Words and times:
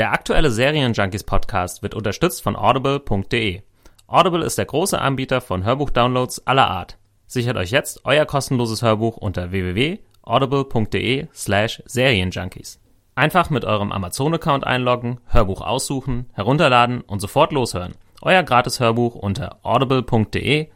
Der 0.00 0.12
aktuelle 0.12 0.50
Serienjunkies 0.50 1.24
Podcast 1.24 1.82
wird 1.82 1.94
unterstützt 1.94 2.42
von 2.42 2.56
audible.de. 2.56 3.60
Audible 4.06 4.42
ist 4.42 4.56
der 4.56 4.64
große 4.64 4.98
Anbieter 4.98 5.42
von 5.42 5.62
Hörbuchdownloads 5.62 6.46
aller 6.46 6.70
Art. 6.70 6.96
Sichert 7.26 7.58
euch 7.58 7.70
jetzt 7.70 8.06
euer 8.06 8.24
kostenloses 8.24 8.80
Hörbuch 8.80 9.18
unter 9.18 9.50
www.audible.de 9.50 11.26
slash 11.34 11.82
Serienjunkies. 11.84 12.80
Einfach 13.14 13.50
mit 13.50 13.66
eurem 13.66 13.92
Amazon-Account 13.92 14.66
einloggen, 14.66 15.20
Hörbuch 15.26 15.60
aussuchen, 15.60 16.30
herunterladen 16.32 17.02
und 17.02 17.20
sofort 17.20 17.52
loshören. 17.52 17.92
Euer 18.22 18.42
gratis 18.42 18.80
Hörbuch 18.80 19.14
unter 19.14 19.58
audible.de 19.62 20.68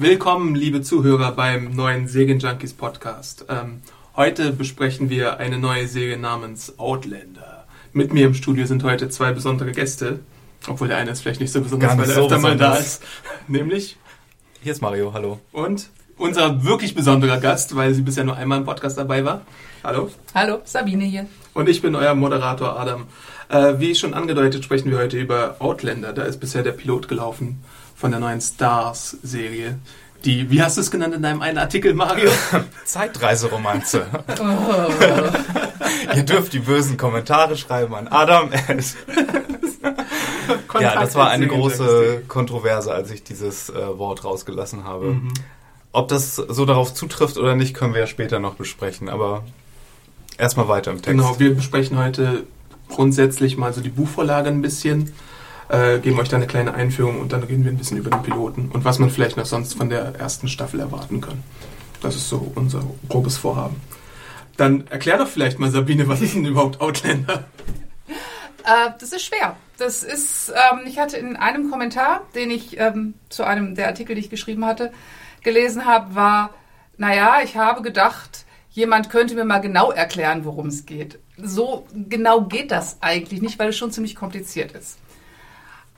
Willkommen, 0.00 0.54
liebe 0.54 0.80
Zuhörer, 0.80 1.32
beim 1.32 1.74
neuen 1.74 2.06
Serienjunkies 2.06 2.74
Podcast. 2.74 3.46
Ähm, 3.48 3.80
heute 4.14 4.52
besprechen 4.52 5.10
wir 5.10 5.38
eine 5.38 5.58
neue 5.58 5.88
Serie 5.88 6.16
namens 6.16 6.78
Outlander. 6.78 7.66
Mit 7.92 8.12
mir 8.12 8.26
im 8.26 8.34
Studio 8.34 8.64
sind 8.64 8.84
heute 8.84 9.08
zwei 9.08 9.32
besondere 9.32 9.72
Gäste, 9.72 10.20
obwohl 10.68 10.86
der 10.86 10.98
eine 10.98 11.10
ist 11.10 11.22
vielleicht 11.22 11.40
nicht 11.40 11.50
so 11.50 11.60
besonders, 11.60 11.88
Gar 11.88 11.98
weil 11.98 12.10
er 12.10 12.14
so 12.14 12.22
öfter 12.22 12.38
mal 12.38 12.56
da 12.56 12.70
besonders. 12.76 12.86
ist. 12.86 13.02
Nämlich 13.48 13.96
Hier 14.62 14.70
ist 14.70 14.82
Mario, 14.82 15.12
hallo. 15.14 15.40
und 15.50 15.88
unser 16.16 16.62
wirklich 16.62 16.94
besonderer 16.94 17.38
Gast, 17.38 17.74
weil 17.74 17.92
sie 17.92 18.02
bisher 18.02 18.22
nur 18.22 18.36
einmal 18.36 18.58
im 18.58 18.64
Podcast 18.64 18.98
dabei 18.98 19.24
war. 19.24 19.40
Hallo. 19.82 20.10
Hallo, 20.32 20.60
Sabine 20.62 21.06
hier. 21.06 21.26
Und 21.54 21.68
ich 21.68 21.82
bin 21.82 21.96
euer 21.96 22.14
Moderator 22.14 22.78
Adam. 22.78 23.06
Äh, 23.48 23.80
wie 23.80 23.96
schon 23.96 24.14
angedeutet, 24.14 24.62
sprechen 24.62 24.92
wir 24.92 24.98
heute 24.98 25.18
über 25.18 25.56
Outlander. 25.58 26.12
Da 26.12 26.22
ist 26.22 26.38
bisher 26.38 26.62
der 26.62 26.70
Pilot 26.72 27.08
gelaufen 27.08 27.64
von 27.98 28.12
der 28.12 28.20
neuen 28.20 28.40
Stars-Serie. 28.40 29.78
Die, 30.24 30.50
wie 30.50 30.62
hast 30.62 30.76
du 30.76 30.80
es 30.80 30.90
genannt 30.90 31.14
in 31.14 31.22
deinem 31.22 31.42
einen 31.42 31.58
Artikel, 31.58 31.94
Mario? 31.94 32.30
Zeitreiseromanze. 32.84 34.06
Ihr 36.16 36.22
dürft 36.22 36.52
die 36.52 36.60
bösen 36.60 36.96
Kommentare 36.96 37.56
schreiben 37.56 37.94
an 37.94 38.08
Adam. 38.08 38.50
Ja, 40.80 40.94
das 41.00 41.14
war 41.14 41.28
eine 41.30 41.46
große 41.48 42.22
Kontroverse, 42.28 42.92
als 42.92 43.10
ich 43.10 43.24
dieses 43.24 43.68
äh, 43.68 43.98
Wort 43.98 44.24
rausgelassen 44.24 44.84
habe. 44.84 45.14
Mhm. 45.14 45.32
Ob 45.92 46.08
das 46.08 46.36
so 46.36 46.64
darauf 46.64 46.94
zutrifft 46.94 47.36
oder 47.36 47.56
nicht, 47.56 47.74
können 47.74 47.94
wir 47.94 48.00
ja 48.00 48.06
später 48.06 48.38
noch 48.38 48.54
besprechen. 48.54 49.08
Aber 49.08 49.44
erstmal 50.36 50.68
weiter 50.68 50.92
im 50.92 51.02
Text. 51.02 51.10
Genau, 51.10 51.38
wir 51.38 51.54
besprechen 51.54 51.98
heute 51.98 52.44
grundsätzlich 52.88 53.56
mal 53.56 53.72
so 53.72 53.80
die 53.80 53.88
Buchvorlage 53.88 54.48
ein 54.48 54.62
bisschen, 54.62 55.12
äh, 55.68 55.98
geben 55.98 56.18
euch 56.18 56.28
da 56.28 56.36
eine 56.36 56.46
kleine 56.46 56.74
Einführung 56.74 57.20
und 57.20 57.32
dann 57.32 57.42
reden 57.42 57.64
wir 57.64 57.70
ein 57.70 57.78
bisschen 57.78 57.98
über 57.98 58.10
den 58.10 58.22
Piloten 58.22 58.70
und 58.72 58.84
was 58.84 58.98
man 58.98 59.10
vielleicht 59.10 59.36
noch 59.36 59.46
sonst 59.46 59.74
von 59.74 59.90
der 59.90 60.14
ersten 60.14 60.48
Staffel 60.48 60.80
erwarten 60.80 61.20
kann. 61.20 61.42
Das 62.00 62.14
ist 62.14 62.28
so 62.28 62.52
unser 62.54 62.82
grobes 63.08 63.36
Vorhaben. 63.36 63.76
Dann 64.56 64.86
erklär 64.88 65.18
doch 65.18 65.28
vielleicht 65.28 65.58
mal, 65.58 65.70
Sabine, 65.70 66.08
was 66.08 66.20
ist 66.20 66.34
denn 66.34 66.44
überhaupt 66.44 66.80
Outlander? 66.80 67.44
Äh, 68.64 68.90
das 68.98 69.12
ist 69.12 69.24
schwer. 69.24 69.56
Das 69.78 70.02
ist, 70.02 70.50
ähm, 70.50 70.80
ich 70.86 70.98
hatte 70.98 71.16
in 71.16 71.36
einem 71.36 71.70
Kommentar, 71.70 72.22
den 72.34 72.50
ich 72.50 72.78
ähm, 72.78 73.14
zu 73.28 73.44
einem 73.44 73.74
der 73.74 73.86
Artikel, 73.86 74.14
die 74.14 74.20
ich 74.20 74.30
geschrieben 74.30 74.64
hatte, 74.64 74.92
gelesen 75.42 75.84
habe, 75.84 76.14
war, 76.14 76.50
naja, 76.96 77.38
ich 77.44 77.56
habe 77.56 77.82
gedacht, 77.82 78.44
jemand 78.70 79.10
könnte 79.10 79.34
mir 79.34 79.44
mal 79.44 79.60
genau 79.60 79.92
erklären, 79.92 80.44
worum 80.44 80.66
es 80.66 80.84
geht. 80.84 81.18
So 81.36 81.86
genau 81.92 82.42
geht 82.42 82.72
das 82.72 82.98
eigentlich 83.00 83.40
nicht, 83.40 83.58
weil 83.58 83.68
es 83.68 83.76
schon 83.76 83.92
ziemlich 83.92 84.16
kompliziert 84.16 84.72
ist. 84.72 84.98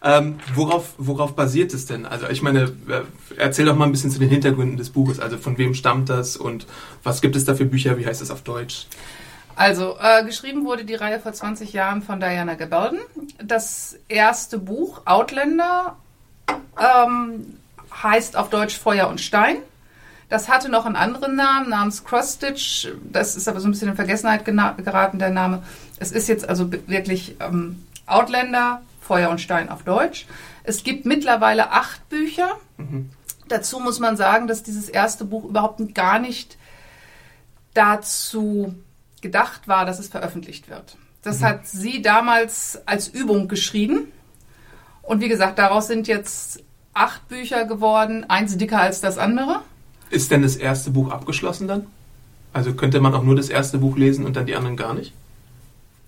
Ähm, 0.02 0.40
worauf, 0.54 0.94
worauf 0.96 1.36
basiert 1.36 1.74
es 1.74 1.84
denn? 1.84 2.06
Also 2.06 2.28
ich 2.28 2.40
meine, 2.40 2.72
äh, 2.88 3.02
erzähl 3.36 3.66
doch 3.66 3.76
mal 3.76 3.84
ein 3.84 3.92
bisschen 3.92 4.10
zu 4.10 4.18
den 4.18 4.30
Hintergründen 4.30 4.76
des 4.76 4.90
Buches. 4.90 5.20
Also 5.20 5.36
von 5.36 5.58
wem 5.58 5.74
stammt 5.74 6.08
das 6.08 6.36
und 6.36 6.66
was 7.02 7.20
gibt 7.20 7.36
es 7.36 7.44
da 7.44 7.54
für 7.54 7.66
Bücher? 7.66 7.98
Wie 7.98 8.06
heißt 8.06 8.22
es 8.22 8.30
auf 8.30 8.42
Deutsch? 8.42 8.86
Also, 9.56 9.96
äh, 10.00 10.24
geschrieben 10.24 10.64
wurde 10.64 10.86
die 10.86 10.94
Reihe 10.94 11.20
vor 11.20 11.34
20 11.34 11.74
Jahren 11.74 12.00
von 12.00 12.18
Diana 12.18 12.54
Gabaldon. 12.54 13.00
Das 13.44 13.98
erste 14.08 14.58
Buch, 14.58 15.02
Outlander, 15.04 15.96
ähm, 16.78 17.58
heißt 18.02 18.38
auf 18.38 18.48
Deutsch 18.48 18.78
Feuer 18.78 19.08
und 19.08 19.20
Stein. 19.20 19.56
Das 20.30 20.48
hatte 20.48 20.70
noch 20.70 20.86
einen 20.86 20.96
anderen 20.96 21.36
Namen 21.36 21.68
namens 21.68 22.04
Cross-Stitch. 22.04 22.88
Das 23.12 23.36
ist 23.36 23.48
aber 23.48 23.60
so 23.60 23.68
ein 23.68 23.72
bisschen 23.72 23.88
in 23.88 23.96
Vergessenheit 23.96 24.46
geraten, 24.46 25.18
der 25.18 25.30
Name. 25.30 25.62
Es 25.98 26.12
ist 26.12 26.28
jetzt 26.28 26.48
also 26.48 26.70
wirklich 26.86 27.36
ähm, 27.40 27.84
Outlander, 28.06 28.80
Feuer 29.10 29.28
und 29.28 29.40
Stein 29.40 29.68
auf 29.70 29.82
Deutsch. 29.82 30.26
Es 30.62 30.84
gibt 30.84 31.04
mittlerweile 31.04 31.72
acht 31.72 32.08
Bücher. 32.10 32.60
Dazu 33.48 33.80
muss 33.80 33.98
man 33.98 34.16
sagen, 34.16 34.46
dass 34.46 34.62
dieses 34.62 34.88
erste 34.88 35.24
Buch 35.24 35.46
überhaupt 35.46 35.80
gar 35.96 36.20
nicht 36.20 36.56
dazu 37.74 38.72
gedacht 39.20 39.66
war, 39.66 39.84
dass 39.84 39.98
es 39.98 40.06
veröffentlicht 40.06 40.70
wird. 40.70 40.96
Das 41.22 41.42
hat 41.42 41.66
sie 41.66 42.02
damals 42.02 42.80
als 42.86 43.08
Übung 43.08 43.48
geschrieben. 43.48 44.12
Und 45.02 45.20
wie 45.20 45.28
gesagt, 45.28 45.58
daraus 45.58 45.88
sind 45.88 46.06
jetzt 46.06 46.62
acht 46.94 47.26
Bücher 47.26 47.64
geworden, 47.64 48.30
eins 48.30 48.56
dicker 48.58 48.80
als 48.80 49.00
das 49.00 49.18
andere. 49.18 49.62
Ist 50.10 50.30
denn 50.30 50.42
das 50.42 50.54
erste 50.54 50.92
Buch 50.92 51.10
abgeschlossen 51.10 51.66
dann? 51.66 51.88
Also 52.52 52.74
könnte 52.74 53.00
man 53.00 53.12
auch 53.12 53.24
nur 53.24 53.34
das 53.34 53.48
erste 53.48 53.78
Buch 53.78 53.96
lesen 53.96 54.24
und 54.24 54.36
dann 54.36 54.46
die 54.46 54.54
anderen 54.54 54.76
gar 54.76 54.94
nicht? 54.94 55.12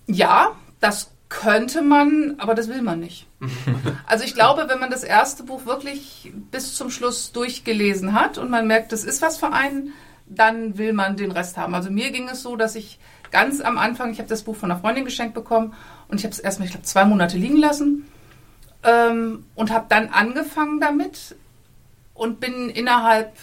Ja, 0.07 0.51
das 0.79 1.11
könnte 1.33 1.81
man, 1.81 2.35
aber 2.37 2.53
das 2.53 2.67
will 2.67 2.81
man 2.81 2.99
nicht. 2.99 3.27
Also 4.05 4.25
ich 4.25 4.35
glaube, 4.35 4.65
wenn 4.67 4.79
man 4.79 4.91
das 4.91 5.03
erste 5.03 5.41
Buch 5.43 5.65
wirklich 5.65 6.31
bis 6.51 6.75
zum 6.75 6.91
Schluss 6.91 7.31
durchgelesen 7.31 8.13
hat 8.13 8.37
und 8.37 8.51
man 8.51 8.67
merkt, 8.67 8.91
das 8.91 9.03
ist 9.03 9.23
was 9.23 9.37
für 9.37 9.51
einen, 9.51 9.93
dann 10.27 10.77
will 10.77 10.93
man 10.93 11.17
den 11.17 11.31
Rest 11.31 11.57
haben. 11.57 11.73
Also 11.73 11.89
mir 11.89 12.11
ging 12.11 12.29
es 12.29 12.43
so, 12.43 12.55
dass 12.55 12.75
ich 12.75 12.99
ganz 13.31 13.59
am 13.59 13.79
Anfang, 13.79 14.11
ich 14.11 14.19
habe 14.19 14.29
das 14.29 14.43
Buch 14.43 14.55
von 14.55 14.69
einer 14.69 14.79
Freundin 14.79 15.05
geschenkt 15.05 15.33
bekommen 15.33 15.73
und 16.09 16.19
ich 16.19 16.25
habe 16.25 16.33
es 16.33 16.37
erstmal, 16.37 16.67
ich 16.67 16.73
glaube, 16.73 16.85
zwei 16.85 17.05
Monate 17.05 17.37
liegen 17.37 17.57
lassen 17.57 18.05
ähm, 18.83 19.45
und 19.55 19.71
habe 19.71 19.85
dann 19.89 20.09
angefangen 20.09 20.79
damit 20.79 21.35
und 22.13 22.39
bin 22.39 22.69
innerhalb 22.69 23.33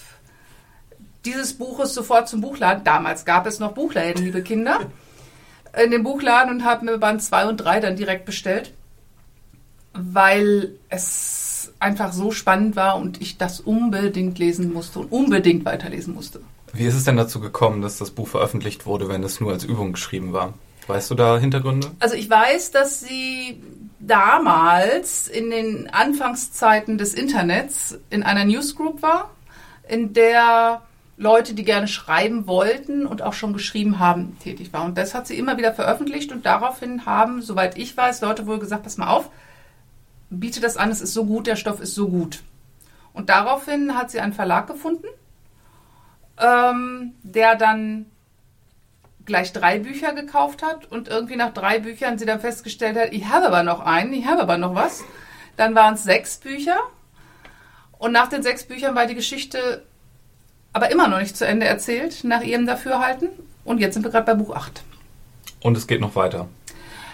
dieses 1.25 1.55
Buches 1.55 1.95
sofort 1.95 2.29
zum 2.29 2.43
Buchladen. 2.43 2.85
Damals 2.85 3.25
gab 3.25 3.47
es 3.47 3.59
noch 3.59 3.73
Buchläden, 3.73 4.25
liebe 4.25 4.43
Kinder 4.43 4.81
in 5.83 5.91
den 5.91 6.03
Buchladen 6.03 6.53
und 6.53 6.65
habe 6.65 6.85
mir 6.85 6.99
Band 6.99 7.23
2 7.23 7.47
und 7.47 7.57
3 7.59 7.81
dann 7.81 7.97
direkt 7.97 8.25
bestellt, 8.25 8.73
weil 9.93 10.73
es 10.89 11.73
einfach 11.79 12.13
so 12.13 12.31
spannend 12.31 12.77
war 12.77 12.97
und 12.97 13.21
ich 13.21 13.39
das 13.39 13.61
unbedingt 13.61 14.39
lesen 14.39 14.73
musste 14.73 15.01
und 15.01 15.13
unbedingt 15.13 15.65
weiterlesen 15.65 16.15
musste. 16.15 16.41
Wie 16.73 16.85
ist 16.85 16.95
es 16.95 17.05
denn 17.05 17.17
dazu 17.17 17.41
gekommen, 17.41 17.83
dass 17.83 17.99
das 17.99 18.11
Buch 18.11 18.29
veröffentlicht 18.29 18.87
wurde, 18.87 19.09
wenn 19.09 19.25
es 19.25 19.41
nur 19.41 19.53
als 19.53 19.65
Übung 19.65 19.93
geschrieben 19.93 20.33
war? 20.33 20.55
Weißt 20.87 21.11
du 21.11 21.15
da 21.15 21.39
Hintergründe? 21.39 21.91
Also 22.01 22.15
ich 22.15 22.29
weiß, 22.29 22.71
dass 22.71 23.01
sie 23.01 23.63
damals 23.99 25.29
in 25.29 25.51
den 25.51 25.89
Anfangszeiten 25.91 26.99
des 26.99 27.15
Internets 27.15 27.99
in 28.09 28.23
einer 28.23 28.45
Newsgroup 28.45 29.03
war, 29.03 29.31
in 29.89 30.13
der 30.13 30.83
Leute, 31.21 31.53
die 31.53 31.65
gerne 31.65 31.87
schreiben 31.87 32.47
wollten 32.47 33.05
und 33.05 33.21
auch 33.21 33.35
schon 33.35 33.53
geschrieben 33.53 33.99
haben, 33.99 34.39
tätig 34.39 34.73
war. 34.73 34.85
Und 34.87 34.97
das 34.97 35.15
hat 35.15 35.27
sie 35.27 35.37
immer 35.37 35.59
wieder 35.59 35.75
veröffentlicht 35.75 36.33
und 36.33 36.47
daraufhin 36.47 37.05
haben, 37.05 37.43
soweit 37.43 37.77
ich 37.77 37.95
weiß, 37.95 38.23
Leute 38.23 38.47
wohl 38.47 38.59
gesagt, 38.59 38.85
pass 38.85 38.97
mal 38.97 39.09
auf, 39.11 39.29
biete 40.31 40.61
das 40.61 40.79
an, 40.79 40.91
es 40.91 41.03
ist 41.03 41.13
so 41.13 41.27
gut, 41.27 41.47
der 41.47 41.57
Stoff 41.57 41.79
ist 41.79 41.95
so 41.95 42.09
gut. 42.09 42.41
Und 43.13 43.29
daraufhin 43.29 43.99
hat 43.99 44.11
sie 44.11 44.19
einen 44.19 44.33
Verlag 44.33 44.67
gefunden, 44.67 45.09
ähm, 46.39 47.13
der 47.23 47.55
dann 47.55 48.07
gleich 49.27 49.53
drei 49.53 49.79
Bücher 49.79 50.15
gekauft 50.15 50.63
hat 50.63 50.91
und 50.91 51.09
irgendwie 51.09 51.37
nach 51.37 51.53
drei 51.53 51.81
Büchern 51.81 52.17
sie 52.17 52.25
dann 52.25 52.41
festgestellt 52.41 52.97
hat, 52.97 53.13
ich 53.13 53.27
habe 53.27 53.49
aber 53.49 53.63
noch 53.63 53.81
einen, 53.81 54.15
ich 54.15 54.25
habe 54.25 54.41
aber 54.41 54.57
noch 54.57 54.75
was. 54.75 55.05
Dann 55.59 55.75
waren 55.75 55.95
es 55.95 56.03
sechs 56.03 56.39
Bücher 56.39 56.79
und 57.99 58.13
nach 58.13 58.29
den 58.29 58.43
sechs 58.43 58.65
Büchern 58.65 58.95
war 58.95 59.05
die 59.05 59.15
Geschichte 59.15 59.85
aber 60.73 60.91
immer 60.91 61.09
noch 61.09 61.19
nicht 61.19 61.37
zu 61.37 61.47
Ende 61.47 61.67
erzählt, 61.67 62.25
nach 62.25 62.43
ihrem 62.43 62.67
Dafürhalten. 62.67 63.29
Und 63.65 63.79
jetzt 63.79 63.95
sind 63.95 64.05
wir 64.05 64.11
gerade 64.11 64.27
bei 64.27 64.35
Buch 64.35 64.55
8. 64.55 64.83
Und 65.61 65.77
es 65.77 65.87
geht 65.87 66.01
noch 66.01 66.17
weiter. 66.17 66.49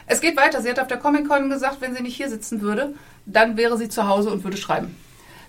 Es 0.06 0.20
geht 0.20 0.36
weiter. 0.36 0.62
Sie 0.62 0.70
hat 0.70 0.78
auf 0.78 0.86
der 0.86 0.98
Comic-Con 0.98 1.50
gesagt, 1.50 1.80
wenn 1.80 1.94
sie 1.94 2.02
nicht 2.02 2.16
hier 2.16 2.28
sitzen 2.28 2.60
würde, 2.60 2.94
dann 3.24 3.56
wäre 3.56 3.76
sie 3.76 3.88
zu 3.88 4.06
Hause 4.06 4.30
und 4.30 4.44
würde 4.44 4.56
schreiben. 4.56 4.96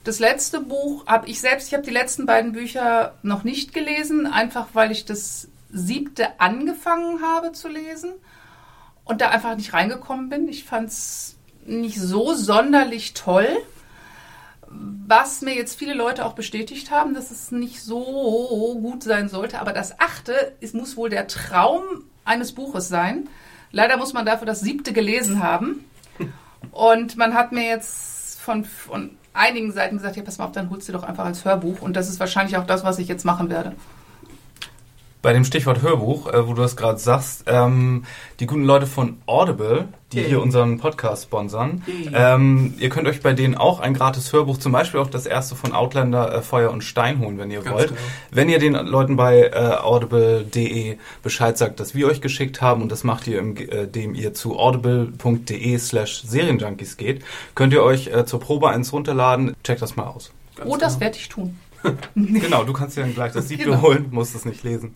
das 0.04 0.20
letzte 0.20 0.62
Buch 0.62 1.06
habe 1.06 1.28
ich 1.28 1.42
selbst, 1.42 1.68
ich 1.68 1.74
habe 1.74 1.84
die 1.84 1.92
letzten 1.92 2.26
beiden 2.26 2.54
Bücher 2.54 3.16
noch 3.24 3.44
nicht 3.44 3.74
gelesen, 3.74 4.26
einfach 4.26 4.68
weil 4.74 4.92
ich 4.92 5.04
das 5.06 5.50
siebte 5.70 6.40
angefangen 6.40 7.22
habe 7.22 7.52
zu 7.52 7.68
lesen 7.68 8.14
und 9.04 9.22
da 9.22 9.30
einfach 9.30 9.56
nicht 9.56 9.74
reingekommen 9.74 10.30
bin. 10.30 10.48
Ich 10.48 10.64
fand 10.64 10.90
es 10.90 11.36
nicht 11.66 12.00
so 12.00 12.34
sonderlich 12.34 13.14
toll. 13.14 13.50
Was 15.10 15.42
mir 15.42 15.56
jetzt 15.56 15.80
viele 15.80 15.94
Leute 15.94 16.26
auch 16.26 16.34
bestätigt 16.34 16.92
haben, 16.92 17.14
dass 17.14 17.32
es 17.32 17.50
nicht 17.50 17.82
so 17.82 18.78
gut 18.82 19.04
sein 19.04 19.30
sollte. 19.30 19.62
Aber 19.62 19.72
das 19.72 20.02
achte 20.02 20.52
es 20.60 20.74
muss 20.74 20.98
wohl 20.98 21.10
der 21.10 21.28
Traum 21.28 21.82
eines 22.26 22.52
Buches 22.52 22.90
sein. 22.90 23.30
Leider 23.72 23.96
muss 23.96 24.12
man 24.12 24.26
dafür 24.26 24.46
das 24.46 24.60
siebte 24.60 24.92
gelesen 24.92 25.42
haben. 25.42 25.86
Und 26.72 27.16
man 27.16 27.36
hat 27.36 27.54
mir 27.54 27.64
jetzt 27.64 28.42
von, 28.42 28.66
von 28.66 29.12
einigen 29.32 29.72
Seiten 29.72 29.96
gesagt, 29.96 30.18
ja, 30.18 30.24
pass 30.24 30.40
mal 30.40 30.46
auf, 30.46 30.52
dann 30.52 30.70
holst 30.70 30.90
du 30.90 30.92
doch 30.92 31.04
einfach 31.04 31.24
als 31.24 31.46
Hörbuch. 31.46 31.82
Und 31.82 31.96
das 31.96 32.10
ist 32.10 32.20
wahrscheinlich 32.20 32.58
auch 32.58 32.66
das, 32.66 32.84
was 32.84 33.00
ich 33.00 33.08
jetzt 33.08 33.24
machen 33.24 33.50
werde. 33.50 33.78
Bei 35.22 35.34
dem 35.34 35.44
Stichwort 35.44 35.82
Hörbuch, 35.82 36.32
äh, 36.32 36.48
wo 36.48 36.54
du 36.54 36.62
das 36.62 36.78
gerade 36.78 37.00
sagst, 37.00 37.46
ähm, 37.48 38.04
die 38.40 38.46
guten 38.46 38.64
Leute 38.64 38.86
von 38.86 39.18
Audible, 39.26 39.88
die 40.14 40.20
Yay. 40.20 40.28
hier 40.28 40.42
unseren 40.42 40.78
Podcast 40.78 41.24
sponsern, 41.24 41.84
Yay. 41.88 42.12
ähm, 42.14 42.76
ihr 42.80 42.90
könnt 42.90 43.08
euch 43.08 43.22
bei 43.22 43.34
denen 43.34 43.56
auch 43.56 43.80
ein 43.80 43.94
gratis 43.94 44.32
Hörbuch, 44.32 44.58
zum 44.58 44.72
Beispiel 44.72 45.00
auch 45.00 45.10
das 45.10 45.26
erste 45.26 45.56
von 45.56 45.74
Outlander, 45.74 46.34
äh, 46.34 46.42
Feuer 46.42 46.72
und 46.72 46.84
Stein 46.84 47.20
holen, 47.20 47.38
wenn 47.40 47.50
ihr 47.50 47.62
Ganz 47.62 47.76
wollt. 47.76 47.88
genau. 47.90 48.02
Wenn 48.32 48.50
ihr 48.50 48.60
den 48.60 48.74
Leuten 48.74 49.16
bei 49.16 49.42
äh, 49.42 49.78
audible.de 49.82 50.98
Bescheid 51.24 51.58
sagt, 51.58 51.80
dass 51.80 51.96
wir 51.96 52.08
euch 52.08 52.22
geschickt 52.22 52.62
haben 52.62 52.84
und 52.84 52.92
das 52.92 53.04
macht 53.04 53.28
ihr, 53.28 53.40
indem 53.40 54.14
ihr 54.14 54.34
zu 54.34 54.58
audible.de 54.58 55.78
slash 55.80 56.24
Serienjunkies 56.24 56.96
geht, 56.96 57.24
könnt 57.56 57.74
ihr 57.74 57.84
euch 57.84 58.08
äh, 58.08 58.26
zur 58.26 58.40
Probe 58.40 58.70
eins 58.70 58.94
runterladen. 58.94 59.56
Checkt 59.64 59.82
das 59.82 59.96
mal 59.96 60.06
aus. 60.06 60.32
Ganz 60.56 60.70
oh, 60.70 60.78
das 60.78 60.94
genau. 60.94 61.02
werde 61.02 61.18
ich 61.18 61.30
tun. 61.30 61.58
Genau, 62.16 62.64
du 62.64 62.74
kannst 62.74 62.98
dir 62.98 63.02
dann 63.02 63.14
gleich 63.14 63.34
das 63.34 63.48
siebte 63.48 63.66
Genau. 63.66 63.82
holen, 63.82 64.08
musst 64.12 64.36
es 64.36 64.46
nicht 64.46 64.64
lesen. 64.64 64.96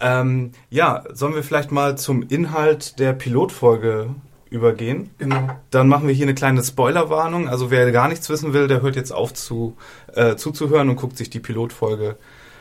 Ähm, 0.00 0.52
ja, 0.70 1.04
sollen 1.12 1.34
wir 1.34 1.42
vielleicht 1.44 1.70
mal 1.70 1.96
zum 1.96 2.22
Inhalt 2.24 2.98
der 2.98 3.12
Pilotfolge 3.12 4.10
übergehen? 4.50 5.10
Genau. 5.18 5.48
Dann 5.70 5.88
machen 5.88 6.08
wir 6.08 6.14
hier 6.14 6.26
eine 6.26 6.34
kleine 6.34 6.62
Spoilerwarnung. 6.62 7.48
Also 7.48 7.70
wer 7.70 7.90
gar 7.92 8.08
nichts 8.08 8.28
wissen 8.28 8.52
will, 8.52 8.66
der 8.68 8.82
hört 8.82 8.96
jetzt 8.96 9.12
auf 9.12 9.32
zu, 9.32 9.76
äh, 10.14 10.34
zuzuhören 10.36 10.88
und 10.88 10.96
guckt 10.96 11.16
sich 11.16 11.30
die 11.30 11.40
Pilotfolge 11.40 12.16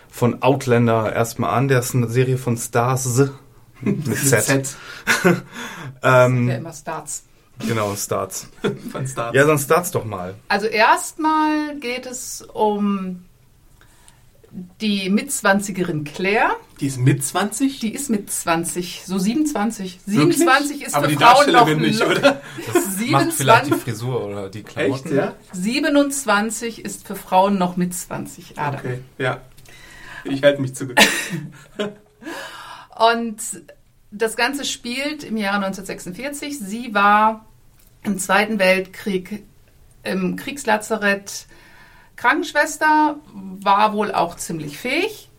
von 0.10 0.42
Outlander 0.44 1.12
erstmal 1.14 1.52
an. 1.54 1.68
Der 1.68 1.80
ist 1.80 1.96
eine 1.96 2.08
Serie 2.10 2.38
von 2.38 2.58
Stars 2.58 3.30
mit 3.82 4.06
Z. 4.18 4.44
Z 4.44 4.76
Ähm, 6.04 6.48
Ja, 6.50 6.56
immer 6.56 6.74
Starts. 6.74 7.24
genau, 7.68 7.94
Stars. 7.96 8.50
von 8.92 9.06
Stars. 9.08 9.36
Ja, 9.36 9.46
dann 9.46 9.58
start's 9.60 9.92
doch 9.92 10.06
mal. 10.06 10.36
Also 10.48 10.68
erstmal 10.68 11.78
geht 11.80 12.06
es 12.06 12.42
um 12.54 13.26
die 14.52 15.10
Mitzwanzigerin 15.10 16.04
Claire. 16.04 16.58
Die 16.80 16.88
ist 16.88 16.98
mit 16.98 17.24
20? 17.24 17.80
Die 17.80 17.94
ist 17.94 18.10
mit 18.10 18.30
20, 18.30 19.04
so 19.06 19.18
27. 19.18 20.00
Wirklich? 20.06 20.38
27 20.38 20.82
ist 20.84 20.96
Aber 20.96 21.06
für 21.06 21.12
die 21.12 21.18
Frauen 21.18 21.52
noch 21.52 21.66
Darstellerin 21.66 21.80
nicht, 21.82 22.02
oder? 22.02 22.42
Macht 23.12 23.34
vielleicht 23.34 23.66
die 23.66 23.70
27, 23.70 23.76
Frisur 23.76 24.26
oder 24.26 24.50
die 24.50 24.64
Klamotten. 24.64 25.10
Echt, 25.10 25.16
ja? 25.16 25.36
27 25.54 26.84
ist 26.84 27.08
für 27.08 27.16
Frauen 27.16 27.58
noch 27.58 27.78
mit 27.78 27.94
20. 27.94 28.58
Adam. 28.60 28.80
Okay, 28.80 29.00
ja. 29.18 29.42
Ich 30.26 30.44
halte 30.44 30.62
mich 30.62 30.76
zurück. 30.76 31.00
Und 32.98 33.42
das 34.12 34.36
Ganze 34.36 34.66
spielt 34.66 35.24
im 35.24 35.38
Jahre 35.38 35.66
1946. 35.66 36.60
Sie 36.60 36.94
war 36.94 37.46
im 38.04 38.20
Zweiten 38.20 38.60
Weltkrieg 38.60 39.44
im 40.04 40.36
Kriegslazarett 40.36 41.46
Krankenschwester, 42.22 43.16
war 43.34 43.94
wohl 43.94 44.12
auch 44.12 44.36
ziemlich 44.36 44.78
fähig 44.78 45.30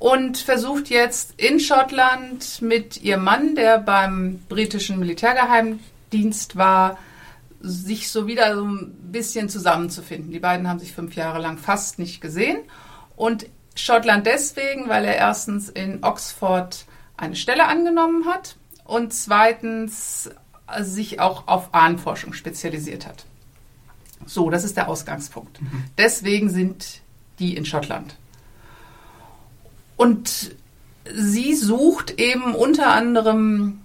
und 0.00 0.38
versucht 0.38 0.90
jetzt 0.90 1.34
in 1.36 1.60
Schottland 1.60 2.60
mit 2.62 3.00
ihrem 3.00 3.22
Mann, 3.22 3.54
der 3.54 3.78
beim 3.78 4.40
britischen 4.48 4.98
Militärgeheimdienst 4.98 6.56
war, 6.56 6.98
sich 7.60 8.10
so 8.10 8.26
wieder 8.26 8.56
so 8.56 8.64
ein 8.64 8.92
bisschen 9.12 9.48
zusammenzufinden. 9.48 10.32
Die 10.32 10.40
beiden 10.40 10.68
haben 10.68 10.80
sich 10.80 10.92
fünf 10.92 11.14
Jahre 11.14 11.38
lang 11.38 11.58
fast 11.58 12.00
nicht 12.00 12.20
gesehen. 12.20 12.58
Und 13.14 13.46
Schottland 13.76 14.26
deswegen, 14.26 14.88
weil 14.88 15.04
er 15.04 15.14
erstens 15.14 15.68
in 15.68 16.02
Oxford 16.02 16.86
eine 17.16 17.36
Stelle 17.36 17.68
angenommen 17.68 18.26
hat 18.26 18.56
und 18.82 19.12
zweitens 19.12 20.28
sich 20.80 21.20
auch 21.20 21.46
auf 21.46 21.72
Ahnenforschung 21.72 22.32
spezialisiert 22.32 23.06
hat. 23.06 23.26
So, 24.26 24.50
das 24.50 24.64
ist 24.64 24.76
der 24.76 24.88
Ausgangspunkt. 24.88 25.60
Deswegen 25.98 26.50
sind 26.50 27.00
die 27.38 27.56
in 27.56 27.64
Schottland. 27.64 28.16
Und 29.96 30.54
sie 31.12 31.54
sucht 31.54 32.18
eben 32.20 32.54
unter 32.54 32.88
anderem 32.92 33.80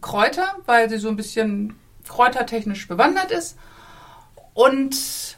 Kräuter, 0.00 0.56
weil 0.66 0.88
sie 0.88 0.98
so 0.98 1.08
ein 1.08 1.16
bisschen 1.16 1.74
kräutertechnisch 2.06 2.88
bewandert 2.88 3.30
ist 3.30 3.56
und 4.54 5.36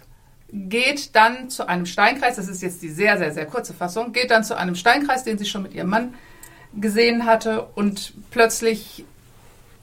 geht 0.53 1.15
dann 1.17 1.49
zu 1.49 1.67
einem 1.67 1.87
Steinkreis, 1.87 2.37
das 2.37 2.49
ist 2.49 2.63
jetzt 2.63 2.83
die 2.83 2.91
sehr, 2.91 3.17
sehr, 3.19 3.33
sehr 3.33 3.47
kurze 3.47 3.73
Fassung, 3.73 4.13
geht 4.13 4.31
dann 4.31 4.45
zu 4.45 4.57
einem 4.57 4.75
Steinkreis, 4.75 5.25
den 5.25 5.39
sie 5.39 5.47
schon 5.47 5.63
mit 5.63 5.75
ihrem 5.75 5.89
Mann 5.89 6.15
gesehen 6.75 7.27
hatte 7.27 7.65
und 7.75 8.13
plötzlich 8.31 9.05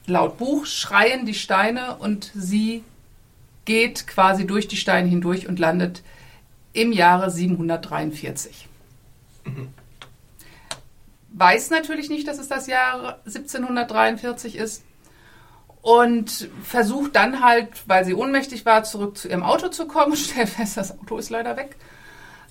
laut 0.05 0.37
Buch 0.37 0.65
schreien 0.65 1.25
die 1.25 1.33
Steine 1.33 1.97
und 1.97 2.31
sie 2.35 2.83
geht 3.65 4.07
quasi 4.07 4.45
durch 4.47 4.67
die 4.67 4.77
Steine 4.77 5.07
hindurch 5.07 5.47
und 5.47 5.59
landet 5.59 6.01
im 6.73 6.91
Jahre 6.91 7.29
743. 7.31 8.67
Weiß 11.31 11.69
natürlich 11.69 12.09
nicht, 12.09 12.27
dass 12.27 12.39
es 12.39 12.47
das 12.47 12.67
Jahr 12.67 13.19
1743 13.25 14.55
ist 14.55 14.83
und 15.81 16.49
versucht 16.63 17.15
dann 17.15 17.43
halt, 17.43 17.69
weil 17.87 18.03
sie 18.03 18.13
ohnmächtig 18.13 18.65
war, 18.65 18.83
zurück 18.83 19.17
zu 19.17 19.29
ihrem 19.29 19.43
Auto 19.43 19.69
zu 19.69 19.87
kommen. 19.87 20.15
Stellt 20.17 20.49
fest, 20.49 20.77
das 20.77 20.99
Auto 20.99 21.17
ist 21.17 21.29
leider 21.29 21.55
weg. 21.57 21.75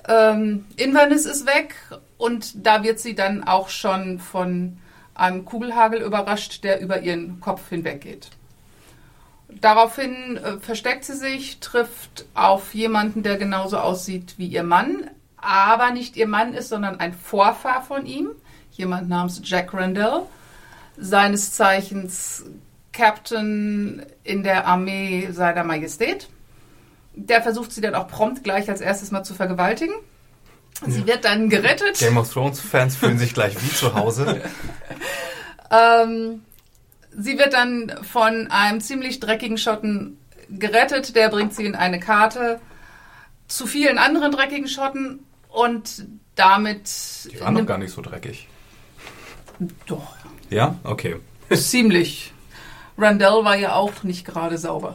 Ähm, 0.09 0.67
Inverness 0.77 1.27
ist 1.27 1.47
weg 1.47 1.75
und 2.17 2.67
da 2.67 2.83
wird 2.83 2.99
sie 2.99 3.15
dann 3.15 3.45
auch 3.45 3.69
schon 3.69 4.19
von 4.21 4.79
einem 5.15 5.45
Kugelhagel 5.45 6.01
überrascht, 6.01 6.65
der 6.65 6.81
über 6.81 7.01
ihren 7.03 7.41
Kopf 7.41 7.69
hinweggeht. 7.69 8.31
Daraufhin 9.49 10.37
äh, 10.37 10.59
versteckt 10.59 11.05
sie 11.05 11.17
sich, 11.17 11.59
trifft 11.61 12.27
auf 12.35 12.75
jemanden, 12.75 13.23
der 13.23 13.39
genauso 13.39 13.79
aussieht 13.79 14.35
wie 14.37 14.47
ihr 14.47 14.62
Mann, 14.62 15.11
aber 15.37 15.91
nicht 15.91 16.17
ihr 16.17 16.29
Mann 16.29 16.53
ist, 16.53 16.69
sondern 16.69 17.00
ein 17.00 17.15
Vorfahr 17.15 17.83
von 17.83 18.05
ihm, 18.05 18.31
jemand 18.73 19.09
namens 19.09 19.40
Jack 19.43 19.73
Randall, 19.73 20.23
seines 20.97 21.52
Zeichens 21.52 22.45
Captain 22.93 24.05
in 24.25 24.43
der 24.43 24.67
Armee 24.67 25.28
seiner 25.31 25.64
Majestät. 25.64 26.28
Der 27.14 27.43
versucht 27.43 27.73
sie 27.73 27.81
dann 27.81 27.95
auch 27.95 28.09
prompt 28.09 28.45
gleich 28.45 28.69
als 28.69 28.81
erstes 28.81 29.11
mal 29.11 29.25
zu 29.25 29.35
vergewaltigen. 29.35 29.95
Sie 30.87 31.07
wird 31.07 31.25
dann 31.25 31.49
gerettet. 31.49 31.99
Game 31.99 32.19
of 32.19 32.33
Thrones 32.33 32.61
Fans 32.61 32.97
fühlen 32.97 33.19
sich 33.19 33.35
gleich 33.35 33.61
wie 33.62 33.75
zu 33.75 33.95
Hause. 33.95 34.43
Ähm, 35.71 36.45
sie 37.17 37.38
wird 37.38 37.53
dann 37.55 37.93
von 38.03 38.49
einem 38.50 38.81
ziemlich 38.81 39.21
dreckigen 39.21 39.59
Schotten 39.59 40.19
gerettet. 40.50 41.15
Der 41.17 41.29
bringt 41.29 41.55
sie 41.55 41.65
in 41.67 41.75
eine 41.75 42.00
Karte 42.00 42.61
zu 43.49 43.67
vielen 43.67 43.99
anderen 43.99 44.33
dreckigen 44.33 44.69
Schotten 44.69 45.21
und 45.49 46.07
damit. 46.35 46.88
Die 47.33 47.41
waren 47.41 47.55
doch 47.55 47.67
gar 47.67 47.79
nicht 47.79 47.93
so 47.93 48.03
dreckig. 48.03 48.47
Doch, 49.87 50.15
Ja? 50.50 50.77
Okay. 50.85 51.17
ziemlich. 51.53 52.33
Randall 52.97 53.45
war 53.45 53.57
ja 53.57 53.75
auch 53.75 54.03
nicht 54.03 54.25
gerade 54.25 54.59
sauber. 54.59 54.93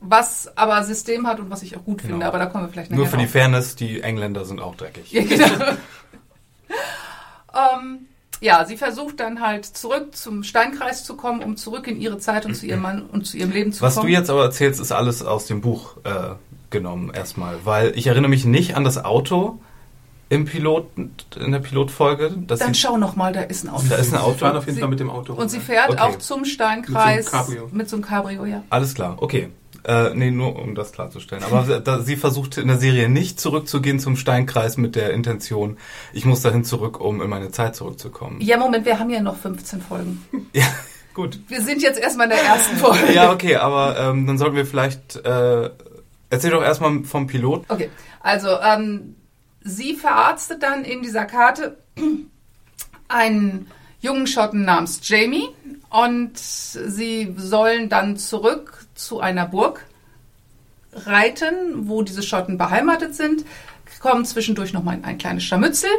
Was 0.00 0.56
aber 0.56 0.82
System 0.84 1.26
hat 1.26 1.40
und 1.40 1.50
was 1.50 1.62
ich 1.62 1.76
auch 1.76 1.84
gut 1.84 2.00
finde, 2.02 2.16
Genau. 2.16 2.26
aber 2.26 2.38
da 2.38 2.46
kommen 2.46 2.64
wir 2.66 2.72
vielleicht 2.72 2.90
Nur 2.90 3.04
nachher 3.06 3.10
für 3.18 3.24
die. 3.24 3.26
Fairness, 3.26 3.76
die 3.76 4.00
Engländer 4.02 4.44
sind 4.44 4.60
auch 4.60 4.74
dreckig. 4.74 5.10
Ja, 5.12 5.22
genau. 5.24 5.64
ähm, 7.54 8.06
ja, 8.44 8.64
sie 8.66 8.76
versucht 8.76 9.18
dann 9.20 9.40
halt 9.40 9.64
zurück 9.64 10.14
zum 10.14 10.42
Steinkreis 10.42 11.04
zu 11.04 11.16
kommen, 11.16 11.42
um 11.42 11.56
zurück 11.56 11.86
in 11.88 12.00
ihre 12.00 12.18
Zeit 12.18 12.44
und 12.46 12.54
zu 12.54 12.66
ihrem 12.66 12.82
Mann 12.82 13.02
und 13.02 13.26
zu 13.26 13.36
ihrem 13.38 13.50
Leben 13.50 13.72
zu 13.72 13.80
Was 13.82 13.94
kommen. 13.94 14.06
du 14.08 14.12
jetzt 14.12 14.28
aber 14.30 14.42
erzählst, 14.44 14.80
ist 14.80 14.92
alles 14.92 15.22
aus 15.22 15.46
dem 15.46 15.60
Buch 15.62 15.96
äh, 16.04 16.34
genommen 16.70 17.10
erstmal. 17.14 17.56
Weil 17.64 17.92
ich 17.96 18.06
erinnere 18.06 18.28
mich 18.30 18.44
nicht 18.44 18.76
an 18.76 18.84
das 18.84 19.02
Auto 19.04 19.58
im 20.28 20.44
Pilot, 20.46 20.86
in 21.36 21.52
der 21.52 21.58
Pilotfolge. 21.60 22.32
Dass 22.46 22.58
Dann 22.58 22.74
sie, 22.74 22.80
schau 22.80 22.96
noch 22.96 23.14
mal, 23.16 23.32
da 23.32 23.42
ist 23.42 23.64
ein 23.64 23.68
Auto. 23.70 23.84
da 23.88 23.96
ist 23.96 24.12
ein 24.12 24.20
Auto. 24.20 24.38
fahren 24.38 24.56
auf 24.56 24.64
jeden 24.66 24.74
Sie- 24.76 24.80
Fall 24.80 24.90
mit 24.90 25.00
dem 25.00 25.10
Auto. 25.10 25.32
Und 25.34 25.48
sie 25.50 25.60
fährt 25.60 25.90
Okay. 25.90 26.00
auch 26.00 26.18
zum 26.18 26.44
Steinkreis 26.44 27.24
Mit 27.24 27.30
so 27.30 27.36
einem 27.36 27.44
Cabrio. 27.46 27.68
mit 27.72 27.88
so 27.88 27.96
einem 27.96 28.04
Cabrio, 28.04 28.44
ja. 28.46 28.62
Alles 28.70 28.94
klar, 28.94 29.16
okay. 29.20 29.48
Äh, 29.84 30.14
nee, 30.14 30.30
nur 30.30 30.56
um 30.56 30.74
das 30.74 30.92
klarzustellen. 30.92 31.44
Aber 31.44 31.80
da, 31.84 32.00
sie 32.00 32.16
versucht 32.16 32.58
in 32.58 32.68
der 32.68 32.78
Serie 32.78 33.08
nicht 33.08 33.38
zurückzugehen 33.38 33.98
zum 34.00 34.16
Steinkreis 34.16 34.76
mit 34.76 34.96
der 34.96 35.12
Intention, 35.12 35.76
ich 36.12 36.24
muss 36.24 36.42
dahin 36.42 36.64
zurück, 36.64 37.00
um 37.00 37.22
in 37.22 37.30
meine 37.30 37.50
Zeit 37.50 37.76
zurückzukommen. 37.76 38.40
Ja, 38.40 38.56
Moment, 38.56 38.84
wir 38.86 38.98
haben 38.98 39.10
ja 39.10 39.20
noch 39.20 39.36
15 39.36 39.80
Folgen. 39.80 40.24
Ja, 40.52 40.66
gut. 41.14 41.40
Wir 41.48 41.62
sind 41.62 41.82
jetzt 41.82 41.98
erstmal 41.98 42.26
in 42.26 42.36
der 42.36 42.44
ersten 42.44 42.76
Folge. 42.76 43.12
Ja, 43.12 43.32
okay, 43.32 43.56
aber 43.56 43.98
ähm, 43.98 44.26
dann 44.26 44.38
sollten 44.38 44.54
wir 44.56 44.66
vielleicht 44.66 45.16
äh, 45.16 45.70
Erzähl 46.34 46.50
doch 46.50 46.64
erstmal 46.64 47.04
vom 47.04 47.28
Pilot. 47.28 47.64
Okay, 47.68 47.90
also 48.18 48.48
ähm, 48.60 49.14
sie 49.62 49.94
verarztet 49.94 50.64
dann 50.64 50.84
in 50.84 51.00
dieser 51.00 51.26
Karte 51.26 51.78
einen 53.06 53.68
jungen 54.00 54.26
Schotten 54.26 54.64
namens 54.64 55.00
Jamie 55.04 55.48
und 55.90 56.36
sie 56.36 57.32
sollen 57.36 57.88
dann 57.88 58.16
zurück 58.16 58.83
zu 58.94 59.20
einer 59.20 59.46
Burg 59.46 59.86
reiten, 60.92 61.88
wo 61.88 62.02
diese 62.02 62.22
Schotten 62.22 62.58
beheimatet 62.58 63.14
sind, 63.14 63.44
kommen 64.00 64.24
zwischendurch 64.24 64.72
nochmal 64.72 64.96
in 64.96 65.04
ein 65.04 65.18
kleines 65.18 65.44
Scharmützel, 65.44 65.90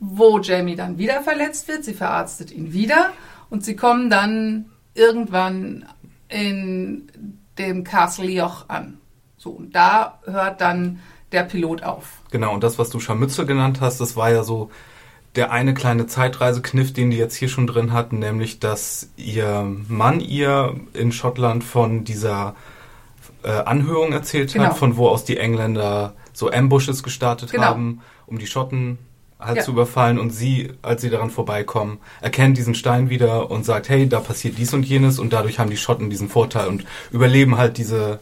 wo 0.00 0.38
Jamie 0.38 0.76
dann 0.76 0.98
wieder 0.98 1.22
verletzt 1.22 1.68
wird. 1.68 1.84
Sie 1.84 1.94
verarztet 1.94 2.50
ihn 2.50 2.72
wieder 2.72 3.10
und 3.50 3.64
sie 3.64 3.76
kommen 3.76 4.10
dann 4.10 4.66
irgendwann 4.94 5.86
in 6.28 7.08
dem 7.58 7.84
Castle 7.84 8.30
Joch 8.30 8.68
an. 8.68 8.98
So, 9.36 9.50
und 9.50 9.74
da 9.74 10.18
hört 10.24 10.60
dann 10.60 11.00
der 11.32 11.44
Pilot 11.44 11.82
auf. 11.82 12.22
Genau, 12.30 12.54
und 12.54 12.64
das, 12.64 12.78
was 12.78 12.90
du 12.90 13.00
Scharmützel 13.00 13.46
genannt 13.46 13.80
hast, 13.80 14.00
das 14.00 14.16
war 14.16 14.30
ja 14.30 14.42
so 14.42 14.70
der 15.36 15.50
eine 15.50 15.74
kleine 15.74 16.06
Zeitreisekniff, 16.06 16.92
den 16.92 17.10
die 17.10 17.16
jetzt 17.16 17.34
hier 17.34 17.48
schon 17.48 17.66
drin 17.66 17.92
hatten, 17.92 18.18
nämlich, 18.20 18.60
dass 18.60 19.10
ihr 19.16 19.66
Mann 19.88 20.20
ihr 20.20 20.74
in 20.92 21.10
Schottland 21.12 21.64
von 21.64 22.04
dieser 22.04 22.54
äh, 23.42 23.50
Anhörung 23.50 24.12
erzählt 24.12 24.52
Genau. 24.52 24.66
hat, 24.66 24.76
von 24.78 24.96
wo 24.96 25.08
aus 25.08 25.24
die 25.24 25.36
Engländer 25.38 26.14
so 26.32 26.50
Ambushes 26.50 27.02
gestartet 27.02 27.50
Genau. 27.50 27.64
haben, 27.64 28.00
um 28.26 28.38
die 28.38 28.46
Schotten 28.46 28.98
halt 29.40 29.58
Ja. 29.58 29.62
zu 29.64 29.72
überfallen. 29.72 30.18
Und 30.18 30.30
sie, 30.30 30.70
als 30.82 31.02
sie 31.02 31.10
daran 31.10 31.30
vorbeikommen, 31.30 31.98
erkennt 32.22 32.56
diesen 32.56 32.74
Stein 32.74 33.10
wieder 33.10 33.50
und 33.50 33.64
sagt, 33.64 33.88
hey, 33.88 34.08
da 34.08 34.20
passiert 34.20 34.56
dies 34.56 34.72
und 34.72 34.84
jenes 34.84 35.18
und 35.18 35.32
dadurch 35.32 35.58
haben 35.58 35.68
die 35.70 35.76
Schotten 35.76 36.10
diesen 36.10 36.28
Vorteil 36.28 36.68
und 36.68 36.84
überleben 37.10 37.58
halt 37.58 37.76
diese, 37.76 38.20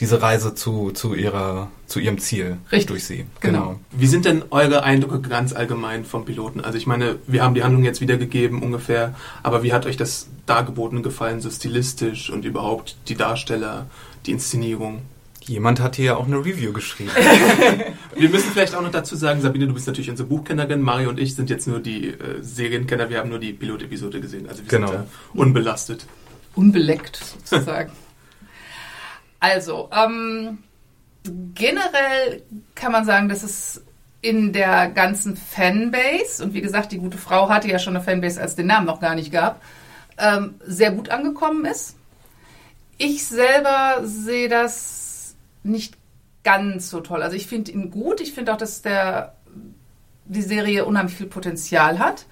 diese 0.00 0.22
Reise 0.22 0.54
zu, 0.54 0.92
zu, 0.92 1.14
ihrer, 1.14 1.70
zu 1.86 1.98
ihrem 1.98 2.18
Ziel 2.18 2.58
Richtig. 2.70 2.86
durch 2.86 3.04
sie. 3.04 3.26
Genau. 3.40 3.80
Wie 3.90 4.06
sind 4.06 4.24
denn 4.24 4.44
eure 4.50 4.84
Eindrücke 4.84 5.28
ganz 5.28 5.52
allgemein 5.52 6.04
vom 6.04 6.24
Piloten? 6.24 6.60
Also 6.60 6.78
ich 6.78 6.86
meine, 6.86 7.16
wir 7.26 7.42
haben 7.42 7.54
die 7.54 7.64
Handlung 7.64 7.82
jetzt 7.84 8.00
wiedergegeben 8.00 8.62
ungefähr, 8.62 9.14
aber 9.42 9.62
wie 9.64 9.72
hat 9.72 9.86
euch 9.86 9.96
das 9.96 10.28
Dargebotene 10.46 11.02
gefallen, 11.02 11.40
so 11.40 11.50
stilistisch 11.50 12.30
und 12.30 12.44
überhaupt 12.44 12.96
die 13.08 13.16
Darsteller, 13.16 13.86
die 14.26 14.30
Inszenierung? 14.32 15.02
Jemand 15.46 15.80
hat 15.80 15.96
hier 15.96 16.04
ja 16.04 16.16
auch 16.16 16.26
eine 16.26 16.38
Review 16.38 16.72
geschrieben. 16.74 17.10
Wir 18.14 18.28
müssen 18.28 18.50
vielleicht 18.52 18.74
auch 18.74 18.82
noch 18.82 18.90
dazu 18.90 19.16
sagen, 19.16 19.40
Sabine, 19.40 19.66
du 19.66 19.72
bist 19.74 19.86
natürlich 19.86 20.10
unsere 20.10 20.28
Buchkennerin, 20.28 20.80
Mario 20.82 21.08
und 21.08 21.18
ich 21.18 21.34
sind 21.34 21.48
jetzt 21.50 21.66
nur 21.66 21.80
die 21.80 22.08
äh, 22.08 22.14
Serienkenner, 22.42 23.08
wir 23.08 23.18
haben 23.18 23.30
nur 23.30 23.38
die 23.38 23.52
Pilotepisode 23.54 24.20
gesehen, 24.20 24.46
also 24.48 24.62
wir 24.62 24.68
Genau. 24.68 24.88
sind 24.88 24.98
da 25.00 25.06
unbelastet. 25.34 26.06
unbeleckt 26.54 27.20
sozusagen. 27.44 27.92
also, 29.40 29.88
ähm, 29.92 30.58
generell 31.54 32.42
kann 32.74 32.92
man 32.92 33.04
sagen, 33.04 33.28
dass 33.28 33.42
es 33.42 33.82
in 34.20 34.52
der 34.52 34.88
ganzen 34.90 35.36
Fanbase, 35.36 36.42
und 36.42 36.54
wie 36.54 36.60
gesagt, 36.60 36.92
die 36.92 36.98
gute 36.98 37.18
Frau 37.18 37.48
hatte 37.48 37.68
ja 37.68 37.78
schon 37.78 37.94
eine 37.94 38.04
Fanbase, 38.04 38.40
als 38.40 38.52
es 38.52 38.56
den 38.56 38.66
Namen 38.66 38.86
noch 38.86 39.00
gar 39.00 39.14
nicht 39.14 39.30
gab, 39.30 39.62
ähm, 40.18 40.56
sehr 40.64 40.90
gut 40.90 41.10
angekommen 41.10 41.64
ist. 41.64 41.96
Ich 42.96 43.24
selber 43.26 44.00
sehe 44.02 44.48
das 44.48 45.36
nicht 45.62 45.94
ganz 46.42 46.90
so 46.90 47.00
toll. 47.00 47.22
Also 47.22 47.36
ich 47.36 47.46
finde 47.46 47.70
ihn 47.70 47.90
gut. 47.92 48.20
Ich 48.20 48.32
finde 48.32 48.52
auch, 48.52 48.56
dass 48.56 48.82
der, 48.82 49.34
die 50.24 50.42
Serie 50.42 50.84
unheimlich 50.84 51.14
viel 51.14 51.26
Potenzial 51.26 52.00
hat 52.00 52.26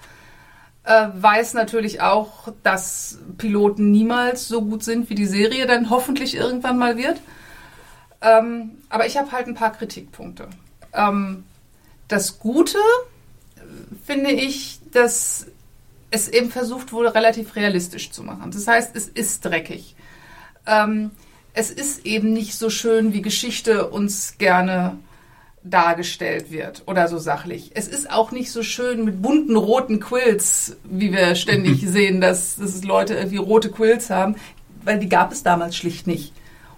äh, 0.87 1.09
weiß 1.13 1.53
natürlich 1.53 2.01
auch, 2.01 2.47
dass 2.63 3.19
Piloten 3.37 3.91
niemals 3.91 4.47
so 4.47 4.61
gut 4.61 4.83
sind, 4.83 5.09
wie 5.09 5.15
die 5.15 5.25
Serie 5.25 5.67
dann 5.67 5.89
hoffentlich 5.89 6.35
irgendwann 6.35 6.77
mal 6.77 6.97
wird. 6.97 7.19
Ähm, 8.21 8.77
aber 8.87 9.05
ich 9.05 9.17
habe 9.17 9.33
halt 9.33 9.47
ein 9.47 9.53
paar 9.53 9.73
Kritikpunkte. 9.73 10.47
Ähm, 10.93 11.43
das 12.07 12.39
Gute 12.39 12.77
äh, 13.57 13.59
finde 14.05 14.31
ich, 14.31 14.79
dass 14.91 15.47
es 16.09 16.29
eben 16.29 16.51
versucht 16.51 16.93
wurde, 16.93 17.13
relativ 17.13 17.57
realistisch 17.57 18.11
zu 18.11 18.23
machen. 18.23 18.51
Das 18.51 18.65
heißt, 18.65 18.95
es 18.95 19.09
ist 19.09 19.43
dreckig. 19.43 19.93
Ähm, 20.65 21.11
es 21.53 21.69
ist 21.69 22.05
eben 22.05 22.31
nicht 22.31 22.57
so 22.57 22.69
schön, 22.69 23.11
wie 23.11 23.21
Geschichte 23.21 23.89
uns 23.89 24.37
gerne 24.37 24.97
dargestellt 25.69 26.51
wird 26.51 26.83
oder 26.85 27.07
so 27.07 27.17
sachlich. 27.17 27.71
Es 27.73 27.87
ist 27.87 28.09
auch 28.09 28.31
nicht 28.31 28.51
so 28.51 28.63
schön 28.63 29.05
mit 29.05 29.21
bunten 29.21 29.55
roten 29.55 29.99
Quills, 29.99 30.77
wie 30.83 31.11
wir 31.11 31.35
ständig 31.35 31.87
sehen, 31.87 32.21
dass, 32.21 32.55
dass 32.55 32.83
Leute 32.83 33.15
irgendwie 33.15 33.37
rote 33.37 33.69
Quills 33.69 34.09
haben, 34.09 34.35
weil 34.83 34.99
die 34.99 35.09
gab 35.09 35.31
es 35.31 35.43
damals 35.43 35.75
schlicht 35.75 36.07
nicht. 36.07 36.33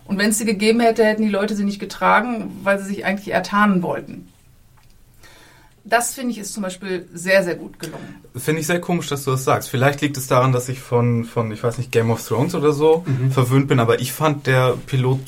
Und 0.06 0.18
wenn 0.18 0.32
es 0.32 0.40
sie 0.40 0.46
gegeben 0.46 0.80
hätte, 0.80 1.06
hätten 1.06 1.22
die 1.22 1.30
Leute 1.30 1.56
sie 1.56 1.64
nicht 1.64 1.80
getragen, 1.80 2.52
weil 2.64 2.80
sie 2.80 2.86
sich 2.86 3.06
eigentlich 3.06 3.30
eher 3.30 3.44
tarnen 3.44 3.84
wollten. 3.84 4.28
Das 5.90 6.14
finde 6.14 6.32
ich 6.32 6.38
ist 6.38 6.54
zum 6.54 6.64
Beispiel 6.64 7.08
sehr, 7.14 7.44
sehr 7.44 7.56
gut 7.56 7.80
gelungen. 7.80 8.16
Finde 8.36 8.62
ich 8.62 8.68
sehr 8.68 8.80
komisch, 8.80 9.08
dass 9.08 9.24
du 9.26 9.32
das 9.32 9.44
sagst. 9.44 9.70
Vielleicht 9.70 10.02
liegt 10.02 10.18
es 10.18 10.28
daran, 10.28 10.52
dass 10.52 10.70
ich 10.70 10.80
von, 10.80 11.26
von 11.26 11.52
ich 11.52 11.64
weiß 11.64 11.78
nicht, 11.80 11.92
Game 11.92 12.12
of 12.12 12.26
Thrones 12.26 12.54
oder 12.56 12.72
so 12.74 13.04
verwöhnt 13.32 13.68
bin, 13.68 13.80
aber 13.80 14.00
ich 14.00 14.14
fand, 14.14 14.46
der 14.48 14.78
Pilot 14.86 15.20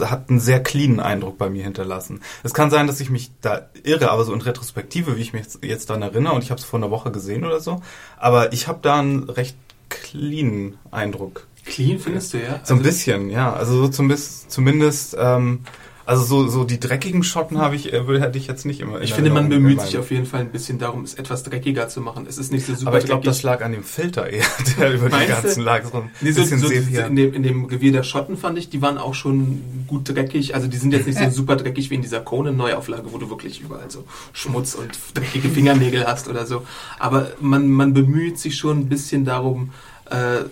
hat 0.00 0.30
einen 0.30 0.40
sehr 0.40 0.62
cleanen 0.62 1.00
Eindruck 1.00 1.36
bei 1.38 1.50
mir 1.50 1.62
hinterlassen. 1.62 2.20
Es 2.42 2.54
kann 2.54 2.70
sein, 2.70 2.86
dass 2.86 3.00
ich 3.00 3.10
mich 3.10 3.30
da 3.42 3.68
irre, 3.84 4.10
aber 4.10 4.24
so 4.24 4.32
in 4.32 4.40
Retrospektive, 4.40 5.16
wie 5.16 5.20
ich 5.20 5.32
mich 5.32 5.42
jetzt, 5.42 5.58
jetzt 5.62 5.90
daran 5.90 6.02
erinnere, 6.02 6.32
und 6.34 6.42
ich 6.42 6.50
habe 6.50 6.58
es 6.58 6.64
vor 6.64 6.78
einer 6.80 6.90
Woche 6.90 7.10
gesehen 7.12 7.44
oder 7.44 7.60
so, 7.60 7.82
aber 8.16 8.52
ich 8.52 8.68
habe 8.68 8.78
da 8.82 8.98
einen 8.98 9.24
recht 9.28 9.56
cleanen 9.90 10.78
Eindruck. 10.90 11.46
Clean 11.64 11.98
findest 11.98 12.32
du, 12.32 12.38
ja? 12.38 12.60
So 12.64 12.74
ein 12.74 12.78
Also- 12.78 12.82
bisschen, 12.82 13.28
ja. 13.30 13.52
Also 13.52 13.76
so 13.76 13.88
zumindest, 13.88 14.50
zumindest 14.50 15.16
ähm, 15.18 15.60
also 16.06 16.22
so, 16.22 16.48
so 16.48 16.62
die 16.62 16.78
dreckigen 16.78 17.24
Schotten 17.24 17.58
habe 17.58 17.74
ich, 17.74 17.92
äh, 17.92 18.00
hätte 18.20 18.38
ich 18.38 18.46
jetzt 18.46 18.64
nicht 18.64 18.80
immer. 18.80 19.00
Ich 19.00 19.12
finde, 19.12 19.30
man 19.30 19.48
bemüht 19.48 19.80
sich 19.80 19.98
auf 19.98 20.12
jeden 20.12 20.24
Fall 20.24 20.40
ein 20.40 20.50
bisschen 20.50 20.78
darum, 20.78 21.02
es 21.02 21.14
etwas 21.14 21.42
dreckiger 21.42 21.88
zu 21.88 22.00
machen. 22.00 22.26
Es 22.28 22.38
ist 22.38 22.52
nicht 22.52 22.64
so 22.64 22.74
super 22.74 22.90
Aber 22.90 22.98
ich 22.98 23.06
glaube, 23.06 23.24
das 23.24 23.42
lag 23.42 23.60
an 23.64 23.72
dem 23.72 23.82
Filter 23.82 24.28
eher, 24.30 24.44
der 24.78 24.94
über 24.94 25.06
die 25.08 25.16
Meinst 25.16 25.38
du? 25.38 25.42
ganzen 25.42 25.62
lag. 25.64 25.84
So 25.84 25.98
ein 25.98 26.10
Nee, 26.20 26.30
so, 26.30 26.42
bisschen 26.42 26.60
so, 26.60 26.68
in, 26.68 27.16
dem, 27.16 27.34
in 27.34 27.42
dem 27.42 27.64
Revier 27.64 27.90
der 27.90 28.04
Schotten 28.04 28.36
fand 28.36 28.56
ich, 28.56 28.70
die 28.70 28.80
waren 28.82 28.98
auch 28.98 29.14
schon 29.14 29.62
gut 29.88 30.08
dreckig. 30.08 30.54
Also 30.54 30.68
die 30.68 30.76
sind 30.76 30.92
jetzt 30.92 31.06
nicht 31.06 31.18
so 31.18 31.28
super 31.30 31.56
dreckig 31.56 31.90
wie 31.90 31.96
in 31.96 32.02
dieser 32.02 32.20
Conan-Neuauflage, 32.20 33.12
wo 33.12 33.18
du 33.18 33.28
wirklich 33.28 33.60
überall 33.60 33.90
so 33.90 34.04
Schmutz 34.32 34.74
und 34.74 34.90
dreckige 35.14 35.48
Fingernägel 35.48 36.06
hast 36.06 36.28
oder 36.28 36.46
so. 36.46 36.62
Aber 37.00 37.32
man, 37.40 37.68
man 37.68 37.94
bemüht 37.94 38.38
sich 38.38 38.56
schon 38.56 38.78
ein 38.78 38.88
bisschen 38.88 39.24
darum, 39.24 39.72
äh, 40.10 40.44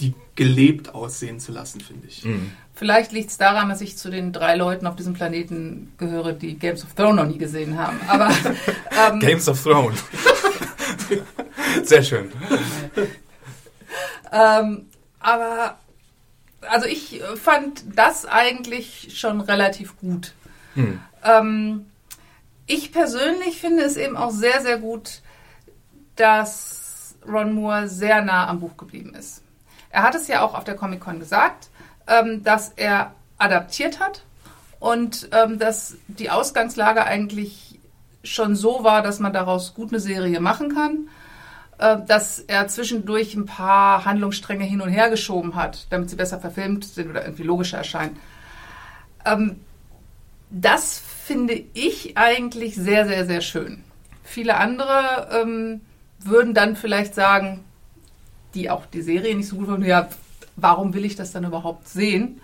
die 0.00 0.14
gelebt 0.34 0.94
aussehen 0.94 1.40
zu 1.40 1.52
lassen, 1.52 1.80
finde 1.80 2.06
ich. 2.08 2.24
Mhm. 2.24 2.52
Vielleicht 2.74 3.12
liegt 3.12 3.30
es 3.30 3.36
daran, 3.36 3.68
dass 3.68 3.80
ich 3.82 3.98
zu 3.98 4.10
den 4.10 4.32
drei 4.32 4.56
Leuten 4.56 4.86
auf 4.86 4.96
diesem 4.96 5.12
Planeten 5.12 5.92
gehöre, 5.98 6.32
die 6.32 6.58
Games 6.58 6.82
of 6.82 6.94
Thrones 6.94 7.16
noch 7.16 7.26
nie 7.26 7.38
gesehen 7.38 7.78
haben. 7.78 8.00
Aber 8.08 8.30
ähm, 9.10 9.20
Games 9.20 9.48
of 9.48 9.62
Thrones. 9.62 10.02
Sehr 11.84 12.02
schön. 12.02 12.30
Ähm, 14.32 14.86
aber 15.18 15.80
also 16.60 16.86
ich 16.86 17.20
fand 17.34 17.82
das 17.96 18.26
eigentlich 18.26 19.18
schon 19.18 19.40
relativ 19.40 19.98
gut. 19.98 20.34
Hm. 20.74 21.00
Ähm, 21.24 21.86
ich 22.66 22.92
persönlich 22.92 23.60
finde 23.60 23.82
es 23.82 23.96
eben 23.96 24.16
auch 24.16 24.30
sehr, 24.30 24.60
sehr 24.60 24.78
gut, 24.78 25.22
dass 26.14 27.16
Ron 27.26 27.54
Moore 27.54 27.88
sehr 27.88 28.22
nah 28.22 28.46
am 28.46 28.60
Buch 28.60 28.76
geblieben 28.76 29.14
ist. 29.14 29.39
Er 29.90 30.02
hat 30.02 30.14
es 30.14 30.28
ja 30.28 30.42
auch 30.42 30.54
auf 30.54 30.64
der 30.64 30.76
Comic-Con 30.76 31.20
gesagt, 31.20 31.68
ähm, 32.06 32.42
dass 32.42 32.72
er 32.76 33.12
adaptiert 33.38 34.00
hat 34.00 34.22
und 34.78 35.28
ähm, 35.32 35.58
dass 35.58 35.96
die 36.08 36.30
Ausgangslage 36.30 37.04
eigentlich 37.04 37.78
schon 38.22 38.54
so 38.54 38.84
war, 38.84 39.02
dass 39.02 39.18
man 39.18 39.32
daraus 39.32 39.74
gut 39.74 39.90
eine 39.90 40.00
Serie 40.00 40.40
machen 40.40 40.74
kann 40.74 41.08
äh, 41.80 41.96
dass 42.06 42.40
er 42.40 42.68
zwischendurch 42.68 43.34
ein 43.34 43.46
paar 43.46 44.04
Handlungsstränge 44.04 44.64
hin 44.64 44.82
und 44.82 44.90
her 44.90 45.08
geschoben 45.08 45.54
hat, 45.54 45.86
damit 45.88 46.10
sie 46.10 46.16
besser 46.16 46.38
verfilmt 46.38 46.84
sind 46.84 47.08
oder 47.08 47.24
irgendwie 47.24 47.42
logischer 47.42 47.78
erscheinen. 47.78 48.18
Ähm, 49.24 49.60
das 50.50 51.00
finde 51.24 51.62
ich 51.72 52.18
eigentlich 52.18 52.76
sehr, 52.76 53.06
sehr, 53.06 53.24
sehr 53.24 53.40
schön. 53.40 53.82
Viele 54.22 54.56
andere 54.58 55.28
ähm, 55.32 55.80
würden 56.18 56.52
dann 56.52 56.76
vielleicht 56.76 57.14
sagen, 57.14 57.64
die 58.54 58.70
auch 58.70 58.86
die 58.86 59.02
Serie 59.02 59.36
nicht 59.36 59.48
so 59.48 59.56
gut 59.56 59.66
fanden, 59.66 59.86
ja, 59.86 60.08
warum 60.56 60.94
will 60.94 61.04
ich 61.04 61.16
das 61.16 61.32
dann 61.32 61.44
überhaupt 61.44 61.88
sehen, 61.88 62.40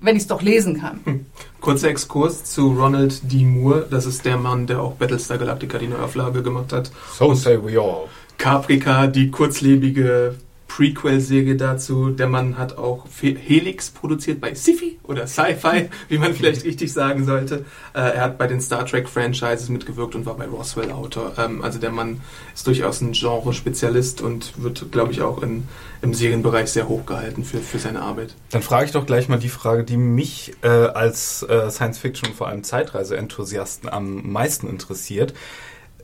wenn 0.00 0.16
ich 0.16 0.22
es 0.22 0.28
doch 0.28 0.42
lesen 0.42 0.80
kann? 0.80 1.26
Kurzer 1.60 1.88
Exkurs 1.88 2.44
zu 2.44 2.72
Ronald 2.72 3.32
D. 3.32 3.44
Moore. 3.44 3.86
Das 3.90 4.06
ist 4.06 4.24
der 4.24 4.36
Mann, 4.36 4.66
der 4.66 4.80
auch 4.80 4.94
Battlestar 4.94 5.38
Galactica 5.38 5.78
die 5.78 5.88
Neuauflage 5.88 6.42
gemacht 6.42 6.72
hat. 6.72 6.90
So 7.12 7.34
say 7.34 7.58
we 7.62 7.80
all. 7.80 8.08
Caprica, 8.36 9.06
die 9.06 9.30
kurzlebige 9.30 10.34
Prequel-Serie 10.74 11.54
dazu. 11.54 12.10
Der 12.10 12.26
Mann 12.26 12.58
hat 12.58 12.78
auch 12.78 13.06
Helix 13.20 13.90
produziert 13.90 14.40
bei 14.40 14.56
Sci-Fi 14.56 14.98
oder 15.04 15.28
Sci-Fi, 15.28 15.88
wie 16.08 16.18
man 16.18 16.34
vielleicht 16.34 16.64
richtig 16.64 16.92
sagen 16.92 17.24
sollte. 17.24 17.64
Äh, 17.94 18.00
er 18.00 18.22
hat 18.22 18.38
bei 18.38 18.48
den 18.48 18.60
Star 18.60 18.84
Trek-Franchises 18.84 19.68
mitgewirkt 19.68 20.16
und 20.16 20.26
war 20.26 20.34
bei 20.34 20.46
Roswell 20.46 20.90
Autor. 20.90 21.34
Ähm, 21.38 21.62
also 21.62 21.78
der 21.78 21.90
Mann 21.90 22.22
ist 22.54 22.66
durchaus 22.66 23.00
ein 23.02 23.12
Genre-Spezialist 23.12 24.20
und 24.20 24.60
wird, 24.60 24.90
glaube 24.90 25.12
ich, 25.12 25.22
auch 25.22 25.44
in, 25.44 25.68
im 26.02 26.12
Serienbereich 26.12 26.68
sehr 26.68 26.88
hochgehalten 26.88 27.44
für, 27.44 27.58
für 27.58 27.78
seine 27.78 28.02
Arbeit. 28.02 28.34
Dann 28.50 28.62
frage 28.62 28.86
ich 28.86 28.90
doch 28.90 29.06
gleich 29.06 29.28
mal 29.28 29.38
die 29.38 29.50
Frage, 29.50 29.84
die 29.84 29.96
mich 29.96 30.54
äh, 30.62 30.68
als 30.68 31.44
äh, 31.44 31.70
Science-Fiction 31.70 32.30
und 32.30 32.34
vor 32.34 32.48
allem 32.48 32.64
Zeitreise-Enthusiasten 32.64 33.88
am 33.88 34.28
meisten 34.32 34.68
interessiert. 34.68 35.34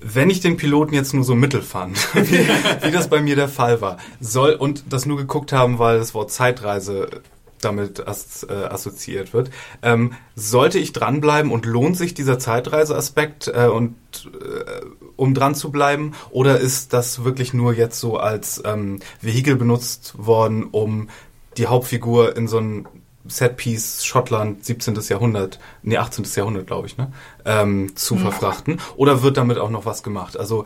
Wenn 0.01 0.31
ich 0.31 0.41
den 0.41 0.57
Piloten 0.57 0.95
jetzt 0.95 1.13
nur 1.13 1.25
so 1.25 1.35
mittel 1.35 1.63
fand, 1.63 1.97
wie, 2.15 2.49
wie 2.83 2.91
das 2.91 3.09
bei 3.09 3.21
mir 3.21 3.37
der 3.37 3.49
Fall 3.49 3.81
war, 3.81 3.99
soll 4.21 4.53
und 4.53 4.85
das 4.89 5.07
nur 5.07 5.19
geguckt 5.19 5.53
haben, 5.53 5.79
weil 5.79 5.99
das 5.99 6.15
Wort 6.15 6.31
Zeitreise 6.31 7.23
damit 7.61 8.07
as, 8.07 8.47
äh, 8.49 8.53
assoziiert 8.53 9.33
wird, 9.33 9.51
ähm, 9.83 10.15
sollte 10.35 10.79
ich 10.79 10.93
dranbleiben 10.93 11.51
und 11.51 11.67
lohnt 11.67 11.97
sich 11.97 12.15
dieser 12.15 12.39
Zeitreiseaspekt 12.39 13.49
äh, 13.49 13.67
und 13.67 13.95
äh, 14.27 14.87
um 15.17 15.35
dran 15.35 15.55
zu 15.55 15.71
bleiben, 15.71 16.13
oder 16.31 16.59
ist 16.59 16.93
das 16.93 17.25
wirklich 17.25 17.53
nur 17.53 17.75
jetzt 17.75 18.01
so 18.01 18.17
als 18.17 18.63
ähm, 18.65 19.01
Vehikel 19.21 19.57
benutzt 19.57 20.15
worden, 20.17 20.65
um 20.71 21.09
die 21.57 21.67
Hauptfigur 21.67 22.37
in 22.37 22.49
so 22.49 22.59
ein 22.59 22.87
Setpiece 23.27 24.05
Schottland 24.05 24.65
17. 24.65 24.99
Jahrhundert, 25.09 25.59
nee 25.83 25.99
18. 25.99 26.25
Jahrhundert 26.35 26.67
glaube 26.67 26.87
ich, 26.87 26.97
ne, 26.97 27.13
ähm, 27.45 27.95
zu 27.97 28.17
verfrachten? 28.17 28.81
Oder 28.97 29.23
wird 29.23 29.37
damit 29.37 29.59
auch 29.59 29.71
noch 29.71 29.85
was 29.85 30.03
gemacht? 30.03 30.37
Also 30.39 30.65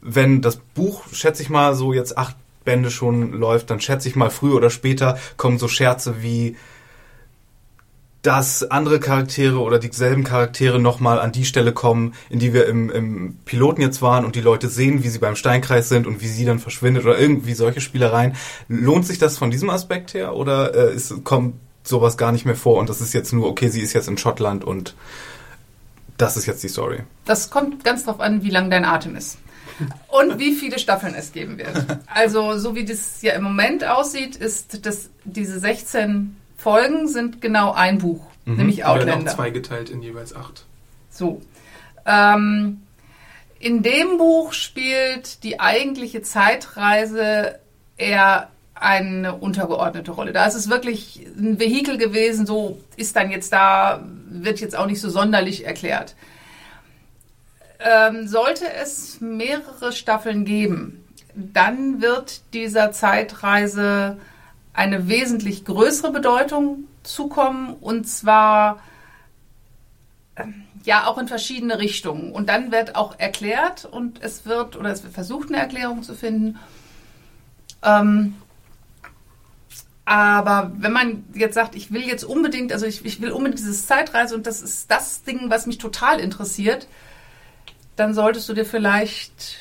wenn 0.00 0.42
das 0.42 0.56
Buch, 0.56 1.04
schätze 1.12 1.42
ich 1.42 1.50
mal, 1.50 1.74
so 1.74 1.92
jetzt 1.92 2.18
acht 2.18 2.36
Bände 2.64 2.90
schon 2.90 3.32
läuft, 3.32 3.70
dann 3.70 3.80
schätze 3.80 4.08
ich 4.08 4.16
mal, 4.16 4.30
früher 4.30 4.56
oder 4.56 4.70
später 4.70 5.18
kommen 5.36 5.58
so 5.58 5.68
Scherze 5.68 6.22
wie, 6.22 6.56
dass 8.22 8.62
andere 8.70 9.00
Charaktere 9.00 9.58
oder 9.60 9.78
dieselben 9.78 10.24
Charaktere 10.24 10.80
nochmal 10.80 11.20
an 11.20 11.30
die 11.30 11.44
Stelle 11.44 11.72
kommen, 11.72 12.14
in 12.30 12.38
die 12.38 12.54
wir 12.54 12.66
im, 12.66 12.90
im 12.90 13.36
Piloten 13.44 13.82
jetzt 13.82 14.00
waren 14.00 14.24
und 14.24 14.34
die 14.34 14.40
Leute 14.40 14.68
sehen, 14.68 15.04
wie 15.04 15.08
sie 15.08 15.18
beim 15.18 15.36
Steinkreis 15.36 15.90
sind 15.90 16.06
und 16.06 16.22
wie 16.22 16.28
sie 16.28 16.46
dann 16.46 16.58
verschwindet 16.58 17.04
oder 17.04 17.18
irgendwie 17.18 17.52
solche 17.52 17.82
Spielereien. 17.82 18.34
Lohnt 18.68 19.06
sich 19.06 19.18
das 19.18 19.36
von 19.36 19.50
diesem 19.50 19.68
Aspekt 19.68 20.14
her 20.14 20.34
oder 20.36 20.74
äh, 20.74 20.94
ist, 20.94 21.22
kommt 21.22 21.56
sowas 21.84 22.16
gar 22.16 22.32
nicht 22.32 22.44
mehr 22.46 22.56
vor 22.56 22.78
und 22.80 22.88
das 22.88 23.00
ist 23.00 23.12
jetzt 23.12 23.32
nur, 23.32 23.46
okay, 23.48 23.68
sie 23.68 23.82
ist 23.82 23.92
jetzt 23.92 24.08
in 24.08 24.18
Schottland 24.18 24.64
und 24.64 24.94
das 26.16 26.36
ist 26.36 26.46
jetzt 26.46 26.62
die 26.62 26.68
Story. 26.68 27.00
Das 27.24 27.50
kommt 27.50 27.84
ganz 27.84 28.04
drauf 28.04 28.20
an, 28.20 28.42
wie 28.42 28.50
lang 28.50 28.70
dein 28.70 28.84
Atem 28.84 29.14
ist. 29.16 29.38
Und 30.08 30.38
wie 30.38 30.52
viele 30.54 30.78
Staffeln 30.78 31.14
es 31.16 31.32
geben 31.32 31.58
wird. 31.58 31.84
Also, 32.06 32.56
so 32.58 32.76
wie 32.76 32.84
das 32.84 33.22
ja 33.22 33.32
im 33.32 33.42
Moment 33.42 33.84
aussieht, 33.84 34.36
ist 34.36 34.86
das, 34.86 35.10
diese 35.24 35.58
16 35.58 36.36
Folgen 36.56 37.08
sind 37.08 37.40
genau 37.40 37.72
ein 37.72 37.98
Buch, 37.98 38.24
nämlich 38.44 38.76
Die 38.76 38.82
werden 38.82 38.90
auch 38.96 39.00
Outlander. 39.00 39.32
zweigeteilt 39.32 39.90
in 39.90 40.00
jeweils 40.00 40.34
acht. 40.34 40.64
So. 41.10 41.42
Ähm, 42.06 42.82
in 43.58 43.82
dem 43.82 44.18
Buch 44.18 44.52
spielt 44.52 45.42
die 45.42 45.58
eigentliche 45.58 46.22
Zeitreise 46.22 47.58
eher 47.96 48.50
eine 48.74 49.34
untergeordnete 49.34 50.10
Rolle. 50.10 50.32
Da 50.32 50.46
ist 50.46 50.54
es 50.54 50.68
wirklich 50.68 51.26
ein 51.36 51.58
Vehikel 51.58 51.96
gewesen, 51.96 52.46
so 52.46 52.78
ist 52.96 53.16
dann 53.16 53.30
jetzt 53.30 53.52
da, 53.52 54.04
wird 54.28 54.60
jetzt 54.60 54.76
auch 54.76 54.86
nicht 54.86 55.00
so 55.00 55.08
sonderlich 55.10 55.64
erklärt. 55.64 56.16
Ähm, 57.78 58.26
sollte 58.26 58.64
es 58.72 59.20
mehrere 59.20 59.92
Staffeln 59.92 60.44
geben, 60.44 61.04
dann 61.34 62.00
wird 62.00 62.42
dieser 62.52 62.92
Zeitreise 62.92 64.18
eine 64.72 65.08
wesentlich 65.08 65.64
größere 65.64 66.10
Bedeutung 66.10 66.84
zukommen 67.02 67.74
und 67.80 68.08
zwar 68.08 68.80
ja 70.84 71.06
auch 71.06 71.18
in 71.18 71.28
verschiedene 71.28 71.78
Richtungen. 71.78 72.32
Und 72.32 72.48
dann 72.48 72.72
wird 72.72 72.96
auch 72.96 73.18
erklärt 73.18 73.84
und 73.84 74.22
es 74.22 74.46
wird, 74.46 74.76
oder 74.76 74.90
es 74.90 75.02
wird 75.02 75.14
versucht, 75.14 75.48
eine 75.48 75.58
Erklärung 75.58 76.02
zu 76.02 76.14
finden. 76.14 76.58
Ähm, 77.82 78.34
aber 80.04 80.72
wenn 80.76 80.92
man 80.92 81.24
jetzt 81.34 81.54
sagt, 81.54 81.74
ich 81.74 81.92
will 81.92 82.02
jetzt 82.02 82.24
unbedingt, 82.24 82.72
also 82.72 82.84
ich, 82.84 83.04
ich 83.04 83.20
will 83.22 83.30
unbedingt 83.32 83.58
dieses 83.58 83.86
Zeitreise 83.86 84.34
und 84.34 84.46
das 84.46 84.60
ist 84.60 84.90
das 84.90 85.22
Ding, 85.22 85.48
was 85.48 85.66
mich 85.66 85.78
total 85.78 86.20
interessiert, 86.20 86.86
dann 87.96 88.12
solltest 88.12 88.48
du 88.48 88.52
dir 88.52 88.66
vielleicht, 88.66 89.56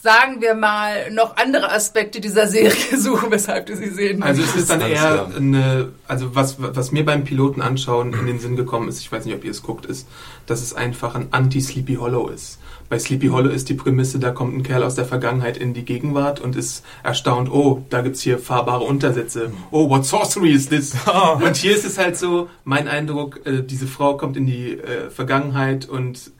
sagen 0.00 0.40
wir 0.40 0.54
mal, 0.54 1.10
noch 1.10 1.36
andere 1.38 1.72
Aspekte 1.72 2.20
dieser 2.20 2.46
Serie 2.46 2.96
suchen, 2.98 3.32
weshalb 3.32 3.66
du 3.66 3.74
sie 3.74 3.88
sehen 3.88 4.22
Also 4.22 4.42
es 4.42 4.54
ist 4.54 4.70
dann 4.70 4.80
eher 4.80 5.28
eine, 5.36 5.88
also 6.06 6.36
was, 6.36 6.56
was 6.58 6.92
mir 6.92 7.04
beim 7.04 7.24
Piloten 7.24 7.60
anschauen 7.60 8.12
in 8.12 8.26
den 8.26 8.38
Sinn 8.38 8.54
gekommen 8.54 8.88
ist, 8.88 9.00
ich 9.00 9.10
weiß 9.10 9.24
nicht, 9.24 9.34
ob 9.34 9.44
ihr 9.44 9.50
es 9.50 9.62
guckt, 9.62 9.86
ist, 9.86 10.06
dass 10.46 10.62
es 10.62 10.72
einfach 10.72 11.16
ein 11.16 11.28
Anti-Sleepy 11.32 11.96
Hollow 11.96 12.28
ist. 12.28 12.60
Bei 12.88 12.98
Sleepy 12.98 13.28
Hollow 13.28 13.50
ist 13.50 13.68
die 13.68 13.74
Prämisse, 13.74 14.18
da 14.18 14.30
kommt 14.30 14.54
ein 14.54 14.62
Kerl 14.62 14.82
aus 14.82 14.94
der 14.94 15.04
Vergangenheit 15.04 15.56
in 15.56 15.74
die 15.74 15.84
Gegenwart 15.84 16.40
und 16.40 16.56
ist 16.56 16.84
erstaunt, 17.02 17.50
oh, 17.50 17.84
da 17.90 18.02
gibt's 18.02 18.20
hier 18.20 18.38
fahrbare 18.38 18.84
Untersätze. 18.84 19.52
Oh, 19.70 19.88
what 19.88 20.04
sorcery 20.04 20.52
is 20.52 20.68
this? 20.68 20.94
Und 21.44 21.56
hier 21.56 21.74
ist 21.74 21.84
es 21.84 21.98
halt 21.98 22.16
so, 22.16 22.48
mein 22.64 22.88
Eindruck, 22.88 23.40
äh, 23.46 23.62
diese 23.62 23.86
Frau 23.86 24.16
kommt 24.16 24.36
in 24.36 24.46
die 24.46 24.72
äh, 24.72 25.10
Vergangenheit 25.10 25.88
und 25.88 26.32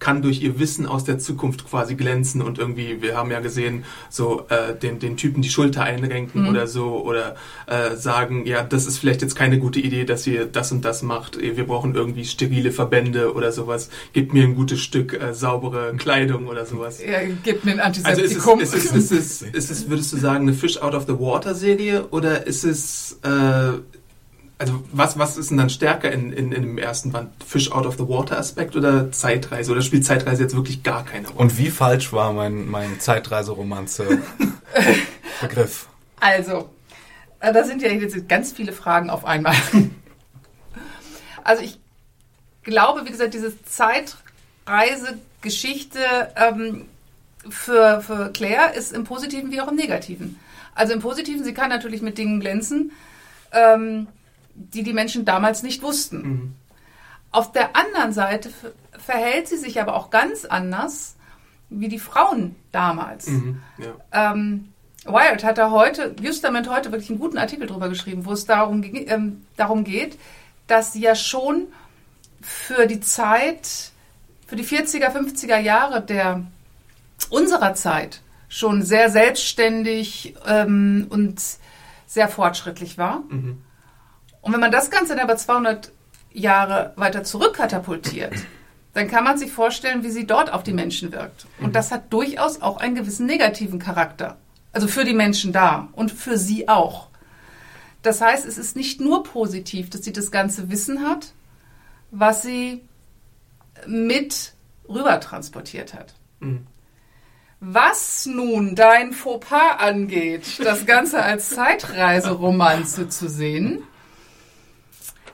kann 0.00 0.22
durch 0.22 0.42
ihr 0.42 0.58
Wissen 0.58 0.86
aus 0.86 1.04
der 1.04 1.18
Zukunft 1.18 1.68
quasi 1.68 1.94
glänzen 1.94 2.42
und 2.42 2.58
irgendwie, 2.58 3.02
wir 3.02 3.16
haben 3.16 3.30
ja 3.30 3.40
gesehen, 3.40 3.84
so 4.08 4.46
äh, 4.48 4.74
den, 4.74 4.98
den 4.98 5.16
Typen 5.16 5.42
die 5.42 5.50
Schulter 5.50 5.84
einrenken 5.84 6.48
oder 6.48 6.66
so 6.66 7.04
oder 7.04 7.36
äh, 7.66 7.94
sagen, 7.96 8.46
ja, 8.46 8.64
das 8.64 8.86
ist 8.86 8.98
vielleicht 8.98 9.22
jetzt 9.22 9.36
keine 9.36 9.58
gute 9.58 9.78
Idee, 9.78 10.04
dass 10.04 10.26
ihr 10.26 10.46
das 10.46 10.72
und 10.72 10.84
das 10.84 11.02
macht. 11.02 11.38
Wir 11.40 11.66
brauchen 11.66 11.94
irgendwie 11.94 12.24
sterile 12.24 12.72
Verbände 12.72 13.34
oder 13.34 13.52
sowas. 13.52 13.90
Gebt 14.14 14.32
mir 14.32 14.44
ein 14.44 14.54
gutes 14.54 14.80
Stück 14.80 15.12
äh, 15.12 15.34
saubere 15.34 15.94
Kleidung 15.96 16.48
oder 16.48 16.64
sowas. 16.64 17.00
Ja, 17.00 17.18
gib 17.44 17.64
mir 17.64 17.72
ein 17.72 17.80
Also 17.80 18.00
ist 18.00 18.36
es, 18.36 18.46
Antiseptikum. 18.46 18.60
ist, 18.60 18.74
es, 18.74 18.92
ist, 18.92 19.12
es, 19.12 19.42
ist 19.42 19.70
es, 19.70 19.90
würdest 19.90 20.12
du 20.12 20.16
sagen, 20.16 20.48
eine 20.48 20.54
Fish 20.54 20.78
out 20.78 20.94
of 20.94 21.04
the 21.06 21.18
water 21.18 21.54
Serie 21.54 22.06
oder 22.10 22.46
ist 22.46 22.64
es, 22.64 23.18
äh, 23.22 23.72
also 24.60 24.84
was, 24.92 25.18
was 25.18 25.36
ist 25.38 25.50
denn 25.50 25.56
dann 25.56 25.70
stärker 25.70 26.12
in, 26.12 26.32
in, 26.32 26.52
in 26.52 26.62
dem 26.62 26.76
ersten 26.76 27.12
Band? 27.12 27.30
Fish 27.42 27.72
out 27.72 27.86
of 27.86 27.96
the 27.96 28.06
water 28.06 28.36
Aspekt 28.38 28.76
oder 28.76 29.10
Zeitreise? 29.10 29.72
Oder 29.72 29.80
spielt 29.80 30.04
Zeitreise 30.04 30.42
jetzt 30.42 30.54
wirklich 30.54 30.82
gar 30.82 31.02
keine 31.02 31.28
Rolle? 31.28 31.40
Und 31.40 31.56
wie 31.56 31.70
falsch 31.70 32.12
war 32.12 32.34
mein, 32.34 32.68
mein 32.68 33.00
Zeitreiseromanze-Begriff? 33.00 35.86
Also, 36.22 36.68
äh, 37.38 37.50
da 37.50 37.64
sind 37.64 37.80
ja 37.80 37.88
jetzt 37.88 38.28
ganz 38.28 38.52
viele 38.52 38.74
Fragen 38.74 39.08
auf 39.08 39.24
einmal. 39.24 39.54
Also 41.42 41.62
ich 41.62 41.80
glaube, 42.62 43.06
wie 43.06 43.10
gesagt, 43.10 43.32
diese 43.32 43.54
Zeitreisegeschichte 44.66 45.98
ähm, 46.36 46.84
für, 47.48 48.02
für 48.02 48.30
Claire 48.32 48.74
ist 48.74 48.92
im 48.92 49.04
Positiven 49.04 49.50
wie 49.50 49.62
auch 49.62 49.68
im 49.68 49.76
Negativen. 49.76 50.38
Also 50.74 50.92
im 50.92 51.00
Positiven, 51.00 51.42
sie 51.42 51.54
kann 51.54 51.70
natürlich 51.70 52.02
mit 52.02 52.18
Dingen 52.18 52.40
glänzen, 52.40 52.92
ähm, 53.52 54.08
die 54.54 54.82
die 54.82 54.92
Menschen 54.92 55.24
damals 55.24 55.62
nicht 55.62 55.82
wussten. 55.82 56.56
Auf 57.30 57.52
der 57.52 57.76
anderen 57.76 58.12
Seite 58.12 58.50
verhält 58.98 59.48
sie 59.48 59.56
sich 59.56 59.80
aber 59.80 59.94
auch 59.94 60.10
ganz 60.10 60.44
anders 60.44 61.16
wie 61.68 61.88
die 61.88 61.98
Frauen 61.98 62.56
damals. 62.72 63.28
Mhm, 63.28 63.62
ja. 63.78 64.32
Ähm, 64.32 64.72
Wired 65.04 65.44
hat 65.44 65.58
da 65.58 65.70
heute, 65.70 66.14
Justament 66.20 66.68
heute 66.68 66.92
wirklich 66.92 67.10
einen 67.10 67.20
guten 67.20 67.38
Artikel 67.38 67.66
drüber 67.66 67.88
geschrieben, 67.88 68.26
wo 68.26 68.32
es 68.32 68.44
darum, 68.44 68.82
ähm, 68.82 69.46
darum 69.56 69.84
geht, 69.84 70.18
dass 70.66 70.92
sie 70.92 71.00
ja 71.00 71.14
schon 71.14 71.68
für 72.42 72.86
die 72.86 73.00
Zeit, 73.00 73.92
für 74.46 74.56
die 74.56 74.64
40er, 74.64 75.10
50er 75.10 75.58
Jahre 75.58 76.02
der 76.02 76.44
unserer 77.30 77.74
Zeit 77.74 78.20
schon 78.48 78.82
sehr 78.82 79.10
selbstständig 79.10 80.34
ähm, 80.46 81.06
und 81.08 81.40
sehr 82.06 82.28
fortschrittlich 82.28 82.98
war. 82.98 83.22
Und 84.42 84.52
wenn 84.52 84.60
man 84.60 84.72
das 84.72 84.90
Ganze 84.90 85.14
dann 85.14 85.24
aber 85.24 85.36
200 85.36 85.92
Jahre 86.32 86.92
weiter 86.96 87.24
zurückkatapultiert, 87.24 88.34
dann 88.94 89.08
kann 89.08 89.24
man 89.24 89.38
sich 89.38 89.52
vorstellen, 89.52 90.02
wie 90.02 90.10
sie 90.10 90.26
dort 90.26 90.52
auf 90.52 90.62
die 90.62 90.72
Menschen 90.72 91.12
wirkt. 91.12 91.46
Und 91.60 91.76
das 91.76 91.90
hat 91.92 92.12
durchaus 92.12 92.60
auch 92.60 92.78
einen 92.78 92.94
gewissen 92.94 93.26
negativen 93.26 93.78
Charakter. 93.78 94.36
Also 94.72 94.88
für 94.88 95.04
die 95.04 95.14
Menschen 95.14 95.52
da 95.52 95.88
und 95.92 96.10
für 96.10 96.38
sie 96.38 96.68
auch. 96.68 97.08
Das 98.02 98.20
heißt, 98.20 98.46
es 98.46 98.56
ist 98.56 98.76
nicht 98.76 99.00
nur 99.00 99.22
positiv, 99.24 99.90
dass 99.90 100.02
sie 100.02 100.12
das 100.12 100.30
ganze 100.30 100.70
Wissen 100.70 101.06
hat, 101.06 101.32
was 102.10 102.42
sie 102.42 102.82
mit 103.86 104.54
rüber 104.88 105.20
transportiert 105.20 105.94
hat. 105.94 106.14
Was 107.60 108.26
nun 108.26 108.74
dein 108.74 109.12
Fauxpas 109.12 109.78
angeht, 109.78 110.64
das 110.64 110.86
Ganze 110.86 111.22
als 111.22 111.50
Zeitreiseromanze 111.50 113.08
zu 113.08 113.28
sehen, 113.28 113.82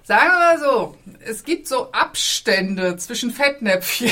sagen 0.07 0.31
wir 0.31 0.39
mal 0.39 0.59
so, 0.61 0.97
es 1.25 1.43
gibt 1.43 1.67
so 1.67 1.91
Abstände 1.91 2.97
zwischen 2.97 3.33
Fettnäpfchen. 3.33 4.11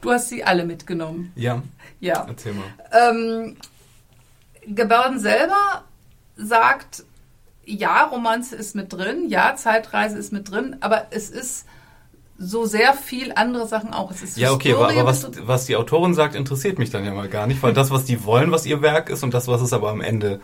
Du 0.00 0.10
hast 0.10 0.30
sie 0.30 0.42
alle 0.42 0.64
mitgenommen. 0.64 1.30
Ja, 1.36 1.62
Ja. 2.00 2.24
erzähl 2.26 2.54
mal. 2.54 2.64
Ähm, 2.90 3.56
Geburden 4.66 5.18
selber 5.20 5.84
sagt, 6.36 7.04
ja, 7.66 8.04
Romanze 8.04 8.56
ist 8.56 8.74
mit 8.74 8.92
drin, 8.92 9.28
ja, 9.28 9.54
Zeitreise 9.56 10.16
ist 10.18 10.32
mit 10.32 10.50
drin, 10.50 10.76
aber 10.80 11.08
es 11.10 11.28
ist 11.28 11.66
so 12.38 12.64
sehr 12.64 12.94
viel 12.94 13.32
andere 13.34 13.68
Sachen 13.68 13.92
auch. 13.92 14.10
Es 14.10 14.22
ist 14.22 14.38
Ja, 14.38 14.52
okay, 14.52 14.72
aber, 14.72 14.86
Historie 14.88 15.00
aber 15.00 15.10
was, 15.10 15.46
was 15.46 15.66
die 15.66 15.76
Autorin 15.76 16.14
sagt, 16.14 16.34
interessiert 16.34 16.78
mich 16.78 16.88
dann 16.88 17.04
ja 17.04 17.12
mal 17.12 17.28
gar 17.28 17.46
nicht, 17.46 17.62
weil 17.62 17.74
das, 17.74 17.90
was 17.90 18.06
die 18.06 18.24
wollen, 18.24 18.50
was 18.50 18.64
ihr 18.64 18.80
Werk 18.80 19.10
ist 19.10 19.22
und 19.22 19.34
das, 19.34 19.46
was 19.46 19.60
es 19.60 19.74
aber 19.74 19.90
am 19.90 20.00
Ende 20.00 20.40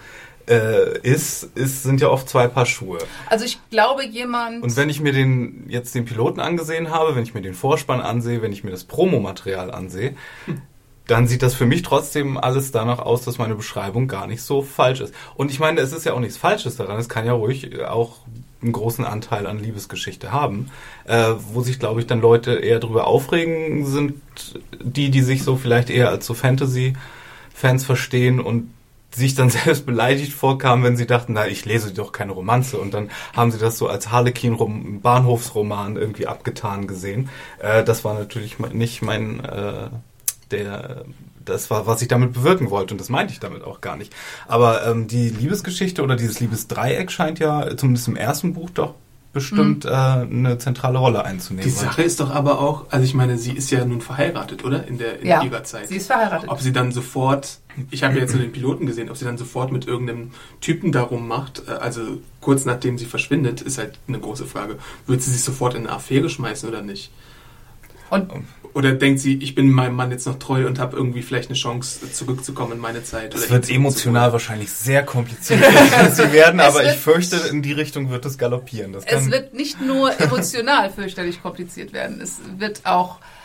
äh, 0.48 0.98
ist, 1.00 1.44
ist, 1.54 1.82
sind 1.82 2.00
ja 2.00 2.08
oft 2.08 2.28
zwei 2.28 2.48
Paar 2.48 2.66
Schuhe. 2.66 2.98
Also 3.28 3.44
ich 3.44 3.58
glaube, 3.70 4.04
jemand. 4.04 4.62
Und 4.62 4.76
wenn 4.76 4.88
ich 4.88 5.00
mir 5.00 5.12
den 5.12 5.66
jetzt 5.68 5.94
den 5.94 6.04
Piloten 6.04 6.40
angesehen 6.40 6.90
habe, 6.90 7.16
wenn 7.16 7.22
ich 7.22 7.34
mir 7.34 7.42
den 7.42 7.54
Vorspann 7.54 8.00
ansehe, 8.00 8.42
wenn 8.42 8.52
ich 8.52 8.64
mir 8.64 8.70
das 8.70 8.84
Promomaterial 8.84 9.70
ansehe, 9.70 10.14
dann 11.06 11.26
sieht 11.26 11.42
das 11.42 11.54
für 11.54 11.66
mich 11.66 11.82
trotzdem 11.82 12.36
alles 12.36 12.72
danach 12.72 12.98
aus, 12.98 13.22
dass 13.22 13.38
meine 13.38 13.54
Beschreibung 13.54 14.08
gar 14.08 14.26
nicht 14.26 14.42
so 14.42 14.62
falsch 14.62 15.00
ist. 15.00 15.14
Und 15.36 15.50
ich 15.50 15.60
meine, 15.60 15.80
es 15.80 15.92
ist 15.92 16.04
ja 16.04 16.12
auch 16.12 16.20
nichts 16.20 16.36
Falsches 16.36 16.76
daran. 16.76 16.98
Es 16.98 17.08
kann 17.08 17.26
ja 17.26 17.32
ruhig 17.32 17.80
auch 17.84 18.18
einen 18.62 18.72
großen 18.72 19.04
Anteil 19.04 19.46
an 19.46 19.58
Liebesgeschichte 19.58 20.32
haben, 20.32 20.70
äh, 21.04 21.32
wo 21.52 21.60
sich, 21.60 21.78
glaube 21.78 22.00
ich, 22.00 22.06
dann 22.06 22.20
Leute 22.20 22.54
eher 22.54 22.80
drüber 22.80 23.06
aufregen 23.06 23.84
sind, 23.84 24.14
die, 24.82 25.10
die 25.10 25.22
sich 25.22 25.42
so 25.42 25.56
vielleicht 25.56 25.90
eher 25.90 26.08
als 26.08 26.26
so 26.26 26.34
Fantasy-Fans 26.34 27.84
verstehen 27.84 28.40
und 28.40 28.70
sich 29.14 29.34
dann 29.34 29.50
selbst 29.50 29.86
beleidigt 29.86 30.32
vorkamen, 30.32 30.84
wenn 30.84 30.96
sie 30.96 31.06
dachten, 31.06 31.32
na, 31.34 31.46
ich 31.46 31.64
lese 31.64 31.92
doch 31.92 32.12
keine 32.12 32.32
Romanze. 32.32 32.78
Und 32.78 32.92
dann 32.94 33.10
haben 33.34 33.50
sie 33.50 33.58
das 33.58 33.78
so 33.78 33.88
als 33.88 34.10
Harlequin-Bahnhofsroman 34.10 35.96
irgendwie 35.96 36.26
abgetan 36.26 36.86
gesehen. 36.86 37.28
Äh, 37.58 37.84
das 37.84 38.04
war 38.04 38.14
natürlich 38.14 38.58
nicht 38.58 39.02
mein, 39.02 39.44
äh, 39.44 39.88
der, 40.50 41.04
das 41.44 41.70
war, 41.70 41.86
was 41.86 42.02
ich 42.02 42.08
damit 42.08 42.32
bewirken 42.32 42.70
wollte. 42.70 42.94
Und 42.94 43.00
das 43.00 43.08
meinte 43.08 43.32
ich 43.32 43.40
damit 43.40 43.64
auch 43.64 43.80
gar 43.80 43.96
nicht. 43.96 44.12
Aber 44.48 44.86
ähm, 44.86 45.08
die 45.08 45.28
Liebesgeschichte 45.28 46.02
oder 46.02 46.16
dieses 46.16 46.40
Liebesdreieck 46.40 47.10
scheint 47.10 47.38
ja 47.38 47.76
zumindest 47.76 48.08
im 48.08 48.16
ersten 48.16 48.54
Buch 48.54 48.70
doch 48.70 48.94
bestimmt 49.32 49.84
äh, 49.84 49.88
eine 49.90 50.56
zentrale 50.56 50.98
Rolle 50.98 51.22
einzunehmen. 51.24 51.64
Die 51.64 51.70
Sache 51.70 52.02
ist 52.02 52.20
doch 52.20 52.30
aber 52.30 52.58
auch, 52.58 52.86
also 52.90 53.04
ich 53.04 53.12
meine, 53.12 53.36
sie 53.36 53.52
ist 53.52 53.70
ja 53.70 53.84
nun 53.84 54.00
verheiratet, 54.00 54.64
oder? 54.64 54.86
In, 54.86 54.96
der, 54.96 55.20
in 55.20 55.26
Ja, 55.26 55.42
ihrer 55.42 55.62
Zeit. 55.62 55.88
sie 55.88 55.96
ist 55.96 56.06
verheiratet. 56.06 56.48
Ob 56.48 56.60
sie 56.62 56.72
dann 56.72 56.90
sofort, 56.90 57.58
ich 57.90 58.02
habe 58.02 58.14
ja 58.14 58.20
jetzt 58.20 58.34
nur 58.34 58.42
den 58.42 58.52
Piloten 58.52 58.86
gesehen, 58.86 59.10
ob 59.10 59.16
sie 59.16 59.24
dann 59.24 59.38
sofort 59.38 59.72
mit 59.72 59.86
irgendeinem 59.86 60.30
Typen 60.60 60.92
darum 60.92 61.28
macht, 61.28 61.62
äh, 61.68 61.72
also 61.72 62.18
kurz 62.40 62.64
nachdem 62.64 62.98
sie 62.98 63.06
verschwindet, 63.06 63.60
ist 63.60 63.78
halt 63.78 63.98
eine 64.08 64.18
große 64.18 64.46
Frage. 64.46 64.78
Wird 65.06 65.22
sie 65.22 65.30
sich 65.30 65.42
sofort 65.42 65.74
in 65.74 65.86
eine 65.86 65.96
Affäre 65.96 66.28
schmeißen 66.28 66.68
oder 66.68 66.82
nicht? 66.82 67.10
und 68.08 68.30
Oder 68.72 68.92
denkt 68.92 69.20
sie, 69.20 69.36
ich 69.38 69.54
bin 69.54 69.70
meinem 69.70 69.96
Mann 69.96 70.10
jetzt 70.10 70.26
noch 70.26 70.38
treu 70.38 70.66
und 70.66 70.78
habe 70.78 70.96
irgendwie 70.96 71.22
vielleicht 71.22 71.48
eine 71.48 71.56
Chance, 71.56 72.12
zurückzukommen 72.12 72.72
in 72.72 72.78
meine 72.78 73.02
Zeit? 73.02 73.34
Es 73.34 73.50
wird 73.50 73.68
emotional 73.68 74.32
wahrscheinlich 74.32 74.70
sehr 74.70 75.02
kompliziert 75.04 75.64
sie 76.12 76.32
werden, 76.32 76.60
aber 76.60 76.84
ich 76.84 76.96
fürchte, 76.98 77.36
in 77.50 77.62
die 77.62 77.72
Richtung 77.72 78.10
wird 78.10 78.24
es 78.24 78.38
galoppieren. 78.38 78.92
Das 78.92 79.06
kann, 79.06 79.24
es 79.24 79.30
wird 79.30 79.54
nicht 79.54 79.80
nur 79.80 80.18
emotional 80.20 80.90
fürchterlich 80.90 81.42
kompliziert 81.42 81.92
werden, 81.92 82.20
es 82.20 82.38
wird 82.58 82.82
auch 82.84 83.18
äh, 83.18 83.35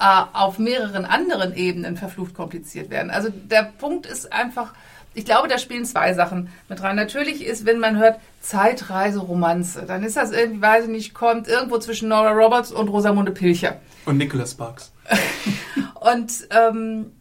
auf 0.00 0.58
mehreren 0.58 1.04
anderen 1.04 1.54
Ebenen 1.54 1.96
verflucht 1.96 2.34
kompliziert 2.34 2.88
werden. 2.88 3.10
Also 3.10 3.28
der 3.28 3.70
Punkt 3.78 4.06
ist 4.06 4.32
einfach, 4.32 4.72
ich 5.12 5.26
glaube, 5.26 5.48
da 5.48 5.58
spielen 5.58 5.84
zwei 5.84 6.14
Sachen 6.14 6.48
mit 6.68 6.82
rein. 6.82 6.96
Natürlich 6.96 7.44
ist, 7.44 7.66
wenn 7.66 7.80
man 7.80 7.98
hört 7.98 8.18
Zeitreise-Romanze, 8.40 9.84
dann 9.86 10.02
ist 10.02 10.16
das 10.16 10.32
irgendwie, 10.32 10.62
weiß 10.62 10.84
ich 10.84 10.90
nicht, 10.90 11.14
kommt 11.14 11.48
irgendwo 11.48 11.78
zwischen 11.78 12.08
Nora 12.08 12.30
Roberts 12.30 12.72
und 12.72 12.88
Rosamunde 12.88 13.32
Pilcher. 13.32 13.80
Und 14.06 14.16
Nicholas 14.16 14.52
Sparks. 14.52 14.92
Und 16.00 16.32
ähm, 16.50 17.12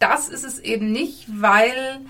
das 0.00 0.28
ist 0.28 0.44
es 0.44 0.58
eben 0.58 0.90
nicht, 0.90 1.26
weil 1.28 2.00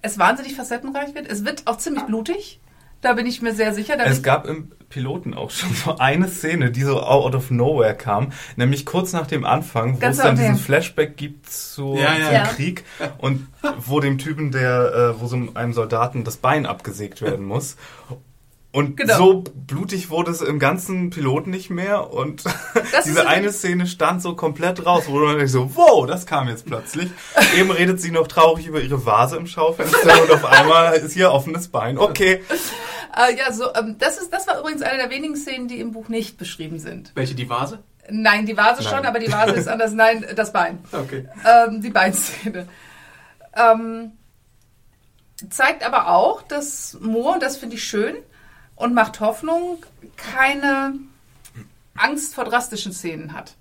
es 0.00 0.18
wahnsinnig 0.18 0.54
facettenreich 0.56 1.14
wird. 1.14 1.30
Es 1.30 1.44
wird 1.44 1.66
auch 1.66 1.76
ziemlich 1.76 2.04
blutig. 2.04 2.60
Da 3.02 3.12
bin 3.12 3.26
ich 3.26 3.42
mir 3.42 3.52
sehr 3.52 3.74
sicher. 3.74 3.98
Es 3.98 4.22
gab 4.22 4.46
im 4.46 4.72
Piloten 4.90 5.32
auch 5.32 5.50
schon 5.50 5.72
so 5.74 5.96
eine 5.98 6.28
Szene, 6.28 6.70
die 6.70 6.82
so 6.82 7.00
out 7.00 7.34
of 7.34 7.50
nowhere 7.50 7.94
kam, 7.94 8.32
nämlich 8.56 8.84
kurz 8.84 9.12
nach 9.14 9.26
dem 9.26 9.44
Anfang, 9.46 9.94
wo 9.94 9.98
Ganz 9.98 10.18
es 10.18 10.22
dann 10.22 10.36
diesen. 10.36 10.56
Flashback 10.56 11.16
gibt 11.16 11.48
zu, 11.48 11.94
Ja, 11.96 12.12
ja. 12.14 12.24
zum 12.26 12.34
Ja. 12.34 12.44
Krieg 12.44 12.84
und 13.18 13.46
wo 13.78 14.00
dem 14.00 14.18
Typen, 14.18 14.50
der, 14.50 15.14
äh, 15.16 15.20
wo 15.20 15.26
so 15.26 15.40
einem 15.54 15.72
Soldaten 15.72 16.24
das 16.24 16.36
Bein 16.36 16.66
abgesägt 16.66 17.22
werden 17.22 17.46
muss. 17.46 17.76
Und 18.72 18.96
Genau. 18.96 19.16
so 19.16 19.44
blutig 19.52 20.10
wurde 20.10 20.30
es 20.30 20.42
im 20.42 20.60
ganzen 20.60 21.10
Piloten 21.10 21.50
nicht 21.50 21.70
mehr 21.70 22.12
und 22.12 22.44
diese 23.04 23.26
eine 23.26 23.52
Szene 23.52 23.88
stand 23.88 24.22
so 24.22 24.36
komplett 24.36 24.86
raus, 24.86 25.04
wo 25.08 25.18
man 25.18 25.40
sich 25.40 25.50
so, 25.50 25.74
wow, 25.74 26.06
das 26.06 26.24
kam 26.24 26.46
jetzt 26.48 26.66
plötzlich. 26.66 27.10
Eben 27.58 27.72
redet 27.72 28.00
sie 28.00 28.12
noch 28.12 28.28
traurig 28.28 28.66
über 28.68 28.80
ihre 28.80 29.04
Vase 29.04 29.36
im 29.36 29.48
Schaufenster 29.48 30.22
und 30.22 30.30
auf 30.30 30.44
einmal 30.44 30.94
ist 30.94 31.14
hier 31.14 31.32
offenes 31.32 31.66
Bein. 31.66 31.98
Okay. 31.98 32.44
Äh, 33.16 33.36
ja, 33.36 33.52
so, 33.52 33.74
ähm, 33.74 33.96
das, 33.98 34.18
ist, 34.18 34.32
das 34.32 34.46
war 34.46 34.60
übrigens 34.60 34.82
eine 34.82 34.98
der 34.98 35.10
wenigen 35.10 35.34
Szenen, 35.34 35.66
die 35.66 35.80
im 35.80 35.90
Buch 35.90 36.08
nicht 36.08 36.38
beschrieben 36.38 36.78
sind. 36.78 37.10
Welche, 37.16 37.34
die 37.34 37.48
Vase? 37.50 37.80
Nein, 38.08 38.46
die 38.46 38.56
Vase 38.56 38.84
Nein. 38.84 38.92
schon, 38.94 39.04
aber 39.06 39.18
die 39.18 39.32
Vase 39.32 39.54
ist 39.54 39.66
anders. 39.66 39.92
Nein, 39.92 40.24
das 40.36 40.52
Bein. 40.52 40.78
Okay. 40.92 41.28
Ähm, 41.44 41.82
die 41.82 41.90
Beinszene. 41.90 42.68
Ähm, 43.56 44.12
zeigt 45.50 45.84
aber 45.84 46.08
auch, 46.08 46.42
dass 46.42 46.96
Moore, 47.00 47.34
und 47.34 47.42
das 47.42 47.56
finde 47.56 47.74
ich 47.74 47.82
schön 47.82 48.14
und 48.80 48.94
macht 48.94 49.20
Hoffnung, 49.20 49.84
keine 50.16 50.94
Angst 51.94 52.34
vor 52.34 52.44
drastischen 52.44 52.94
Szenen 52.94 53.34
hat. 53.34 53.54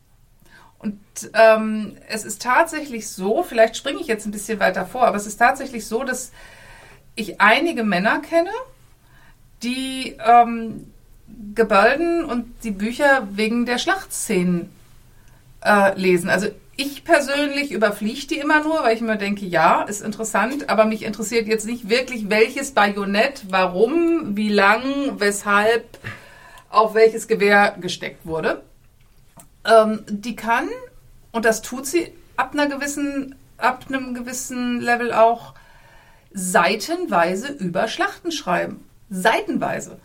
Und 0.80 0.98
ähm, 1.34 1.98
es 2.08 2.24
ist 2.24 2.42
tatsächlich 2.42 3.10
so, 3.10 3.44
vielleicht 3.44 3.76
springe 3.76 4.00
ich 4.00 4.08
jetzt 4.08 4.26
ein 4.26 4.32
bisschen 4.32 4.62
weiter 4.62 4.86
vor, 4.86 5.06
aber 5.06 5.18
es 5.18 5.28
ist 5.28 5.36
tatsächlich 5.36 5.86
so, 5.86 6.06
dass 6.06 6.32
ich 7.16 7.42
einige 7.42 7.84
Männer 7.84 8.22
kenne, 8.22 8.52
die 9.62 10.16
ähm, 10.26 10.90
Gebalden 11.54 12.24
und 12.24 12.46
die 12.64 12.72
Bücher 12.72 13.28
wegen 13.32 13.66
der 13.66 13.78
Schlachtszenen 13.78 14.70
äh, 15.66 16.00
lesen. 16.00 16.30
Also 16.30 16.48
ich 16.80 17.04
persönlich 17.04 17.74
überfliege 17.74 18.28
die 18.28 18.38
immer 18.40 18.64
nur, 18.64 18.84
weil 18.84 18.96
ich 18.96 19.02
mir 19.02 19.18
denke, 19.18 19.46
ja, 19.46 19.82
ist 19.82 20.02
interessant, 20.02 20.70
aber 20.70 20.86
mich 20.86 21.04
interessiert 21.04 21.46
jetzt 21.46 21.66
nicht 21.66 21.90
wirklich, 21.90 22.30
welches 22.30 22.72
Bajonett, 22.72 23.44
warum, 23.50 24.38
wie 24.38 24.48
lang, 24.48 25.20
weshalb, 25.20 25.98
auf 26.70 26.94
welches 26.94 27.28
Gewehr 27.28 27.76
gesteckt 27.82 28.26
wurde. 28.26 28.64
Ähm, 29.66 30.04
die 30.08 30.38
kann, 30.38 30.70
und 31.34 31.44
das 31.44 31.62
tut 31.62 31.86
sie 31.86 32.14
ab 32.38 32.54
einer 32.54 32.68
gewissen, 32.68 33.36
ab 33.58 33.88
einem 33.90 34.14
gewissen 34.14 34.80
Level 34.80 35.12
auch, 35.12 35.56
seitenweise 36.32 37.52
über 37.52 37.90
Schlachten 37.90 38.32
schreiben. 38.32 38.86
Seitenweise. 39.10 40.00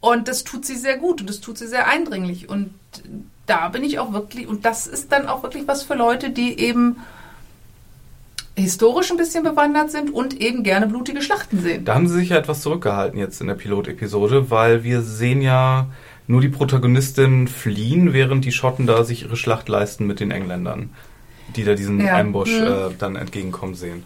Und 0.00 0.28
das 0.28 0.44
tut 0.44 0.64
sie 0.64 0.76
sehr 0.76 0.96
gut 0.96 1.20
und 1.20 1.28
das 1.28 1.40
tut 1.40 1.58
sie 1.58 1.66
sehr 1.66 1.88
eindringlich. 1.88 2.48
Und 2.48 2.72
da 3.50 3.68
bin 3.68 3.82
ich 3.84 3.98
auch 3.98 4.12
wirklich, 4.12 4.46
und 4.46 4.64
das 4.64 4.86
ist 4.86 5.10
dann 5.12 5.26
auch 5.26 5.42
wirklich 5.42 5.66
was 5.66 5.82
für 5.82 5.94
Leute, 5.94 6.30
die 6.30 6.58
eben 6.60 6.96
historisch 8.56 9.10
ein 9.10 9.16
bisschen 9.16 9.42
bewandert 9.42 9.90
sind 9.90 10.12
und 10.12 10.34
eben 10.40 10.62
gerne 10.62 10.86
blutige 10.86 11.22
Schlachten 11.22 11.60
sehen. 11.60 11.84
Da 11.84 11.94
haben 11.94 12.08
sie 12.08 12.14
sich 12.16 12.28
ja 12.30 12.36
etwas 12.36 12.60
zurückgehalten 12.62 13.18
jetzt 13.18 13.40
in 13.40 13.46
der 13.46 13.54
Pilotepisode, 13.54 14.50
weil 14.50 14.84
wir 14.84 15.02
sehen 15.02 15.40
ja 15.42 15.86
nur 16.26 16.40
die 16.40 16.48
Protagonistin 16.48 17.48
fliehen, 17.48 18.12
während 18.12 18.44
die 18.44 18.52
Schotten 18.52 18.86
da 18.86 19.02
sich 19.04 19.22
ihre 19.22 19.36
Schlacht 19.36 19.68
leisten 19.68 20.06
mit 20.06 20.20
den 20.20 20.30
Engländern, 20.30 20.90
die 21.56 21.64
da 21.64 21.74
diesen 21.74 22.00
Ja. 22.00 22.18
Ambush 22.18 22.60
Mhm. 22.60 22.66
äh, 22.66 22.90
dann 22.98 23.16
entgegenkommen 23.16 23.74
sehen. 23.74 24.04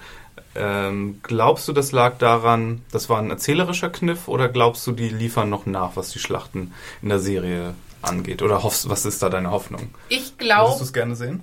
Ähm, 0.57 1.19
glaubst 1.25 1.67
du, 1.67 1.73
das 1.73 1.91
lag 1.91 2.19
daran, 2.19 2.83
das 2.93 3.09
war 3.11 3.19
ein 3.19 3.31
erzählerischer 3.31 3.91
Kniff, 3.91 4.29
oder 4.29 4.49
glaubst 4.49 4.87
du, 4.87 4.93
die 4.93 5.09
liefern 5.09 5.51
noch 5.51 5.67
nach, 5.67 5.97
was 5.97 6.11
die 6.11 6.21
Schlachten 6.21 6.73
in 7.03 7.09
der 7.09 7.19
Serie 7.19 7.75
angeht? 8.09 8.43
Oder 8.43 8.62
hoffst, 8.62 8.88
was 8.88 9.05
ist 9.05 9.23
da 9.23 9.29
deine 9.29 9.51
Hoffnung? 9.51 9.88
Ich 10.09 10.19
Würdest 10.19 10.33
du 10.33 10.45
glaube, 10.45 10.83
es 10.85 10.93
gerne 10.93 11.17
sehen? 11.17 11.43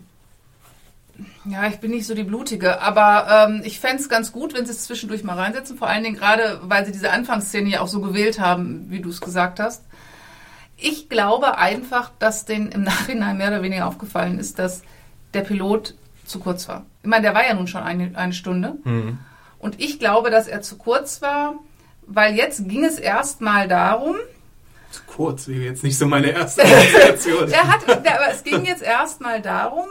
ja, 1.45 1.67
ich 1.67 1.79
bin 1.79 1.91
nicht 1.91 2.07
so 2.07 2.15
die 2.15 2.23
Blutige, 2.23 2.81
aber 2.81 3.47
ähm, 3.49 3.61
ich 3.63 3.79
fände 3.79 4.01
es 4.01 4.09
ganz 4.09 4.31
gut, 4.31 4.53
wenn 4.53 4.65
sie 4.65 4.71
es 4.71 4.83
zwischendurch 4.85 5.23
mal 5.23 5.37
reinsetzen, 5.37 5.77
vor 5.77 5.87
allen 5.87 6.03
Dingen 6.03 6.15
gerade, 6.15 6.59
weil 6.63 6.85
sie 6.85 6.91
diese 6.91 7.11
Anfangsszene 7.11 7.69
ja 7.69 7.81
auch 7.81 7.87
so 7.87 8.01
gewählt 8.01 8.39
haben, 8.39 8.85
wie 8.89 9.01
du 9.01 9.09
es 9.09 9.21
gesagt 9.21 9.59
hast. 9.59 9.83
Ich 10.77 11.09
glaube 11.09 11.57
einfach, 11.57 12.11
dass 12.19 12.45
denen 12.45 12.69
im 12.69 12.83
Nachhinein 12.83 13.37
mehr 13.37 13.49
oder 13.49 13.61
weniger 13.61 13.87
aufgefallen 13.87 14.39
ist, 14.39 14.57
dass 14.59 14.81
der 15.33 15.41
Pilot 15.41 15.95
zu 16.25 16.39
kurz 16.39 16.67
war. 16.67 16.85
Ich 17.03 17.09
meine, 17.09 17.23
der 17.23 17.33
war 17.33 17.45
ja 17.45 17.53
nun 17.53 17.67
schon 17.67 17.83
eine, 17.83 18.11
eine 18.15 18.33
Stunde. 18.33 18.75
Und 19.59 19.79
ich 19.81 19.99
glaube, 19.99 20.29
dass 20.29 20.47
er 20.47 20.61
zu 20.61 20.77
kurz 20.77 21.21
war, 21.21 21.55
weil 22.07 22.35
jetzt 22.35 22.67
ging 22.69 22.85
es 22.85 22.97
erstmal 22.99 23.67
darum, 23.67 24.15
Zu 24.91 25.01
kurz 25.07 25.47
wäre 25.47 25.61
jetzt 25.61 25.83
nicht 25.83 25.97
so 25.97 26.05
meine 26.05 26.31
erste 26.31 26.63
Assoziation. 26.63 27.49
er 27.51 27.67
hat, 27.67 27.87
aber 27.89 28.31
es 28.31 28.43
ging 28.43 28.65
jetzt 28.65 28.83
erstmal 28.83 29.41
darum, 29.41 29.87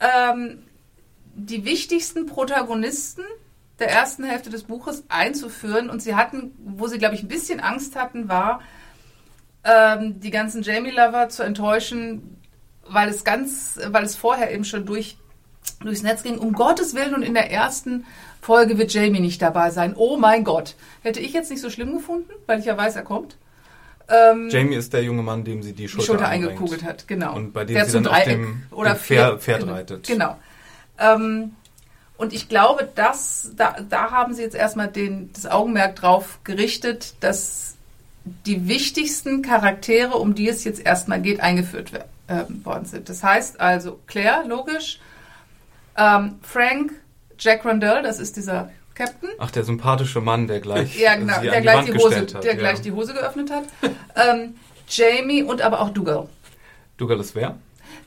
ähm, 0.00 0.62
die 1.34 1.64
wichtigsten 1.64 2.26
Protagonisten 2.26 3.24
der 3.78 3.90
ersten 3.90 4.24
Hälfte 4.24 4.48
des 4.48 4.64
Buches 4.64 5.04
einzuführen. 5.08 5.90
Und 5.90 6.00
sie 6.00 6.14
hatten, 6.14 6.52
wo 6.58 6.86
sie, 6.86 6.98
glaube 6.98 7.14
ich, 7.14 7.22
ein 7.22 7.28
bisschen 7.28 7.60
Angst 7.60 7.96
hatten, 7.96 8.28
war, 8.28 8.60
ähm, 9.64 10.20
die 10.20 10.30
ganzen 10.30 10.62
Jamie-Lover 10.62 11.28
zu 11.28 11.42
enttäuschen, 11.42 12.38
weil 12.88 13.08
es 13.08 13.24
ganz, 13.24 13.78
weil 13.88 14.04
es 14.04 14.16
vorher 14.16 14.52
eben 14.52 14.64
schon 14.64 14.86
durch 14.86 15.18
durchs 15.80 16.02
Netz 16.02 16.22
ging, 16.22 16.38
um 16.38 16.52
Gottes 16.52 16.94
Willen 16.94 17.14
und 17.14 17.22
in 17.22 17.34
der 17.34 17.50
ersten 17.50 18.06
Folge 18.40 18.78
wird 18.78 18.92
Jamie 18.94 19.20
nicht 19.20 19.42
dabei 19.42 19.70
sein. 19.70 19.94
Oh 19.96 20.16
mein 20.16 20.44
Gott. 20.44 20.74
Hätte 21.02 21.20
ich 21.20 21.32
jetzt 21.32 21.50
nicht 21.50 21.60
so 21.60 21.70
schlimm 21.70 21.92
gefunden, 21.92 22.30
weil 22.46 22.60
ich 22.60 22.66
ja 22.66 22.76
weiß, 22.76 22.96
er 22.96 23.02
kommt. 23.02 23.36
Ähm, 24.08 24.48
Jamie 24.50 24.76
ist 24.76 24.92
der 24.92 25.02
junge 25.02 25.22
Mann, 25.22 25.44
dem 25.44 25.62
sie 25.62 25.72
die 25.72 25.82
die 25.82 25.88
Schulter, 25.88 26.06
Schulter 26.06 26.28
eingekugelt 26.28 26.84
hat, 26.84 27.08
genau. 27.08 27.34
Und 27.34 27.52
bei 27.52 27.64
dem 27.64 27.74
Der 27.74 27.86
sie 27.86 28.00
dann 28.00 28.06
auf 28.06 28.24
dem, 28.24 28.62
oder 28.70 28.94
dem 28.94 28.98
Pferd, 28.98 29.42
Pferd 29.42 29.60
genau, 29.60 29.72
reitet. 29.72 30.06
Genau. 30.06 30.36
Ähm, 30.98 31.52
und 32.16 32.32
ich 32.32 32.48
glaube, 32.48 32.88
dass, 32.94 33.52
da, 33.56 33.76
da 33.88 34.10
haben 34.10 34.34
sie 34.34 34.42
jetzt 34.42 34.54
erstmal 34.54 34.88
den, 34.88 35.32
das 35.32 35.46
Augenmerk 35.46 35.96
drauf 35.96 36.38
gerichtet, 36.44 37.14
dass 37.20 37.74
die 38.24 38.68
wichtigsten 38.68 39.42
Charaktere, 39.42 40.16
um 40.16 40.34
die 40.34 40.48
es 40.48 40.64
jetzt 40.64 40.84
erstmal 40.84 41.20
geht, 41.20 41.40
eingeführt 41.40 41.92
ähm, 42.28 42.64
worden 42.64 42.86
sind. 42.86 43.08
Das 43.08 43.22
heißt 43.22 43.60
also 43.60 44.00
Claire, 44.06 44.44
logisch, 44.46 44.98
ähm, 45.96 46.36
Frank, 46.42 46.92
Jack 47.38 47.64
Rondell, 47.64 48.02
das 48.02 48.18
ist 48.18 48.36
dieser 48.36 48.70
Captain, 48.96 49.28
Ach, 49.38 49.50
der 49.50 49.62
sympathische 49.64 50.22
Mann, 50.22 50.46
der 50.46 50.60
gleich 50.60 50.98
ja, 50.98 51.16
genau, 51.16 51.38
der 51.40 51.56
die 51.56 51.60
gleich 51.60 51.76
Wand 51.76 51.88
die 51.88 51.94
Hose, 51.98 52.16
hat. 52.20 52.44
der 52.44 52.52
ja. 52.52 52.58
gleich 52.58 52.80
die 52.80 52.92
Hose 52.92 53.12
geöffnet 53.12 53.50
hat. 53.50 53.64
ähm, 54.16 54.54
Jamie 54.88 55.42
und 55.42 55.60
aber 55.60 55.80
auch 55.80 55.90
Dougal. 55.90 56.28
Dougal 56.96 57.20
ist 57.20 57.34
wer? 57.34 57.58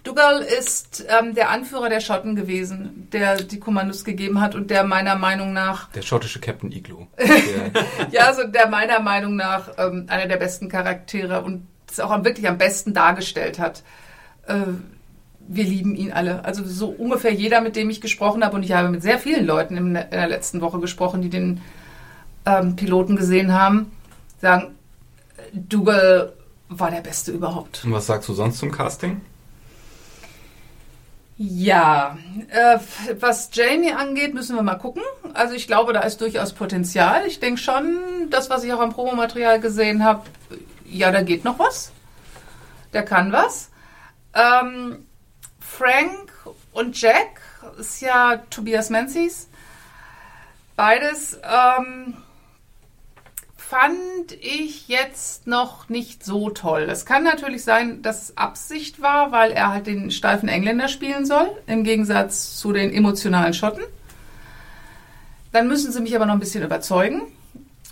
Dougal 0.03 0.41
ist 0.41 1.05
ähm, 1.07 1.35
der 1.35 1.49
Anführer 1.49 1.89
der 1.89 1.99
Schotten 1.99 2.35
gewesen, 2.35 3.07
der 3.11 3.37
die 3.37 3.59
Kommandos 3.59 4.03
gegeben 4.03 4.41
hat 4.41 4.55
und 4.55 4.71
der 4.71 4.83
meiner 4.83 5.15
Meinung 5.15 5.53
nach, 5.53 5.89
Der 5.91 6.01
schottische 6.01 6.39
Captain 6.39 6.71
Igloo. 6.71 7.05
Der, 7.17 7.29
ja, 8.11 8.27
also 8.27 8.45
der 8.47 8.67
meiner 8.69 8.99
Meinung 8.99 9.35
nach 9.35 9.69
ähm, 9.77 10.05
einer 10.07 10.25
der 10.25 10.37
besten 10.37 10.69
Charaktere 10.69 11.41
und 11.41 11.67
es 11.89 11.99
auch 11.99 12.23
wirklich 12.23 12.47
am 12.47 12.57
besten 12.57 12.93
dargestellt 12.93 13.59
hat. 13.59 13.83
Äh, 14.47 14.55
wir 15.51 15.63
lieben 15.63 15.95
ihn 15.95 16.11
alle. 16.11 16.45
Also 16.45 16.63
so 16.63 16.89
ungefähr 16.89 17.33
jeder, 17.33 17.59
mit 17.61 17.75
dem 17.75 17.89
ich 17.89 18.01
gesprochen 18.01 18.45
habe, 18.45 18.55
und 18.55 18.63
ich 18.63 18.71
habe 18.71 18.89
mit 18.89 19.01
sehr 19.01 19.17
vielen 19.17 19.45
Leuten 19.47 19.77
in 19.77 19.93
der, 19.95 20.27
letzten 20.27 20.61
Woche 20.61 20.79
gesprochen, 20.79 21.23
die 21.23 21.29
den 21.29 21.59
ähm, 22.45 22.75
Piloten 22.75 23.15
gesehen 23.15 23.51
haben, 23.51 23.91
sagen, 24.39 24.75
Dougal 25.51 26.33
war 26.69 26.91
der 26.91 27.01
Beste 27.01 27.31
überhaupt. 27.31 27.83
und 27.83 27.91
was 27.91 28.05
sagst 28.05 28.29
du 28.29 28.33
sonst 28.33 28.59
zum 28.59 28.71
Casting? 28.71 29.21
Ja, 31.37 32.17
äh, 32.49 32.77
was 33.19 33.49
Jamie 33.51 33.93
angeht, 33.93 34.35
müssen 34.35 34.55
wir 34.55 34.61
mal 34.61 34.75
gucken. 34.75 35.01
Also 35.33 35.55
ich 35.55 35.65
glaube, 35.65 35.93
da 35.93 36.01
ist 36.01 36.21
durchaus 36.21 36.53
Potenzial. 36.53 37.25
Ich 37.25 37.39
denke 37.39 37.59
schon, 37.59 37.97
das, 38.29 38.51
was 38.51 38.63
ich 38.63 38.71
auch 38.71 38.81
am 38.81 38.91
Promomaterial 38.91 39.59
gesehen 39.59 40.03
habe, 40.03 40.23
ja, 40.85 41.11
da 41.11 41.23
geht 41.23 41.43
noch 41.43 41.57
was. 41.57 41.91
Der 42.93 43.03
kann 43.03 43.31
was. 43.31 43.71
Ähm, 44.35 45.05
Frank 45.77 46.31
und 46.73 46.99
Jack 46.99 47.41
ist 47.77 48.01
ja 48.01 48.37
Tobias 48.49 48.89
Menzies. 48.89 49.47
Beides 50.75 51.39
ähm, 51.43 52.15
fand 53.55 54.31
ich 54.41 54.87
jetzt 54.87 55.47
noch 55.47 55.87
nicht 55.87 56.25
so 56.25 56.49
toll. 56.49 56.87
Es 56.89 57.05
kann 57.05 57.23
natürlich 57.23 57.63
sein, 57.63 58.01
dass 58.01 58.35
Absicht 58.35 59.01
war, 59.01 59.31
weil 59.31 59.51
er 59.51 59.71
halt 59.71 59.87
den 59.87 60.11
steifen 60.11 60.49
Engländer 60.49 60.87
spielen 60.87 61.25
soll, 61.25 61.49
im 61.67 61.83
Gegensatz 61.83 62.57
zu 62.57 62.73
den 62.73 62.91
emotionalen 62.91 63.53
Schotten. 63.53 63.83
Dann 65.51 65.67
müssen 65.67 65.91
sie 65.91 66.01
mich 66.01 66.15
aber 66.15 66.25
noch 66.25 66.33
ein 66.33 66.39
bisschen 66.39 66.63
überzeugen. 66.63 67.21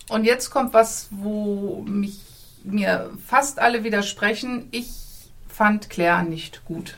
Und 0.09 0.23
jetzt 0.23 0.49
kommt 0.49 0.73
was, 0.73 1.07
wo 1.11 1.83
mich 1.87 2.19
mir 2.63 3.11
fast 3.25 3.59
alle 3.59 3.83
widersprechen. 3.83 4.67
Ich 4.71 4.89
fand 5.47 5.89
Claire 5.89 6.23
nicht 6.23 6.65
gut. 6.65 6.97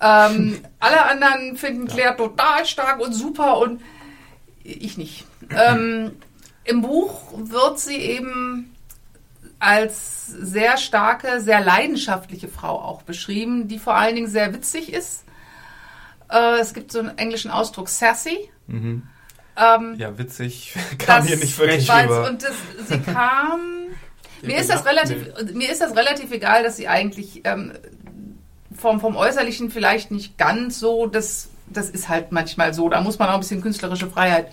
Ähm, 0.00 0.60
alle 0.78 1.04
anderen 1.06 1.56
finden 1.56 1.88
Claire 1.88 2.16
total 2.16 2.64
stark 2.66 3.00
und 3.00 3.12
super 3.12 3.58
und 3.58 3.80
ich 4.62 4.96
nicht. 4.96 5.24
Ähm, 5.50 6.12
Im 6.64 6.82
Buch 6.82 7.32
wird 7.36 7.80
sie 7.80 7.96
eben 7.96 8.74
als 9.58 10.26
sehr 10.26 10.76
starke, 10.76 11.40
sehr 11.40 11.60
leidenschaftliche 11.60 12.48
Frau 12.48 12.80
auch 12.80 13.02
beschrieben, 13.02 13.66
die 13.66 13.78
vor 13.78 13.96
allen 13.96 14.14
Dingen 14.14 14.28
sehr 14.28 14.52
witzig 14.54 14.92
ist. 14.92 15.24
Äh, 16.30 16.60
es 16.60 16.74
gibt 16.74 16.92
so 16.92 17.00
einen 17.00 17.16
englischen 17.18 17.50
Ausdruck, 17.50 17.88
sassy. 17.88 18.50
Ähm, 19.56 19.94
Ja, 19.96 20.16
witzig. 20.16 20.74
Kam 20.98 21.24
hier 21.24 21.36
nicht 21.36 21.58
wirklich 21.58 21.90
rüber. 21.90 22.28
Und 22.28 22.42
das, 22.42 22.52
sie 22.86 23.00
kam. 23.00 23.60
mir 24.42 24.58
ist 24.58 24.70
das 24.70 24.86
relativ, 24.86 25.26
mir 25.54 25.72
ist 25.72 25.80
das 25.80 25.96
relativ 25.96 26.30
egal, 26.30 26.62
dass 26.62 26.76
sie 26.76 26.86
eigentlich 26.86 27.42
ähm, 27.44 27.72
vom, 28.78 29.00
vom 29.00 29.16
Äußerlichen 29.16 29.70
vielleicht 29.70 30.10
nicht 30.10 30.38
ganz 30.38 30.78
so, 30.78 31.06
das, 31.06 31.50
das 31.66 31.90
ist 31.90 32.08
halt 32.08 32.32
manchmal 32.32 32.72
so. 32.72 32.88
Da 32.88 33.00
muss 33.00 33.18
man 33.18 33.28
auch 33.28 33.34
ein 33.34 33.40
bisschen 33.40 33.60
künstlerische 33.60 34.08
Freiheit 34.08 34.52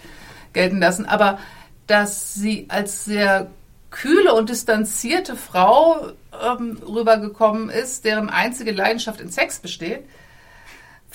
gelten 0.54 0.80
lassen. 0.80 1.06
Aber 1.06 1.40
dass 1.88 2.34
sie 2.34 2.66
als 2.70 3.06
sehr 3.06 3.48
kühle 3.92 4.34
und 4.34 4.50
distanzierte 4.50 5.36
Frau 5.36 6.12
ähm, 6.44 6.78
rübergekommen 6.86 7.70
ist, 7.70 8.04
deren 8.04 8.30
einzige 8.30 8.72
Leidenschaft 8.72 9.22
in 9.22 9.30
Sex 9.30 9.60
besteht, 9.60 10.04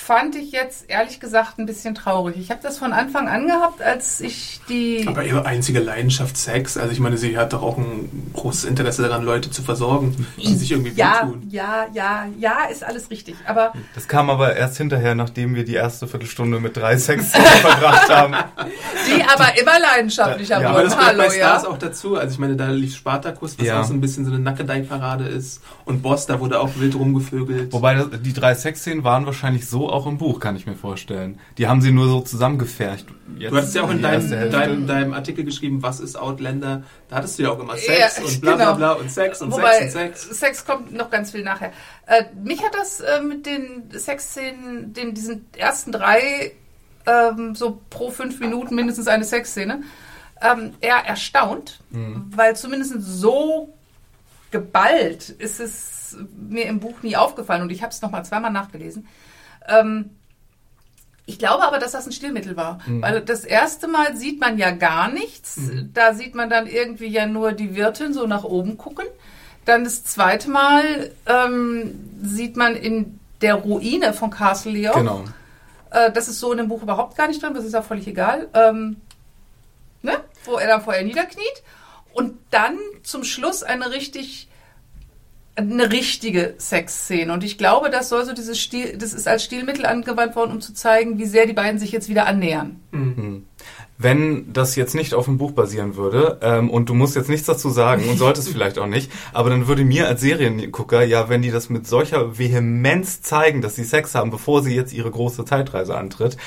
fand 0.01 0.35
ich 0.35 0.51
jetzt 0.53 0.87
ehrlich 0.89 1.21
gesagt 1.21 1.59
ein 1.59 1.67
bisschen 1.67 1.95
traurig. 1.95 2.37
Ich 2.39 2.51
habe 2.51 2.61
das 2.63 2.79
von 2.79 2.93
Anfang 2.93 3.29
an 3.29 3.47
gehabt, 3.47 3.83
als 3.83 4.21
ich 4.21 4.61
die 4.69 5.05
Aber 5.07 5.23
ihre 5.25 5.45
einzige 5.47 5.79
Leidenschaft 5.81 6.37
Sex, 6.37 6.77
also 6.77 6.91
ich 6.93 7.01
meine, 7.01 7.17
sie 7.19 7.37
hat 7.39 7.53
doch 7.53 7.63
auch 7.63 7.77
ein 7.79 8.31
großes 8.33 8.65
Interesse 8.65 9.03
daran, 9.03 9.25
Leute 9.25 9.51
zu 9.51 9.63
versorgen, 9.63 10.27
die 10.37 10.55
sich 10.55 10.73
irgendwie 10.73 10.93
ja, 10.93 11.21
wehtun. 11.25 11.47
ja, 11.51 11.87
ja, 11.93 12.27
ja, 12.39 12.65
ist 12.71 12.83
alles 12.83 13.11
richtig. 13.11 13.35
Aber 13.47 13.73
Das 13.95 14.09
kam 14.09 14.31
aber 14.31 14.57
erst 14.57 14.77
hinterher, 14.79 15.15
nachdem 15.15 15.55
wir 15.55 15.65
die 15.65 15.75
erste 15.75 16.07
Viertelstunde 16.09 16.61
mit 16.61 16.77
drei 16.77 16.97
Sexszenen 16.97 17.47
verbracht 17.61 18.09
haben. 18.09 18.35
die 19.07 19.23
aber 19.23 19.61
immer 19.61 19.79
leidenschaftlicher 19.79 20.61
Ja, 20.61 20.69
Aber 20.71 20.79
wurden. 20.79 20.85
das 20.91 20.95
gehört 20.99 21.11
Hallo, 21.19 21.23
bei 21.29 21.31
Stars 21.35 21.63
ja. 21.65 21.69
auch 21.69 21.79
dazu. 21.79 22.17
Also 22.17 22.33
ich 22.33 22.39
meine, 22.39 22.57
da 22.57 22.69
lief 22.71 22.97
Spartacus, 22.97 23.59
was 23.59 23.67
Ja. 23.67 23.81
auch 23.81 23.85
so 23.85 23.93
ein 23.93 24.01
bisschen 24.01 24.25
so 24.25 24.31
eine 24.33 24.41
Nackedei-Parade 24.41 25.25
ist. 25.25 25.61
Und 25.85 26.03
Boss, 26.03 26.27
da 26.27 26.41
wurde 26.41 26.59
auch 26.61 26.71
wild 26.77 26.95
rumgevögelt. 26.95 27.73
Wobei 27.73 27.95
das, 27.95 28.07
die 28.23 28.33
drei 28.33 28.55
Sexszenen 28.55 29.05
waren 29.05 29.27
wahrscheinlich 29.27 29.69
so 29.69 29.90
auch 29.91 30.07
im 30.07 30.19
Buch, 30.19 30.41
kann 30.41 30.57
ich 30.57 30.67
mir 30.67 30.75
vorstellen. 30.75 31.39
Die 31.59 31.67
haben 31.67 31.81
sie 31.81 31.91
nur 31.91 32.07
so 32.09 32.21
zusammengefercht. 32.21 33.07
Jetzt 33.39 33.53
Du 33.53 33.57
hattest 33.57 33.75
ja 33.75 33.83
auch 33.83 33.91
in 33.91 34.03
deinem, 34.03 34.51
deinem, 34.51 34.87
deinem 34.87 35.13
Artikel 35.15 35.45
geschrieben, 35.45 35.83
was 35.83 36.01
ist 36.01 36.17
Outlander? 36.17 36.83
Da 37.09 37.17
hattest 37.17 37.39
du 37.39 37.45
ja 37.45 37.51
auch 37.51 37.59
immer 37.59 37.75
Ja, 37.75 38.09
Sex 38.09 38.19
und 38.19 38.41
bla 38.41 38.57
bla 38.57 38.65
genau. 38.65 38.77
bla 38.77 38.93
und 38.93 39.11
Sex 39.11 39.43
und 39.43 39.53
Wobei, 39.53 39.89
Sex 39.91 39.95
und 39.95 40.01
Sex. 40.01 40.39
Sex 40.39 40.65
kommt 40.65 40.93
noch 40.93 41.11
ganz 41.11 41.31
viel 41.33 41.43
nachher. 41.43 41.73
Äh, 42.07 42.25
mich 42.43 42.63
hat 42.63 42.75
das 42.75 43.01
äh, 43.01 43.21
mit 43.21 43.47
den 43.47 43.91
Sexszenen, 43.91 44.93
den, 44.93 45.15
diesen 45.15 45.47
ersten 45.57 45.93
drei, 45.93 46.53
ähm, 47.07 47.55
so 47.55 47.81
pro 47.91 48.11
fünf 48.11 48.41
Minuten 48.41 48.75
mindestens 48.75 49.09
eine 49.09 49.25
Sexszene, 49.25 49.83
ähm, 50.43 50.73
eher 50.81 51.05
erstaunt, 51.07 51.81
weil 51.91 52.57
zumindest 52.57 52.95
so 53.03 53.75
geballt 54.51 55.29
ist 55.29 55.61
es 55.61 56.17
mir 56.37 56.67
im 56.67 56.81
Buch 56.81 57.03
nie 57.03 57.17
aufgefallen 57.17 57.63
und 57.63 57.71
ich 57.71 57.83
habe 57.83 57.93
es 57.93 58.03
nochmal 58.03 58.25
zweimal 58.25 58.51
nachgelesen. 58.51 59.07
Ähm, 59.69 60.11
ich 61.27 61.39
glaube 61.39 61.63
aber, 61.65 61.79
dass 61.79 61.93
das 61.93 62.07
ein 62.07 62.13
Stilmittel 62.13 62.57
war. 62.57 62.81
Weil 62.87 63.21
das 63.21 63.45
erste 63.45 63.87
Mal 63.87 64.17
sieht 64.17 64.41
man 64.41 64.59
ja 64.59 64.73
gar 64.73 65.09
nichts. 65.09 65.61
Da 65.95 66.13
sieht 66.13 66.35
man 66.35 66.51
dann 66.51 66.67
irgendwie 66.67 67.07
ja 67.07 67.27
nur 67.27 67.53
die 67.53 67.77
Wirtin 67.77 68.13
so 68.13 68.27
nach 68.27 68.43
oben 68.43 68.77
gucken. 68.77 69.07
Dann 69.65 69.85
das 69.85 70.03
zweite 70.03 70.51
Mal 70.51 71.13
ähm, 71.27 72.11
sieht 72.21 72.57
man 72.57 72.75
in 72.75 73.21
der 73.43 73.55
Ruine 73.55 74.13
von 74.13 74.31
Castle 74.31 74.73
Leon. 74.73 74.95
Genau. 74.95 75.25
Äh, 75.91 76.11
das 76.11 76.27
ist 76.27 76.41
so 76.41 76.51
in 76.51 76.59
dem 76.59 76.69
Buch 76.69 76.83
überhaupt 76.83 77.17
gar 77.17 77.29
nicht 77.29 77.43
drin, 77.43 77.55
das 77.55 77.65
ist 77.65 77.77
auch 77.77 77.85
völlig 77.85 78.09
egal. 78.09 78.49
Ähm, 78.53 78.97
ne? 80.03 80.13
Wo 80.45 80.57
er 80.57 80.67
dann 80.67 80.83
vorher 80.83 81.05
niederkniet. 81.05 81.63
Und 82.13 82.39
dann 82.51 82.77
zum 83.05 83.23
Schluss 83.23 83.63
eine 83.63 83.93
richtig 83.93 84.49
eine 85.61 85.93
richtige 85.93 86.55
Sexszene. 86.59 87.33
Und 87.33 87.45
ich 87.45 87.59
glaube, 87.59 87.91
das 87.91 88.09
soll 88.09 88.25
so 88.25 88.33
dieses 88.33 88.59
Stil, 88.59 88.97
das 88.97 89.13
ist 89.13 89.29
als 89.29 89.45
Stilmittel 89.45 89.87
angewandt 89.87 90.37
worden, 90.37 90.53
um 90.53 90.61
zu 90.61 90.75
zeigen, 90.75 91.19
wie 91.19 91.27
sehr 91.27 91.47
die 91.47 91.53
beiden 91.53 91.79
sich 91.79 91.93
jetzt 91.93 92.09
wieder 92.09 92.27
annähern. 92.27 92.81
Wenn 93.99 94.53
das 94.53 94.77
jetzt 94.77 94.95
nicht 94.95 95.13
auf 95.13 95.27
dem 95.27 95.37
Buch 95.37 95.53
basieren 95.53 95.95
würde, 95.95 96.39
ähm, 96.41 96.71
und 96.71 96.89
du 96.89 96.95
musst 96.95 97.17
jetzt 97.17 97.29
nichts 97.29 97.47
dazu 97.47 97.69
sagen 97.69 98.09
und 98.09 98.17
solltest 98.17 98.49
vielleicht 98.53 98.79
auch 98.79 98.87
nicht, 98.87 99.13
aber 99.35 99.51
dann 99.51 99.69
würde 99.69 99.85
mir 99.85 100.09
als 100.09 100.23
Seriengucker, 100.23 101.03
ja, 101.03 101.29
wenn 101.29 101.43
die 101.43 101.51
das 101.51 101.69
mit 101.69 101.87
solcher 101.87 102.39
Vehemenz 102.39 103.21
zeigen, 103.21 103.61
dass 103.61 103.77
sie 103.77 103.85
Sex 103.85 104.15
haben, 104.15 104.31
bevor 104.31 104.63
sie 104.63 104.75
jetzt 104.75 104.95
ihre 104.95 105.11
große 105.11 105.45
Zeitreise 105.45 105.97
antritt, 105.99 106.39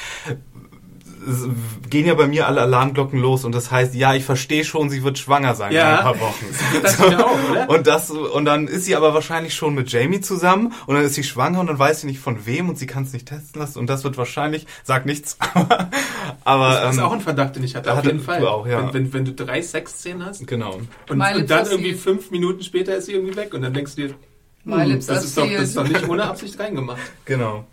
gehen 1.89 2.05
ja 2.05 2.13
bei 2.13 2.27
mir 2.27 2.47
alle 2.47 2.61
Alarmglocken 2.61 3.19
los 3.19 3.45
und 3.45 3.53
das 3.53 3.71
heißt, 3.71 3.95
ja, 3.95 4.13
ich 4.13 4.23
verstehe 4.25 4.63
schon, 4.65 4.89
sie 4.89 5.03
wird 5.03 5.17
schwanger 5.17 5.55
sein 5.55 5.71
Ja. 5.71 5.91
in 5.91 5.97
ein 5.97 6.03
paar 6.03 6.19
Wochen. 6.19 6.45
Das 6.81 6.97
ja 6.99 7.25
auch, 7.25 7.49
oder? 7.51 7.69
Und 7.69 7.87
das 7.87 8.09
und 8.09 8.45
dann 8.45 8.67
ist 8.67 8.85
sie 8.85 8.95
aber 8.95 9.13
wahrscheinlich 9.13 9.53
schon 9.53 9.73
mit 9.73 9.91
Jamie 9.91 10.21
zusammen 10.21 10.73
und 10.85 10.95
dann 10.95 11.03
ist 11.03 11.15
sie 11.15 11.23
schwanger 11.23 11.59
und 11.59 11.67
dann 11.67 11.79
weiß 11.79 12.01
sie 12.01 12.07
nicht 12.07 12.19
von 12.19 12.45
wem 12.45 12.69
und 12.69 12.77
sie 12.77 12.87
kann 12.87 13.03
es 13.03 13.13
nicht 13.13 13.27
testen 13.27 13.61
lassen 13.61 13.79
und 13.79 13.87
das 13.89 14.03
wird 14.03 14.17
wahrscheinlich, 14.17 14.65
sag 14.83 15.05
nichts, 15.05 15.37
aber 16.43 16.69
Das 16.69 16.95
ist 16.95 16.97
ähm, 16.99 17.05
auch 17.05 17.13
ein 17.13 17.21
Verdacht, 17.21 17.55
den 17.55 17.63
ich 17.63 17.75
hatte, 17.75 17.93
auf 17.93 18.03
jeden 18.03 18.19
Fall. 18.19 18.39
du 18.39 18.47
auch, 18.47 18.67
ja. 18.67 18.79
wenn, 18.87 18.93
wenn, 18.93 19.13
wenn 19.13 19.25
du 19.25 19.33
drei 19.33 19.61
Sexszenen 19.61 20.25
hast 20.25 20.45
genau. 20.47 20.79
und, 21.09 21.17
Meine 21.17 21.39
und 21.39 21.49
dann 21.49 21.65
irgendwie 21.67 21.93
fünf 21.93 22.31
Minuten 22.31 22.63
später 22.63 22.95
ist 22.95 23.05
sie 23.05 23.13
irgendwie 23.13 23.35
weg 23.35 23.53
und 23.53 23.61
dann 23.61 23.73
denkst 23.73 23.95
du 23.95 24.07
dir, 24.07 24.15
Lips 24.65 25.07
das, 25.07 25.25
ist 25.25 25.37
doch, 25.37 25.49
das 25.49 25.63
ist 25.63 25.77
doch 25.77 25.87
nicht 25.87 26.07
ohne 26.09 26.23
Absicht 26.23 26.57
reingemacht. 26.59 27.01
Genau. 27.25 27.65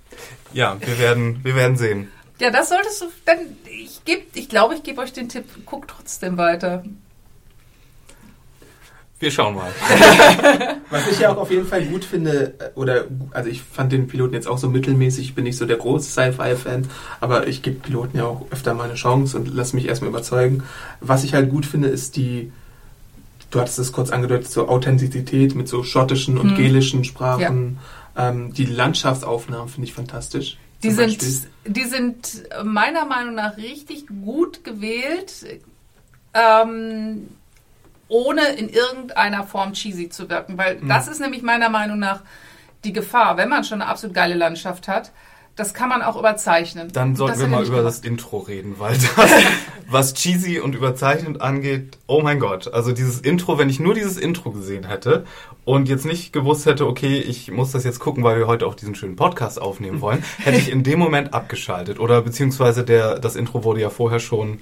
Ja, 0.52 0.76
wir 0.80 0.98
werden, 0.98 1.40
wir 1.44 1.54
werden 1.54 1.76
sehen. 1.76 2.08
Ja, 2.40 2.50
das 2.50 2.70
solltest 2.70 3.02
du 3.02 3.06
dann. 3.26 3.38
Ich, 3.66 4.04
geb, 4.04 4.28
ich 4.34 4.48
glaube, 4.48 4.74
ich 4.74 4.82
gebe 4.82 5.00
euch 5.00 5.12
den 5.12 5.28
Tipp. 5.28 5.44
Guckt 5.66 5.90
trotzdem 5.90 6.36
weiter. 6.38 6.82
Wir 9.18 9.30
schauen 9.30 9.54
mal. 9.54 9.70
Was 10.90 11.06
ich 11.08 11.18
ja 11.20 11.30
auch 11.30 11.36
auf 11.36 11.50
jeden 11.50 11.66
Fall 11.66 11.84
gut 11.84 12.06
finde, 12.06 12.54
äh, 12.58 12.70
oder 12.74 13.04
also 13.32 13.50
ich 13.50 13.60
fand 13.60 13.92
den 13.92 14.08
Piloten 14.08 14.32
jetzt 14.32 14.48
auch 14.48 14.56
so 14.56 14.70
mittelmäßig, 14.70 15.26
ich 15.26 15.34
bin 15.34 15.44
nicht 15.44 15.58
so 15.58 15.66
der 15.66 15.76
große 15.76 16.10
Sci-Fi-Fan, 16.10 16.88
aber 17.20 17.46
ich 17.46 17.60
gebe 17.60 17.80
Piloten 17.80 18.16
ja 18.16 18.24
auch 18.24 18.46
öfter 18.50 18.72
mal 18.72 18.84
eine 18.84 18.94
Chance 18.94 19.36
und 19.36 19.54
lass 19.54 19.74
mich 19.74 19.86
erstmal 19.86 20.08
überzeugen. 20.08 20.62
Was 21.00 21.22
ich 21.24 21.34
halt 21.34 21.50
gut 21.50 21.66
finde, 21.66 21.88
ist 21.88 22.16
die, 22.16 22.50
du 23.50 23.60
hattest 23.60 23.78
es 23.78 23.92
kurz 23.92 24.08
angedeutet, 24.08 24.50
so 24.50 24.68
Authentizität 24.68 25.54
mit 25.54 25.68
so 25.68 25.82
schottischen 25.82 26.38
und 26.38 26.52
Mhm. 26.52 26.56
gelischen 26.56 27.04
Sprachen. 27.04 27.78
Ähm, 28.16 28.54
die 28.54 28.64
Landschaftsaufnahmen 28.64 29.68
finde 29.68 29.86
ich 29.86 29.92
fantastisch. 29.92 30.56
Die 30.82 30.90
sind, 30.90 31.18
Beispiel. 31.18 31.50
die 31.66 31.84
sind 31.84 32.42
meiner 32.64 33.04
Meinung 33.04 33.34
nach 33.34 33.56
richtig 33.56 34.06
gut 34.06 34.64
gewählt, 34.64 35.60
ähm, 36.34 37.28
ohne 38.08 38.48
in 38.50 38.68
irgendeiner 38.68 39.44
Form 39.44 39.72
cheesy 39.74 40.08
zu 40.08 40.28
wirken. 40.28 40.56
Weil 40.58 40.76
Mhm. 40.76 40.88
das 40.88 41.06
ist 41.08 41.20
nämlich 41.20 41.42
meiner 41.42 41.68
Meinung 41.68 41.98
nach 41.98 42.22
die 42.84 42.92
Gefahr, 42.92 43.36
wenn 43.36 43.48
man 43.48 43.62
schon 43.64 43.82
eine 43.82 43.90
absolut 43.90 44.14
geile 44.14 44.34
Landschaft 44.34 44.88
hat. 44.88 45.12
Das 45.56 45.74
kann 45.74 45.88
man 45.88 46.02
auch 46.02 46.16
überzeichnen. 46.16 46.88
Dann 46.92 47.16
sollten 47.16 47.40
wir 47.40 47.46
mal 47.48 47.62
über 47.64 47.78
gemacht. 47.78 47.86
das 47.86 47.98
Intro 48.00 48.38
reden, 48.38 48.76
weil 48.78 48.94
das, 48.94 49.30
was 49.90 50.14
cheesy 50.14 50.60
und 50.60 50.74
überzeichnet 50.74 51.40
angeht, 51.40 51.98
oh 52.06 52.22
mein 52.22 52.38
Gott. 52.40 52.72
Also 52.72 52.92
dieses 52.92 53.20
Intro, 53.20 53.58
wenn 53.58 53.68
ich 53.68 53.80
nur 53.80 53.94
dieses 53.94 54.16
Intro 54.16 54.52
gesehen 54.52 54.84
hätte 54.84 55.26
und 55.64 55.88
jetzt 55.88 56.06
nicht 56.06 56.32
gewusst 56.32 56.66
hätte, 56.66 56.86
okay, 56.86 57.18
ich 57.18 57.50
muss 57.50 57.72
das 57.72 57.84
jetzt 57.84 57.98
gucken, 57.98 58.24
weil 58.24 58.38
wir 58.38 58.46
heute 58.46 58.66
auch 58.66 58.74
diesen 58.74 58.94
schönen 58.94 59.16
Podcast 59.16 59.60
aufnehmen 59.60 60.00
wollen, 60.00 60.24
hätte 60.38 60.58
ich 60.58 60.70
in 60.70 60.82
dem 60.82 60.98
Moment 60.98 61.34
abgeschaltet. 61.34 62.00
Oder 62.00 62.22
beziehungsweise 62.22 62.84
der, 62.84 63.18
das 63.18 63.36
Intro 63.36 63.64
wurde 63.64 63.80
ja 63.80 63.90
vorher 63.90 64.20
schon 64.20 64.60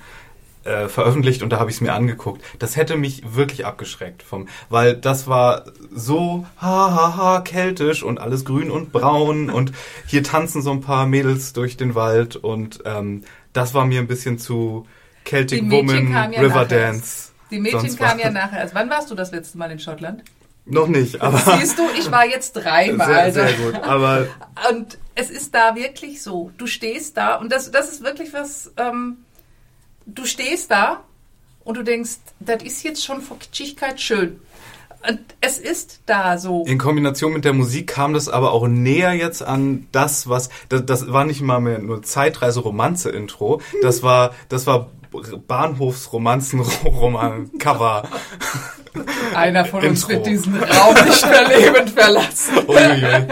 äh, 0.69 0.89
veröffentlicht 0.89 1.43
und 1.43 1.51
da 1.51 1.59
habe 1.59 1.71
ich 1.71 1.77
es 1.77 1.81
mir 1.81 1.95
angeguckt. 1.95 2.43
Das 2.59 2.77
hätte 2.77 2.97
mich 2.97 3.23
wirklich 3.35 3.67
abgeschreckt 3.67 4.23
vom, 4.23 4.49
weil 4.69 4.95
das 4.95 5.27
war 5.27 5.65
so 5.95 6.47
ha 6.61 6.95
ha 6.95 7.17
ha 7.17 7.41
keltisch 7.41 8.03
und 8.03 8.21
alles 8.21 8.45
grün 8.45 8.71
und 8.71 8.93
braun 8.93 9.51
und 9.51 9.73
hier 10.07 10.23
tanzen 10.23 10.63
so 10.63 10.71
ein 10.71 10.81
paar 10.81 11.07
Mädels 11.07 11.53
durch 11.53 11.77
den 11.77 11.95
Wald 11.95 12.37
und 12.37 12.81
ähm, 12.85 13.25
das 13.53 13.75
war 13.75 13.87
mir 13.87 14.01
ein 14.01 14.07
bisschen 14.07 14.39
zu 14.39 14.87
Celtic 15.25 15.63
Die 15.63 15.71
Woman, 15.71 16.13
ja 16.13 16.25
River 16.25 16.63
nachher 16.63 16.65
Dance. 16.67 17.33
Die 17.51 17.59
Mädchen 17.59 17.97
kamen 17.97 18.21
ja 18.21 18.31
nachher. 18.31 18.61
Also 18.61 18.75
wann 18.75 18.91
warst 18.91 19.11
du 19.11 19.15
das 19.15 19.33
letzte 19.33 19.59
Mal 19.59 19.71
in 19.71 19.79
Schottland? 19.79 20.23
Noch 20.71 20.87
nicht, 20.87 21.23
aber 21.23 21.39
Siehst 21.39 21.79
du, 21.79 21.83
ich 21.99 22.11
war 22.11 22.27
jetzt 22.27 22.53
dreimal. 22.53 23.33
sehr, 23.33 23.49
sehr 23.49 23.53
gut. 23.55 23.75
Aber 23.83 24.27
Und 24.71 24.99
es 25.15 25.31
ist 25.31 25.55
da 25.55 25.75
wirklich 25.75 26.23
so. 26.23 26.51
Du 26.59 26.67
stehst 26.67 27.17
da 27.17 27.37
und 27.37 27.51
das, 27.51 27.71
das 27.71 27.91
ist 27.91 28.05
wirklich 28.05 28.35
was. 28.35 28.73
Ähm, 28.77 29.19
du 30.15 30.25
stehst 30.25 30.71
da 30.71 31.03
und 31.65 31.77
du 31.77 31.83
denkst, 31.83 32.13
das 32.41 32.63
ist 32.63 32.83
jetzt 32.83 33.05
schon 33.05 33.21
vor 33.23 33.39
Kitschigkeit 33.39 34.01
schön. 34.01 34.41
Und 35.09 35.21
es 35.41 35.59
ist 35.59 36.01
da 36.07 36.39
so. 36.39 36.65
In 36.67 36.77
Kombination 36.79 37.33
mit 37.33 37.45
der 37.45 37.53
Musik 37.53 37.87
kam 37.87 38.15
das 38.15 38.29
aber 38.29 38.51
auch 38.53 38.67
näher 38.67 39.13
jetzt 39.13 39.43
an 39.45 39.87
das, 39.93 40.29
was 40.29 40.49
das, 40.69 40.85
das 40.87 41.13
war 41.13 41.25
nicht 41.25 41.41
mal 41.41 41.61
mehr 41.61 41.79
nur 41.79 42.03
Zeitreise-Romanze-Intro, 42.03 43.61
das 43.83 44.03
war 44.03 44.33
das 44.49 44.67
war 44.67 44.91
Bahnhofsromanzen-Roman-Cover. 45.47 48.09
Einer 49.35 49.65
von 49.65 49.83
uns 49.85 50.03
Intro. 50.03 50.09
wird 50.17 50.27
diesen 50.27 50.61
Raum 50.63 50.95
nicht 51.07 51.27
mehr 51.27 51.49
lebend 51.49 51.91
verlassen. 51.91 52.55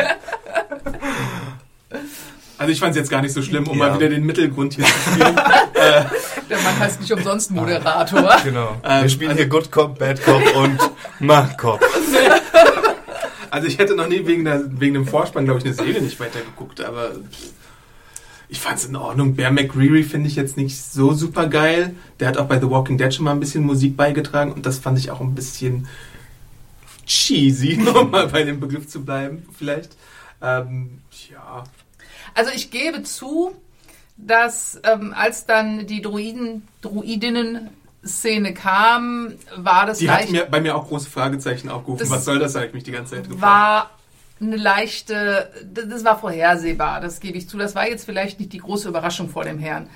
Also 2.58 2.72
ich 2.72 2.80
fand 2.80 2.92
es 2.92 2.96
jetzt 2.96 3.10
gar 3.10 3.20
nicht 3.20 3.34
so 3.34 3.42
schlimm, 3.42 3.68
um 3.68 3.78
Ja. 3.78 3.88
mal 3.88 3.98
wieder 3.98 4.08
den 4.08 4.24
Mittelgrund 4.24 4.72
hier 4.72 4.86
zu 4.86 4.90
spielen. 5.10 5.36
Der 6.48 6.58
Mann 6.58 6.78
heißt 6.78 7.00
nicht 7.00 7.12
umsonst 7.12 7.50
Moderator. 7.50 8.36
Genau. 8.44 8.76
Ähm, 8.84 9.02
Wir 9.02 9.08
spielen 9.08 9.30
also- 9.30 9.42
hier 9.42 9.48
Good 9.48 9.70
Cop, 9.72 9.98
Bad 9.98 10.22
Cop 10.24 10.42
und 10.56 10.78
Ma 11.20 11.42
Cop. 11.56 11.80
Also 13.48 13.68
ich 13.68 13.78
hätte 13.78 13.94
noch 13.94 14.08
nie 14.08 14.26
wegen, 14.26 14.44
der, 14.44 14.60
wegen 14.80 14.92
dem 14.92 15.06
Vorspann, 15.06 15.46
glaube 15.46 15.60
ich, 15.60 15.64
eine 15.64 15.72
Serie 15.72 16.02
nicht 16.02 16.20
weitergeguckt, 16.20 16.82
aber 16.82 17.12
ich 18.50 18.60
fand 18.60 18.78
es 18.78 18.84
in 18.84 18.96
Ordnung. 18.96 19.34
Bear 19.34 19.50
McCreary 19.50 20.02
finde 20.02 20.28
ich 20.28 20.36
jetzt 20.36 20.58
nicht 20.58 20.76
so 20.76 21.14
super 21.14 21.46
geil. 21.46 21.94
Der 22.20 22.28
hat 22.28 22.36
auch 22.36 22.46
bei 22.46 22.60
The 22.60 22.68
Walking 22.68 22.98
Dead 22.98 23.14
schon 23.14 23.24
mal 23.24 23.30
ein 23.30 23.40
bisschen 23.40 23.64
Musik 23.64 23.96
beigetragen 23.96 24.52
und 24.52 24.66
das 24.66 24.78
fand 24.78 24.98
ich 24.98 25.10
auch 25.10 25.20
ein 25.22 25.34
bisschen 25.34 25.88
cheesy, 27.06 27.80
um 27.94 28.10
mal 28.10 28.26
bei 28.28 28.42
dem 28.42 28.60
Begriff 28.60 28.88
zu 28.88 29.02
bleiben, 29.04 29.46
vielleicht. 29.56 29.96
Ähm, 30.42 30.98
ja. 31.30 31.64
Also 32.34 32.50
ich 32.54 32.70
gebe 32.70 33.04
zu, 33.04 33.54
dass 34.16 34.80
ähm, 34.84 35.14
als 35.16 35.46
dann 35.46 35.86
die 35.86 36.00
Druiden, 36.02 36.66
Druidinnen-Szene 36.80 38.54
kam, 38.54 39.34
war 39.56 39.86
das 39.86 39.98
Die 39.98 40.10
hat 40.10 40.20
leicht, 40.20 40.32
mir, 40.32 40.46
bei 40.46 40.60
mir 40.60 40.76
auch 40.76 40.88
große 40.88 41.10
Fragezeichen 41.10 41.68
aufgerufen. 41.68 42.08
Was 42.08 42.24
soll 42.24 42.38
das, 42.38 42.54
habe 42.54 42.66
ich 42.66 42.74
mich 42.74 42.84
die 42.84 42.92
ganze 42.92 43.14
Zeit 43.14 43.24
gefragt. 43.24 43.42
war 43.42 43.90
eine 44.40 44.56
leichte, 44.56 45.50
das 45.72 45.88
das 45.88 46.04
war 46.04 46.18
vorhersehbar, 46.18 47.00
das 47.00 47.20
gebe 47.20 47.38
ich 47.38 47.48
zu. 47.48 47.58
Das 47.58 47.74
war 47.74 47.88
jetzt 47.88 48.04
vielleicht 48.04 48.38
nicht 48.38 48.52
die 48.52 48.58
große 48.58 48.88
Überraschung 48.88 49.28
vor 49.28 49.44
dem 49.44 49.58
Herrn. 49.58 49.88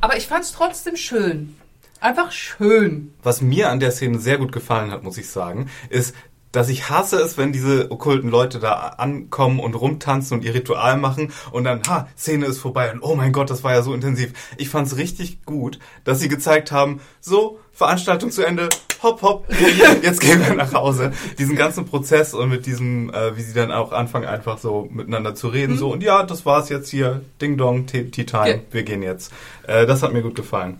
Aber 0.00 0.16
ich 0.16 0.26
fand 0.26 0.44
es 0.44 0.52
trotzdem 0.52 0.96
schön. 0.96 1.56
Einfach 2.00 2.32
schön. 2.32 3.12
Was 3.22 3.42
mir 3.42 3.68
an 3.68 3.78
der 3.78 3.90
Szene 3.90 4.18
sehr 4.18 4.38
gut 4.38 4.52
gefallen 4.52 4.90
hat, 4.90 5.02
muss 5.02 5.18
ich 5.18 5.28
sagen, 5.28 5.68
ist, 5.90 6.14
dass 6.52 6.68
ich 6.68 6.90
hasse 6.90 7.16
es, 7.20 7.38
wenn 7.38 7.52
diese 7.52 7.90
okkulten 7.90 8.30
Leute 8.30 8.58
da 8.58 8.72
ankommen 8.98 9.60
und 9.60 9.74
rumtanzen 9.74 10.38
und 10.38 10.44
ihr 10.44 10.54
Ritual 10.54 10.96
machen 10.96 11.32
und 11.52 11.64
dann, 11.64 11.82
ha, 11.88 12.08
Szene 12.16 12.46
ist 12.46 12.58
vorbei 12.58 12.92
und 12.92 13.02
oh 13.02 13.14
mein 13.14 13.32
Gott, 13.32 13.50
das 13.50 13.62
war 13.62 13.72
ja 13.72 13.82
so 13.82 13.94
intensiv. 13.94 14.32
Ich 14.56 14.68
fand's 14.68 14.96
richtig 14.96 15.44
gut, 15.44 15.78
dass 16.04 16.18
sie 16.20 16.28
gezeigt 16.28 16.72
haben, 16.72 17.00
so, 17.20 17.58
Veranstaltung 17.72 18.30
zu 18.30 18.44
Ende, 18.44 18.68
hopp, 19.02 19.22
hopp, 19.22 19.46
jetzt 20.02 20.20
gehen 20.20 20.40
wir 20.44 20.54
nach 20.54 20.74
Hause. 20.74 21.12
Diesen 21.38 21.56
ganzen 21.56 21.86
Prozess 21.86 22.34
und 22.34 22.48
mit 22.50 22.66
diesem, 22.66 23.10
äh, 23.14 23.36
wie 23.36 23.42
sie 23.42 23.54
dann 23.54 23.70
auch 23.72 23.92
anfangen, 23.92 24.26
einfach 24.26 24.58
so 24.58 24.88
miteinander 24.90 25.34
zu 25.34 25.48
reden, 25.48 25.78
so, 25.78 25.90
und 25.92 26.02
ja, 26.02 26.24
das 26.24 26.44
war's 26.44 26.68
jetzt 26.68 26.90
hier, 26.90 27.22
Ding 27.40 27.56
Dong, 27.56 27.86
Tea 27.86 28.10
Tea 28.10 28.24
Time, 28.26 28.48
Ja. 28.50 28.54
wir 28.70 28.82
gehen 28.82 29.02
jetzt. 29.02 29.32
Äh, 29.66 29.86
das 29.86 30.02
hat 30.02 30.12
mir 30.12 30.22
gut 30.22 30.34
gefallen. 30.34 30.78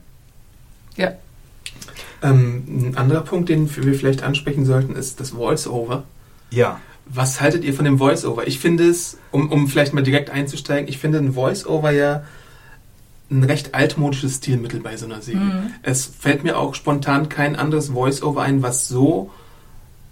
Ja. 0.96 1.12
Ähm, 2.22 2.64
ein 2.68 2.96
anderer 2.96 3.22
Punkt, 3.22 3.48
den 3.48 3.74
wir 3.74 3.94
vielleicht 3.94 4.22
ansprechen 4.22 4.64
sollten, 4.64 4.94
ist 4.94 5.20
das 5.20 5.30
Voice-Over. 5.30 6.04
Ja. 6.50 6.80
Was 7.06 7.40
haltet 7.40 7.64
ihr 7.64 7.74
von 7.74 7.85
dem 7.85 7.98
Voice-Over? 7.98 8.46
Ich 8.46 8.59
finde 8.59 8.88
es, 8.88 9.18
um, 9.30 9.50
um 9.50 9.68
vielleicht 9.68 9.94
mal 9.94 10.02
direkt 10.02 10.30
einzusteigen, 10.30 10.88
ich 10.88 10.98
finde 10.98 11.18
ein 11.18 11.33
Voice-Over 11.33 11.90
ja 11.90 12.24
ein 13.30 13.44
recht 13.44 13.74
altmodisches 13.74 14.37
Stilmittel 14.37 14.80
bei 14.80 14.96
so 14.96 15.06
einer 15.06 15.22
Serie. 15.22 15.70
Es 15.83 16.04
fällt 16.06 16.42
mir 16.42 16.59
auch 16.59 16.74
spontan 16.74 17.28
kein 17.28 17.54
anderes 17.56 17.90
Voice-Over 17.90 18.42
ein, 18.42 18.62
was 18.62 18.88
so 18.88 19.30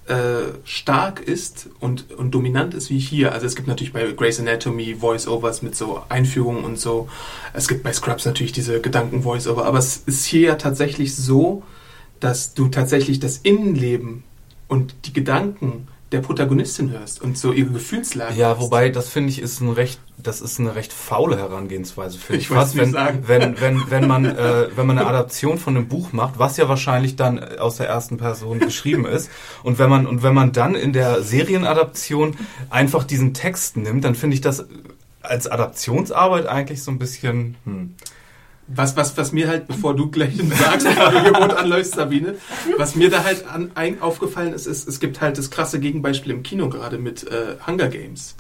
äh, 0.07 0.55
stark 0.65 1.21
ist 1.21 1.69
und, 1.81 2.13
und 2.13 2.31
dominant 2.31 2.75
ist 2.75 2.91
wie 2.91 2.99
hier. 2.99 3.33
Also 3.33 3.47
es 3.47 3.57
gibt 3.57 3.69
natürlich 3.69 3.93
bei 3.93 4.11
Grey's 4.13 4.39
Anatomy 4.41 4.95
Voice-Overs 4.95 5.63
mit 5.63 5.77
so 5.77 6.03
Einführungen 6.09 6.65
und 6.65 6.79
so. 6.79 7.09
Es 7.53 7.69
gibt 7.69 7.83
bei 7.83 7.93
Scrubs 7.93 8.25
natürlich 8.25 8.53
diese 8.53 8.81
Gedanken-Voice-Over. 8.81 9.67
Aber 9.67 9.79
es 9.79 10.03
ist 10.07 10.25
hier 10.25 10.41
ja 10.41 10.55
tatsächlich 10.55 11.15
so, 11.15 11.63
dass 12.21 12.55
du 12.55 12.69
tatsächlich 12.69 13.21
das 13.21 13.39
Innenleben 13.39 14.25
und 14.69 14.95
die 15.07 15.13
Gedanken 15.13 15.89
der 16.13 16.21
Protagonistin 16.21 16.91
hörst 16.91 17.21
und 17.21 17.37
so 17.37 17.53
ihre 17.53 17.71
Gefühlslage. 17.71 18.35
Ja, 18.35 18.59
wobei 18.59 18.89
das 18.89 19.11
finde 19.11 19.29
ich 19.29 19.43
ist 19.43 19.61
ein 19.61 19.71
recht, 19.71 20.01
das 20.17 20.41
ist 20.41 20.59
eine 20.59 20.75
recht 20.75 20.93
faule 20.93 21.37
Herangehensweise 21.37 22.19
finde 22.19 22.41
ich. 22.41 22.45
Ich 22.45 22.49
Fast, 22.49 22.77
wenn, 22.77 22.93
sagen. 22.93 23.25
wenn 23.27 23.61
wenn 23.61 23.83
wenn 23.91 24.09
man 24.09 24.25
äh, 24.25 24.69
wenn 24.75 24.87
man 24.87 24.99
eine 24.99 25.07
Adaption 25.07 25.59
von 25.59 25.77
einem 25.77 25.89
Buch 25.89 26.13
macht, 26.13 26.39
was 26.39 26.57
ja 26.57 26.69
wahrscheinlich 26.69 27.17
dann 27.17 27.37
äh, 27.37 27.57
aus 27.59 27.77
der 27.77 27.89
ersten 27.89 28.17
Person 28.17 28.59
geschrieben 28.59 29.05
ist, 29.05 29.31
und 29.63 29.79
wenn 29.79 29.91
man 29.91 30.07
und 30.07 30.23
wenn 30.23 30.35
man 30.35 30.53
dann 30.53 30.75
in 30.75 30.95
der 30.95 31.23
Serienadaption 31.23 32.37
einfach 32.71 33.05
diesen 33.05 33.35
Text 33.35 33.77
nimmt, 33.77 34.05
dann 34.05 34.15
finde 34.15 34.35
ich 34.35 34.41
das 34.41 34.67
als 35.21 35.47
Adaptionsarbeit 35.47 36.47
eigentlich 36.47 36.83
so 36.83 36.91
ein 36.91 36.99
bisschen. 36.99 37.57
Hm. 37.65 37.95
Was, 38.75 38.97
was, 38.97 39.17
was 39.17 39.33
mir 39.33 39.49
halt, 39.49 39.67
bevor 39.67 39.97
du 39.97 40.11
gleich 40.11 40.37
sagst, 40.59 40.87
bevor 40.87 41.11
du 41.11 41.25
Gebot 41.25 41.55
anläufst, 41.55 41.95
Sabine, 41.95 42.35
was 42.77 42.95
mir 42.97 43.09
da 43.11 43.25
halt 43.25 43.47
an, 43.49 43.71
ein, 43.75 44.03
aufgefallen 44.03 44.53
ist, 44.53 44.67
ist, 44.67 44.87
es 44.87 45.01
gibt 45.01 45.21
halt 45.21 45.39
das 45.39 45.51
krasse 45.51 45.81
Gegenbeispiel 45.81 46.33
im 46.33 46.43
Kino 46.43 46.69
gerade 46.69 46.99
mit 46.99 47.25
äh, 47.27 47.57
Hunger 47.67 47.89
Games. 47.89 48.37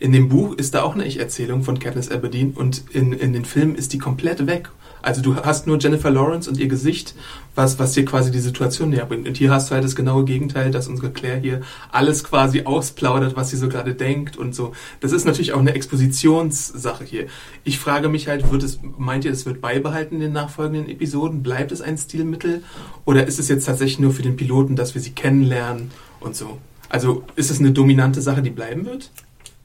In 0.00 0.12
dem 0.12 0.28
Buch 0.28 0.54
ist 0.54 0.74
da 0.74 0.82
auch 0.82 0.94
eine 0.94 1.06
Ich-Erzählung 1.06 1.62
von 1.62 1.78
Katniss 1.78 2.10
Aberdeen 2.10 2.52
und 2.52 2.84
in, 2.92 3.12
in 3.12 3.32
den 3.32 3.44
Filmen 3.44 3.76
ist 3.76 3.92
die 3.92 3.98
komplett 3.98 4.46
weg. 4.46 4.70
Also 5.08 5.22
du 5.22 5.36
hast 5.36 5.66
nur 5.66 5.78
Jennifer 5.78 6.10
Lawrence 6.10 6.50
und 6.50 6.58
ihr 6.58 6.68
Gesicht, 6.68 7.14
was, 7.54 7.78
was 7.78 7.92
dir 7.92 8.04
quasi 8.04 8.30
die 8.30 8.40
Situation 8.40 8.90
näher 8.90 9.06
bringt. 9.06 9.26
Und 9.26 9.38
hier 9.38 9.50
hast 9.50 9.70
du 9.70 9.74
halt 9.74 9.82
das 9.82 9.96
genaue 9.96 10.26
Gegenteil, 10.26 10.70
dass 10.70 10.86
unsere 10.86 11.10
Claire 11.10 11.40
hier 11.40 11.62
alles 11.90 12.24
quasi 12.24 12.64
ausplaudert, 12.64 13.34
was 13.34 13.48
sie 13.48 13.56
so 13.56 13.70
gerade 13.70 13.94
denkt 13.94 14.36
und 14.36 14.54
so. 14.54 14.72
Das 15.00 15.12
ist 15.12 15.24
natürlich 15.24 15.54
auch 15.54 15.60
eine 15.60 15.72
Expositionssache 15.72 17.04
hier. 17.04 17.26
Ich 17.64 17.78
frage 17.78 18.10
mich 18.10 18.28
halt, 18.28 18.52
wird 18.52 18.62
es, 18.62 18.80
meint 18.98 19.24
ihr, 19.24 19.30
es 19.32 19.46
wird 19.46 19.62
beibehalten 19.62 20.16
in 20.16 20.20
den 20.20 20.32
nachfolgenden 20.34 20.90
Episoden? 20.90 21.42
Bleibt 21.42 21.72
es 21.72 21.80
ein 21.80 21.96
Stilmittel? 21.96 22.62
Oder 23.06 23.26
ist 23.26 23.38
es 23.38 23.48
jetzt 23.48 23.64
tatsächlich 23.64 24.00
nur 24.00 24.12
für 24.12 24.20
den 24.22 24.36
Piloten, 24.36 24.76
dass 24.76 24.94
wir 24.94 25.00
sie 25.00 25.12
kennenlernen 25.12 25.90
und 26.20 26.36
so? 26.36 26.58
Also 26.90 27.24
ist 27.34 27.50
es 27.50 27.60
eine 27.60 27.72
dominante 27.72 28.20
Sache, 28.20 28.42
die 28.42 28.50
bleiben 28.50 28.84
wird? 28.84 29.10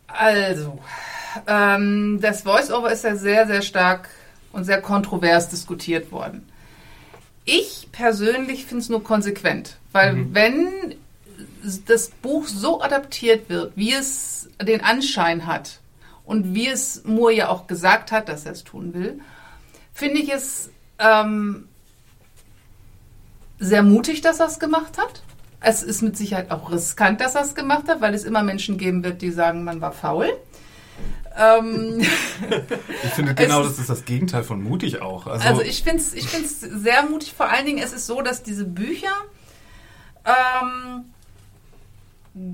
Also, 0.07 0.79
ähm, 1.47 2.19
das 2.21 2.43
Voice-Over 2.43 2.93
ist 2.93 3.03
ja 3.03 3.17
sehr, 3.17 3.45
sehr 3.45 3.61
stark 3.61 4.07
und 4.53 4.63
sehr 4.63 4.81
kontrovers 4.81 5.49
diskutiert 5.49 6.11
worden. 6.13 6.47
Ich 7.43 7.89
persönlich 7.91 8.65
finde 8.65 8.83
es 8.83 8.89
nur 8.89 9.03
konsequent, 9.03 9.75
weil 9.91 10.13
Mhm. 10.13 10.33
wenn 10.33 10.95
das 11.85 12.09
Buch 12.21 12.47
so 12.47 12.81
adaptiert 12.81 13.49
wird, 13.49 13.73
wie 13.75 13.93
es 13.93 14.49
den 14.61 14.81
Anschein 14.81 15.45
hat 15.45 15.79
und 16.25 16.53
wie 16.53 16.67
es 16.67 17.03
Moore 17.03 17.33
ja 17.33 17.49
auch 17.49 17.67
gesagt 17.67 18.11
hat, 18.11 18.29
dass 18.29 18.45
er 18.45 18.53
es 18.53 18.63
tun 18.63 18.93
will, 18.93 19.19
finde 19.93 20.19
ich 20.19 20.31
es 20.31 20.69
ähm, 20.99 21.67
sehr 23.59 23.83
mutig, 23.83 24.21
dass 24.21 24.39
er 24.39 24.47
es 24.47 24.59
gemacht 24.59 24.97
hat. 24.97 25.23
Es 25.59 25.83
ist 25.83 26.01
mit 26.01 26.17
Sicherheit 26.17 26.51
auch 26.51 26.71
riskant, 26.71 27.21
dass 27.21 27.35
er 27.35 27.41
es 27.43 27.55
gemacht 27.55 27.87
hat, 27.87 28.01
weil 28.01 28.13
es 28.13 28.25
immer 28.25 28.43
Menschen 28.43 28.77
geben 28.77 29.03
wird, 29.03 29.21
die 29.21 29.31
sagen, 29.31 29.63
man 29.63 29.79
war 29.81 29.93
faul. 29.93 30.29
Ähm, 31.37 31.99
Ich 33.03 33.09
finde 33.11 33.33
genau, 33.35 33.61
Es 33.61 33.67
das 33.67 33.73
ist- 33.73 33.79
ist 33.81 33.89
das 33.89 34.05
Gegenteil 34.05 34.43
von 34.43 34.61
mutig 34.63 35.01
auch. 35.01 35.27
Also, 35.27 35.47
also 35.47 35.61
ich 35.61 35.83
finde 35.83 35.97
es 36.03 36.13
ich 36.13 36.27
find's 36.27 36.59
sehr 36.59 37.03
mutig. 37.03 37.33
Vor 37.35 37.49
allen 37.49 37.65
Dingen 37.65 37.79
ist 37.83 37.93
es 37.93 38.05
so, 38.05 38.21
dass 38.21 38.43
diese 38.43 38.65
Bücher 38.65 39.11
ähm, 40.25 41.05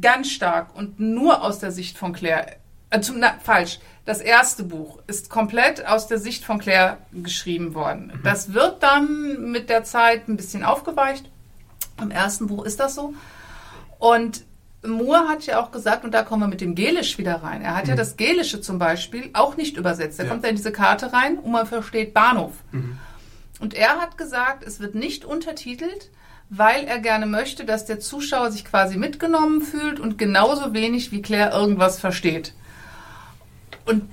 ganz 0.02 0.30
stark 0.32 0.76
und 0.76 1.00
nur 1.00 1.44
aus 1.44 1.60
der 1.60 1.72
Sicht 1.72 1.98
von 1.98 2.14
Claire, 2.14 2.56
äh, 2.90 3.00
zum, 3.02 3.20
na, 3.20 3.36
falsch, 3.44 3.80
das 4.06 4.20
erste 4.22 4.64
Buch 4.64 5.00
ist 5.08 5.30
komplett 5.30 5.86
aus 5.86 6.08
der 6.08 6.18
Sicht 6.18 6.44
von 6.44 6.58
Claire 6.60 6.98
geschrieben 7.12 7.76
worden. 7.76 8.12
Das 8.24 8.54
wird 8.54 8.82
dann 8.82 9.52
mit 9.52 9.70
der 9.70 9.84
Zeit 9.84 10.28
ein 10.28 10.36
bisschen 10.38 10.64
aufgeweicht. 10.64 11.30
Im 12.02 12.10
ersten 12.12 12.48
Buch 12.48 12.66
ist 12.66 12.80
das 12.80 12.96
so. 12.96 13.14
Und 14.00 14.46
Moore 14.86 15.28
hat 15.28 15.46
ja 15.46 15.62
auch 15.62 15.72
gesagt, 15.72 16.06
und 16.06 16.14
da 16.14 16.24
kommen 16.24 16.44
wir 16.44 16.48
mit 16.48 16.62
dem 16.62 16.74
Gelisch 16.74 17.18
wieder 17.18 17.44
rein. 17.44 17.62
Er 17.62 17.76
hat 17.76 17.88
ja 17.88 17.96
das 17.96 18.16
Gelische 18.16 18.62
zum 18.62 18.80
Beispiel 18.80 19.30
auch 19.34 19.58
nicht 19.58 19.76
übersetzt. 19.76 20.20
Da 20.20 20.24
Ja. 20.24 20.30
kommt 20.30 20.44
er 20.46 20.52
in 20.52 20.56
diese 20.56 20.72
Karte 20.72 21.12
rein 21.12 21.38
und 21.38 21.52
man 21.52 21.66
versteht 21.68 22.14
Bahnhof. 22.14 22.54
Und 23.60 23.74
er 23.74 23.98
hat 23.98 24.18
gesagt, 24.18 24.64
es 24.66 24.80
wird 24.80 24.96
nicht 24.96 25.26
untertitelt, 25.26 26.10
weil 26.50 26.86
er 26.86 27.00
gerne 27.00 27.26
möchte, 27.26 27.66
dass 27.66 27.86
der 27.86 28.00
Zuschauer 28.00 28.52
sich 28.52 28.64
quasi 28.64 28.98
mitgenommen 28.98 29.62
fühlt 29.62 30.00
und 30.00 30.18
genauso 30.18 30.74
wenig 30.74 31.12
wie 31.12 31.22
Claire 31.22 31.52
irgendwas 31.52 32.00
versteht. 32.00 32.54
Und 33.86 34.04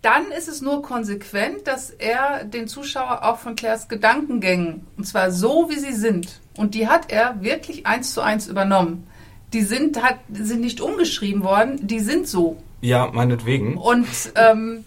dann 0.00 0.30
ist 0.32 0.48
es 0.48 0.60
nur 0.62 0.82
konsequent, 0.82 1.66
dass 1.66 1.90
er 1.90 2.44
den 2.44 2.68
Zuschauer 2.68 3.22
auch 3.24 3.38
von 3.38 3.54
Claires 3.54 3.88
Gedankengängen, 3.88 4.86
und 4.96 5.06
zwar 5.06 5.30
so, 5.30 5.68
wie 5.70 5.78
sie 5.78 5.92
sind, 5.92 6.40
und 6.56 6.74
die 6.74 6.88
hat 6.88 7.10
er 7.12 7.42
wirklich 7.42 7.86
eins 7.86 8.14
zu 8.14 8.20
eins 8.20 8.46
übernommen. 8.46 9.06
Die 9.54 9.62
sind, 9.62 10.02
hat, 10.02 10.18
sind 10.32 10.60
nicht 10.60 10.80
umgeschrieben 10.80 11.42
worden, 11.44 11.86
die 11.86 12.00
sind 12.00 12.28
so. 12.28 12.62
ja, 12.80 13.06
meinetwegen. 13.06 13.78
Und 13.78 14.08
ähm, 14.34 14.84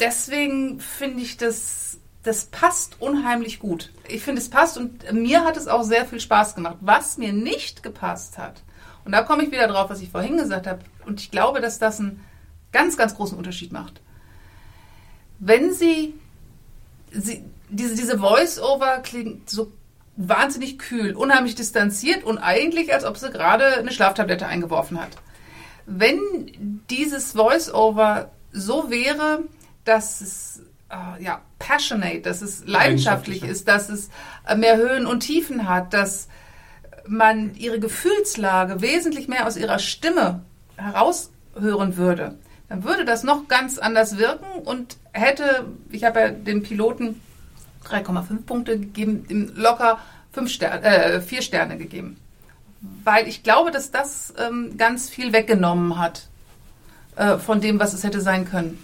deswegen 0.00 0.80
finde 0.80 1.22
ich, 1.22 1.36
das, 1.36 1.98
das 2.22 2.46
passt 2.46 2.96
unheimlich 2.98 3.58
gut. 3.60 3.92
Ich 4.08 4.22
finde, 4.22 4.40
es 4.40 4.48
passt 4.48 4.78
und 4.78 5.12
mir 5.12 5.44
hat 5.44 5.56
es 5.56 5.68
auch 5.68 5.82
sehr 5.82 6.06
viel 6.06 6.18
Spaß 6.18 6.54
gemacht. 6.54 6.78
Was 6.80 7.18
mir 7.18 7.32
nicht 7.32 7.82
gepasst 7.82 8.38
hat, 8.38 8.62
und 9.04 9.12
da 9.12 9.22
komme 9.22 9.44
ich 9.44 9.52
wieder 9.52 9.68
drauf, 9.68 9.90
was 9.90 10.00
ich 10.00 10.08
vorhin 10.08 10.36
gesagt 10.36 10.66
habe, 10.66 10.80
und 11.04 11.20
ich 11.20 11.30
glaube, 11.30 11.60
dass 11.60 11.78
das 11.78 12.00
einen 12.00 12.24
ganz, 12.72 12.96
ganz 12.96 13.14
großen 13.14 13.38
Unterschied 13.38 13.70
macht. 13.70 14.00
Wenn 15.38 15.72
sie, 15.72 16.14
sie 17.12 17.44
diese, 17.68 17.94
diese 17.94 18.18
Voice-Over 18.18 19.00
klingt 19.00 19.50
so 19.50 19.70
wahnsinnig 20.16 20.78
kühl, 20.78 21.14
unheimlich 21.14 21.54
distanziert 21.54 22.24
und 22.24 22.38
eigentlich, 22.38 22.92
als 22.92 23.04
ob 23.04 23.16
sie 23.18 23.30
gerade 23.30 23.76
eine 23.76 23.92
Schlaftablette 23.92 24.46
eingeworfen 24.46 25.00
hat. 25.00 25.10
Wenn 25.84 26.20
dieses 26.90 27.32
Voice-Over 27.32 28.30
so 28.52 28.90
wäre, 28.90 29.44
dass 29.84 30.20
es 30.20 30.62
äh, 30.90 31.22
ja, 31.22 31.42
passionate, 31.58 32.20
dass 32.20 32.42
es 32.42 32.66
leidenschaftlich 32.66 33.42
ist, 33.42 33.68
dass 33.68 33.88
es 33.88 34.08
äh, 34.46 34.56
mehr 34.56 34.76
Höhen 34.76 35.06
und 35.06 35.20
Tiefen 35.20 35.68
hat, 35.68 35.92
dass 35.92 36.28
man 37.06 37.54
ihre 37.54 37.78
Gefühlslage 37.78 38.80
wesentlich 38.80 39.28
mehr 39.28 39.46
aus 39.46 39.56
ihrer 39.56 39.78
Stimme 39.78 40.42
heraushören 40.76 41.96
würde, 41.96 42.36
dann 42.68 42.84
würde 42.84 43.04
das 43.04 43.22
noch 43.22 43.46
ganz 43.48 43.78
anders 43.78 44.18
wirken 44.18 44.62
und 44.64 44.96
hätte, 45.12 45.66
ich 45.90 46.04
habe 46.04 46.20
ja 46.20 46.28
dem 46.30 46.62
Piloten 46.62 47.20
3,5 47.86 48.42
Punkte 48.44 48.78
gegeben, 48.78 49.52
locker 49.56 49.98
fünf 50.32 50.50
Sterne, 50.50 50.84
äh, 50.84 51.20
vier 51.20 51.42
Sterne 51.42 51.78
gegeben 51.78 52.16
weil 53.04 53.28
ich 53.28 53.42
glaube, 53.42 53.70
dass 53.70 53.90
das 53.90 54.34
ähm, 54.38 54.76
ganz 54.76 55.08
viel 55.08 55.32
weggenommen 55.32 55.98
hat 55.98 56.28
äh, 57.16 57.38
von 57.38 57.60
dem, 57.60 57.80
was 57.80 57.94
es 57.94 58.04
hätte 58.04 58.20
sein 58.20 58.48
können. 58.48 58.82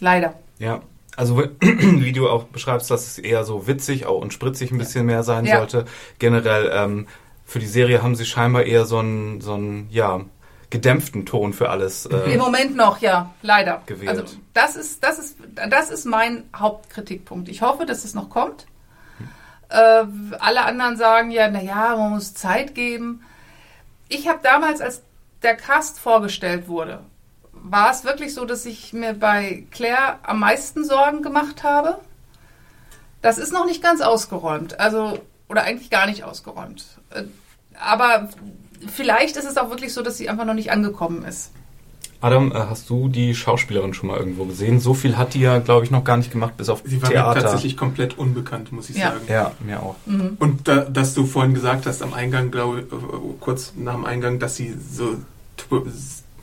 Leider. 0.00 0.34
Ja, 0.58 0.80
also 1.16 1.42
wie 1.60 2.12
du 2.12 2.28
auch 2.28 2.44
beschreibst, 2.44 2.90
dass 2.90 3.06
es 3.06 3.18
eher 3.18 3.44
so 3.44 3.66
witzig 3.66 4.06
auch 4.06 4.20
und 4.20 4.32
spritzig 4.32 4.70
ein 4.70 4.78
bisschen 4.78 5.06
mehr 5.06 5.22
sein 5.22 5.44
Ja. 5.44 5.58
sollte. 5.58 5.84
Generell 6.18 6.70
ähm, 6.72 7.06
für 7.44 7.58
die 7.58 7.66
Serie 7.66 8.02
haben 8.02 8.14
sie 8.14 8.26
scheinbar 8.26 8.64
eher 8.64 8.84
so 8.84 8.98
einen, 8.98 9.40
so 9.40 9.54
einen 9.54 9.88
ja, 9.90 10.20
gedämpften 10.70 11.24
Ton 11.26 11.52
für 11.52 11.70
alles. 11.70 12.06
Äh, 12.06 12.32
Im 12.32 12.38
Moment 12.38 12.76
noch, 12.76 12.98
ja, 12.98 13.34
leider. 13.42 13.82
Gewählt. 13.86 14.10
Also 14.10 14.36
das 14.54 14.76
ist, 14.76 15.02
das 15.02 15.18
ist, 15.18 15.36
das 15.70 15.90
ist 15.90 16.04
mein 16.04 16.44
Hauptkritikpunkt. 16.54 17.48
Ich 17.48 17.62
hoffe, 17.62 17.86
dass 17.86 18.04
es 18.04 18.14
noch 18.14 18.28
kommt. 18.30 18.66
Äh, 19.70 20.04
alle 20.38 20.64
anderen 20.64 20.96
sagen 20.96 21.30
ja, 21.30 21.48
na 21.48 21.62
ja, 21.62 21.96
man 21.96 22.10
muss 22.10 22.34
Zeit 22.34 22.74
geben. 22.74 23.22
Ich 24.08 24.28
habe 24.28 24.40
damals, 24.42 24.80
als 24.80 25.02
der 25.42 25.56
Cast 25.56 25.98
vorgestellt 25.98 26.68
wurde, 26.68 27.00
war 27.52 27.90
es 27.90 28.04
wirklich 28.04 28.34
so, 28.34 28.44
dass 28.44 28.66
ich 28.66 28.92
mir 28.92 29.14
bei 29.14 29.64
Claire 29.70 30.18
am 30.22 30.40
meisten 30.40 30.84
Sorgen 30.84 31.22
gemacht 31.22 31.62
habe. 31.62 31.98
Das 33.20 33.36
ist 33.36 33.52
noch 33.52 33.66
nicht 33.66 33.82
ganz 33.82 34.00
ausgeräumt, 34.00 34.78
also 34.78 35.18
oder 35.48 35.64
eigentlich 35.64 35.90
gar 35.90 36.06
nicht 36.06 36.24
ausgeräumt. 36.24 36.84
Äh, 37.10 37.24
Aber 37.78 38.28
vielleicht 38.86 39.36
ist 39.36 39.44
es 39.46 39.56
auch 39.56 39.70
wirklich 39.70 39.92
so, 39.92 40.02
dass 40.02 40.16
sie 40.18 40.28
einfach 40.28 40.44
noch 40.44 40.54
nicht 40.54 40.70
angekommen 40.70 41.24
ist. 41.24 41.50
Adam, 42.20 42.50
äh, 42.50 42.54
hast 42.56 42.90
du 42.90 43.08
die 43.08 43.32
Schauspielerin 43.32 43.94
schon 43.94 44.08
mal 44.08 44.18
irgendwo 44.18 44.44
gesehen? 44.44 44.80
So 44.80 44.92
viel 44.92 45.16
hat 45.16 45.34
die 45.34 45.40
ja, 45.40 45.58
glaube 45.60 45.84
ich, 45.84 45.92
noch 45.92 46.02
gar 46.02 46.16
nicht 46.16 46.32
gemacht, 46.32 46.56
bis 46.56 46.68
auf 46.68 46.82
Sie 46.84 47.00
war 47.00 47.10
mir 47.10 47.14
Theater. 47.14 47.40
tatsächlich 47.42 47.76
komplett 47.76 48.18
unbekannt, 48.18 48.72
muss 48.72 48.90
ich 48.90 48.96
Ja. 48.96 49.12
sagen. 49.12 49.24
ja, 49.28 49.52
mir 49.64 49.80
auch. 49.82 49.94
Und 50.40 50.66
da, 50.66 50.78
dass 50.80 51.14
du 51.14 51.26
vorhin 51.26 51.54
gesagt 51.54 51.86
hast, 51.86 52.02
am 52.02 52.14
Eingang, 52.14 52.50
glaube 52.50 52.80
ich, 52.80 52.86
äh, 52.92 52.96
kurz 53.38 53.72
nach 53.76 53.94
dem 53.94 54.04
Eingang, 54.04 54.40
dass 54.40 54.56
sie 54.56 54.74
so 54.92 55.14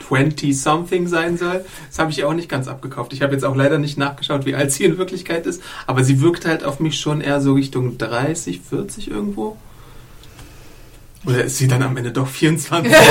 20-something 0.08 1.08
sein 1.08 1.36
soll, 1.36 1.64
das 1.88 1.98
habe 1.98 2.10
ich 2.10 2.18
ihr 2.18 2.28
auch 2.28 2.34
nicht 2.34 2.48
ganz 2.48 2.68
abgekauft. 2.68 3.12
Ich 3.12 3.22
habe 3.22 3.32
jetzt 3.34 3.44
auch 3.44 3.54
leider 3.56 3.78
nicht 3.78 3.98
nachgeschaut, 3.98 4.46
wie 4.46 4.54
alt 4.54 4.72
sie 4.72 4.84
in 4.84 4.98
Wirklichkeit 4.98 5.46
ist, 5.46 5.62
aber 5.86 6.04
sie 6.04 6.20
wirkt 6.20 6.46
halt 6.46 6.64
auf 6.64 6.80
mich 6.80 6.98
schon 7.00 7.20
eher 7.20 7.40
so 7.40 7.54
Richtung 7.54 7.98
30, 7.98 8.60
40 8.60 9.10
irgendwo. 9.10 9.56
Oder 11.26 11.44
ist 11.44 11.58
sie 11.58 11.68
dann 11.68 11.82
am 11.82 11.96
Ende 11.96 12.12
doch 12.12 12.28
24? 12.28 12.94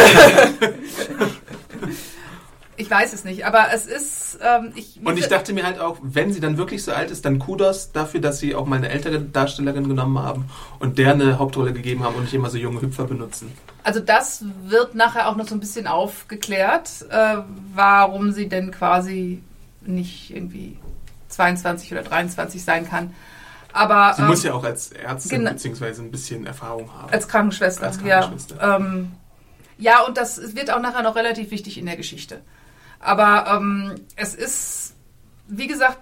Ich 2.78 2.92
weiß 2.92 3.14
es 3.14 3.24
nicht, 3.24 3.46
aber 3.46 3.68
es 3.74 3.86
ist. 3.86 4.38
Ähm, 4.42 4.74
ich, 4.76 5.00
Und 5.04 5.18
ich 5.18 5.28
dachte 5.28 5.54
mir 5.54 5.64
halt 5.64 5.80
auch, 5.80 5.98
wenn 6.02 6.34
sie 6.34 6.42
dann 6.42 6.58
wirklich 6.58 6.84
so 6.84 6.92
alt 6.92 7.10
ist, 7.10 7.24
dann 7.24 7.40
Kudos 7.40 7.94
dafür, 7.94 8.20
dass 8.20 8.40
sie 8.40 8.54
auch 8.54 8.66
mal 8.66 8.76
eine 8.76 8.90
ältere 8.90 9.22
Darstellerin 9.22 9.88
genommen 9.88 10.20
haben 10.20 10.50
und 10.80 10.98
der 10.98 11.14
eine 11.14 11.40
Hauptrolle 11.40 11.72
gegeben 11.72 12.04
haben 12.04 12.16
und 12.16 12.24
nicht 12.24 12.34
immer 12.34 12.50
so 12.50 12.58
junge 12.58 12.82
Hüpfer 12.82 13.06
benutzen. 13.06 13.52
Also 13.84 14.02
das 14.02 14.44
wird 14.66 14.94
nachher 14.94 15.30
auch 15.30 15.38
noch 15.38 15.48
so 15.48 15.56
ein 15.56 15.62
bisschen 15.62 15.88
aufgeklärt, 15.88 17.06
äh, 17.10 17.38
warum 17.74 18.34
sie 18.34 18.50
denn 18.50 18.72
quasi 18.72 19.42
nicht 19.82 20.36
irgendwie 20.36 20.78
22 21.30 21.94
oder 21.94 22.04
23 22.04 22.62
sein 22.62 22.90
kann. 22.90 23.14
Aber 23.76 24.14
Sie 24.16 24.22
ähm, 24.22 24.28
muss 24.30 24.44
ja 24.44 24.54
auch 24.54 24.64
als 24.64 24.92
Ärztin 24.92 25.44
beziehungsweise 25.44 26.02
ein 26.02 26.10
bisschen 26.10 26.46
Erfahrung 26.46 26.90
haben. 26.94 27.12
als 27.12 27.28
Krankenschwester, 27.28 27.86
Als 27.88 28.00
Krankenschwester. 28.00 28.56
ja. 28.58 28.78
Ähm, 28.78 29.12
ja, 29.78 30.02
und 30.04 30.16
das 30.18 30.56
wird 30.56 30.72
auch 30.72 30.80
nachher 30.80 31.04
noch 31.04 31.16
relativ 31.18 31.52
wichtig 31.52 31.78
in 31.78 31.86
der 31.86 31.98
Geschichte. 31.98 32.42
Aber 33.02 33.46
ähm, 33.54 33.96
es 34.16 34.34
ist, 34.34 34.94
wie 35.50 35.68
gesagt, 35.68 36.00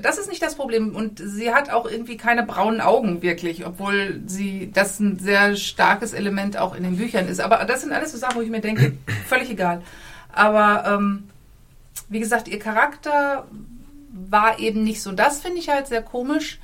das 0.00 0.18
ist 0.18 0.28
nicht 0.30 0.40
das 0.40 0.54
Problem. 0.54 0.94
Und 0.94 1.18
sie 1.18 1.52
hat 1.52 1.68
auch 1.70 1.90
irgendwie 1.90 2.16
keine 2.16 2.44
braunen 2.44 2.80
Augen 2.80 3.22
wirklich, 3.22 3.66
obwohl 3.66 4.22
sie 4.26 4.70
das 4.72 5.00
ein 5.00 5.18
sehr 5.18 5.56
starkes 5.56 6.12
Element 6.12 6.56
auch 6.56 6.76
in 6.76 6.84
den 6.84 6.96
Büchern 6.96 7.26
ist. 7.26 7.40
Aber 7.40 7.64
das 7.64 7.80
sind 7.82 7.92
alles 7.92 8.12
so 8.12 8.18
Sachen, 8.18 8.36
wo 8.36 8.42
ich 8.42 8.50
mir 8.50 8.60
denke, 8.60 8.92
völlig 9.26 9.50
egal. 9.50 9.82
Aber 10.32 10.84
ähm, 10.86 11.28
wie 12.08 12.20
gesagt, 12.20 12.46
ihr 12.46 12.60
Charakter 12.60 13.46
war 14.12 14.60
eben 14.60 14.84
nicht 14.84 15.02
so. 15.02 15.10
Das 15.10 15.40
finde 15.40 15.58
ich 15.58 15.68
halt 15.68 15.88
sehr 15.88 16.02
komisch, 16.02 16.60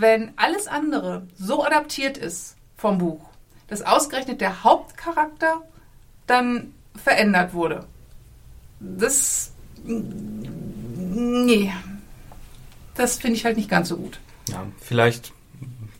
wenn 0.00 0.32
alles 0.36 0.66
andere 0.66 1.26
so 1.36 1.64
adaptiert 1.64 2.18
ist 2.18 2.56
vom 2.76 2.98
Buch, 2.98 3.28
dass 3.68 3.82
ausgerechnet 3.82 4.40
der 4.40 4.64
Hauptcharakter 4.64 5.62
dann 6.26 6.72
verändert 6.94 7.54
wurde. 7.54 7.86
Das. 8.80 9.52
Nee. 9.84 11.72
Das 12.94 13.16
finde 13.18 13.36
ich 13.36 13.44
halt 13.44 13.56
nicht 13.56 13.70
ganz 13.70 13.88
so 13.88 13.96
gut. 13.96 14.18
Ja, 14.48 14.66
vielleicht 14.80 15.32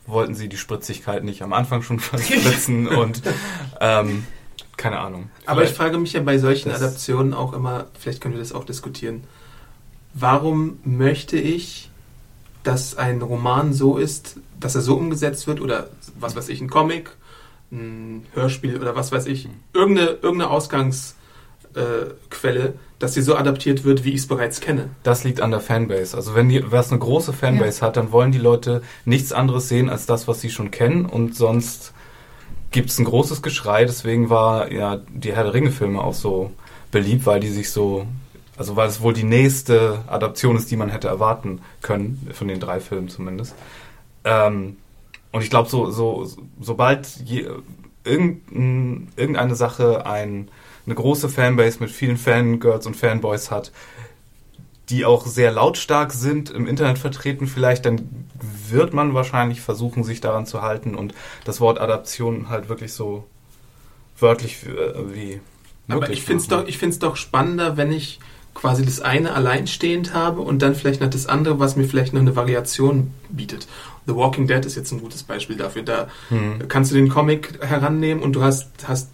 wollten 0.06 0.34
sie 0.34 0.48
die 0.48 0.56
Spritzigkeit 0.56 1.22
nicht 1.22 1.42
am 1.42 1.52
Anfang 1.52 1.82
schon 1.82 2.00
verspritzen 2.00 2.88
und 2.96 3.22
ähm, 3.80 4.26
keine 4.76 4.98
Ahnung. 4.98 5.30
Aber 5.44 5.64
ich 5.64 5.70
frage 5.70 5.98
mich 5.98 6.14
ja 6.14 6.22
bei 6.22 6.38
solchen 6.38 6.70
Adaptionen 6.70 7.34
auch 7.34 7.52
immer, 7.52 7.86
vielleicht 7.98 8.20
können 8.20 8.34
wir 8.34 8.40
das 8.40 8.52
auch 8.52 8.64
diskutieren, 8.64 9.24
warum 10.14 10.80
möchte 10.84 11.36
ich, 11.36 11.87
dass 12.68 12.98
ein 12.98 13.22
Roman 13.22 13.72
so 13.72 13.96
ist, 13.96 14.36
dass 14.60 14.74
er 14.74 14.82
so 14.82 14.94
umgesetzt 14.94 15.46
wird 15.46 15.62
oder 15.62 15.88
was 16.20 16.36
weiß 16.36 16.50
ich, 16.50 16.60
ein 16.60 16.68
Comic, 16.68 17.08
ein 17.72 18.26
Hörspiel 18.34 18.78
oder 18.78 18.94
was 18.94 19.10
weiß 19.10 19.24
ich, 19.24 19.48
irgendeine, 19.72 20.08
irgendeine 20.10 20.50
Ausgangsquelle, 20.50 21.14
äh, 22.44 22.72
dass 22.98 23.14
sie 23.14 23.22
so 23.22 23.36
adaptiert 23.36 23.84
wird, 23.84 24.04
wie 24.04 24.10
ich 24.10 24.20
es 24.20 24.26
bereits 24.26 24.60
kenne. 24.60 24.90
Das 25.02 25.24
liegt 25.24 25.40
an 25.40 25.50
der 25.50 25.60
Fanbase. 25.60 26.14
Also 26.14 26.34
wenn 26.34 26.50
die, 26.50 26.62
wer 26.70 26.80
es 26.80 26.90
eine 26.90 26.98
große 26.98 27.32
Fanbase 27.32 27.80
hat, 27.80 27.96
dann 27.96 28.12
wollen 28.12 28.32
die 28.32 28.38
Leute 28.38 28.82
nichts 29.06 29.32
anderes 29.32 29.70
sehen 29.70 29.88
als 29.88 30.04
das, 30.04 30.28
was 30.28 30.42
sie 30.42 30.50
schon 30.50 30.70
kennen 30.70 31.06
und 31.06 31.34
sonst 31.34 31.94
gibt 32.70 32.90
es 32.90 32.98
ein 32.98 33.06
großes 33.06 33.40
Geschrei. 33.40 33.86
Deswegen 33.86 34.28
war 34.28 34.70
ja 34.70 35.00
die 35.08 35.34
Herr 35.34 35.44
der 35.44 35.54
Ringe-Filme 35.54 36.04
auch 36.04 36.12
so 36.12 36.52
beliebt, 36.90 37.24
weil 37.24 37.40
die 37.40 37.48
sich 37.48 37.70
so, 37.70 38.06
also 38.58 38.76
weil 38.76 38.88
es 38.88 39.00
wohl 39.00 39.14
die 39.14 39.24
nächste 39.24 40.00
Adaption 40.08 40.56
ist, 40.56 40.70
die 40.70 40.76
man 40.76 40.90
hätte 40.90 41.08
erwarten 41.08 41.60
können, 41.80 42.28
von 42.32 42.48
den 42.48 42.60
drei 42.60 42.80
Filmen 42.80 43.08
zumindest. 43.08 43.54
Ähm, 44.24 44.76
und 45.30 45.42
ich 45.42 45.50
glaube, 45.50 45.68
so, 45.68 45.90
so, 45.90 46.28
sobald 46.60 47.06
je, 47.24 47.48
irgendein, 48.04 49.08
irgendeine 49.16 49.54
Sache 49.54 50.06
ein, 50.06 50.48
eine 50.86 50.94
große 50.94 51.28
Fanbase 51.28 51.78
mit 51.80 51.90
vielen 51.90 52.16
Fangirls 52.16 52.86
und 52.86 52.96
Fanboys 52.96 53.50
hat, 53.50 53.70
die 54.88 55.04
auch 55.04 55.26
sehr 55.26 55.52
lautstark 55.52 56.12
sind, 56.12 56.50
im 56.50 56.66
Internet 56.66 56.98
vertreten 56.98 57.46
vielleicht, 57.46 57.84
dann 57.84 58.26
wird 58.68 58.92
man 58.92 59.14
wahrscheinlich 59.14 59.60
versuchen, 59.60 60.02
sich 60.02 60.20
daran 60.20 60.46
zu 60.46 60.62
halten 60.62 60.94
und 60.94 61.14
das 61.44 61.60
Wort 61.60 61.78
Adaption 61.78 62.48
halt 62.48 62.68
wirklich 62.68 62.92
so 62.92 63.24
wörtlich 64.18 64.66
äh, 64.66 65.14
wie 65.14 65.40
Aber 65.88 66.10
ich 66.10 66.22
finde 66.22 66.42
es 66.42 66.48
doch, 66.48 66.66
ich 66.66 66.78
find's 66.78 66.98
doch 66.98 67.16
spannender, 67.16 67.76
wenn 67.76 67.92
ich 67.92 68.18
quasi 68.58 68.84
das 68.84 69.00
eine 69.00 69.34
alleinstehend 69.34 70.14
habe 70.14 70.40
und 70.40 70.60
dann 70.62 70.74
vielleicht 70.74 71.00
noch 71.00 71.08
das 71.10 71.26
andere, 71.26 71.60
was 71.60 71.76
mir 71.76 71.84
vielleicht 71.84 72.12
noch 72.12 72.20
eine 72.20 72.34
Variation 72.34 73.12
bietet. 73.28 73.68
The 74.06 74.14
Walking 74.16 74.46
Dead 74.48 74.64
ist 74.66 74.74
jetzt 74.74 74.90
ein 74.90 75.00
gutes 75.00 75.22
Beispiel 75.22 75.56
dafür. 75.56 75.82
Da 75.82 76.08
Hm. 76.28 76.66
kannst 76.68 76.90
du 76.90 76.96
den 76.96 77.08
Comic 77.08 77.60
herannehmen 77.62 78.22
und 78.22 78.32
du 78.34 78.42
hast, 78.42 78.68
hast 78.86 79.10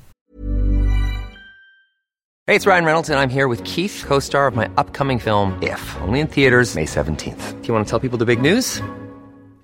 Hey, 2.47 2.57
it's 2.57 2.67
Ryan 2.67 2.85
Reynolds, 2.85 3.09
and 3.11 3.19
I'm 3.19 3.31
here 3.33 3.49
with 3.49 3.63
Keith, 3.65 4.05
co 4.07 4.21
star 4.21 4.47
of 4.47 4.55
my 4.55 4.67
upcoming 4.77 5.19
film, 5.19 5.55
If, 5.63 5.97
only 6.07 6.21
in 6.21 6.29
theaters, 6.29 6.75
May 6.75 6.85
17th. 6.85 7.55
Do 7.63 7.69
you 7.69 7.75
want 7.75 7.87
to 7.87 7.91
tell 7.91 7.99
people 8.01 8.19
the 8.19 8.27
big 8.27 8.43
news? 8.43 8.83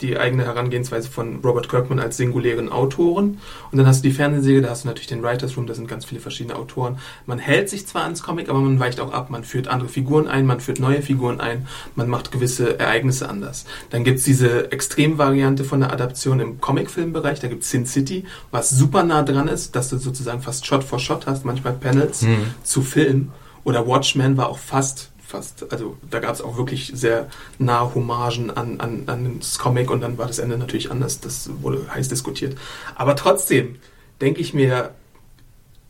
Die 0.00 0.18
eigene 0.18 0.44
Herangehensweise 0.44 1.10
von 1.10 1.40
Robert 1.42 1.68
Kirkman 1.68 1.98
als 1.98 2.16
singulären 2.16 2.70
Autoren. 2.70 3.38
Und 3.70 3.78
dann 3.78 3.86
hast 3.86 4.04
du 4.04 4.08
die 4.08 4.14
Fernsehserie, 4.14 4.60
da 4.60 4.70
hast 4.70 4.84
du 4.84 4.88
natürlich 4.88 5.08
den 5.08 5.22
Writers 5.22 5.56
Room, 5.56 5.66
da 5.66 5.74
sind 5.74 5.88
ganz 5.88 6.04
viele 6.04 6.20
verschiedene 6.20 6.56
Autoren. 6.56 6.98
Man 7.24 7.38
hält 7.38 7.70
sich 7.70 7.86
zwar 7.86 8.02
ans 8.02 8.22
Comic, 8.22 8.48
aber 8.48 8.58
man 8.58 8.78
weicht 8.78 9.00
auch 9.00 9.12
ab. 9.12 9.30
Man 9.30 9.44
führt 9.44 9.68
andere 9.68 9.88
Figuren 9.88 10.28
ein, 10.28 10.46
man 10.46 10.60
führt 10.60 10.80
neue 10.80 11.02
Figuren 11.02 11.40
ein, 11.40 11.66
man 11.94 12.08
macht 12.08 12.30
gewisse 12.30 12.78
Ereignisse 12.78 13.28
anders. 13.28 13.64
Dann 13.90 14.04
gibt's 14.04 14.24
diese 14.24 14.70
Extremvariante 14.70 15.64
von 15.64 15.80
der 15.80 15.92
Adaption 15.92 16.40
im 16.40 16.60
Comicfilmbereich, 16.60 17.40
da 17.40 17.48
gibt's 17.48 17.70
Sin 17.70 17.86
City, 17.86 18.24
was 18.50 18.70
super 18.70 19.02
nah 19.02 19.22
dran 19.22 19.48
ist, 19.48 19.74
dass 19.76 19.88
du 19.88 19.98
sozusagen 19.98 20.42
fast 20.42 20.66
Shot 20.66 20.84
for 20.84 20.98
Shot 20.98 21.26
hast, 21.26 21.44
manchmal 21.44 21.72
Panels 21.72 22.26
zu 22.62 22.82
Film. 22.82 23.30
Oder 23.64 23.86
Watchmen 23.86 24.36
war 24.36 24.48
auch 24.48 24.58
fast 24.58 25.10
fast, 25.26 25.72
also 25.72 25.96
da 26.08 26.20
gab 26.20 26.34
es 26.34 26.40
auch 26.40 26.56
wirklich 26.56 26.92
sehr 26.94 27.28
nahe 27.58 27.94
Hommagen 27.94 28.50
an, 28.50 28.80
an, 28.80 29.04
an 29.06 29.38
das 29.40 29.58
Comic 29.58 29.90
und 29.90 30.00
dann 30.00 30.18
war 30.18 30.26
das 30.26 30.38
Ende 30.38 30.56
natürlich 30.56 30.90
anders, 30.90 31.20
das 31.20 31.50
wurde 31.60 31.86
heiß 31.92 32.08
diskutiert. 32.08 32.56
Aber 32.94 33.16
trotzdem 33.16 33.76
denke 34.20 34.40
ich 34.40 34.54
mir, 34.54 34.94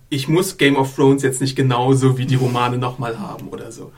ich 0.09 0.29
muss 0.29 0.57
Game 0.57 0.77
of 0.77 0.95
Thrones 0.95 1.23
jetzt 1.23 1.41
nicht 1.41 1.57
genauso 1.57 2.17
wie 2.17 2.27
die 2.27 2.37
Romane 2.37 2.79
nochmal 2.79 3.19
haben 3.19 3.49
oder 3.49 3.73
so. 3.73 3.93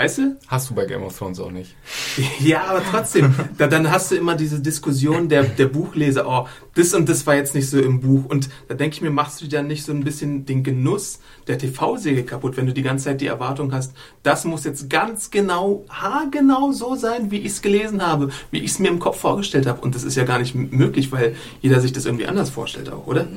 Weißt 0.00 0.16
du? 0.16 0.38
Hast 0.46 0.70
du 0.70 0.74
bei 0.74 0.86
Game 0.86 1.02
of 1.02 1.18
Thrones 1.18 1.38
auch 1.40 1.50
nicht. 1.50 1.76
Ja, 2.40 2.64
aber 2.64 2.82
trotzdem, 2.90 3.34
da, 3.58 3.66
dann 3.66 3.90
hast 3.90 4.10
du 4.10 4.14
immer 4.14 4.34
diese 4.34 4.60
Diskussion 4.60 5.28
der, 5.28 5.42
der 5.42 5.66
Buchleser, 5.66 6.26
oh, 6.26 6.46
das 6.74 6.94
und 6.94 7.06
das 7.06 7.26
war 7.26 7.34
jetzt 7.34 7.54
nicht 7.54 7.68
so 7.68 7.78
im 7.78 8.00
Buch. 8.00 8.24
Und 8.24 8.48
da 8.68 8.74
denke 8.74 8.96
ich 8.96 9.02
mir, 9.02 9.10
machst 9.10 9.42
du 9.42 9.44
dir 9.44 9.58
dann 9.58 9.66
nicht 9.66 9.84
so 9.84 9.92
ein 9.92 10.02
bisschen 10.02 10.46
den 10.46 10.62
Genuss 10.62 11.20
der 11.48 11.58
TV-Serie 11.58 12.24
kaputt, 12.24 12.56
wenn 12.56 12.64
du 12.64 12.72
die 12.72 12.82
ganze 12.82 13.04
Zeit 13.06 13.20
die 13.20 13.26
Erwartung 13.26 13.74
hast, 13.74 13.92
das 14.22 14.46
muss 14.46 14.64
jetzt 14.64 14.88
ganz 14.88 15.30
genau, 15.30 15.84
haargenau 15.90 16.72
so 16.72 16.94
sein, 16.94 17.30
wie 17.30 17.40
ich 17.40 17.52
es 17.52 17.60
gelesen 17.60 18.00
habe, 18.00 18.30
wie 18.50 18.60
ich 18.60 18.70
es 18.70 18.78
mir 18.78 18.88
im 18.88 19.00
Kopf 19.00 19.20
vorgestellt 19.20 19.66
habe. 19.66 19.82
Und 19.82 19.94
das 19.94 20.04
ist 20.04 20.16
ja 20.16 20.24
gar 20.24 20.38
nicht 20.38 20.54
möglich, 20.54 21.12
weil 21.12 21.36
jeder 21.60 21.78
sich 21.80 21.92
das 21.92 22.06
irgendwie 22.06 22.26
anders 22.26 22.48
vorstellt 22.48 22.90
auch, 22.90 23.06
oder? 23.06 23.28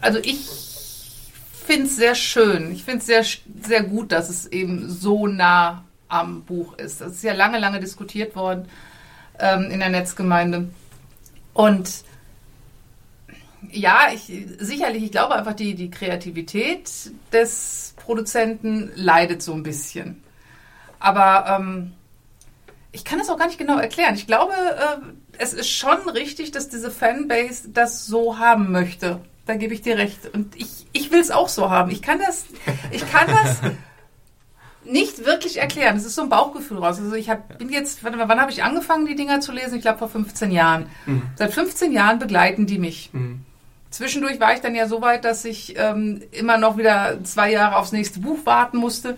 Also 0.00 0.18
ich 0.18 0.63
finde 1.64 1.86
es 1.86 1.96
sehr 1.96 2.14
schön. 2.14 2.72
Ich 2.72 2.84
finde 2.84 2.98
es 2.98 3.06
sehr, 3.06 3.24
sehr 3.62 3.82
gut, 3.82 4.12
dass 4.12 4.28
es 4.28 4.46
eben 4.46 4.88
so 4.88 5.26
nah 5.26 5.84
am 6.08 6.42
Buch 6.42 6.78
ist. 6.78 7.00
Das 7.00 7.12
ist 7.12 7.24
ja 7.24 7.32
lange, 7.32 7.58
lange 7.58 7.80
diskutiert 7.80 8.36
worden 8.36 8.68
ähm, 9.38 9.70
in 9.70 9.80
der 9.80 9.88
Netzgemeinde. 9.88 10.68
Und 11.52 12.04
ja, 13.70 14.08
ich, 14.14 14.30
sicherlich, 14.58 15.04
ich 15.04 15.10
glaube 15.10 15.34
einfach, 15.34 15.54
die, 15.54 15.74
die 15.74 15.90
Kreativität 15.90 16.90
des 17.32 17.94
Produzenten 17.96 18.92
leidet 18.94 19.42
so 19.42 19.52
ein 19.54 19.62
bisschen. 19.62 20.22
Aber 20.98 21.46
ähm, 21.48 21.92
ich 22.92 23.04
kann 23.04 23.20
es 23.20 23.28
auch 23.28 23.38
gar 23.38 23.46
nicht 23.46 23.58
genau 23.58 23.78
erklären. 23.78 24.14
Ich 24.14 24.26
glaube, 24.26 24.52
äh, 24.52 24.96
es 25.38 25.52
ist 25.52 25.70
schon 25.70 26.08
richtig, 26.08 26.52
dass 26.52 26.68
diese 26.68 26.90
Fanbase 26.90 27.70
das 27.70 28.06
so 28.06 28.38
haben 28.38 28.70
möchte. 28.70 29.20
Da 29.46 29.56
gebe 29.56 29.74
ich 29.74 29.82
dir 29.82 29.98
recht. 29.98 30.32
Und 30.32 30.56
ich, 30.56 30.86
ich 30.92 31.10
will 31.10 31.20
es 31.20 31.30
auch 31.30 31.48
so 31.48 31.70
haben. 31.70 31.90
Ich 31.90 32.02
kann 32.02 32.18
das, 32.18 32.46
ich 32.90 33.10
kann 33.10 33.26
das 33.26 33.60
nicht 34.84 35.24
wirklich 35.24 35.58
erklären. 35.58 35.96
Es 35.96 36.04
ist 36.04 36.14
so 36.14 36.22
ein 36.22 36.28
Bauchgefühl 36.28 36.78
raus. 36.78 36.98
Also 36.98 37.14
ich 37.14 37.28
hab, 37.30 37.58
bin 37.58 37.68
jetzt, 37.68 38.02
mal, 38.02 38.28
wann 38.28 38.40
habe 38.40 38.52
ich 38.52 38.62
angefangen, 38.62 39.06
die 39.06 39.16
Dinger 39.16 39.40
zu 39.40 39.52
lesen? 39.52 39.76
Ich 39.76 39.82
glaube 39.82 39.98
vor 39.98 40.08
15 40.08 40.50
Jahren. 40.50 40.86
Seit 41.36 41.52
15 41.52 41.92
Jahren 41.92 42.18
begleiten 42.18 42.66
die 42.66 42.78
mich. 42.78 43.10
Zwischendurch 43.90 44.40
war 44.40 44.54
ich 44.54 44.60
dann 44.60 44.74
ja 44.74 44.88
so 44.88 45.02
weit, 45.02 45.24
dass 45.24 45.44
ich 45.44 45.78
ähm, 45.78 46.22
immer 46.32 46.58
noch 46.58 46.76
wieder 46.76 47.22
zwei 47.22 47.52
Jahre 47.52 47.76
aufs 47.76 47.92
nächste 47.92 48.20
Buch 48.20 48.44
warten 48.44 48.78
musste. 48.78 49.16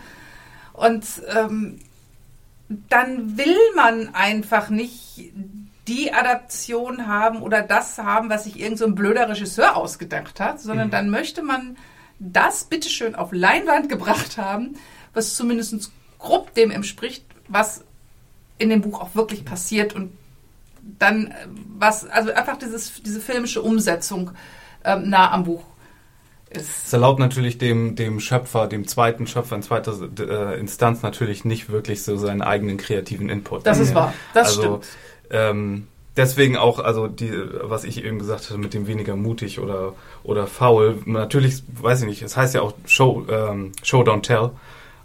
Und 0.72 1.04
ähm, 1.34 1.78
dann 2.68 3.38
will 3.38 3.56
man 3.74 4.14
einfach 4.14 4.68
nicht 4.68 5.32
die 5.88 6.12
Adaption 6.12 7.06
haben 7.06 7.42
oder 7.42 7.62
das 7.62 7.98
haben, 7.98 8.28
was 8.30 8.44
sich 8.44 8.60
irgend 8.60 8.78
so 8.78 8.86
ein 8.86 8.94
blöder 8.94 9.28
Regisseur 9.28 9.76
ausgedacht 9.76 10.40
hat, 10.40 10.60
sondern 10.60 10.90
dann 10.90 11.10
möchte 11.10 11.42
man 11.42 11.76
das 12.18 12.64
bitteschön 12.64 13.14
auf 13.14 13.30
Leinwand 13.32 13.88
gebracht 13.88 14.38
haben, 14.38 14.76
was 15.12 15.34
zumindest 15.34 15.92
grob 16.18 16.54
dem 16.54 16.70
entspricht, 16.70 17.24
was 17.48 17.84
in 18.58 18.70
dem 18.70 18.80
Buch 18.80 19.00
auch 19.00 19.14
wirklich 19.14 19.44
passiert 19.44 19.94
und 19.94 20.12
dann 20.98 21.28
äh, 21.28 21.34
was, 21.78 22.08
also 22.08 22.32
einfach 22.32 22.56
dieses, 22.56 23.02
diese 23.02 23.20
filmische 23.20 23.60
Umsetzung 23.62 24.30
ähm, 24.84 25.10
nah 25.10 25.30
am 25.32 25.44
Buch 25.44 25.64
ist. 26.48 26.86
Es 26.86 26.92
erlaubt 26.92 27.18
natürlich 27.18 27.58
dem, 27.58 27.96
dem 27.96 28.20
Schöpfer, 28.20 28.66
dem 28.66 28.86
zweiten 28.86 29.26
Schöpfer 29.26 29.56
in 29.56 29.62
zweiter 29.62 29.94
äh, 30.18 30.58
Instanz 30.58 31.02
natürlich 31.02 31.44
nicht 31.44 31.68
wirklich 31.68 32.02
so 32.02 32.16
seinen 32.16 32.42
eigenen 32.42 32.76
kreativen 32.76 33.28
Input. 33.28 33.66
Das 33.66 33.78
ist 33.78 33.94
wahr. 33.94 34.14
Das 34.32 34.48
also, 34.48 34.60
stimmt. 34.60 34.86
Ähm, 35.30 35.86
deswegen 36.16 36.56
auch, 36.56 36.78
also 36.78 37.06
die, 37.08 37.32
was 37.62 37.84
ich 37.84 38.04
eben 38.04 38.18
gesagt 38.18 38.44
hatte, 38.44 38.58
mit 38.58 38.74
dem 38.74 38.86
weniger 38.86 39.16
mutig 39.16 39.60
oder, 39.60 39.94
oder 40.22 40.46
faul. 40.46 40.98
Natürlich, 41.04 41.62
weiß 41.80 42.02
ich 42.02 42.06
nicht, 42.06 42.22
es 42.22 42.36
heißt 42.36 42.54
ja 42.54 42.62
auch 42.62 42.74
Show, 42.86 43.26
ähm, 43.28 43.72
Show 43.82 44.02
Don't 44.02 44.22
Tell 44.22 44.50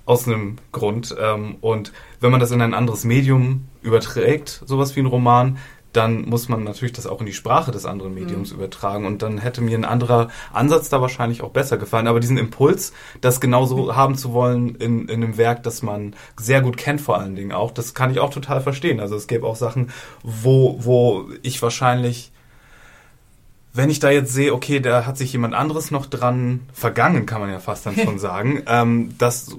aus 0.05 0.28
einem 0.28 0.57
Grund. 0.72 1.15
Ähm, 1.19 1.57
und 1.61 1.91
wenn 2.19 2.32
man 2.32 2.39
das 2.39 2.51
in 2.51 2.61
ein 2.61 2.74
anderes 2.74 3.03
Medium 3.03 3.67
überträgt, 3.82 4.61
sowas 4.65 4.95
wie 4.95 5.01
ein 5.01 5.05
Roman, 5.05 5.57
dann 5.93 6.21
muss 6.29 6.47
man 6.49 6.63
natürlich 6.63 6.93
das 6.93 7.05
auch 7.07 7.19
in 7.19 7.25
die 7.25 7.33
Sprache 7.33 7.71
des 7.71 7.85
anderen 7.85 8.13
Mediums 8.13 8.51
übertragen. 8.51 9.05
Und 9.05 9.21
dann 9.21 9.37
hätte 9.37 9.61
mir 9.61 9.77
ein 9.77 9.85
anderer 9.85 10.29
Ansatz 10.53 10.89
da 10.89 11.01
wahrscheinlich 11.01 11.41
auch 11.41 11.51
besser 11.51 11.77
gefallen. 11.77 12.07
Aber 12.07 12.19
diesen 12.19 12.37
Impuls, 12.37 12.93
das 13.19 13.41
genauso 13.41 13.95
haben 13.95 14.15
zu 14.15 14.33
wollen 14.33 14.75
in, 14.75 15.07
in 15.09 15.23
einem 15.23 15.37
Werk, 15.37 15.63
das 15.63 15.81
man 15.81 16.15
sehr 16.39 16.61
gut 16.61 16.77
kennt 16.77 17.01
vor 17.01 17.17
allen 17.19 17.35
Dingen 17.35 17.51
auch, 17.51 17.71
das 17.71 17.93
kann 17.93 18.11
ich 18.11 18.19
auch 18.19 18.29
total 18.29 18.61
verstehen. 18.61 18.99
Also 18.99 19.15
es 19.15 19.27
gäbe 19.27 19.45
auch 19.45 19.55
Sachen, 19.55 19.91
wo, 20.23 20.77
wo 20.79 21.25
ich 21.41 21.61
wahrscheinlich 21.61 22.31
wenn 23.73 23.89
ich 23.89 23.99
da 23.99 24.09
jetzt 24.09 24.33
sehe, 24.33 24.53
okay, 24.53 24.81
da 24.81 25.05
hat 25.05 25.17
sich 25.17 25.31
jemand 25.31 25.53
anderes 25.53 25.91
noch 25.91 26.05
dran 26.05 26.61
vergangen, 26.73 27.25
kann 27.25 27.39
man 27.39 27.49
ja 27.49 27.59
fast 27.59 27.85
dann 27.85 27.95
schon 27.95 28.19
sagen, 28.19 28.63
ähm, 28.67 29.15
das 29.17 29.55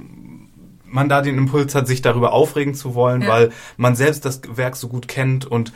man 0.85 1.09
da 1.09 1.23
den 1.23 1.39
Impuls 1.39 1.75
hat, 1.75 1.87
sich 1.87 2.03
darüber 2.03 2.33
aufregen 2.33 2.75
zu 2.75 2.95
wollen, 2.95 3.23
Ja. 3.23 3.29
weil 3.29 3.53
man 3.79 3.97
selbst 3.97 4.27
das 4.27 4.43
Werk 4.55 4.77
so 4.77 4.89
gut 4.89 5.09
kennt 5.09 5.47
und 5.47 5.73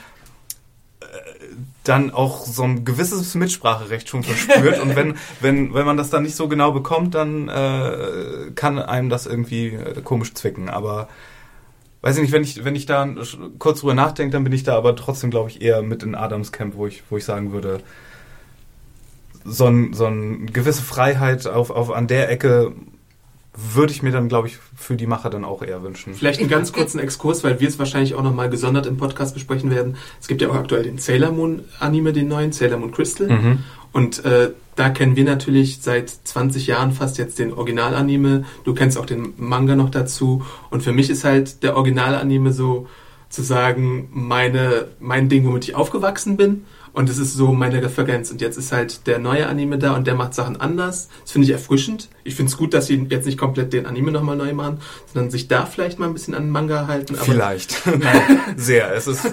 dann 1.89 2.11
auch 2.11 2.45
so 2.45 2.65
ein 2.65 2.85
gewisses 2.85 3.35
Mitspracherecht 3.35 4.09
schon 4.09 4.23
verspürt 4.23 4.81
und 4.81 4.97
wenn 4.97 5.15
wenn 5.41 5.75
wenn 5.75 5.87
man 5.87 5.97
das 5.97 6.11
dann 6.11 6.25
nicht 6.25 6.37
so 6.37 6.49
genau 6.49 6.73
bekommt, 6.73 7.15
dann 7.15 7.49
äh, 7.49 8.51
kann 8.55 8.79
einem 8.79 9.09
das 9.09 9.27
irgendwie 9.27 9.69
äh, 9.69 10.01
komisch 10.03 10.35
zwicken. 10.35 10.69
Aber 10.69 11.09
weiß 12.03 12.17
ich 12.17 12.23
nicht, 12.23 12.33
wenn 12.33 12.43
ich 12.43 12.65
wenn 12.65 12.75
ich 12.75 12.87
da 12.87 13.09
kurz 13.59 13.81
drüber 13.81 13.95
nachdenke, 13.95 14.33
dann 14.33 14.45
bin 14.45 14.53
ich 14.53 14.65
da 14.65 14.77
aber 14.77 14.97
trotzdem, 14.97 15.31
glaube 15.31 15.51
ich, 15.51 15.63
eher 15.63 15.83
mit 15.83 16.03
in 16.03 16.15
Adams 16.15 16.53
Camp, 16.53 16.77
wo 16.77 16.87
ich 16.87 17.05
wo 17.09 17.17
ich 17.17 17.25
sagen 17.25 17.53
würde, 17.53 17.81
so 19.45 19.67
ein 19.67 19.93
so 19.93 20.07
ein 20.07 20.47
gewisse 20.53 20.83
Freiheit 20.83 21.47
auf 21.47 21.71
auf 21.71 21.93
an 21.93 22.09
der 22.09 22.31
Ecke 22.31 22.73
würde 23.57 23.93
ich 23.93 24.03
mir 24.03 24.13
dann, 24.13 24.29
glaube 24.29 24.49
ich, 24.49 24.59
für 24.77 24.97
die 24.97 25.07
Macher 25.07 25.31
dann 25.31 25.45
auch 25.45 25.63
eher 25.63 25.83
wünschen. 25.83 26.15
Vielleicht 26.15 26.41
einen 26.41 26.51
ganz 26.51 26.73
kurzen 26.73 26.99
Exkurs, 26.99 27.43
weil 27.43 27.59
wir 27.61 27.69
es 27.69 27.79
wahrscheinlich 27.79 28.15
auch 28.15 28.23
nochmal 28.23 28.51
gesondert 28.51 28.87
im 28.87 28.97
Podcast 28.97 29.35
besprechen 29.35 29.71
werden. 29.71 29.97
Es 30.21 30.29
gibt 30.29 30.43
ja 30.43 30.49
auch 30.49 30.55
aktuell 30.55 30.83
den 30.83 30.99
Sailor 30.99 31.33
Moon 31.33 31.65
Anime, 31.81 32.13
den 32.13 32.29
neuen, 32.29 32.53
Sailor 32.53 32.79
Moon 32.79 32.93
Crystal. 32.93 33.29
Mhm. 33.29 33.59
Und 33.93 34.25
äh, 34.25 34.51
da 34.75 34.91
kennen 34.91 35.17
wir 35.17 35.25
natürlich 35.25 35.79
seit 35.81 36.11
20 36.11 36.67
Jahren 36.67 36.93
fast 36.93 37.17
jetzt 37.17 37.39
den 37.39 37.55
Originalanime. 37.55 38.45
Du 38.65 38.75
kennst 38.75 38.99
auch 38.99 39.07
den 39.07 39.33
Manga 39.39 39.75
noch 39.75 39.89
dazu. 39.89 40.45
Und 40.71 40.83
für 40.83 40.93
mich 40.93 41.09
ist 41.09 41.25
halt 41.25 41.63
der 41.63 41.77
Originalanime 41.77 42.53
so 42.53 42.87
zu 43.31 43.43
sagen, 43.43 44.09
meine, 44.13 44.89
mein 45.01 45.29
Ding, 45.31 45.47
womit 45.47 45.65
ich 45.65 45.75
aufgewachsen 45.75 46.37
bin. 46.37 46.65
Und 46.97 47.11
es 47.11 47.19
ist 47.19 47.35
so 47.35 47.53
meine 47.53 47.83
Referenz. 47.83 48.31
Und 48.31 48.41
jetzt 48.41 48.57
ist 48.57 48.73
halt 48.73 49.07
der 49.07 49.19
neue 49.19 49.47
Anime 49.49 49.77
da 49.77 49.95
und 49.95 50.07
der 50.07 50.15
macht 50.15 50.33
Sachen 50.33 50.59
anders. 50.59 51.11
Das 51.21 51.33
finde 51.33 51.45
ich 51.47 51.53
erfrischend. 51.53 52.09
Ich 52.25 52.35
finde 52.37 52.49
es 52.51 52.57
gut, 52.57 52.73
dass 52.73 52.87
sie 52.87 53.07
jetzt 53.11 53.27
nicht 53.27 53.37
komplett 53.37 53.75
den 53.75 53.85
Anime 53.85 54.13
nochmal 54.13 54.35
neu 54.35 54.55
machen, 54.55 54.81
sondern 55.13 55.31
sich 55.31 55.47
da 55.47 55.67
vielleicht 55.67 55.99
mal 55.99 56.07
ein 56.07 56.15
bisschen 56.15 56.35
an 56.35 56.45
den 56.45 56.51
Manga 56.53 56.87
halten. 56.87 57.15
Aber 57.17 57.25
Vielleicht. 57.27 57.87
Nein, 57.87 58.41
sehr. 58.57 58.95
Es 58.95 59.07
ist, 59.07 59.31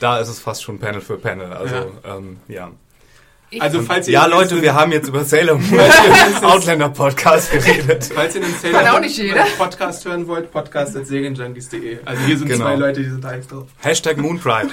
da 0.00 0.18
ist 0.18 0.28
es 0.28 0.40
fast 0.40 0.62
schon 0.64 0.78
Panel 0.78 1.02
für 1.02 1.18
Panel. 1.18 1.52
Also, 1.52 1.74
ja. 1.74 2.16
Ähm, 2.16 2.38
ja. 2.48 2.70
Also 3.58 3.82
falls 3.82 4.08
ihr 4.08 4.14
Ja, 4.14 4.24
Leute, 4.24 4.62
wir 4.62 4.72
haben 4.74 4.90
jetzt 4.90 5.06
über 5.06 5.24
Sailor 5.24 5.58
Moon 5.58 5.80
Outlander 6.42 6.88
Podcast 6.88 7.52
geredet. 7.52 8.12
Falls 8.14 8.34
ihr 8.34 8.40
den 8.40 8.54
Sailor 8.54 9.04
jeder. 9.04 9.44
Podcast 9.58 10.06
hören 10.06 10.26
wollt, 10.26 10.50
podcast.serienjunkies.de. 10.50 11.98
Also 12.06 12.22
hier 12.22 12.38
sind 12.38 12.48
Genau. 12.48 12.64
zwei 12.64 12.76
Leute, 12.76 13.02
die 13.02 13.10
sind 13.10 13.22
heiß 13.26 13.46
drauf. 13.48 13.66
Hashtag 13.82 14.16
Moonpride. 14.16 14.70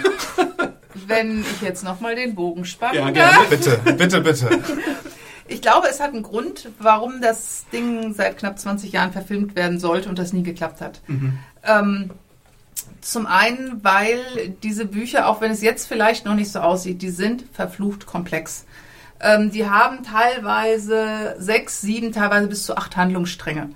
Wenn 1.07 1.41
ich 1.41 1.61
jetzt 1.61 1.83
nochmal 1.83 2.15
den 2.15 2.35
Bogen 2.35 2.65
spannen 2.65 2.95
Ja, 2.95 3.11
darf. 3.11 3.49
gerne. 3.49 3.49
Bitte, 3.49 3.93
bitte, 3.93 4.21
bitte. 4.21 4.49
Ich 5.47 5.61
glaube, 5.61 5.87
es 5.89 5.99
hat 5.99 6.13
einen 6.13 6.23
Grund, 6.23 6.69
warum 6.79 7.21
das 7.21 7.65
Ding 7.73 8.13
seit 8.13 8.37
knapp 8.37 8.57
20 8.57 8.91
Jahren 8.93 9.11
verfilmt 9.11 9.55
werden 9.55 9.79
sollte 9.79 10.07
und 10.07 10.17
das 10.17 10.31
nie 10.31 10.43
geklappt 10.43 10.79
hat. 10.81 11.01
Ähm, 11.65 12.11
zum 13.01 13.25
einen, 13.25 13.83
weil 13.83 14.19
diese 14.63 14.85
Bücher, 14.85 15.27
auch 15.27 15.41
wenn 15.41 15.51
es 15.51 15.61
jetzt 15.61 15.87
vielleicht 15.87 16.25
noch 16.25 16.35
nicht 16.35 16.51
so 16.51 16.59
aussieht, 16.59 17.01
die 17.01 17.09
sind 17.09 17.43
verflucht 17.51 18.05
komplex. 18.05 18.65
Ähm, 19.19 19.51
die 19.51 19.69
haben 19.69 20.03
teilweise 20.03 21.35
sechs, 21.37 21.81
sieben, 21.81 22.11
teilweise 22.11 22.47
bis 22.47 22.63
zu 22.65 22.77
acht 22.77 22.95
Handlungsstränge. 22.97 23.69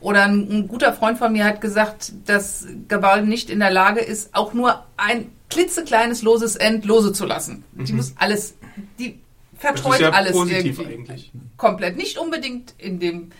Oder 0.00 0.24
ein, 0.24 0.48
ein 0.50 0.68
guter 0.68 0.92
Freund 0.92 1.18
von 1.18 1.32
mir 1.32 1.44
hat 1.44 1.60
gesagt, 1.60 2.12
dass 2.26 2.66
Gabal 2.86 3.24
nicht 3.24 3.50
in 3.50 3.58
der 3.60 3.70
Lage 3.70 4.00
ist, 4.00 4.34
auch 4.34 4.52
nur 4.54 4.84
ein 4.96 5.30
klitzekleines 5.50 6.22
loses 6.22 6.56
End 6.56 6.84
lose 6.84 7.12
zu 7.12 7.26
lassen. 7.26 7.64
Die 7.72 7.92
muss 7.92 8.14
alles, 8.16 8.54
die 8.98 9.20
vertreut 9.56 10.00
ja 10.00 10.10
alles 10.10 10.34
irgendwie 10.34 10.86
eigentlich. 10.86 11.32
komplett. 11.56 11.96
Nicht 11.96 12.18
unbedingt 12.18 12.74
in 12.78 13.00
dem 13.00 13.30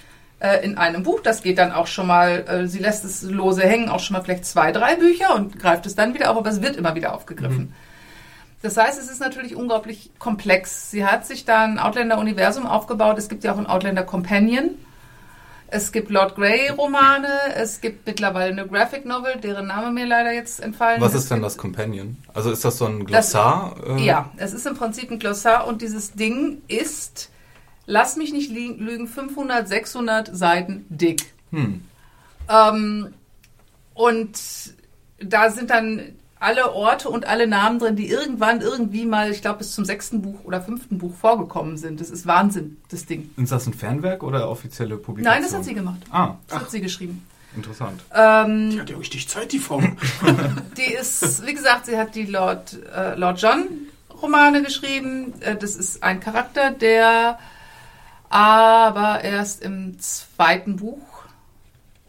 äh, 0.40 0.64
in 0.64 0.78
einem 0.78 1.02
Buch. 1.02 1.20
Das 1.20 1.42
geht 1.42 1.58
dann 1.58 1.72
auch 1.72 1.86
schon 1.86 2.06
mal. 2.06 2.44
Äh, 2.48 2.68
sie 2.68 2.78
lässt 2.78 3.04
es 3.04 3.22
lose 3.22 3.62
hängen, 3.62 3.88
auch 3.88 4.00
schon 4.00 4.14
mal 4.14 4.22
vielleicht 4.22 4.44
zwei, 4.44 4.72
drei 4.72 4.96
Bücher 4.96 5.34
und 5.34 5.58
greift 5.58 5.86
es 5.86 5.94
dann 5.94 6.14
wieder 6.14 6.30
auf, 6.30 6.36
aber 6.36 6.50
es 6.50 6.62
wird 6.62 6.76
immer 6.76 6.94
wieder 6.94 7.14
aufgegriffen. 7.14 7.74
Das 8.62 8.76
heißt, 8.76 9.00
es 9.00 9.08
ist 9.08 9.20
natürlich 9.20 9.54
unglaublich 9.54 10.10
komplex. 10.18 10.90
Sie 10.90 11.04
hat 11.04 11.26
sich 11.26 11.44
da 11.44 11.62
ein 11.64 11.78
Outlander-Universum 11.78 12.66
aufgebaut. 12.66 13.16
Es 13.16 13.28
gibt 13.28 13.44
ja 13.44 13.52
auch 13.52 13.58
ein 13.58 13.66
Outlander 13.66 14.02
Companion. 14.02 14.70
Es 15.70 15.92
gibt 15.92 16.10
Lord 16.10 16.34
Grey-Romane. 16.34 17.28
Es 17.54 17.80
gibt 17.82 18.06
mittlerweile 18.06 18.52
eine 18.52 18.66
Graphic 18.66 19.04
Novel, 19.04 19.36
deren 19.36 19.66
Name 19.66 19.90
mir 19.92 20.06
leider 20.06 20.32
jetzt 20.32 20.60
entfallen 20.60 21.00
Was 21.00 21.12
Es 21.14 21.24
ist 21.24 21.30
denn 21.30 21.38
gibt- 21.38 21.46
das 21.46 21.58
Companion? 21.58 22.16
Also 22.32 22.50
ist 22.50 22.64
das 22.64 22.78
so 22.78 22.86
ein 22.86 23.00
Das- 23.00 23.32
Glossar? 23.32 23.76
äh, 23.86 24.00
ja, 24.02 24.30
es 24.38 24.52
ist 24.54 24.66
im 24.66 24.76
Prinzip 24.76 25.10
ein 25.10 25.18
Glossar 25.18 25.66
und 25.66 25.82
dieses 25.82 26.12
Ding 26.12 26.62
ist, 26.68 27.30
lass 27.86 28.16
mich 28.16 28.32
nicht 28.32 28.50
lügen, 28.50 29.06
500, 29.06 29.68
600 29.68 30.34
Seiten 30.34 30.86
dick. 30.88 31.34
Hm. 31.50 31.82
Ähm, 32.48 33.14
und 33.92 34.38
da 35.20 35.50
sind 35.50 35.68
dann 35.70 36.14
alle 36.40 36.72
Orte 36.72 37.08
und 37.08 37.26
alle 37.26 37.46
Namen 37.46 37.78
drin, 37.78 37.96
die 37.96 38.08
irgendwann 38.08 38.60
irgendwie 38.60 39.06
mal, 39.06 39.30
ich 39.30 39.40
glaube, 39.40 39.58
bis 39.58 39.72
zum 39.72 39.84
sechsten 39.84 40.22
Buch 40.22 40.44
oder 40.44 40.60
fünften 40.60 40.98
Buch 40.98 41.14
vorgekommen 41.14 41.76
sind. 41.76 42.00
Das 42.00 42.10
ist 42.10 42.26
Wahnsinn, 42.26 42.76
das 42.90 43.06
Ding. 43.06 43.30
Ist 43.36 43.50
das 43.52 43.66
ein 43.66 43.74
Fanwerk 43.74 44.22
oder 44.22 44.48
offizielle 44.48 44.96
Publikation? 44.96 45.40
Nein, 45.40 45.42
das 45.50 45.56
hat 45.58 45.64
sie 45.64 45.74
gemacht. 45.74 46.00
Ah, 46.10 46.34
Das 46.48 46.60
hat 46.60 46.70
sie 46.70 46.80
geschrieben. 46.80 47.26
interessant. 47.56 48.02
Ähm, 48.14 48.70
Die 48.70 48.80
hat 48.80 48.90
ja 48.90 48.96
richtig 48.96 49.28
Zeit, 49.28 49.50
die 49.52 49.58
Frau. 49.58 49.80
Die 50.76 50.92
ist, 50.94 51.44
wie 51.46 51.54
gesagt, 51.54 51.86
sie 51.86 51.98
hat 51.98 52.14
die 52.14 52.26
Lord, 52.26 52.76
äh, 52.94 53.14
Lord 53.16 53.40
John 53.42 53.66
Romane 54.22 54.62
geschrieben. 54.62 55.32
Äh, 55.40 55.56
das 55.56 55.74
ist 55.76 56.02
ein 56.02 56.20
Charakter, 56.20 56.70
der 56.70 57.38
aber 58.30 59.22
erst 59.24 59.62
im 59.62 59.98
zweiten 59.98 60.76
Buch, 60.76 61.24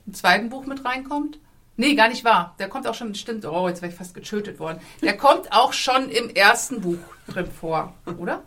im 0.05 0.13
zweiten 0.13 0.49
Buch 0.49 0.65
mit 0.65 0.83
reinkommt. 0.85 1.39
Nee, 1.79 1.95
gar 1.95 2.09
nicht 2.09 2.25
wahr. 2.25 2.55
Der 2.59 2.67
kommt 2.67 2.85
auch 2.87 2.93
schon, 2.93 3.15
stimmt, 3.15 3.45
oh, 3.45 3.69
jetzt 3.69 3.81
wäre 3.81 3.89
ich 3.89 3.97
fast 3.97 4.13
getötet 4.13 4.59
worden. 4.59 4.81
Der 5.01 5.15
kommt 5.15 5.53
auch 5.53 5.71
schon 5.71 6.09
im 6.09 6.29
ersten 6.29 6.81
Buch 6.81 6.97
drin 7.29 7.47
vor, 7.57 7.93
oder? 8.17 8.43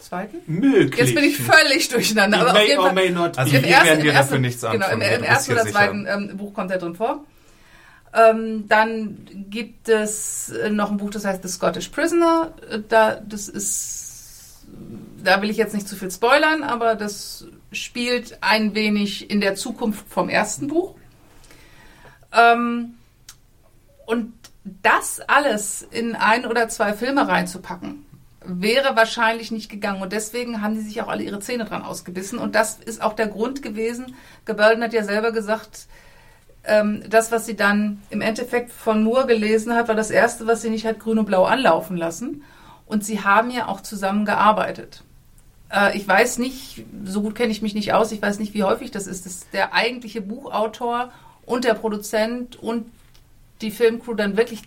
Zweiten? 0.00 0.38
Möglich. 0.46 0.98
Jetzt 0.98 1.14
bin 1.14 1.24
ich 1.24 1.36
völlig 1.36 1.90
durcheinander. 1.90 2.40
Aber 2.40 2.52
auf 2.52 2.54
may 2.54 2.76
or 2.78 2.84
Fall, 2.84 2.94
may 2.94 3.10
not 3.10 3.36
Also 3.36 3.54
im 3.54 3.64
hier 3.64 3.70
ersten, 3.74 3.86
werden 3.86 3.98
im 3.98 4.04
wir 4.06 4.12
ersten, 4.12 4.28
dafür 4.30 4.38
nichts 4.40 4.60
genau, 4.62 4.72
anfangen, 4.86 5.02
im, 5.02 5.08
ja, 5.08 5.14
im 5.14 5.20
du 5.20 5.28
ersten 5.28 5.52
oder 5.52 5.66
zweiten 5.66 6.06
ähm, 6.08 6.36
Buch 6.38 6.54
kommt 6.54 6.70
er 6.70 6.78
drin 6.78 6.94
vor. 6.94 7.24
Ähm, 8.14 8.64
dann 8.66 9.26
gibt 9.50 9.90
es 9.90 10.48
äh, 10.48 10.70
noch 10.70 10.90
ein 10.90 10.96
Buch, 10.96 11.10
das 11.10 11.26
heißt 11.26 11.42
The 11.42 11.50
Scottish 11.50 11.90
Prisoner. 11.90 12.54
Äh, 12.70 12.78
Da, 12.88 13.16
das 13.16 13.50
ist, 13.50 14.64
da 15.22 15.42
will 15.42 15.50
ich 15.50 15.58
jetzt 15.58 15.74
nicht 15.74 15.86
zu 15.86 15.96
viel 15.96 16.10
spoilern, 16.10 16.62
aber 16.62 16.94
das 16.94 17.46
spielt 17.72 18.38
ein 18.40 18.74
wenig 18.74 19.30
in 19.30 19.42
der 19.42 19.54
Zukunft 19.54 20.06
vom 20.08 20.30
ersten 20.30 20.66
Buch. 20.68 20.94
Ähm, 22.32 22.94
und 24.06 24.32
das 24.82 25.20
alles 25.20 25.86
in 25.90 26.14
ein 26.14 26.46
oder 26.46 26.68
zwei 26.68 26.92
Filme 26.92 27.26
reinzupacken, 27.26 28.04
wäre 28.44 28.96
wahrscheinlich 28.96 29.50
nicht 29.50 29.70
gegangen. 29.70 30.02
Und 30.02 30.12
deswegen 30.12 30.62
haben 30.62 30.74
die 30.74 30.80
sich 30.80 31.00
auch 31.02 31.08
alle 31.08 31.22
ihre 31.22 31.40
Zähne 31.40 31.64
dran 31.64 31.82
ausgebissen. 31.82 32.38
Und 32.38 32.54
das 32.54 32.78
ist 32.78 33.02
auch 33.02 33.12
der 33.12 33.28
Grund 33.28 33.62
gewesen. 33.62 34.14
Gebelden 34.44 34.82
hat 34.82 34.92
ja 34.92 35.04
selber 35.04 35.32
gesagt, 35.32 35.86
ähm, 36.64 37.02
das, 37.08 37.32
was 37.32 37.46
sie 37.46 37.56
dann 37.56 38.02
im 38.10 38.20
Endeffekt 38.20 38.70
von 38.70 39.02
Moore 39.02 39.26
gelesen 39.26 39.74
hat, 39.74 39.88
war 39.88 39.94
das 39.94 40.10
erste, 40.10 40.46
was 40.46 40.62
sie 40.62 40.70
nicht 40.70 40.86
hat 40.86 41.00
grün 41.00 41.18
und 41.18 41.26
blau 41.26 41.44
anlaufen 41.44 41.96
lassen. 41.96 42.42
Und 42.86 43.04
sie 43.04 43.22
haben 43.22 43.50
ja 43.50 43.68
auch 43.68 43.80
zusammengearbeitet. 43.80 45.04
Äh, 45.72 45.96
ich 45.96 46.06
weiß 46.06 46.38
nicht, 46.38 46.84
so 47.04 47.22
gut 47.22 47.34
kenne 47.34 47.52
ich 47.52 47.62
mich 47.62 47.74
nicht 47.74 47.92
aus, 47.92 48.12
ich 48.12 48.20
weiß 48.20 48.38
nicht, 48.38 48.54
wie 48.54 48.64
häufig 48.64 48.90
das 48.90 49.06
ist, 49.06 49.26
dass 49.26 49.48
der 49.50 49.74
eigentliche 49.74 50.20
Buchautor 50.20 51.10
und 51.50 51.64
der 51.64 51.74
Produzent 51.74 52.62
und 52.62 52.86
die 53.60 53.70
Filmcrew 53.70 54.14
dann 54.14 54.36
wirklich 54.36 54.62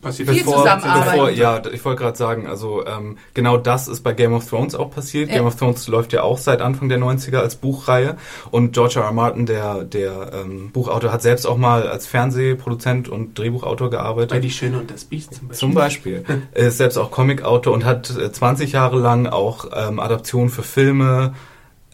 Passiert 0.00 0.28
Viel 0.30 0.44
bevor- 0.44 0.58
zusammenarbeiten. 0.58 1.10
Bevor, 1.10 1.30
ja, 1.30 1.60
ich 1.72 1.84
wollte 1.84 2.02
gerade 2.02 2.16
sagen, 2.16 2.46
also 2.46 2.86
ähm, 2.86 3.18
genau 3.34 3.56
das 3.56 3.88
ist 3.88 4.02
bei 4.02 4.12
Game 4.12 4.32
of 4.32 4.48
Thrones 4.48 4.76
auch 4.76 4.92
passiert. 4.92 5.28
Ja. 5.28 5.38
Game 5.38 5.46
of 5.46 5.56
Thrones 5.56 5.88
läuft 5.88 6.12
ja 6.12 6.22
auch 6.22 6.38
seit 6.38 6.60
Anfang 6.60 6.88
der 6.88 7.00
90er 7.00 7.38
als 7.38 7.56
Buchreihe 7.56 8.16
und 8.52 8.74
George 8.74 9.00
R. 9.00 9.06
R. 9.06 9.12
Martin, 9.12 9.46
der, 9.46 9.82
der 9.82 10.30
ähm, 10.34 10.70
Buchautor, 10.70 11.10
hat 11.10 11.22
selbst 11.22 11.46
auch 11.48 11.56
mal 11.56 11.88
als 11.88 12.06
Fernsehproduzent 12.06 13.08
und 13.08 13.36
Drehbuchautor 13.36 13.90
gearbeitet. 13.90 14.30
Bei 14.30 14.38
Die 14.38 14.52
Schöne 14.52 14.78
und 14.78 14.88
das 14.88 15.04
Biest 15.04 15.34
zum 15.34 15.48
Beispiel. 15.48 15.58
Zum 15.58 15.74
Beispiel. 15.74 16.24
Er 16.54 16.68
ist 16.68 16.78
selbst 16.78 16.96
auch 16.96 17.10
Comicautor 17.10 17.74
und 17.74 17.84
hat 17.84 18.08
äh, 18.16 18.30
20 18.30 18.70
Jahre 18.70 19.00
lang 19.00 19.26
auch 19.26 19.66
ähm, 19.74 19.98
Adaptionen 19.98 20.48
für 20.48 20.62
Filme 20.62 21.34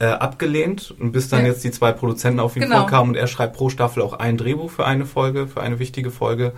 äh, 0.04 0.16
abgelehnt, 0.18 0.94
und 0.98 1.12
bis 1.12 1.28
dann 1.28 1.40
Ja. 1.40 1.46
jetzt 1.52 1.64
die 1.64 1.70
zwei 1.70 1.92
Produzenten 1.92 2.40
auf 2.40 2.56
ihn 2.56 2.62
Genau. 2.62 2.80
vorkamen 2.80 3.10
und 3.10 3.16
er 3.16 3.26
schreibt 3.26 3.56
pro 3.56 3.68
Staffel 3.70 4.02
auch 4.02 4.12
ein 4.14 4.36
Drehbuch 4.36 4.70
für 4.70 4.84
eine 4.86 5.06
Folge, 5.06 5.46
für 5.46 5.60
eine 5.60 5.78
wichtige 5.78 6.10
Folge. 6.10 6.52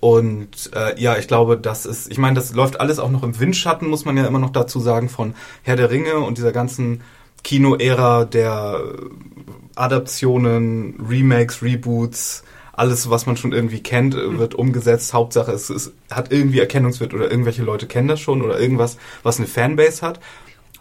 Und 0.00 0.70
äh, 0.74 1.00
ja, 1.00 1.16
ich 1.16 1.28
glaube, 1.28 1.56
das 1.56 1.86
ist, 1.86 2.10
ich 2.10 2.18
meine, 2.18 2.34
das 2.34 2.52
läuft 2.54 2.80
alles 2.80 2.98
auch 2.98 3.10
noch 3.10 3.22
im 3.22 3.38
Windschatten, 3.38 3.88
muss 3.88 4.04
man 4.04 4.16
ja 4.16 4.26
immer 4.26 4.40
noch 4.40 4.50
dazu 4.50 4.80
sagen, 4.80 5.08
von 5.08 5.34
Herr 5.62 5.76
der 5.76 5.90
Ringe 5.90 6.16
und 6.16 6.38
dieser 6.38 6.50
ganzen 6.52 7.02
Kino-Ära 7.44 8.24
der 8.24 8.80
äh, 8.84 8.98
Adaptionen, 9.76 10.94
Remakes, 11.08 11.62
Reboots, 11.62 12.42
alles, 12.72 13.10
was 13.10 13.26
man 13.26 13.36
schon 13.36 13.52
irgendwie 13.52 13.80
kennt, 13.82 14.14
äh, 14.14 14.38
wird 14.38 14.54
umgesetzt. 14.54 15.12
Hauptsache, 15.14 15.52
es, 15.52 15.70
es 15.70 15.92
hat 16.10 16.32
irgendwie 16.32 16.60
Erkennungswert 16.60 17.14
oder 17.14 17.30
irgendwelche 17.30 17.62
Leute 17.62 17.86
kennen 17.86 18.08
das 18.08 18.20
schon 18.20 18.42
oder 18.42 18.58
irgendwas, 18.58 18.96
was 19.22 19.38
eine 19.38 19.46
Fanbase 19.46 20.04
hat. 20.04 20.20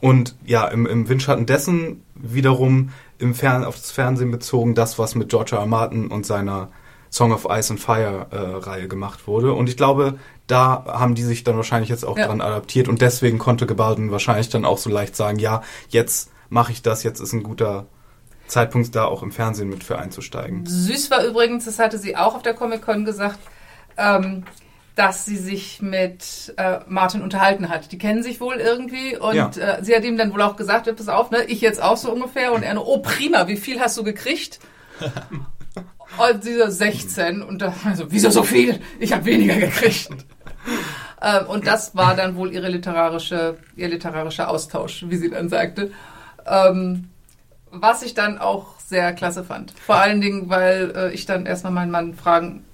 Und 0.02 0.36
ja, 0.46 0.68
im, 0.68 0.86
im 0.86 1.08
Windschatten 1.08 1.46
dessen 1.46 2.04
wiederum 2.16 2.90
im 3.20 3.36
Fern 3.36 3.64
auf 3.64 3.76
das 3.76 3.92
Fernsehen 3.92 4.32
bezogen, 4.32 4.74
das, 4.76 4.98
was 5.00 5.16
mit 5.16 5.30
George 5.30 5.52
R. 5.56 5.60
R. 5.62 5.66
Martin 5.68 6.08
und 6.08 6.26
seiner 6.26 6.70
Song 7.12 7.32
of 7.34 7.46
Ice 7.50 7.72
and 7.72 7.80
Fire 7.80 8.28
äh, 8.32 8.36
Reihe 8.38 8.88
gemacht 8.88 9.28
wurde. 9.28 9.54
Und 9.54 9.70
ich 9.70 9.78
glaube, 9.78 10.16
da 10.48 10.86
haben 10.88 11.14
die 11.14 11.24
sich 11.24 11.44
dann 11.44 11.56
wahrscheinlich 11.56 11.90
jetzt 11.90 12.04
auch 12.06 12.18
Ja. 12.18 12.28
dran 12.28 12.42
adaptiert 12.42 12.88
und 12.88 13.02
deswegen 13.02 13.38
konnte 13.38 13.68
Gebalden 13.68 14.12
wahrscheinlich 14.12 14.50
dann 14.50 14.66
auch 14.66 14.78
so 14.78 14.90
leicht 14.90 15.16
sagen, 15.16 15.38
ja, 15.38 15.62
jetzt 15.90 16.32
mache 16.50 16.72
ich 16.72 16.82
das, 16.82 17.04
jetzt 17.04 17.20
ist 17.20 17.34
ein 17.34 17.44
guter 17.44 17.86
Zeitpunkt 18.48 18.96
da 18.96 19.06
auch 19.06 19.24
im 19.24 19.32
Fernsehen 19.32 19.70
mit 19.70 19.84
für 19.84 19.98
einzusteigen. 20.00 20.66
Süß 20.66 21.12
war 21.12 21.24
übrigens, 21.26 21.66
das 21.66 21.80
hatte 21.80 21.98
sie 21.98 22.18
auch 22.18 22.36
auf 22.36 22.42
der 22.42 22.54
Comic-Con 22.54 23.06
gesagt, 23.06 23.40
ähm, 23.98 24.44
dass 24.96 25.26
sie 25.26 25.38
sich 25.38 25.82
mit 25.82 26.54
äh, 26.58 26.80
Martin 26.88 27.22
unterhalten 27.22 27.70
hat. 27.70 27.92
Die 27.92 27.98
kennen 27.98 28.24
sich 28.24 28.42
wohl 28.42 28.56
irgendwie 28.56 29.18
und 29.18 29.36
Ja. 29.36 29.50
äh, 29.50 29.84
sie 29.84 29.96
hat 29.96 30.04
ihm 30.04 30.18
dann 30.18 30.34
wohl 30.34 30.42
auch 30.42 30.58
gesagt, 30.58 30.94
pass 30.96 31.08
auf, 31.08 31.32
ne, 31.32 31.44
ich 31.46 31.62
jetzt 31.62 31.82
auch 31.82 31.98
so 31.98 32.12
ungefähr 32.12 32.52
und 32.54 32.64
er 32.64 32.74
nur, 32.74 32.88
oh 32.88 33.00
prima, 33.00 33.48
wie 33.48 33.58
viel 33.58 33.80
hast 33.80 33.98
du 33.98 34.04
gekriegt? 34.04 34.60
und 36.18 36.44
sie 36.44 36.56
so 36.58 36.70
16 36.70 37.42
und 37.42 37.62
dann 37.62 37.74
also, 37.86 38.12
wieso 38.12 38.30
so 38.30 38.44
viel? 38.44 38.80
Ich 39.00 39.14
habe 39.14 39.26
weniger 39.26 39.56
gekriegt. 39.56 40.10
ähm, 41.22 41.48
und 41.48 41.68
das 41.68 41.96
war 41.96 42.16
dann 42.16 42.36
wohl 42.36 42.52
ihre 42.54 42.68
literarische, 42.70 43.58
ihr 43.76 43.88
literarischer 43.88 44.50
Austausch, 44.50 45.06
wie 45.08 45.18
sie 45.18 45.30
dann 45.30 45.50
sagte. 45.50 45.92
Ähm, 46.46 47.10
was 47.72 48.04
ich 48.04 48.14
dann 48.14 48.38
auch 48.38 48.78
sehr 48.80 49.14
klasse 49.14 49.46
fand. 49.46 49.72
Vor 49.72 49.96
allen 49.96 50.20
Dingen, 50.20 50.50
weil 50.50 50.92
äh, 50.96 51.12
ich 51.14 51.26
dann 51.26 51.46
erstmal 51.46 51.72
meinen 51.72 51.92
Mann 51.92 52.14
fragen 52.14 52.66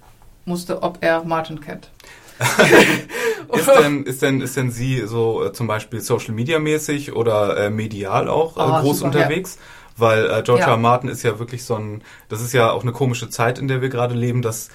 musste, 0.44 0.82
ob 0.82 0.98
er 1.02 1.22
Martin 1.22 1.60
kennt. 1.60 1.90
Ist 3.52 3.66
denn, 3.68 4.02
ist 4.04 4.20
denn, 4.22 4.40
ist 4.42 4.56
denn 4.56 4.70
sie 4.70 5.02
so 5.06 5.44
äh, 5.44 5.52
zum 5.54 5.66
Beispiel 5.66 6.00
Social 6.00 6.34
Media 6.34 6.58
mäßig 6.58 7.14
oder 7.14 7.56
äh, 7.56 7.70
medial 7.70 8.28
auch 8.28 8.56
äh, 8.56 8.60
Ah, 8.60 8.80
groß 8.82 8.98
super, 8.98 9.06
unterwegs? 9.18 9.58
Weil 9.96 10.26
äh, 10.26 10.42
George 10.42 10.60
Ja. 10.62 10.66
R. 10.68 10.72
R. 10.72 10.76
Martin 10.78 11.08
ist 11.08 11.22
ja 11.22 11.38
wirklich 11.38 11.64
so 11.64 11.74
ein, 11.74 12.02
das 12.28 12.42
ist 12.42 12.52
ja 12.52 12.70
auch 12.70 12.82
eine 12.82 12.92
komische 12.92 13.30
Zeit, 13.30 13.58
in 13.58 13.66
der 13.66 13.80
wir 13.80 13.88
gerade 13.88 14.14
leben, 14.14 14.42
dass 14.42 14.68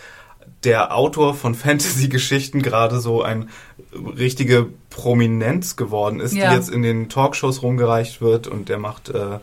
der 0.64 0.96
Autor 0.96 1.36
von 1.36 1.54
Fantasy-Geschichten 1.56 2.62
gerade 2.64 3.00
so 3.00 3.22
ein 3.22 3.50
richtige 3.94 4.68
Prominenz 4.90 5.76
geworden 5.76 6.20
ist, 6.20 6.34
Ja. 6.34 6.50
die 6.50 6.56
jetzt 6.56 6.70
in 6.70 6.82
den 6.82 7.10
Talkshows 7.10 7.62
rumgereicht 7.62 8.22
wird 8.22 8.48
und 8.48 8.70
der 8.70 8.80
macht, 8.80 9.10
äh, 9.10 9.38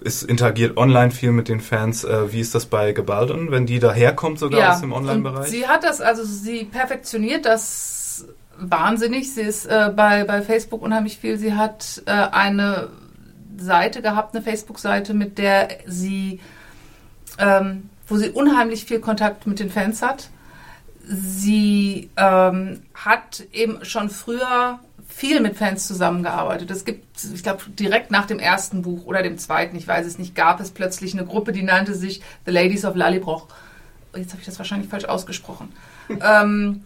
ist 0.00 0.22
interagiert 0.22 0.76
online 0.76 1.10
viel 1.10 1.32
mit 1.32 1.48
den 1.48 1.60
Fans. 1.60 2.04
Äh, 2.04 2.32
wie 2.32 2.40
ist 2.40 2.54
das 2.54 2.66
bei 2.66 2.92
Gebaldon, 2.92 3.50
wenn 3.50 3.66
die 3.66 3.78
daherkommt 3.78 4.38
sogar 4.38 4.72
aus 4.72 4.80
dem 4.80 4.92
Online-Bereich? 4.92 5.48
sie 5.48 5.66
hat 5.66 5.84
das, 5.84 6.00
also 6.00 6.24
sie 6.24 6.64
perfektioniert 6.64 7.44
das 7.44 8.26
wahnsinnig. 8.58 9.32
Sie 9.32 9.42
ist 9.42 9.66
äh, 9.66 9.92
bei, 9.94 10.24
bei 10.24 10.42
Facebook 10.42 10.82
unheimlich 10.82 11.18
viel. 11.18 11.38
Sie 11.38 11.54
hat 11.54 12.02
äh, 12.06 12.10
eine 12.10 12.88
Seite 13.56 14.02
gehabt, 14.02 14.34
eine 14.34 14.44
Facebook-Seite, 14.44 15.14
mit 15.14 15.38
der 15.38 15.68
sie, 15.86 16.40
ähm, 17.38 17.90
wo 18.06 18.16
sie 18.16 18.30
unheimlich 18.30 18.84
viel 18.84 19.00
Kontakt 19.00 19.46
mit 19.46 19.58
den 19.58 19.70
Fans 19.70 20.02
hat. 20.02 20.30
Sie 21.04 22.10
ähm, 22.16 22.82
hat 22.94 23.44
eben 23.52 23.84
schon 23.84 24.10
früher 24.10 24.78
viel 25.18 25.40
mit 25.40 25.56
Fans 25.56 25.88
zusammengearbeitet. 25.88 26.70
Es 26.70 26.84
gibt, 26.84 27.04
ich 27.34 27.42
glaube, 27.42 27.60
direkt 27.70 28.12
nach 28.12 28.26
dem 28.26 28.38
ersten 28.38 28.82
Buch 28.82 29.04
oder 29.04 29.20
dem 29.20 29.36
zweiten, 29.36 29.76
ich 29.76 29.88
weiß 29.88 30.06
es 30.06 30.16
nicht, 30.16 30.36
gab 30.36 30.60
es 30.60 30.70
plötzlich 30.70 31.12
eine 31.12 31.26
Gruppe, 31.26 31.50
die 31.50 31.64
nannte 31.64 31.96
sich 31.96 32.22
The 32.46 32.52
Ladies 32.52 32.84
of 32.84 32.94
Lallybroch. 32.94 33.48
Jetzt 34.14 34.30
habe 34.30 34.40
ich 34.40 34.46
das 34.46 34.58
wahrscheinlich 34.58 34.88
falsch 34.88 35.06
ausgesprochen. 35.06 35.72
ähm, 36.08 36.84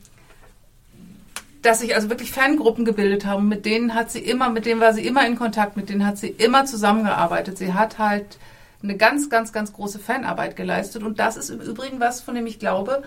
dass 1.61 1.80
sich 1.80 1.95
also 1.95 2.09
wirklich 2.09 2.33
Fangruppen 2.33 2.87
gebildet 2.87 3.26
haben. 3.26 3.49
Mit 3.49 3.66
denen 3.66 3.95
hat 3.95 4.11
sie 4.11 4.20
immer, 4.20 4.49
mit 4.49 4.64
denen 4.64 4.80
war 4.80 4.95
sie 4.95 5.07
immer 5.07 5.26
in 5.26 5.37
Kontakt, 5.37 5.76
mit 5.76 5.91
denen 5.91 6.07
hat 6.07 6.16
sie 6.16 6.28
immer 6.28 6.64
zusammengearbeitet. 6.64 7.59
Sie 7.59 7.74
hat 7.74 7.99
halt 7.99 8.39
eine 8.83 8.97
ganz, 8.97 9.28
ganz, 9.28 9.53
ganz 9.53 9.74
große 9.74 9.99
Fanarbeit 9.99 10.57
geleistet. 10.57 11.03
Und 11.03 11.18
das 11.18 11.37
ist 11.37 11.51
im 11.51 11.61
Übrigen 11.61 12.01
was, 12.01 12.22
von 12.22 12.35
dem 12.35 12.47
ich 12.47 12.59
glaube, 12.59 13.03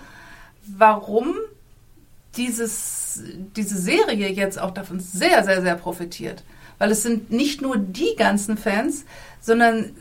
warum 0.67 1.33
dieses, 2.37 3.23
diese 3.55 3.77
Serie 3.77 4.29
jetzt 4.29 4.59
auch 4.59 4.71
davon 4.71 4.99
sehr, 4.99 5.43
sehr, 5.43 5.61
sehr 5.61 5.75
profitiert. 5.75 6.43
Weil 6.77 6.91
es 6.91 7.03
sind 7.03 7.31
nicht 7.31 7.61
nur 7.61 7.77
die 7.77 8.15
ganzen 8.17 8.57
Fans, 8.57 9.05
sondern 9.39 9.91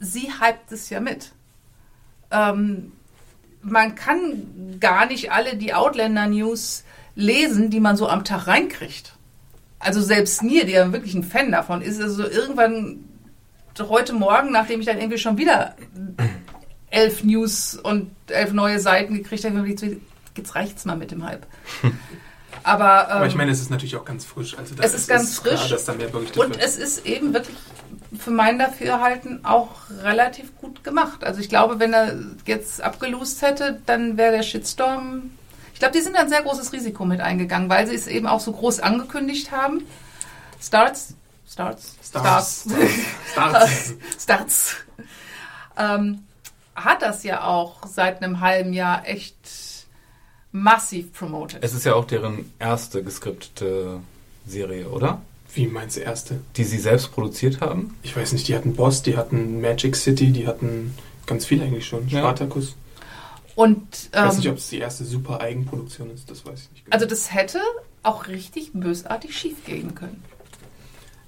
sie 0.00 0.30
hypt 0.40 0.70
es 0.70 0.90
ja 0.90 1.00
mit. 1.00 1.32
Ähm, 2.30 2.92
man 3.62 3.94
kann 3.94 4.78
gar 4.80 5.06
nicht 5.06 5.32
alle 5.32 5.56
die 5.56 5.72
Outlander-News 5.72 6.84
lesen, 7.14 7.70
die 7.70 7.80
man 7.80 7.96
so 7.96 8.08
am 8.08 8.24
Tag 8.24 8.46
reinkriegt. 8.46 9.14
Also 9.78 10.00
selbst 10.00 10.42
mir, 10.42 10.66
der 10.66 10.92
wirklich 10.92 11.14
ein 11.14 11.24
Fan 11.24 11.52
davon 11.52 11.80
ist, 11.80 12.00
also 12.00 12.28
irgendwann 12.28 13.04
heute 13.78 14.12
Morgen, 14.12 14.52
nachdem 14.52 14.80
ich 14.80 14.86
dann 14.86 14.98
irgendwie 14.98 15.18
schon 15.18 15.38
wieder 15.38 15.74
elf 16.90 17.24
News 17.24 17.74
und 17.74 18.10
elf 18.28 18.52
neue 18.52 18.78
Seiten 18.78 19.14
gekriegt 19.14 19.44
habe, 19.44 19.66
jetzt 20.36 20.54
reicht's 20.54 20.84
mal 20.84 20.96
mit 20.96 21.10
dem 21.10 21.24
Hype. 21.24 21.46
Aber, 22.62 23.08
ähm, 23.10 23.16
Aber 23.16 23.26
ich 23.26 23.34
meine, 23.34 23.50
es 23.50 23.60
ist 23.60 23.70
natürlich 23.70 23.96
auch 23.96 24.04
ganz 24.04 24.24
frisch. 24.24 24.56
Also 24.56 24.74
es 24.80 24.94
ist 24.94 25.08
ganz 25.08 25.42
klar, 25.42 25.58
frisch. 25.58 25.70
dass 25.70 25.84
da 25.84 25.94
mehr 25.94 26.08
berichtet 26.08 26.38
und 26.38 26.50
wird. 26.50 26.62
es 26.62 26.76
ist 26.76 27.04
eben 27.04 27.34
wirklich 27.34 27.56
für 28.18 28.30
mein 28.30 28.58
Dafürhalten 28.58 29.44
auch 29.44 29.70
relativ 30.02 30.56
gut 30.56 30.84
gemacht. 30.84 31.24
Also 31.24 31.40
ich 31.40 31.48
glaube, 31.48 31.78
wenn 31.78 31.92
er 31.92 32.16
jetzt 32.46 32.80
abgelost 32.80 33.42
hätte, 33.42 33.80
dann 33.86 34.16
wäre 34.16 34.32
der 34.32 34.42
Shitstorm. 34.42 35.30
Ich 35.72 35.80
glaube, 35.80 35.92
die 35.92 36.00
sind 36.00 36.16
ein 36.16 36.28
sehr 36.28 36.42
großes 36.42 36.72
Risiko 36.72 37.04
mit 37.04 37.20
eingegangen, 37.20 37.68
weil 37.68 37.86
sie 37.86 37.94
es 37.94 38.06
eben 38.06 38.26
auch 38.26 38.40
so 38.40 38.52
groß 38.52 38.80
angekündigt 38.80 39.50
haben. 39.50 39.82
Starts, 40.60 41.14
Starts, 41.50 41.96
Starts. 42.02 42.66
Starts, 43.32 43.94
Starts. 44.20 44.76
Ähm, 45.76 46.22
hat 46.76 47.02
das 47.02 47.24
ja 47.24 47.42
auch 47.42 47.84
seit 47.84 48.22
einem 48.22 48.38
halben 48.38 48.72
Jahr 48.72 49.08
echt 49.08 49.34
massiv 50.54 51.12
promoted. 51.12 51.62
Es 51.62 51.74
ist 51.74 51.84
ja 51.84 51.94
auch 51.94 52.04
deren 52.04 52.50
erste 52.60 53.02
geskriptete 53.02 54.00
Serie, 54.46 54.88
oder? 54.88 55.20
Wie 55.52 55.66
meinst 55.66 55.96
du 55.96 56.00
erste? 56.00 56.40
Die 56.56 56.64
sie 56.64 56.78
selbst 56.78 57.12
produziert 57.12 57.60
haben. 57.60 57.96
Ich 58.02 58.16
weiß 58.16 58.32
nicht, 58.32 58.46
die 58.46 58.54
hatten 58.54 58.74
Boss, 58.74 59.02
die 59.02 59.16
hatten 59.16 59.60
Magic 59.60 59.96
City, 59.96 60.30
die 60.30 60.46
hatten 60.46 60.94
ganz 61.26 61.44
viel 61.44 61.60
eigentlich 61.60 61.86
schon. 61.86 62.08
Ja. 62.08 62.20
Spartacus. 62.20 62.76
Und 63.56 64.10
Ich 64.12 64.18
weiß 64.18 64.36
nicht, 64.36 64.46
ähm, 64.46 64.52
ob 64.52 64.58
es 64.58 64.68
die 64.68 64.78
erste 64.78 65.04
super 65.04 65.40
Eigenproduktion 65.40 66.10
ist, 66.12 66.30
das 66.30 66.46
weiß 66.46 66.60
ich 66.60 66.70
nicht 66.70 66.84
genau. 66.84 66.94
also 66.94 67.06
das 67.06 67.32
hätte 67.32 67.60
auch 68.02 68.28
richtig 68.28 68.72
bösartig 68.72 69.36
schief 69.36 69.64
gehen 69.64 69.94
können. 69.94 70.22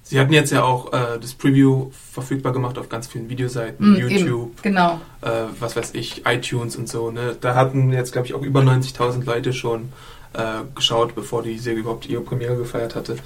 Sie 0.09 0.17
hatten 0.19 0.31
jetzt 0.31 0.51
ja 0.53 0.63
auch 0.63 0.93
äh, 0.93 1.19
das 1.19 1.33
Preview 1.33 1.91
verfügbar 2.13 2.53
gemacht 2.53 2.77
auf 2.77 2.87
ganz 2.87 3.07
vielen 3.07 3.29
Videoseiten, 3.29 3.93
Mm, 3.93 3.95
YouTube, 3.95 4.51
Eben, 4.51 4.61
genau. 4.61 5.01
äh, 5.21 5.29
was 5.59 5.75
weiß 5.75 5.95
ich, 5.95 6.25
iTunes 6.25 6.77
und 6.77 6.87
so. 6.87 7.11
Ne? 7.11 7.35
Da 7.41 7.55
hatten 7.55 7.91
jetzt, 7.91 8.13
glaube 8.13 8.25
ich, 8.25 8.33
auch 8.33 8.41
über 8.41 8.61
90.000 8.61 9.25
Leute 9.25 9.51
schon 9.51 9.89
äh, 10.33 10.63
geschaut, 10.75 11.13
bevor 11.13 11.43
die 11.43 11.57
Serie 11.57 11.79
überhaupt 11.81 12.07
ihre 12.07 12.21
Premiere 12.21 12.55
gefeiert 12.55 12.95
hatte. 12.95 13.17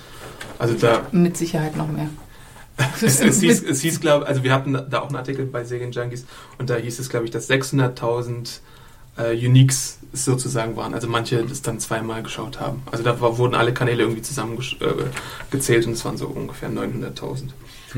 Also 0.57 0.73
da, 0.73 1.05
Mit 1.11 1.37
Sicherheit 1.37 1.77
noch 1.77 1.87
mehr. 1.87 2.09
es, 3.01 3.19
es 3.19 3.41
hieß, 3.41 3.63
es 3.63 3.81
hieß 3.81 3.99
glaube 3.99 4.25
also 4.25 4.43
wir 4.43 4.53
hatten 4.53 4.73
da 4.89 5.01
auch 5.01 5.07
einen 5.07 5.17
Artikel 5.17 5.45
bei 5.45 5.63
Serien 5.63 5.91
Junkies 5.91 6.25
und 6.57 6.69
da 6.69 6.77
hieß 6.77 6.97
es, 6.97 7.09
glaube 7.09 7.25
ich, 7.25 7.31
dass 7.31 7.47
600.000 7.47 8.59
äh, 9.17 9.33
Uniques 9.45 9.99
sozusagen 10.13 10.75
waren. 10.75 10.93
Also 10.93 11.07
manche 11.07 11.43
das 11.43 11.61
dann 11.61 11.79
zweimal 11.79 12.23
geschaut 12.23 12.59
haben. 12.59 12.83
Also 12.91 13.03
da 13.03 13.19
war, 13.21 13.37
wurden 13.37 13.55
alle 13.55 13.73
Kanäle 13.73 14.03
irgendwie 14.03 14.21
zusammengezählt 14.21 14.81
äh, 14.81 15.03
gezählt 15.51 15.87
und 15.87 15.93
es 15.93 16.05
waren 16.05 16.17
so 16.17 16.27
ungefähr 16.27 16.69
900.000. 16.69 17.49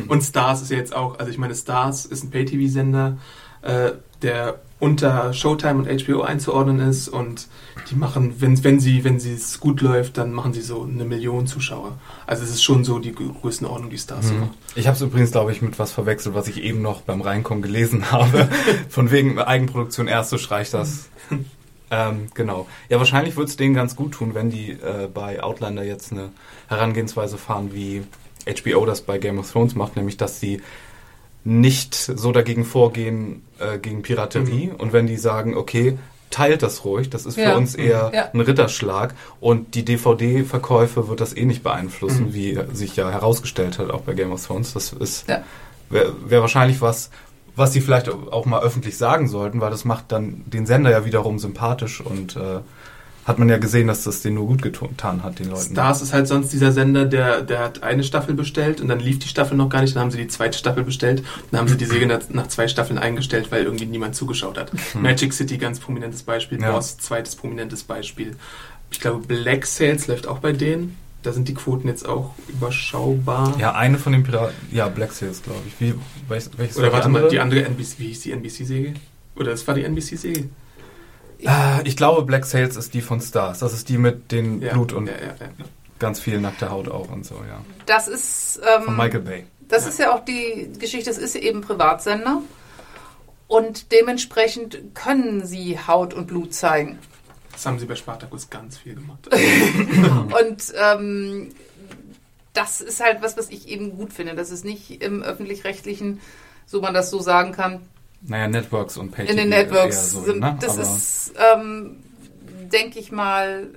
Und 0.08 0.22
Stars 0.24 0.62
ist 0.62 0.72
ja 0.72 0.78
jetzt 0.78 0.96
auch, 0.96 1.20
also 1.20 1.32
ich 1.32 1.38
meine, 1.38 1.56
Stars 1.56 2.06
ist 2.06 2.24
ein 2.24 2.32
Pay-TV-Sender, 2.32 3.18
äh, 3.62 3.92
der 4.22 4.60
unter 4.80 5.32
Showtime 5.32 5.76
und 5.76 6.04
HBO 6.04 6.24
einzuordnen 6.24 6.80
ist 6.80 7.08
und 7.08 7.48
die 7.90 7.96
machen, 7.96 8.36
wenn, 8.40 8.62
wenn 8.66 8.82
sie 8.82 9.06
wenn 9.06 9.18
sie 9.18 9.34
es 9.34 9.62
gut 9.62 9.80
läuft, 9.80 10.18
dann 10.18 10.34
machen 10.34 10.52
sie 10.52 10.62
so 10.62 10.84
eine 10.84 11.06
Million 11.06 11.48
Zuschauer. 11.48 11.98
Also 12.28 12.44
es 12.44 12.50
ist 12.50 12.64
schon 12.64 12.84
so 12.84 13.00
die 13.00 13.14
Größenordnung, 13.14 13.90
die 13.90 13.98
Stars 13.98 14.28
so 14.28 14.34
macht. 14.34 14.52
Ich 14.76 14.88
habe 14.88 14.96
es 14.98 15.02
übrigens, 15.02 15.32
glaube 15.32 15.54
ich, 15.54 15.62
mit 15.62 15.80
was 15.80 15.94
verwechselt, 15.94 16.36
was 16.36 16.50
ich 16.50 16.62
eben 16.64 16.82
noch 16.82 17.02
beim 17.02 17.22
Reinkommen 17.22 17.62
gelesen 17.62 18.12
habe. 18.12 18.50
Von 18.90 19.10
wegen 19.12 19.40
Eigenproduktion 19.40 20.08
erste 20.08 20.38
reicht 20.52 20.74
das. 20.74 21.10
ähm, 21.96 22.28
genau. 22.34 22.68
Ja, 22.90 22.98
wahrscheinlich 22.98 23.36
würde 23.36 23.50
es 23.50 23.58
denen 23.58 23.76
ganz 23.76 23.96
gut 23.96 24.14
tun, 24.14 24.34
wenn 24.34 24.50
die 24.50 24.72
äh, 24.72 25.08
bei 25.14 25.44
Outlander 25.44 25.84
jetzt 25.84 26.12
eine 26.12 26.30
Herangehensweise 26.68 27.38
fahren, 27.38 27.70
wie 27.74 28.04
HBO 28.48 28.86
das 28.86 29.02
bei 29.02 29.18
Game 29.20 29.38
of 29.40 29.52
Thrones 29.52 29.76
macht, 29.76 29.96
nämlich 29.96 30.18
dass 30.18 30.40
sie 30.40 30.62
nicht 31.44 31.94
so 31.96 32.32
dagegen 32.32 32.64
vorgehen 32.66 33.44
äh, 33.60 33.78
gegen 33.78 34.02
Piraterie 34.02 34.72
und 34.78 34.94
wenn 34.94 35.08
die 35.08 35.18
sagen, 35.18 35.56
okay, 35.58 35.98
teilt 36.30 36.64
das 36.64 36.84
ruhig, 36.86 37.10
das 37.10 37.26
ist 37.26 37.36
für 37.36 37.42
Ja. 37.42 37.56
uns 37.56 37.76
eher 37.76 38.12
Ja. 38.14 38.30
ein 38.34 38.40
Ritterschlag 38.40 39.14
und 39.40 39.76
die 39.76 39.86
DVD-Verkäufe 39.86 41.08
wird 41.08 41.20
das 41.22 41.36
eh 41.36 41.46
nicht 41.46 41.62
beeinflussen, 41.62 42.34
wie 42.34 42.58
sich 42.74 42.96
ja 42.96 43.10
herausgestellt 43.12 43.78
hat, 43.78 43.92
auch 43.92 44.02
bei 44.02 44.14
Game 44.14 44.32
of 44.32 44.46
Thrones. 44.46 44.74
Das 44.74 44.94
ist 44.94 45.28
Ja. 45.30 45.44
wäre 45.90 46.16
wär 46.26 46.42
wahrscheinlich 46.42 46.82
was, 46.82 47.12
was 47.56 47.74
sie 47.74 47.82
vielleicht 47.82 48.10
auch 48.10 48.46
mal 48.46 48.62
öffentlich 48.62 48.98
sagen 48.98 49.28
sollten, 49.28 49.62
weil 49.62 49.72
das 49.72 49.86
macht 49.86 50.12
dann 50.12 50.44
den 50.48 50.66
Sender 50.66 50.92
ja 50.92 51.06
wiederum 51.06 51.40
sympathisch 51.40 52.02
und 52.02 52.36
äh, 52.36 52.60
hat 53.26 53.40
man 53.40 53.48
ja 53.48 53.58
gesehen, 53.58 53.88
dass 53.88 54.04
das 54.04 54.22
denen 54.22 54.36
nur 54.36 54.48
gut 54.48 54.62
getan 54.62 55.24
hat, 55.24 55.40
den 55.40 55.50
Leuten. 55.50 55.72
Stars 55.72 56.02
ist 56.02 56.14
halt 56.14 56.28
sonst 56.28 56.52
dieser 56.52 56.72
Sender, 56.72 57.06
der, 57.06 57.42
der 57.42 57.60
hat 57.60 57.82
eine 57.84 58.04
Staffel 58.04 58.34
bestellt 58.36 58.82
und 58.82 58.90
dann 58.90 59.00
lief 59.00 59.20
die 59.20 59.28
Staffel 59.30 59.56
noch 59.56 59.70
gar 59.70 59.82
nicht, 59.82 59.96
dann 59.96 60.04
haben 60.04 60.12
sie 60.12 60.18
die 60.18 60.28
zweite 60.28 60.58
Staffel 60.58 60.84
bestellt, 60.84 61.24
dann 61.52 61.62
haben 61.62 61.68
sie 61.68 61.78
die 61.78 61.86
Serie 61.86 62.20
nach, 62.30 62.48
zwei 62.48 62.68
Staffeln 62.68 63.00
eingestellt, 63.00 63.52
weil 63.52 63.64
irgendwie 63.64 63.86
niemand 63.86 64.16
zugeschaut 64.16 64.58
hat. 64.58 64.72
Magic 64.94 65.32
City, 65.32 65.58
ganz 65.58 65.80
prominentes 65.80 66.24
Beispiel, 66.24 66.62
Ja. 66.62 66.72
Boss, 66.74 66.98
zweites 66.98 67.36
prominentes 67.36 67.84
Beispiel. 67.84 68.36
Ich 68.92 69.00
glaube, 69.00 69.26
Black 69.26 69.66
Sales 69.66 70.08
läuft 70.08 70.28
auch 70.28 70.40
bei 70.40 70.52
denen. 70.52 70.98
Da 71.24 71.32
sind 71.32 71.48
die 71.48 71.54
Quoten 71.54 71.88
jetzt 71.88 72.08
auch 72.08 72.32
überschaubar. 72.50 73.56
Ja, 73.58 73.74
eine 73.74 73.98
von 73.98 74.12
den 74.14 74.24
Piraten, 74.24 74.54
ja, 74.72 74.90
Black 74.90 75.14
Sails, 75.14 75.42
glaube 75.42 75.62
ich. 75.68 75.80
Wie, 75.80 75.96
welches, 76.28 76.58
welches 76.58 76.78
Oder 76.78 76.88
war 76.88 76.94
warte 76.94 77.10
mal, 77.10 77.28
die 77.30 77.40
andere 77.40 77.64
NBC, 77.64 77.96
wie 78.00 78.08
hieß 78.08 78.22
die 78.22 78.32
NBC-Serie? 78.34 78.94
Oder 79.36 79.54
es 79.54 79.66
war 79.68 79.74
die 79.74 79.84
NBC-Serie? 79.84 80.50
Ah, 81.46 81.80
ich 81.84 81.98
glaube, 81.98 82.24
Black 82.24 82.46
Sails 82.46 82.76
ist 82.76 82.94
die 82.94 83.02
von 83.02 83.20
Stars. 83.22 83.60
Das 83.60 83.74
ist 83.74 83.90
die 83.90 83.98
mit 83.98 84.32
den 84.32 84.62
Ja, 84.62 84.74
Blut 84.74 84.94
und 84.94 85.08
ja, 85.08 85.14
ja, 85.14 85.28
ja. 85.40 85.66
ganz 86.00 86.20
viel 86.20 86.40
nackter 86.40 86.70
Haut 86.70 86.88
auch 86.90 87.10
und 87.10 87.26
so, 87.26 87.36
ja. 87.36 87.62
Das 87.86 88.08
ist. 88.08 88.62
Von 88.84 88.94
Ähm, 88.94 88.98
Michael 88.98 89.22
Bay. 89.22 89.44
Das 89.68 89.88
ist 89.88 89.98
ja 90.00 90.14
auch 90.14 90.24
die 90.24 90.70
Geschichte, 90.78 91.10
es 91.10 91.18
ist 91.18 91.36
eben 91.36 91.62
Privatsender. 91.62 92.42
Und 93.48 93.92
dementsprechend 93.92 94.80
können 94.94 95.46
sie 95.46 95.78
Haut 95.88 96.14
und 96.14 96.28
Blut 96.28 96.54
zeigen. 96.54 97.00
Das 97.54 97.66
haben 97.66 97.80
sie 97.80 97.86
bei 97.86 97.96
Spartacus 97.96 98.50
ganz 98.50 98.78
viel 98.78 98.96
gemacht. 98.96 99.28
Und 99.32 100.74
ähm, 100.76 101.50
das 102.54 102.82
ist 102.82 103.02
halt 103.04 103.22
was, 103.22 103.38
was 103.38 103.50
ich 103.50 103.68
eben 103.68 103.96
gut 103.96 104.12
finde. 104.14 104.36
Das 104.36 104.52
ist 104.52 104.66
nicht 104.66 105.02
im 105.02 105.24
öffentlich-rechtlichen, 105.24 106.20
so 106.66 106.82
man 106.82 106.94
das 106.94 107.10
so 107.10 107.20
sagen 107.20 107.52
kann, 107.52 107.82
Naja, 108.22 108.48
Networks 108.48 108.98
und 108.98 109.12
Pay 109.12 109.28
in 109.28 109.38
den 109.38 109.50
Networks 109.50 110.12
so, 110.12 110.24
sind. 110.24 110.40
ne? 110.40 110.58
Das 110.60 110.74
Aber- 110.78 110.82
ist, 110.84 111.34
ähm, 111.56 111.98
denke 112.72 113.00
ich 113.00 113.12
mal, 113.12 113.70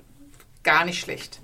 gar 0.62 0.84
nicht 0.84 1.00
schlecht. 1.00 1.40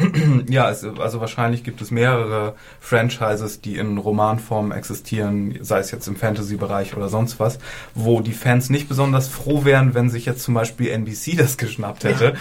Ja, 0.48 0.70
es, 0.70 0.84
also 0.84 1.20
wahrscheinlich 1.20 1.62
gibt 1.64 1.80
es 1.82 1.90
mehrere 1.90 2.54
Franchises, 2.80 3.60
die 3.60 3.76
in 3.76 3.98
Romanform 3.98 4.72
existieren, 4.72 5.58
sei 5.60 5.78
es 5.80 5.90
jetzt 5.90 6.06
im 6.08 6.16
Fantasy-Bereich 6.16 6.96
oder 6.96 7.08
sonst 7.08 7.38
was, 7.38 7.58
wo 7.94 8.20
die 8.20 8.32
Fans 8.32 8.70
nicht 8.70 8.88
besonders 8.88 9.28
froh 9.28 9.64
wären, 9.64 9.94
wenn 9.94 10.08
sich 10.10 10.26
jetzt 10.26 10.42
zum 10.42 10.54
Beispiel 10.54 10.88
NBC 10.90 11.34
das 11.38 11.56
geschnappt 11.56 12.04
hätte, 12.04 12.34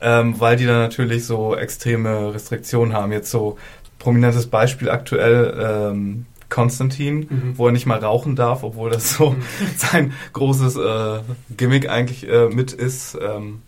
ähm, 0.00 0.40
weil 0.40 0.56
die 0.56 0.66
da 0.66 0.78
natürlich 0.78 1.24
so 1.26 1.54
extreme 1.56 2.34
Restriktionen 2.34 2.94
haben. 2.94 3.12
Jetzt 3.12 3.30
so 3.30 3.58
prominentes 3.98 4.46
Beispiel 4.46 4.90
aktuell. 4.90 5.90
Ähm, 5.92 6.26
Konstantin, 6.48 7.20
Mhm. 7.30 7.52
wo 7.56 7.64
er 7.66 7.72
nicht 7.72 7.86
mal 7.86 7.98
rauchen 7.98 8.36
darf, 8.36 8.62
obwohl 8.62 8.90
das 8.90 9.14
so 9.14 9.34
sein 9.78 10.12
großes 10.34 10.76
äh, 10.76 11.20
Gimmick 11.56 11.88
eigentlich 11.88 12.28
äh, 12.28 12.48
mit 12.50 12.72
ist. 12.72 13.16
Ähm, 13.18 13.62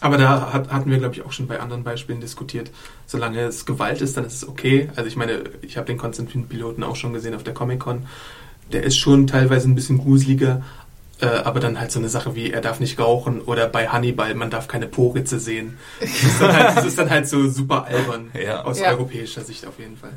Aber 0.00 0.18
da 0.18 0.52
hat, 0.52 0.70
hatten 0.70 0.90
wir, 0.90 0.98
glaube 0.98 1.14
ich, 1.14 1.24
auch 1.24 1.32
schon 1.32 1.46
bei 1.46 1.58
anderen 1.60 1.82
Beispielen 1.82 2.20
diskutiert. 2.20 2.70
Solange 3.06 3.40
es 3.40 3.64
Gewalt 3.64 4.02
ist, 4.02 4.16
dann 4.16 4.24
ist 4.26 4.34
es 4.34 4.48
okay. 4.48 4.90
Also 4.96 5.08
ich 5.08 5.16
meine, 5.16 5.44
ich 5.62 5.76
habe 5.78 5.86
den 5.86 5.96
Konstantin-Piloten 5.98 6.82
auch 6.84 6.96
schon 6.96 7.12
gesehen 7.12 7.34
auf 7.34 7.42
der 7.44 7.54
Comic-Con. 7.54 8.06
Der 8.72 8.82
ist 8.82 8.96
schon 8.98 9.26
teilweise 9.26 9.68
ein 9.68 9.74
bisschen 9.74 9.98
gruseliger, 9.98 10.62
äh, 11.20 11.26
aber 11.26 11.60
dann 11.60 11.80
halt 11.80 11.92
so 11.92 11.98
eine 11.98 12.08
Sache 12.10 12.34
wie, 12.34 12.50
er 12.50 12.60
darf 12.60 12.78
nicht 12.80 12.98
rauchen 12.98 13.40
oder 13.40 13.68
bei 13.68 13.88
Hannibal, 13.88 14.34
man 14.34 14.50
darf 14.50 14.68
keine 14.68 14.86
Poritze 14.86 15.40
sehen. 15.40 15.78
Das 16.00 16.10
ist 16.10 16.40
dann 16.40 16.52
halt, 16.56 16.84
ist 16.86 16.98
dann 16.98 17.10
halt 17.10 17.28
so 17.28 17.48
super 17.48 17.86
albern 17.86 18.30
Ja. 18.38 18.64
aus 18.64 18.80
Ja. 18.80 18.90
europäischer 18.90 19.42
Sicht 19.42 19.66
auf 19.66 19.78
jeden 19.78 19.96
Fall. 19.96 20.12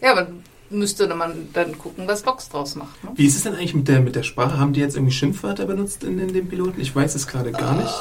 Ja, 0.00 0.12
aber 0.12 0.28
müsste 0.70 1.06
man 1.14 1.48
dann 1.52 1.76
gucken, 1.76 2.06
was 2.08 2.24
Vox 2.24 2.48
draus 2.48 2.76
macht. 2.76 3.02
Ne? 3.04 3.10
Wie 3.16 3.26
ist 3.26 3.36
es 3.36 3.42
denn 3.42 3.54
eigentlich 3.54 3.74
mit 3.74 3.88
der, 3.88 4.00
mit 4.00 4.16
der 4.16 4.22
Sprache? 4.22 4.58
Haben 4.58 4.72
die 4.72 4.80
jetzt 4.80 4.96
irgendwie 4.96 5.12
Schimpfwörter 5.12 5.66
benutzt 5.66 6.02
in, 6.04 6.18
in 6.18 6.32
dem 6.32 6.48
Piloten? 6.48 6.80
Ich 6.80 6.94
weiß 6.94 7.14
es 7.14 7.26
gerade 7.26 7.52
gar 7.52 7.74
nicht. 7.74 7.92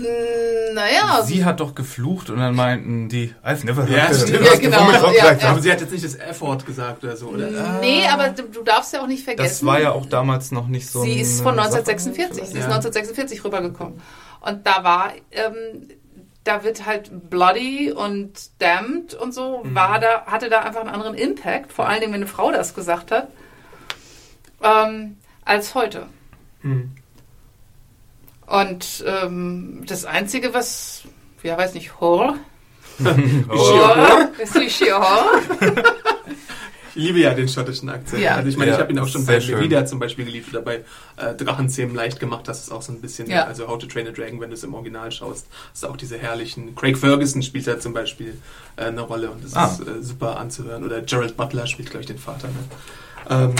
Mm, 0.00 0.74
Naja, 0.74 1.22
Sie 1.24 1.44
hat 1.44 1.60
doch 1.60 1.74
geflucht 1.74 2.30
und 2.30 2.38
dann 2.38 2.54
meinten 2.54 3.08
die, 3.08 3.34
I've 3.44 3.64
never 3.66 3.82
heard 3.82 3.90
Ja, 3.90 4.06
that. 4.06 4.16
stimmt. 4.16 4.46
Ja, 4.46 4.56
genau. 4.56 4.90
Ja, 5.12 5.32
ja. 5.34 5.48
Aber 5.50 5.60
sie 5.60 5.70
hat 5.72 5.80
jetzt 5.80 5.92
nicht 5.92 6.04
das 6.04 6.14
F-Wort 6.14 6.64
gesagt 6.66 7.02
oder 7.04 7.16
so, 7.16 7.28
oder? 7.28 7.48
nee, 7.80 8.06
aber 8.06 8.28
du, 8.30 8.62
darfst 8.62 8.92
ja 8.92 9.02
auch 9.02 9.06
nicht 9.06 9.24
vergessen. 9.24 9.48
Das 9.48 9.64
war 9.64 9.80
ja 9.80 9.92
auch 9.92 10.06
damals 10.06 10.52
noch 10.52 10.68
nicht 10.68 10.88
so 10.90 11.02
Sie 11.02 11.20
ist 11.20 11.40
von 11.42 11.56
äh, 11.58 11.62
1946. 11.62 12.36
Sie 12.36 12.40
ist 12.42 12.54
Ja. 12.54 12.64
1946 12.74 13.44
rübergekommen. 13.44 14.00
Und 14.40 14.66
da 14.66 14.84
war, 14.84 15.12
ähm, 15.32 15.88
da 16.44 16.64
wird 16.64 16.86
halt 16.86 17.28
bloody 17.30 17.92
und 17.92 18.32
damned 18.60 19.12
und 19.14 19.34
so, 19.34 19.62
Mhm. 19.64 19.74
war 19.74 19.98
da, 20.00 20.24
hatte 20.26 20.48
da 20.48 20.60
einfach 20.60 20.80
einen 20.80 20.88
anderen 20.90 21.14
Impact, 21.14 21.72
vor 21.72 21.88
allen 21.88 22.00
Dingen, 22.00 22.12
wenn 22.12 22.20
eine 22.22 22.30
Frau 22.30 22.50
das 22.52 22.74
gesagt 22.74 23.10
hat, 23.10 23.28
ähm, 24.62 25.16
als 25.44 25.74
heute. 25.74 26.06
Hm. 26.62 26.90
Und 28.50 29.04
ähm, 29.06 29.84
das 29.86 30.04
Einzige, 30.04 30.52
was, 30.52 31.02
ja, 31.42 31.56
weiß 31.56 31.74
nicht, 31.74 32.00
Horror? 32.00 32.36
Horror? 33.48 34.28
Ist 34.38 34.54
Horror? 34.56 35.30
Ich 36.94 36.96
liebe 37.04 37.20
ja 37.20 37.32
den 37.32 37.48
schottischen 37.48 37.88
Akzent. 37.88 38.20
Ja. 38.20 38.34
Also 38.34 38.48
ich 38.48 38.56
meine, 38.56 38.72
Ja, 38.72 38.76
ich 38.76 38.82
habe 38.82 38.92
ihn 38.92 38.98
auch 38.98 39.06
schon 39.06 39.24
bei. 39.24 39.38
Merida 39.38 39.86
zum 39.86 40.00
Beispiel 40.00 40.24
geliebt 40.24 40.48
oder 40.50 40.60
bei 40.62 40.84
äh, 41.16 41.34
Drachenzähmen 41.36 41.94
leicht 41.94 42.18
gemacht. 42.18 42.48
Das 42.48 42.60
ist 42.60 42.72
auch 42.72 42.82
so 42.82 42.92
ein 42.92 43.00
bisschen, 43.00 43.30
Ja. 43.30 43.44
also 43.44 43.68
How 43.68 43.78
to 43.78 43.86
Train 43.86 44.08
a 44.08 44.10
Dragon, 44.10 44.40
wenn 44.40 44.50
du 44.50 44.54
es 44.54 44.64
im 44.64 44.74
Original 44.74 45.12
schaust, 45.12 45.46
hast 45.70 45.84
du 45.84 45.86
auch 45.86 45.96
diese 45.96 46.18
herrlichen. 46.18 46.74
Craig 46.74 46.98
Ferguson 46.98 47.42
spielt 47.44 47.68
da 47.68 47.78
zum 47.78 47.92
Beispiel 47.94 48.36
äh, 48.76 48.86
eine 48.86 49.02
Rolle 49.02 49.30
und 49.30 49.44
das 49.44 49.54
Ah. 49.54 49.66
ist 49.66 49.86
äh, 49.86 50.02
super 50.02 50.38
anzuhören. 50.38 50.82
Oder 50.84 51.00
Gerald 51.02 51.36
Butler 51.36 51.68
spielt, 51.68 51.90
glaube 51.90 52.00
ich, 52.02 52.08
den 52.08 52.18
Vater. 52.18 52.48
Ne? 52.48 52.54
Ähm, 53.30 53.54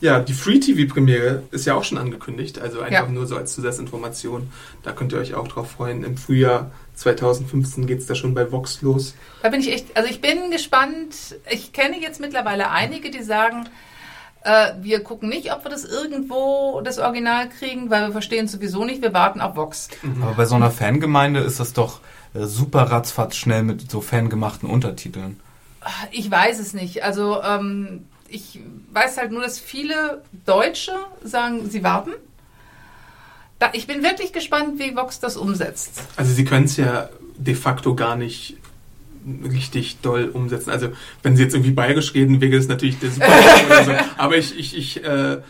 ja, 0.00 0.20
die 0.20 0.32
Free-TV-Premiere 0.34 1.44
ist 1.50 1.64
ja 1.66 1.74
auch 1.74 1.84
schon 1.84 1.98
angekündigt, 1.98 2.58
also 2.58 2.80
einfach 2.80 3.06
Ja. 3.06 3.08
nur 3.08 3.26
so 3.26 3.36
als 3.36 3.54
Zusatzinformation. 3.54 4.50
Da 4.82 4.92
könnt 4.92 5.12
ihr 5.12 5.18
euch 5.18 5.34
auch 5.34 5.48
drauf 5.48 5.70
freuen. 5.70 6.04
Im 6.04 6.16
Frühjahr 6.16 6.70
2015 6.94 7.86
geht 7.86 8.00
es 8.00 8.06
da 8.06 8.14
schon 8.14 8.34
bei 8.34 8.50
Vox 8.52 8.82
los. 8.82 9.14
Da 9.42 9.48
bin 9.48 9.60
ich 9.60 9.72
echt, 9.72 9.96
also 9.96 10.08
ich 10.08 10.20
bin 10.20 10.50
gespannt. 10.50 11.36
Ich 11.50 11.72
kenne 11.72 12.00
jetzt 12.00 12.20
mittlerweile 12.20 12.70
einige, 12.70 13.10
die 13.10 13.22
sagen, 13.22 13.68
äh, 14.42 14.72
wir 14.82 15.02
gucken 15.02 15.28
nicht, 15.30 15.52
ob 15.52 15.64
wir 15.64 15.70
das 15.70 15.84
irgendwo, 15.84 16.80
das 16.84 16.98
Original 16.98 17.48
kriegen, 17.48 17.88
weil 17.90 18.06
wir 18.08 18.12
verstehen 18.12 18.44
es 18.44 18.52
sowieso 18.52 18.84
nicht, 18.84 19.00
wir 19.00 19.14
warten 19.14 19.40
auf 19.40 19.56
Vox. 19.56 19.88
Aber 20.20 20.34
bei 20.34 20.44
so 20.44 20.54
einer 20.54 20.70
Fangemeinde 20.70 21.40
ist 21.40 21.60
das 21.60 21.72
doch 21.72 22.00
äh, 22.34 22.44
super 22.44 22.82
ratzfatz 22.82 23.36
schnell 23.36 23.62
mit 23.62 23.90
so 23.90 24.00
fangemachten 24.02 24.68
Untertiteln. 24.68 25.40
Ich 26.10 26.30
weiß 26.30 26.58
es 26.60 26.74
nicht. 26.74 27.02
Also 27.04 27.42
ähm, 27.42 28.04
ich 28.34 28.60
weiß 28.92 29.16
halt 29.18 29.30
nur, 29.30 29.42
dass 29.42 29.58
viele 29.58 30.22
Deutsche 30.44 30.92
sagen, 31.22 31.70
sie 31.70 31.84
warten. 31.84 32.10
Da, 33.60 33.70
ich 33.72 33.86
bin 33.86 34.02
wirklich 34.02 34.32
gespannt, 34.32 34.78
wie 34.78 34.96
Vox 34.96 35.20
das 35.20 35.36
umsetzt. 35.36 36.02
Also 36.16 36.32
sie 36.32 36.44
können 36.44 36.64
es 36.64 36.76
ja 36.76 37.08
de 37.36 37.54
facto 37.54 37.94
gar 37.94 38.16
nicht 38.16 38.56
richtig 39.44 40.00
doll 40.00 40.28
umsetzen. 40.32 40.70
Also 40.70 40.88
wenn 41.22 41.36
sie 41.36 41.44
jetzt 41.44 41.54
irgendwie 41.54 41.70
bayerisch 41.70 42.12
reden, 42.14 42.40
wäre 42.40 42.56
das 42.56 42.68
natürlich 42.68 42.98
der 42.98 43.10
super 43.10 43.28
oder 43.66 43.84
so. 43.84 43.92
Aber 44.18 44.36
ich, 44.36 44.58
ich, 44.58 44.76
ich 44.76 45.04
äh, 45.04 45.34
äh, 45.34 45.40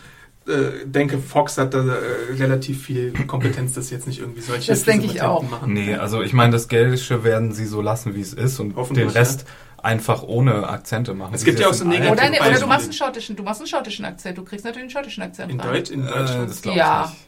denke, 0.85 1.18
Fox 1.18 1.57
hat 1.57 1.72
da 1.72 1.78
äh, 1.78 2.35
relativ 2.39 2.85
viel 2.85 3.12
Kompetenz, 3.26 3.72
dass 3.72 3.89
sie 3.89 3.95
jetzt 3.95 4.07
nicht 4.07 4.20
irgendwie 4.20 4.43
solche 4.43 4.70
Das 4.70 4.85
denke 4.85 5.07
ich 5.07 5.22
auch. 5.22 5.43
machen. 5.43 5.72
Nee, 5.72 5.95
also 5.95 6.22
ich 6.22 6.35
meine, 6.35 6.53
das 6.53 6.68
Gälische 6.68 7.24
werden 7.24 7.53
sie 7.53 7.64
so 7.64 7.80
lassen, 7.80 8.14
wie 8.14 8.20
es 8.20 8.35
ist 8.35 8.61
und 8.61 8.76
Hoffentlich, 8.76 9.07
den 9.07 9.16
Rest 9.16 9.47
einfach 9.85 10.22
ohne 10.22 10.68
Akzente 10.68 11.14
machen. 11.14 11.35
Es 11.35 11.45
gibt 11.45 11.61
ja 11.61 11.68
auch 11.68 11.74
so 11.74 11.85
negative 11.85 12.12
Oder, 12.12 12.22
ne, 12.24 12.30
oder 12.30 12.39
du 12.39 12.45
Beispiele. 12.49 12.66
machst 12.66 12.85
einen 12.85 12.93
schottischen, 12.95 13.37
du 13.37 13.43
machst 13.43 13.61
einen 13.61 13.68
schottischen 13.68 14.05
Akzent. 14.05 14.39
Du 14.39 14.45
kriegst 14.45 14.64
natürlich 14.64 14.85
einen 14.85 14.91
schottischen 14.91 15.22
Akzent 15.22 15.53
In, 15.53 15.61
rein. 15.61 15.72
Deutsch, 15.72 15.91
in 15.91 16.05
Äh, 16.07 16.09
Deutschland. 16.09 16.51
das 16.51 16.62
glaub 16.62 16.76
Ja. 16.76 17.05
ich 17.05 17.11
nicht. 17.11 17.20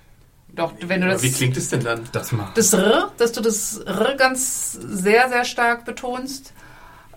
Doch, 0.59 0.73
wenn 0.81 1.01
du 1.01 1.07
Aber 1.07 1.13
das, 1.15 1.23
Wie 1.23 1.33
klingt 1.33 1.57
es 1.59 1.69
denn 1.69 1.85
dann? 1.85 2.01
Das 2.13 2.33
mal. 2.33 2.49
das 2.55 2.73
R, 2.73 3.13
dass 3.19 3.33
du 3.33 3.43
das 3.43 3.77
R 3.79 4.15
ganz 4.17 4.73
sehr, 4.73 5.29
sehr 5.29 5.45
stark 5.45 5.85
betonst 5.85 6.55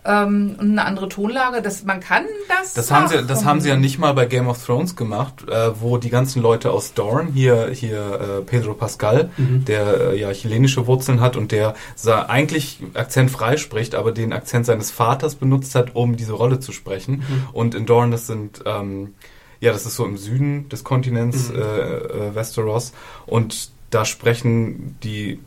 ähm, 0.06 0.56
und 0.60 0.72
eine 0.72 0.86
andere 0.86 1.10
Tonlage, 1.10 1.62
dass 1.62 1.84
man 1.84 2.00
kann 2.00 2.24
das. 2.48 2.74
Das 2.74 2.92
haben, 2.92 3.08
sie, 3.08 3.26
das 3.26 3.46
haben 3.46 3.62
sie 3.62 3.70
ja 3.70 3.76
nicht 3.76 4.00
mal 4.00 4.14
bei 4.14 4.26
Game 4.26 4.48
of 4.48 4.64
Thrones 4.66 4.96
gemacht, 4.96 5.48
äh, 5.50 5.72
wo 5.82 5.98
die 5.98 6.10
ganzen 6.10 6.42
Leute 6.42 6.72
aus 6.72 6.94
Dorne, 6.94 7.32
hier, 7.34 7.70
hier 7.72 8.40
äh, 8.40 8.42
Pedro 8.42 8.74
Pascal, 8.74 9.30
Mhm. 9.38 9.66
der 9.66 10.12
äh, 10.12 10.20
ja 10.20 10.32
chilenische 10.32 10.88
Wurzeln 10.88 11.20
hat 11.22 11.36
und 11.36 11.52
der 11.52 11.76
sa 11.96 12.24
eigentlich 12.24 12.80
akzentfrei 12.94 13.58
spricht, 13.58 13.96
aber 13.96 14.12
den 14.12 14.34
Akzent 14.34 14.66
seines 14.66 14.92
Vaters 14.92 15.36
benutzt 15.36 15.76
hat, 15.76 15.96
um 15.96 16.16
diese 16.16 16.34
Rolle 16.34 16.60
zu 16.60 16.72
sprechen. 16.72 17.18
Mhm. 17.28 17.48
Und 17.54 17.76
in 17.76 17.86
Dorne, 17.86 18.12
das 18.12 18.28
sind, 18.28 18.62
ähm, 18.66 19.14
ja, 19.60 19.72
das 19.74 19.86
ist 19.86 19.96
so 19.96 20.06
im 20.06 20.18
Süden 20.18 20.70
des 20.70 20.84
Kontinents, 20.84 21.50
Mhm. 21.50 21.56
äh, 21.56 21.62
äh, 21.62 22.36
Westeros. 22.36 22.94
Und 23.26 23.72
da 23.90 24.06
sprechen 24.06 24.98
die 25.04 25.40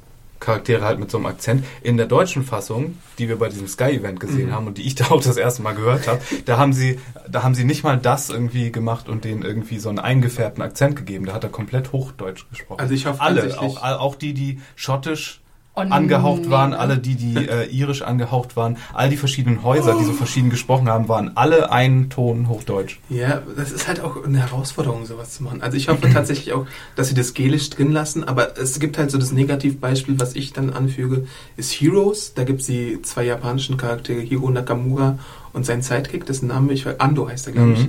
Charaktere 0.42 0.84
halt 0.84 0.98
mit 0.98 1.10
so 1.10 1.16
einem 1.18 1.26
Akzent. 1.26 1.64
In 1.82 1.96
der 1.96 2.06
deutschen 2.06 2.42
Fassung, 2.44 2.98
die 3.18 3.28
wir 3.28 3.38
bei 3.38 3.48
diesem 3.48 3.66
Sky-Event 3.68 4.20
gesehen 4.20 4.48
Mhm. 4.48 4.52
haben 4.52 4.66
und 4.66 4.78
die 4.78 4.82
ich 4.82 4.94
da 4.94 5.06
auch 5.10 5.22
das 5.22 5.36
erste 5.36 5.62
Mal 5.62 5.74
gehört 5.74 6.06
habe, 6.08 6.20
da 6.44 6.58
haben 6.58 6.72
sie, 6.72 6.98
da 7.30 7.42
haben 7.42 7.54
sie 7.54 7.64
nicht 7.64 7.84
mal 7.84 7.96
das 7.98 8.28
irgendwie 8.30 8.70
gemacht 8.72 9.08
und 9.08 9.24
denen 9.24 9.42
irgendwie 9.42 9.78
so 9.78 9.88
einen 9.88 9.98
eingefärbten 10.00 10.62
Akzent 10.62 10.96
gegeben. 10.96 11.24
Da 11.26 11.32
hat 11.34 11.44
er 11.44 11.50
komplett 11.50 11.92
Hochdeutsch 11.92 12.44
gesprochen. 12.50 12.80
Also 12.80 12.92
ich 12.94 13.06
hoffe 13.06 13.20
alle, 13.20 13.58
auch, 13.60 13.82
auch 13.82 14.14
die, 14.16 14.34
die 14.34 14.60
schottisch 14.76 15.41
Oh, 15.74 15.80
angehaucht 15.80 16.42
nee, 16.42 16.50
waren, 16.50 16.74
alle 16.74 16.98
die, 16.98 17.14
die 17.14 17.34
äh, 17.34 17.64
irisch 17.70 18.02
angehaucht 18.02 18.56
waren, 18.56 18.76
all 18.92 19.08
die 19.08 19.16
verschiedenen 19.16 19.62
Häuser, 19.62 19.96
die 19.98 20.04
so 20.04 20.12
verschieden 20.12 20.50
gesprochen 20.50 20.86
haben, 20.86 21.08
waren 21.08 21.34
alle 21.34 21.72
ein 21.72 22.10
Ton 22.10 22.46
Hochdeutsch. 22.50 22.98
Ja, 23.08 23.40
das 23.56 23.72
ist 23.72 23.88
halt 23.88 24.00
auch 24.02 24.22
eine 24.22 24.38
Herausforderung, 24.40 25.06
sowas 25.06 25.32
zu 25.32 25.42
machen. 25.42 25.62
Also 25.62 25.78
ich 25.78 25.88
hoffe 25.88 26.10
tatsächlich 26.12 26.52
auch, 26.52 26.66
dass 26.94 27.08
sie 27.08 27.14
das 27.14 27.32
Gelisch 27.32 27.70
drin 27.70 27.90
lassen, 27.90 28.22
aber 28.22 28.58
es 28.58 28.80
gibt 28.80 28.98
halt 28.98 29.10
so 29.10 29.16
das 29.16 29.32
Negativbeispiel, 29.32 30.20
was 30.20 30.36
ich 30.36 30.52
dann 30.52 30.68
anfüge, 30.68 31.26
ist 31.56 31.72
Heroes. 31.72 32.34
Da 32.34 32.44
gibt 32.44 32.60
es 32.60 32.66
die 32.66 33.00
zwei 33.00 33.24
japanischen 33.24 33.78
Charaktere, 33.78 34.20
Hiro 34.20 34.50
Nakamura 34.50 35.18
und 35.54 35.64
sein 35.64 35.80
Sidekick, 35.80 36.26
dessen 36.26 36.48
Name 36.48 36.74
ich, 36.74 36.86
Ando 37.00 37.28
heißt 37.30 37.46
er, 37.46 37.54
glaube 37.54 37.72
ich. 37.72 37.88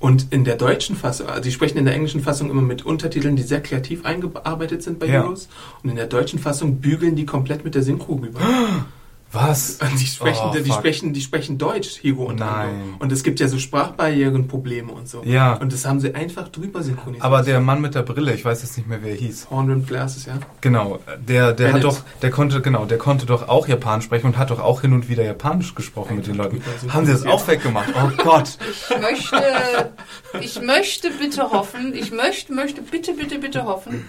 Und 0.00 0.32
in 0.32 0.44
der 0.44 0.56
deutschen 0.56 0.94
Fassung, 0.96 1.26
also 1.28 1.42
die 1.42 1.50
sprechen 1.50 1.78
in 1.78 1.84
der 1.84 1.94
englischen 1.94 2.20
Fassung 2.20 2.50
immer 2.50 2.62
mit 2.62 2.86
Untertiteln, 2.86 3.34
die 3.36 3.42
sehr 3.42 3.60
kreativ 3.60 4.04
eingearbeitet 4.04 4.82
sind 4.82 4.98
bei 4.98 5.06
Ja. 5.06 5.22
Heroes. 5.22 5.48
Und 5.82 5.90
in 5.90 5.96
der 5.96 6.06
deutschen 6.06 6.38
Fassung 6.38 6.76
bügeln 6.80 7.16
die 7.16 7.26
komplett 7.26 7.64
mit 7.64 7.74
der 7.74 7.82
Synchro 7.82 8.14
rüber. 8.14 8.40
Was? 9.30 9.78
Die 9.78 10.06
sprechen, 10.06 10.40
Oh, 10.50 10.54
die, 10.54 10.64
fuck. 10.70 10.78
sprechen, 10.78 11.12
die 11.12 11.20
sprechen 11.20 11.58
Deutsch, 11.58 11.96
Hiro 12.00 12.24
und 12.24 12.38
Nein. 12.40 12.68
Ando. 12.70 12.96
Und 13.00 13.12
es 13.12 13.22
gibt 13.22 13.40
ja 13.40 13.48
so 13.48 13.58
Sprachbarrierenprobleme 13.58 14.90
und 14.90 15.06
so. 15.08 15.22
Ja. 15.24 15.54
Und 15.54 15.72
das 15.72 15.84
haben 15.84 16.00
sie 16.00 16.14
einfach 16.14 16.48
drüber 16.48 16.82
synchronisiert. 16.82 17.24
Aber 17.24 17.42
der 17.42 17.60
Mann 17.60 17.80
mit 17.82 17.94
der 17.94 18.02
Brille, 18.02 18.32
ich 18.32 18.44
weiß 18.44 18.62
jetzt 18.62 18.76
nicht 18.78 18.88
mehr, 18.88 19.02
wer 19.02 19.10
er 19.10 19.16
hieß. 19.16 19.48
Horn 19.50 19.68
Rimmed 19.68 19.86
Glasses, 19.86 20.24
ja. 20.26 20.38
Genau, 20.62 20.98
der, 21.18 21.52
der 21.52 21.74
hat 21.74 21.84
doch, 21.84 21.98
der 22.22 22.30
konnte, 22.30 22.62
genau, 22.62 22.86
der 22.86 22.96
konnte 22.98 23.26
doch 23.26 23.48
auch 23.48 23.68
Japanisch 23.68 24.06
sprechen 24.06 24.28
und 24.28 24.38
hat 24.38 24.50
doch 24.50 24.60
auch 24.60 24.80
hin 24.80 24.94
und 24.94 25.08
wieder 25.10 25.24
Japanisch 25.24 25.74
gesprochen 25.74 26.16
mit 26.16 26.26
den 26.26 26.36
Leuten. 26.36 26.62
Haben 26.88 27.04
sie 27.06 27.12
das 27.12 27.26
auch 27.26 27.46
weggemacht? 27.46 27.92
Oh 27.94 28.10
Gott. 28.22 28.56
Ich 28.90 29.00
möchte, 29.00 29.92
ich 30.40 30.62
möchte 30.62 31.10
bitte 31.10 31.50
hoffen, 31.50 31.94
ich 31.94 32.10
möchte, 32.10 32.52
möchte 32.52 32.82
bitte, 32.82 33.12
bitte, 33.12 33.38
bitte 33.38 33.64
hoffen, 33.64 34.08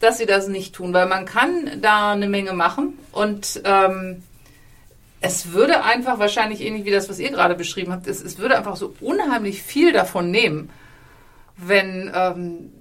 dass 0.00 0.18
sie 0.18 0.26
das 0.26 0.48
nicht 0.48 0.74
tun, 0.74 0.92
weil 0.92 1.06
man 1.06 1.24
kann 1.24 1.70
da 1.80 2.12
eine 2.12 2.28
Menge 2.28 2.52
machen 2.52 2.94
und 3.12 3.60
ähm, 3.64 4.22
es 5.22 5.52
würde 5.52 5.84
einfach 5.84 6.18
wahrscheinlich 6.18 6.60
ähnlich 6.60 6.84
wie 6.84 6.90
das, 6.90 7.08
was 7.08 7.18
ihr 7.18 7.30
gerade 7.30 7.54
beschrieben 7.54 7.92
habt, 7.92 8.06
es, 8.06 8.22
es 8.22 8.38
würde 8.38 8.58
einfach 8.58 8.76
so 8.76 8.94
unheimlich 9.00 9.62
viel 9.62 9.92
davon 9.92 10.30
nehmen, 10.30 10.70
wenn 11.56 12.10
ähm, 12.14 12.72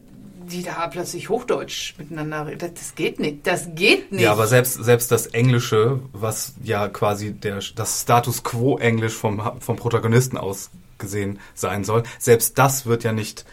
die 0.43 0.63
da 0.63 0.87
plötzlich 0.87 1.29
Hochdeutsch 1.29 1.93
miteinander 1.97 2.47
reden. 2.47 2.59
Das, 2.59 2.73
das 2.73 2.95
geht 2.95 3.19
nicht. 3.19 3.45
Das 3.45 3.69
geht 3.75 4.11
nicht. 4.11 4.21
Ja, 4.21 4.31
aber 4.31 4.47
selbst, 4.47 4.73
selbst 4.83 5.11
das 5.11 5.27
Englische, 5.27 5.99
was 6.13 6.55
ja 6.63 6.87
quasi 6.89 7.31
der, 7.31 7.59
das 7.75 8.01
Status 8.01 8.43
Quo 8.43 8.77
Englisch 8.77 9.13
vom, 9.13 9.59
vom 9.59 9.75
Protagonisten 9.75 10.37
aus 10.37 10.71
gesehen 10.97 11.39
sein 11.53 11.83
soll, 11.83 12.03
selbst 12.19 12.57
das 12.57 12.85
wird 12.87 13.03
ja 13.03 13.11
nicht 13.11 13.45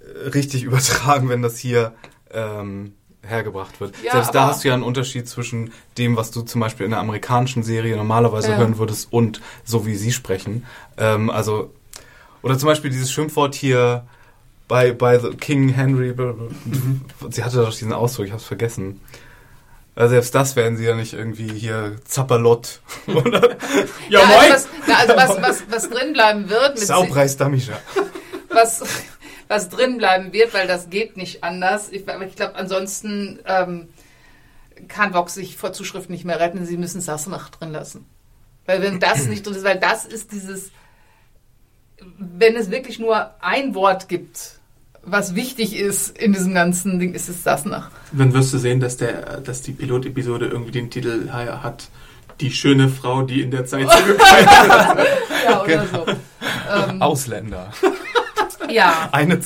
äh, 0.00 0.28
richtig 0.28 0.62
übertragen, 0.64 1.28
wenn 1.28 1.42
das 1.42 1.58
hier 1.58 1.92
ähm, 2.30 2.94
hergebracht 3.28 3.80
wird. 3.80 3.94
Ja, 4.04 4.12
selbst 4.12 4.34
da 4.34 4.46
hast 4.48 4.64
du 4.64 4.68
ja 4.68 4.74
einen 4.74 4.82
Unterschied 4.82 5.28
zwischen 5.28 5.72
dem, 5.96 6.16
was 6.16 6.30
du 6.30 6.42
zum 6.42 6.60
Beispiel 6.60 6.86
in 6.86 6.92
einer 6.92 7.00
amerikanischen 7.02 7.62
Serie 7.62 7.96
normalerweise 7.96 8.50
Ja. 8.52 8.56
hören 8.58 8.78
würdest 8.78 9.12
und 9.12 9.40
so 9.64 9.86
wie 9.86 9.94
sie 9.96 10.12
sprechen. 10.12 10.64
Ähm, 10.96 11.30
also, 11.30 11.72
oder 12.42 12.58
zum 12.58 12.68
Beispiel 12.68 12.90
dieses 12.90 13.12
Schimpfwort 13.12 13.54
hier 13.54 14.04
bei, 14.66 14.92
bei 14.92 15.18
the 15.18 15.30
King 15.30 15.68
Henry, 15.70 16.14
sie 17.30 17.44
hatte 17.44 17.56
doch 17.58 17.70
diesen 17.70 17.92
Ausdruck, 17.92 18.26
ich 18.26 18.32
hab's 18.32 18.44
vergessen. 18.44 19.00
Also 19.94 20.10
selbst 20.10 20.32
das 20.34 20.54
werden 20.54 20.76
sie 20.76 20.84
ja 20.84 20.94
nicht 20.94 21.12
irgendwie 21.14 21.48
hier 21.50 21.96
Zapperlott 22.04 22.80
oder 23.08 23.56
ja, 24.08 24.20
also 24.20 24.52
was, 24.54 24.68
na, 24.86 24.94
also 24.96 25.16
was, 25.16 25.42
was, 25.42 25.62
was 25.70 25.90
drin 25.90 26.12
bleiben 26.12 26.48
wird 26.48 26.78
Saupreis 26.78 27.36
Damischer. 27.36 27.80
was, 28.48 28.82
was 29.48 29.68
drin 29.70 29.98
bleiben 29.98 30.32
wird, 30.32 30.54
weil 30.54 30.66
das 30.66 30.90
geht 30.90 31.16
nicht 31.16 31.42
anders. 31.42 31.90
Ich, 31.90 32.08
aber 32.08 32.26
ich 32.26 32.36
glaube, 32.36 32.54
ansonsten 32.56 33.40
ähm, 33.46 33.88
kann 34.86 35.14
Vox 35.14 35.34
sich 35.34 35.56
vor 35.56 35.72
Zuschrift 35.72 36.10
nicht 36.10 36.24
mehr 36.24 36.38
retten. 36.38 36.64
Sie 36.66 36.76
müssen 36.76 37.00
Sassenach 37.00 37.48
drin 37.50 37.72
lassen. 37.72 38.06
Weil 38.66 38.82
wenn 38.82 39.00
das 39.00 39.26
nicht 39.26 39.46
drin 39.46 39.54
ist, 39.54 39.64
weil 39.64 39.80
das 39.80 40.04
ist 40.04 40.30
dieses, 40.32 40.70
wenn 42.18 42.54
es 42.54 42.70
wirklich 42.70 42.98
nur 42.98 43.30
ein 43.42 43.74
Wort 43.74 44.08
gibt, 44.08 44.58
was 45.02 45.34
wichtig 45.34 45.74
ist 45.74 46.18
in 46.18 46.34
diesem 46.34 46.52
ganzen 46.52 46.98
Ding, 46.98 47.14
ist 47.14 47.30
es 47.30 47.42
Sassenach. 47.42 47.90
Dann 48.12 48.34
wirst 48.34 48.52
du 48.52 48.58
sehen, 48.58 48.78
dass, 48.78 48.98
der, 48.98 49.40
dass 49.40 49.62
die 49.62 49.72
Pilotepisode 49.72 50.46
irgendwie 50.46 50.72
den 50.72 50.90
Titel 50.90 51.30
hat, 51.30 51.88
die 52.40 52.50
schöne 52.50 52.88
Frau, 52.88 53.22
die 53.22 53.40
in 53.40 53.50
der 53.50 53.64
Zeit 53.64 53.90
zurückbleibt. 53.90 55.08
Ja, 55.44 55.62
oder 55.62 55.86
so. 55.86 56.06
Ähm, 56.70 57.00
Ausländer. 57.00 57.72
Ja. 58.70 59.08
Eine 59.12 59.34
Es 59.38 59.44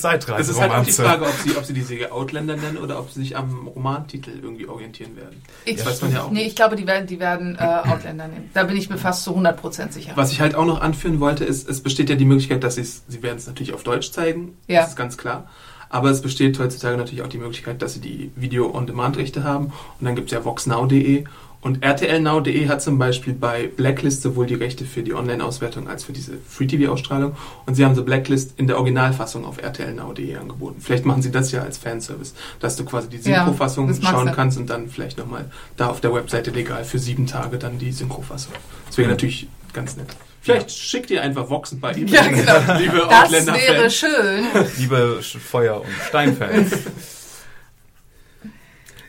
ist 0.49 0.59
halt 0.59 0.71
auch 0.71 0.83
die. 0.83 0.91
Frage, 0.91 1.25
ob 1.25 1.33
sie, 1.43 1.55
ob 1.57 1.65
sie 1.65 1.73
die 1.73 1.81
Serie 1.81 2.11
Outlander 2.11 2.55
nennen 2.55 2.77
oder 2.77 2.99
ob 2.99 3.09
sie 3.11 3.21
sich 3.21 3.35
am 3.37 3.67
Romantitel 3.67 4.31
irgendwie 4.41 4.67
orientieren 4.67 5.15
werden. 5.15 5.41
Ich, 5.65 5.77
Das 5.77 5.85
weiß 5.87 6.01
man 6.03 6.13
ja 6.13 6.23
auch. 6.23 6.31
nee, 6.31 6.43
ich 6.43 6.55
glaube, 6.55 6.75
die 6.75 6.87
werden, 6.87 7.07
die 7.07 7.19
werden 7.19 7.55
äh, 7.59 7.63
Outlander 7.63 8.27
nehmen. 8.27 8.49
Da 8.53 8.63
bin 8.63 8.77
ich 8.77 8.89
mir 8.89 8.97
fast 8.97 9.23
zu 9.23 9.35
100% 9.35 9.91
sicher. 9.91 10.11
Was 10.15 10.31
ich 10.31 10.41
halt 10.41 10.55
auch 10.55 10.65
noch 10.65 10.81
anführen 10.81 11.19
wollte, 11.19 11.45
ist, 11.45 11.67
es 11.69 11.81
besteht 11.81 12.09
ja 12.09 12.15
die 12.15 12.25
Möglichkeit, 12.25 12.63
dass 12.63 12.75
sie 12.75 12.81
es, 12.81 13.03
sie 13.07 13.21
werden 13.23 13.37
es 13.37 13.47
natürlich 13.47 13.73
auf 13.73 13.83
Deutsch 13.83 14.11
zeigen, 14.11 14.57
Ja. 14.67 14.81
das 14.81 14.89
ist 14.91 14.95
ganz 14.95 15.17
klar. 15.17 15.47
Aber 15.89 16.09
es 16.09 16.21
besteht 16.21 16.57
heutzutage 16.57 16.97
natürlich 16.97 17.21
auch 17.23 17.27
die 17.29 17.37
Möglichkeit, 17.37 17.81
dass 17.83 17.93
sie 17.93 17.99
die 18.01 18.31
Video-on-Demand-Rechte 18.35 19.43
haben. 19.43 19.65
Und 19.65 19.73
dann 20.05 20.15
gibt 20.15 20.29
es 20.29 20.33
ja 20.33 20.43
voxnow.de. 20.43 21.25
Und 21.63 21.81
RTLnow.de 21.81 22.67
hat 22.67 22.81
zum 22.81 22.99
Beispiel 22.99 23.31
bei 23.33 23.67
Blacklist 23.67 24.21
sowohl 24.21 24.45
die 24.45 24.55
Rechte 24.55 24.83
für 24.83 25.01
die 25.01 25.13
Online-Auswertung 25.13 25.87
als 25.87 26.03
für 26.03 26.11
diese 26.11 26.33
Free-TV-Ausstrahlung. 26.49 27.37
Und 27.65 27.75
sie 27.75 27.85
haben 27.85 27.95
so 27.95 28.03
Blacklist 28.03 28.59
in 28.59 28.67
der 28.67 28.75
Originalfassung 28.75 29.45
auf 29.45 29.63
RTLnow.de 29.63 30.35
angeboten. 30.35 30.81
Vielleicht 30.81 31.05
machen 31.05 31.21
sie 31.21 31.31
das 31.31 31.53
ja 31.53 31.61
als 31.61 31.77
Fanservice, 31.77 32.33
dass 32.59 32.75
du 32.75 32.83
quasi 32.83 33.07
die 33.07 33.15
Ja, 33.17 33.45
Synchrofassung 33.45 33.85
mag 33.87 33.95
schauen 34.03 34.25
sein. 34.25 34.35
kannst 34.35 34.57
und 34.57 34.69
dann 34.69 34.89
vielleicht 34.89 35.17
nochmal 35.17 35.49
da 35.77 35.87
auf 35.87 36.01
der 36.01 36.13
Webseite 36.13 36.51
legal 36.51 36.83
für 36.83 36.99
sieben 36.99 37.27
Tage 37.27 37.57
dann 37.57 37.79
die 37.79 37.93
Synchrofassung. 37.93 38.51
Das 38.87 38.97
wäre 38.97 39.09
natürlich 39.09 39.47
ganz 39.71 39.95
nett. 39.95 40.07
Vielleicht 40.41 40.69
schickt 40.71 41.09
ihr 41.11 41.21
einfach 41.21 41.49
Voxen 41.49 41.79
bei 41.79 41.93
ihm. 41.93 42.07
Ja, 42.07 42.27
genau. 42.27 42.73
Liebe 42.77 43.07
Das 43.09 43.31
wäre 43.47 43.89
schön. 43.89 44.43
Liebe 44.77 45.19
Feuer- 45.21 45.79
und 45.79 45.87
Steinfans. 46.09 46.73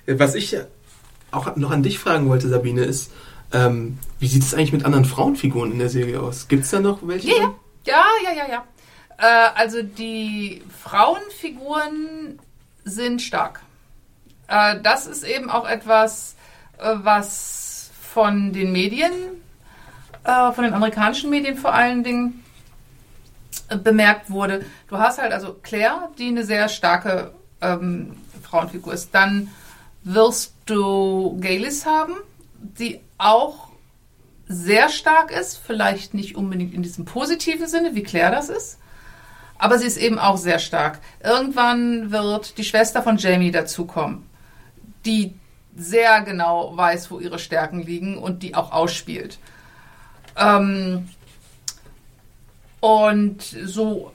Was 0.07 0.37
ich 0.37 0.57
auch 1.35 1.57
noch 1.57 1.71
an 1.71 1.83
dich 1.83 1.99
fragen 1.99 2.29
wollte, 2.29 2.49
Sabine, 2.49 2.85
ist, 2.85 3.13
ähm, 3.53 3.99
wie 4.19 4.27
sieht 4.27 4.43
es 4.43 4.55
eigentlich 4.55 4.73
mit 4.73 4.85
anderen 4.85 5.05
Frauenfiguren 5.05 5.73
in 5.73 5.79
der 5.79 5.89
Serie 5.89 6.21
aus? 6.21 6.49
Gibt 6.49 6.65
es 6.65 6.71
da 6.71 6.81
noch 6.81 7.07
welche? 7.07 7.29
Ja, 7.29 7.55
ja, 7.85 8.05
ja, 8.25 8.33
ja, 8.37 8.49
ja. 8.51 8.65
Äh, 9.19 9.51
also 9.55 9.83
die 9.83 10.63
Frauenfiguren 10.83 12.39
sind 12.85 13.23
stark. 13.23 13.61
Äh, 14.49 14.81
das 14.83 15.07
ist 15.07 15.25
eben 15.25 15.51
auch 15.51 15.69
etwas, 15.69 16.37
äh, 16.79 16.95
was 17.03 17.91
von 18.03 18.53
den 18.53 18.73
Medien, 18.73 19.13
äh, 20.25 20.53
von 20.53 20.65
den 20.65 20.75
amerikanischen 20.75 21.31
Medien 21.31 21.57
vor 21.57 21.75
allen 21.75 22.03
Dingen, 22.05 22.45
äh, 23.69 23.77
bemerkt 23.77 24.31
wurde. 24.31 24.65
Du 24.89 24.99
hast 24.99 25.21
halt 25.21 25.33
also 25.33 25.55
Claire, 25.63 26.11
die 26.19 26.29
eine 26.29 26.45
sehr 26.45 26.69
starke 26.69 27.33
ähm, 27.61 28.17
Frauenfigur 28.43 28.93
ist. 28.93 29.15
Dann 29.15 29.49
wirst 30.05 30.55
du 30.67 31.39
Galis 31.41 31.87
haben, 31.87 32.15
die 32.59 33.01
auch 33.19 33.69
sehr 34.47 34.91
stark 34.91 35.31
ist, 35.31 35.57
vielleicht 35.57 36.15
nicht 36.15 36.37
unbedingt 36.37 36.75
in 36.75 36.83
diesem 36.83 37.07
positiven 37.07 37.67
Sinne, 37.67 37.95
wie 37.95 38.03
Claire 38.03 38.31
das 38.31 38.51
ist, 38.51 38.79
aber 39.59 39.79
sie 39.79 39.87
ist 39.87 39.97
eben 39.97 40.19
auch 40.19 40.37
sehr 40.37 40.59
stark. 40.59 41.01
Irgendwann 41.23 42.11
wird 42.11 42.59
die 42.59 42.65
Schwester 42.65 43.03
von 43.03 43.17
Jamie 43.17 43.51
dazukommen, 43.51 44.27
die 45.07 45.35
sehr 45.77 46.21
genau 46.21 46.77
weiß, 46.77 47.11
wo 47.11 47.19
ihre 47.19 47.39
Stärken 47.39 47.81
liegen 47.83 48.19
und 48.19 48.43
die 48.43 48.55
auch 48.55 48.73
ausspielt. 48.73 49.39
Ähm, 50.37 51.09
und 52.81 53.43
so 53.43 54.13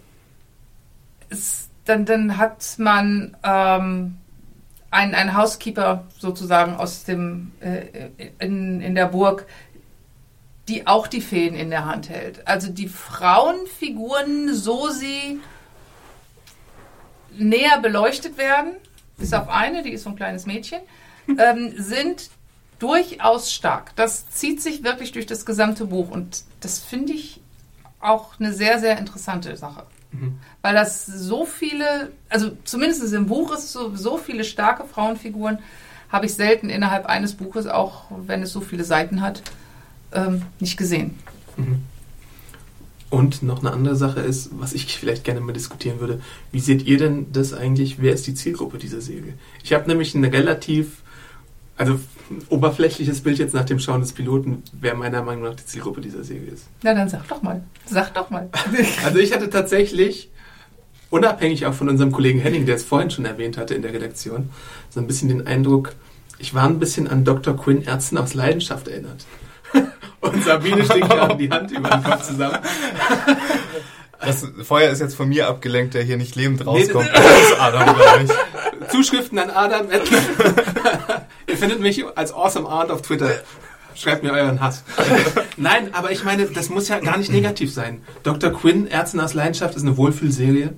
ist, 1.30 1.70
dann, 1.86 2.06
dann 2.06 2.38
hat 2.38 2.76
man 2.78 3.36
ähm, 3.44 4.18
einen, 4.92 5.14
einen 5.14 5.38
Housekeeper 5.38 6.06
sozusagen 6.18 6.76
aus 6.76 7.04
dem 7.04 7.52
äh, 7.60 8.10
in, 8.40 8.82
in 8.82 8.96
der 8.96 9.08
Burg, 9.08 9.46
die 10.68 10.88
auch 10.88 11.08
die 11.08 11.22
Fäden 11.22 11.58
in 11.58 11.70
der 11.70 11.86
Hand 11.86 12.10
hält. 12.10 12.48
Also 12.48 12.72
die 12.72 12.88
Frauenfiguren, 12.88 14.54
so 14.54 14.90
sie 14.90 15.40
näher 17.38 17.80
beleuchtet 17.80 18.38
werden, 18.38 18.74
bis 19.18 19.34
auf 19.34 19.50
eine, 19.50 19.84
die 19.84 19.92
ist 19.92 20.04
so 20.04 20.10
ein 20.10 20.16
kleines 20.16 20.46
Mädchen, 20.46 20.80
ähm, 21.28 21.74
sind 21.76 22.30
durchaus 22.80 23.52
stark. 23.52 23.96
Das 23.96 24.30
zieht 24.30 24.62
sich 24.62 24.84
wirklich 24.84 25.12
durch 25.12 25.26
das 25.26 25.46
gesamte 25.46 25.86
Buch 25.86 26.10
und 26.10 26.44
das 26.62 26.80
finde 26.80 27.14
ich 27.14 27.42
auch 28.00 28.40
eine 28.40 28.54
sehr, 28.54 28.80
sehr 28.80 28.98
interessante 28.98 29.56
Sache. 29.58 29.86
Weil 30.62 30.74
das 30.74 31.05
so 31.05 31.45
viele, 31.45 32.12
also 32.30 32.51
zumindest 32.66 33.14
im 33.14 33.28
Buch 33.28 33.53
ist 33.53 33.72
so, 33.72 33.95
so 33.95 34.18
viele 34.18 34.43
starke 34.43 34.84
Frauenfiguren, 34.86 35.60
habe 36.10 36.26
ich 36.26 36.34
selten 36.34 36.70
innerhalb 36.70 37.05
eines 37.05 37.34
Buches, 37.34 37.68
auch 37.68 38.05
wenn 38.26 38.41
es 38.41 38.51
so 38.51 38.62
viele 38.62 38.84
Seiten 38.84 39.22
hat, 39.22 39.41
ähm, 40.12 40.41
nicht 40.60 40.76
gesehen. 40.76 41.18
Und 43.10 43.41
noch 43.43 43.60
eine 43.60 43.72
andere 43.72 43.95
Sache 43.95 44.20
ist, 44.20 44.49
was 44.53 44.74
ich 44.74 44.97
vielleicht 44.97 45.24
gerne 45.24 45.39
mal 45.39 45.53
diskutieren 45.53 45.99
würde. 45.99 46.22
Wie 46.51 46.60
seht 46.60 46.84
ihr 46.86 46.97
denn 46.97 47.32
das 47.32 47.53
eigentlich? 47.53 48.01
Wer 48.01 48.14
ist 48.14 48.28
die 48.28 48.34
Zielgruppe 48.34 48.78
dieser 48.78 49.01
Serie? 49.01 49.34
Ich 49.64 49.74
habe 49.74 49.88
nämlich 49.88 50.16
eine 50.16 50.32
relativ 50.32 51.03
Also 51.78 51.99
oberflächliches 52.49 53.22
Bild 53.22 53.39
jetzt 53.39 53.53
nach 53.53 53.66
dem 53.66 53.80
Schauen 53.80 54.01
des 54.01 54.12
Piloten, 54.12 54.64
wer 54.74 54.95
meiner 54.95 55.24
Meinung 55.24 55.45
nach 55.45 55.55
die 55.55 55.66
Zielgruppe 55.66 56.01
dieser 56.01 56.24
Serie 56.24 56.51
ist. 56.51 56.66
Na 56.84 56.93
dann 56.93 57.07
sag 57.10 57.28
doch 57.28 57.41
mal. 57.41 57.64
Sag 57.86 58.14
doch 58.14 58.30
mal. 58.30 58.49
Also 59.05 59.20
ich 59.20 59.34
hatte 59.34 59.49
tatsächlich, 59.49 60.30
unabhängig 61.10 61.66
auch 61.66 61.74
von 61.74 61.89
unserem 61.89 62.12
Kollegen 62.12 62.39
Henning, 62.39 62.66
der 62.66 62.76
es 62.76 62.84
vorhin 62.84 63.10
schon 63.12 63.26
erwähnt 63.26 63.57
hatte 63.57 63.74
in 63.76 63.82
der 63.82 63.93
Redaktion, 63.93 64.49
so 64.89 64.99
ein 64.99 65.07
bisschen 65.07 65.30
den 65.30 65.47
Eindruck, 65.47 65.93
ich 66.38 66.53
war 66.53 66.64
ein 66.66 66.80
bisschen 66.80 67.07
an 67.07 67.26
Dr. 67.26 67.55
Quinn 67.57 67.82
Ärzten 67.84 68.18
aus 68.18 68.34
Leidenschaft 68.34 68.88
erinnert. 68.88 69.26
Und 70.22 70.43
Sabine 70.43 70.84
steckt 70.86 71.10
gerade 71.10 71.36
die 71.38 71.49
Hand 71.49 71.72
über 71.72 71.89
den 71.89 72.03
Kopf 72.03 72.24
zusammen. 72.28 72.57
Das 74.22 74.45
Feuer 74.64 74.91
ist 74.91 74.99
jetzt 74.99 75.16
von 75.16 75.30
mir 75.30 75.47
abgelenkt, 75.47 75.93
der 75.93 76.03
hier 76.03 76.18
nicht 76.18 76.36
lebend 76.36 76.60
Nee, 76.60 76.66
rauskommt. 76.66 77.07
das- 77.07 77.24
Das 77.24 77.41
ist 77.51 77.60
Adam, 77.62 77.95
glaube 77.95 78.24
ich. 78.26 78.88
Zuschriften 78.89 79.39
an 79.39 79.49
Adam. 79.49 79.88
Ihr 81.47 81.57
findet 81.57 81.80
mich 81.80 82.03
als 82.18 82.34
Awesome 82.34 82.68
Art 82.68 82.91
auf 82.91 83.01
Twitter. 83.01 83.30
Schreibt 83.95 84.24
mir 84.24 84.32
euren 84.34 84.60
Hass. 84.60 84.84
Nein, 85.55 85.93
aber 85.93 86.12
ich 86.12 86.26
meine, 86.26 86.45
das 86.47 86.70
muss 86.70 86.89
ja 86.89 86.99
gar 86.99 87.18
nicht 87.18 87.32
negativ 87.32 87.74
sein. 87.74 88.01
Dr. 88.24 88.51
Quinn, 88.51 88.88
Ärzten 88.88 89.22
aus 89.22 89.34
Leidenschaft, 89.34 89.76
ist 89.78 89.84
eine 89.84 89.95
Wohlfühlserie. 89.95 90.74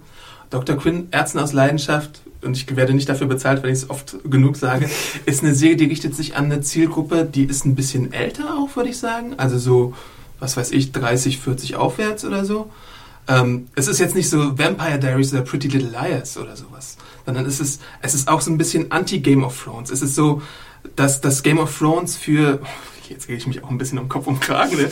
Dr. 0.52 0.78
Quinn, 0.78 1.08
Ärzten 1.12 1.39
aus 1.39 1.54
Leidenschaft, 1.54 2.22
und 2.43 2.58
ich 2.58 2.76
werde 2.76 2.93
nicht 2.93 3.08
dafür 3.08 3.28
bezahlt, 3.28 3.64
wenn 3.64 3.72
ich 3.72 3.80
es 3.80 3.89
oft 3.89 4.18
genug 4.30 4.58
sage, 4.58 4.89
ist 5.26 5.43
eine 5.43 5.56
Serie, 5.56 5.78
die 5.78 5.86
richtet 5.86 6.16
sich 6.16 6.36
an 6.36 6.45
eine 6.45 6.62
Zielgruppe, 6.62 7.26
die 7.26 7.43
ist 7.43 7.66
ein 7.66 7.76
bisschen 7.76 8.14
älter 8.14 8.56
auch, 8.58 8.76
würde 8.76 8.89
ich 8.89 8.97
sagen. 8.97 9.36
Also 9.38 9.58
so, 9.58 9.93
was 10.39 10.58
weiß 10.58 10.72
ich, 10.72 10.91
30, 10.91 11.39
40 11.39 11.76
aufwärts 11.76 12.26
oder 12.26 12.45
so. 12.45 12.70
Ähm, 13.28 13.68
es 13.76 13.88
ist 13.88 13.99
jetzt 13.99 14.16
nicht 14.16 14.30
so 14.30 14.58
Vampire 14.58 14.97
Diaries 14.99 15.32
oder 15.32 15.43
Pretty 15.43 15.68
Little 15.68 15.91
Liars 15.91 16.38
oder 16.38 16.56
sowas, 16.56 16.97
sondern 17.26 17.45
es 17.45 17.60
ist, 17.60 17.82
es 18.02 18.16
ist 18.16 18.28
auch 18.28 18.41
so 18.41 18.52
ein 18.52 18.58
bisschen 18.58 18.91
anti-Game 18.91 19.43
of 19.43 19.64
Thrones. 19.64 19.91
Es 19.91 20.02
ist 20.02 20.16
so, 20.16 20.41
dass 20.95 21.22
das 21.22 21.43
Game 21.43 21.60
of 21.60 21.78
Thrones 21.78 22.16
für, 22.18 22.60
jetzt 23.08 23.28
gehe 23.28 23.38
ich 23.38 23.45
mich 23.45 23.64
auch 23.64 23.70
ein 23.70 23.78
bisschen 23.78 23.99
um 23.99 24.10
Kopf 24.10 24.26
und 24.26 24.41
Kragen, 24.41 24.76
ne? 24.76 24.91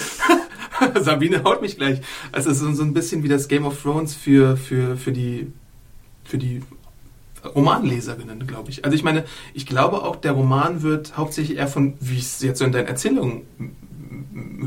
Sabine 1.01 1.43
haut 1.43 1.61
mich 1.61 1.77
gleich. 1.77 2.01
Also 2.31 2.49
es 2.49 2.61
ist 2.61 2.77
so, 2.77 2.83
ein 2.83 2.93
bisschen 2.93 3.23
wie 3.23 3.27
das 3.27 3.47
Game 3.47 3.65
of 3.65 3.81
Thrones 3.81 4.15
für, 4.15 4.57
für, 4.57 4.97
für 4.97 5.11
die, 5.11 5.51
für 6.23 6.37
die 6.37 6.61
Romanleserinnen, 7.43 8.45
glaube 8.47 8.69
ich. 8.69 8.83
Also 8.83 8.95
ich 8.95 9.03
meine, 9.03 9.25
ich 9.53 9.65
glaube 9.65 10.03
auch, 10.03 10.15
der 10.17 10.33
Roman 10.33 10.81
wird 10.81 11.17
hauptsächlich 11.17 11.57
eher 11.57 11.67
von, 11.67 11.93
wie 11.99 12.17
ich 12.17 12.23
es 12.23 12.41
jetzt 12.41 12.59
so 12.59 12.65
in 12.65 12.71
deinen 12.71 12.87
Erzählungen 12.87 13.43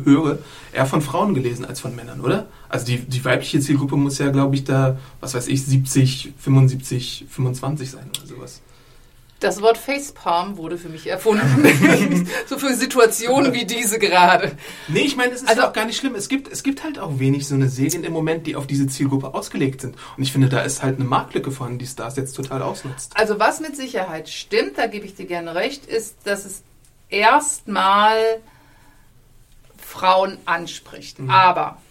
höre, 0.04 0.38
eher 0.72 0.86
von 0.86 1.02
Frauen 1.02 1.34
gelesen 1.34 1.64
als 1.64 1.80
von 1.80 1.94
Männern, 1.94 2.20
oder? 2.20 2.46
Also 2.68 2.86
die, 2.86 2.98
die 2.98 3.24
weibliche 3.24 3.60
Zielgruppe 3.60 3.96
muss 3.96 4.18
ja, 4.18 4.30
glaube 4.30 4.54
ich, 4.54 4.64
da, 4.64 4.98
was 5.20 5.34
weiß 5.34 5.48
ich, 5.48 5.64
70, 5.64 6.32
75, 6.38 7.26
25 7.28 7.90
sein 7.90 8.06
oder 8.16 8.26
sowas. 8.26 8.62
Das 9.42 9.60
Wort 9.60 9.76
Facepalm 9.76 10.56
wurde 10.56 10.78
für 10.78 10.88
mich 10.88 11.06
erfunden. 11.08 12.26
so 12.46 12.58
für 12.58 12.74
Situationen 12.74 13.52
wie 13.52 13.64
diese 13.64 13.98
gerade. 13.98 14.52
Nee, 14.88 15.00
ich 15.00 15.16
meine, 15.16 15.32
es 15.32 15.42
ist 15.42 15.48
Also- 15.48 15.62
ja 15.62 15.68
auch 15.68 15.72
gar 15.72 15.84
nicht 15.84 15.96
schlimm. 15.98 16.14
Es 16.14 16.28
gibt, 16.28 16.46
es 16.50 16.62
gibt 16.62 16.84
halt 16.84 16.98
auch 17.00 17.18
wenig 17.18 17.48
so 17.48 17.56
eine 17.56 17.68
Serien 17.68 18.04
im 18.04 18.12
Moment, 18.12 18.46
die 18.46 18.54
auf 18.54 18.68
diese 18.68 18.86
Zielgruppe 18.86 19.34
ausgelegt 19.34 19.80
sind. 19.80 19.96
Und 20.16 20.22
ich 20.22 20.30
finde, 20.32 20.48
da 20.48 20.60
ist 20.62 20.82
halt 20.84 20.96
eine 20.96 21.04
Marktlücke 21.04 21.50
vorhanden, 21.50 21.80
die 21.80 21.86
Stars 21.86 22.16
jetzt 22.16 22.34
total 22.34 22.62
ausnutzt. 22.62 23.10
Also 23.16 23.40
was 23.40 23.58
mit 23.60 23.76
Sicherheit 23.76 24.28
stimmt, 24.28 24.78
da 24.78 24.86
gebe 24.86 25.06
ich 25.06 25.16
dir 25.16 25.26
gerne 25.26 25.56
recht, 25.56 25.86
ist, 25.86 26.14
dass 26.24 26.44
es 26.44 26.62
erstmal 27.08 28.16
Frauen 29.76 30.38
anspricht. 30.46 31.18
Aber 31.28 31.81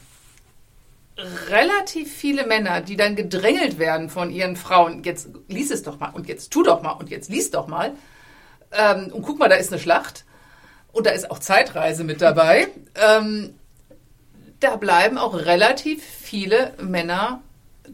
relativ 1.49 2.11
viele 2.11 2.45
Männer, 2.45 2.81
die 2.81 2.97
dann 2.97 3.15
gedrängelt 3.15 3.79
werden 3.79 4.09
von 4.09 4.31
ihren 4.31 4.55
Frauen, 4.55 5.03
jetzt 5.03 5.29
lies 5.47 5.71
es 5.71 5.83
doch 5.83 5.99
mal 5.99 6.09
und 6.09 6.27
jetzt 6.27 6.51
tu 6.51 6.63
doch 6.63 6.81
mal 6.81 6.91
und 6.91 7.09
jetzt 7.09 7.29
lies 7.29 7.51
doch 7.51 7.67
mal. 7.67 7.93
Ähm, 8.71 9.11
und 9.11 9.23
guck 9.23 9.39
mal, 9.39 9.49
da 9.49 9.55
ist 9.55 9.71
eine 9.71 9.81
Schlacht 9.81 10.25
und 10.91 11.05
da 11.05 11.11
ist 11.11 11.29
auch 11.29 11.39
Zeitreise 11.39 12.03
mit 12.03 12.21
dabei. 12.21 12.67
Ähm, 12.95 13.53
da 14.59 14.75
bleiben 14.75 15.17
auch 15.17 15.33
relativ 15.33 16.03
viele 16.03 16.73
Männer 16.81 17.41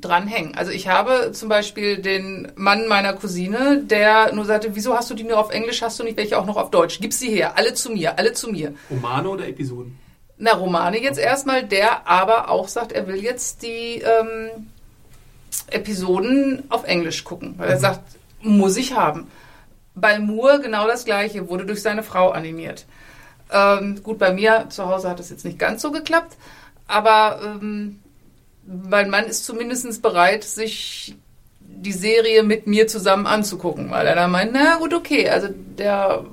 dran 0.02 0.28
hängen. 0.28 0.56
Also 0.56 0.72
ich 0.72 0.88
habe 0.88 1.32
zum 1.32 1.50
Beispiel 1.50 1.98
den 1.98 2.52
Mann 2.56 2.88
meiner 2.88 3.14
Cousine, 3.14 3.82
der 3.84 4.34
nur 4.34 4.46
sagte, 4.46 4.76
wieso 4.76 4.94
hast 4.94 5.10
du 5.10 5.16
die 5.16 5.24
nur 5.24 5.40
auf 5.40 5.50
Englisch, 5.50 5.82
hast 5.82 6.00
du 6.00 6.04
nicht 6.04 6.18
welche 6.18 6.38
auch 6.38 6.46
noch 6.46 6.58
auf 6.58 6.70
Deutsch? 6.70 7.00
Gib 7.02 7.14
sie 7.14 7.30
her, 7.30 7.58
alle 7.58 7.74
zu 7.74 7.92
mir, 7.92 8.20
alle 8.20 8.34
zu 8.34 8.50
mir. 8.50 8.76
Romane 8.90 9.30
oder 9.30 9.48
Episoden? 9.48 9.98
Na, 10.38 10.54
Romane 10.54 11.02
jetzt 11.02 11.20
erstmal, 11.20 11.64
der 11.64 12.08
aber 12.08 12.50
auch 12.50 12.68
sagt, 12.68 12.92
er 12.92 13.08
will 13.08 13.24
jetzt 13.24 13.64
die 13.64 14.02
ähm, 14.02 14.68
Episoden 15.70 16.64
auf 16.70 16.84
Englisch 16.84 17.24
gucken. 17.24 17.56
Weil 17.58 17.70
er 17.70 17.80
sagt, 17.80 18.02
muss 18.42 18.78
ich 18.78 18.94
haben. 18.94 19.32
Bei 19.96 20.20
Moore 20.20 20.62
genau 20.62 20.88
das 20.88 21.06
gleiche, 21.06 21.50
wurde 21.50 21.66
durch 21.66 21.82
seine 21.82 22.04
Frau 22.04 22.30
animiert. 22.30 22.86
Ähm, 23.52 24.04
gut, 24.04 24.20
bei 24.20 24.32
mir 24.32 24.68
zu 24.70 24.86
Hause 24.86 25.10
hat 25.10 25.20
das 25.20 25.30
jetzt 25.30 25.46
nicht 25.46 25.58
ganz 25.58 25.82
so 25.82 25.92
geklappt, 25.92 26.36
aber 26.86 27.40
ähm, 27.44 28.00
mein 28.66 29.10
Mann 29.10 29.26
ist 29.26 29.46
zumindest 29.46 30.02
bereit, 30.02 30.44
sich 30.44 31.16
die 31.60 31.94
Serie 31.94 32.44
mit 32.44 32.68
mir 32.68 32.88
zusammen 32.88 33.26
anzugucken, 33.28 33.90
weil 33.90 34.06
er 34.08 34.16
dann 34.16 34.32
meint, 34.32 34.52
na 34.54 34.76
gut, 34.78 34.94
okay, 34.94 35.30
also 35.30 35.48
der 35.78 36.26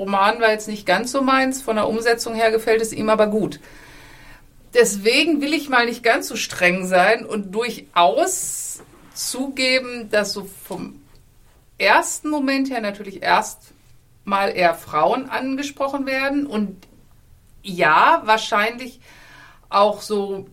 Roman 0.00 0.40
war 0.40 0.50
jetzt 0.50 0.66
nicht 0.66 0.86
ganz 0.86 1.12
so 1.12 1.20
meins, 1.20 1.60
von 1.60 1.76
der 1.76 1.86
Umsetzung 1.86 2.34
her 2.34 2.50
gefällt 2.50 2.80
es 2.80 2.94
ihm 2.94 3.10
aber 3.10 3.26
gut. 3.26 3.60
Deswegen 4.72 5.42
will 5.42 5.52
ich 5.52 5.68
mal 5.68 5.84
nicht 5.84 6.02
ganz 6.02 6.26
so 6.26 6.36
streng 6.36 6.86
sein 6.86 7.26
und 7.26 7.54
durchaus 7.54 8.82
zugeben, 9.12 10.08
dass 10.10 10.32
so 10.32 10.48
vom 10.66 11.02
ersten 11.76 12.30
Moment 12.30 12.70
her 12.70 12.80
natürlich 12.80 13.22
erst 13.22 13.74
mal 14.24 14.48
eher 14.48 14.74
Frauen 14.74 15.28
angesprochen 15.28 16.06
werden 16.06 16.46
und 16.46 16.86
ja, 17.62 18.22
wahrscheinlich 18.24 19.00
auch 19.68 20.00
so 20.00 20.46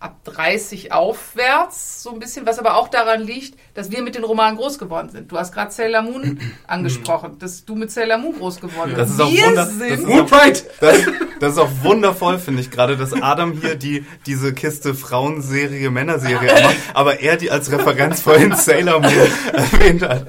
ab 0.00 0.24
30 0.24 0.92
aufwärts, 0.92 2.02
so 2.02 2.10
ein 2.10 2.18
bisschen, 2.18 2.46
was 2.46 2.58
aber 2.58 2.76
auch 2.76 2.88
daran 2.88 3.22
liegt, 3.22 3.58
dass 3.74 3.90
wir 3.90 4.02
mit 4.02 4.14
den 4.14 4.24
Romanen 4.24 4.56
groß 4.56 4.78
geworden 4.78 5.10
sind. 5.10 5.30
Du 5.30 5.36
hast 5.38 5.52
gerade 5.52 5.70
Sailor 5.70 6.02
Moon 6.02 6.40
angesprochen, 6.66 7.38
dass 7.38 7.64
du 7.66 7.74
mit 7.76 7.90
Sailor 7.90 8.16
Moon 8.18 8.34
groß 8.38 8.60
geworden 8.60 8.94
Das 8.96 9.08
bist. 9.10 9.20
ist 9.20 9.26
auch 9.26 9.30
wir 9.30 9.44
wunder- 9.46 9.56
das 9.66 9.74
sind 9.74 9.90
ist 9.90 10.06
Moon 10.06 10.26
Pride! 10.26 10.58
Das, 10.80 10.98
das 11.38 11.52
ist 11.52 11.58
auch 11.58 11.68
wundervoll, 11.82 12.38
finde 12.38 12.62
ich 12.62 12.70
gerade, 12.70 12.96
dass 12.96 13.12
Adam 13.12 13.52
hier 13.52 13.74
die, 13.74 14.04
diese 14.24 14.54
Kiste 14.54 14.94
Frauenserie, 14.94 15.90
Männerserie 15.90 16.62
macht, 16.62 16.76
aber 16.94 17.20
er 17.20 17.36
die 17.36 17.50
als 17.50 17.70
Referenz 17.70 18.22
vorhin 18.22 18.54
Sailor 18.56 19.00
Moon 19.00 19.12
erwähnt 19.52 20.02
hat. 20.02 20.26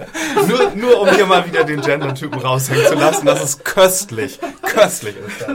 Nur, 0.48 0.72
nur 0.76 1.02
um 1.02 1.10
hier 1.16 1.26
mal 1.26 1.46
wieder 1.46 1.64
den 1.64 1.80
Gender-Typen 1.82 2.40
raushängen 2.40 2.86
zu 2.88 2.96
lassen. 2.96 3.26
Das 3.26 3.42
ist 3.44 3.64
köstlich. 3.64 4.40
Köstlich 4.64 5.16
ist 5.16 5.42
das. 5.42 5.50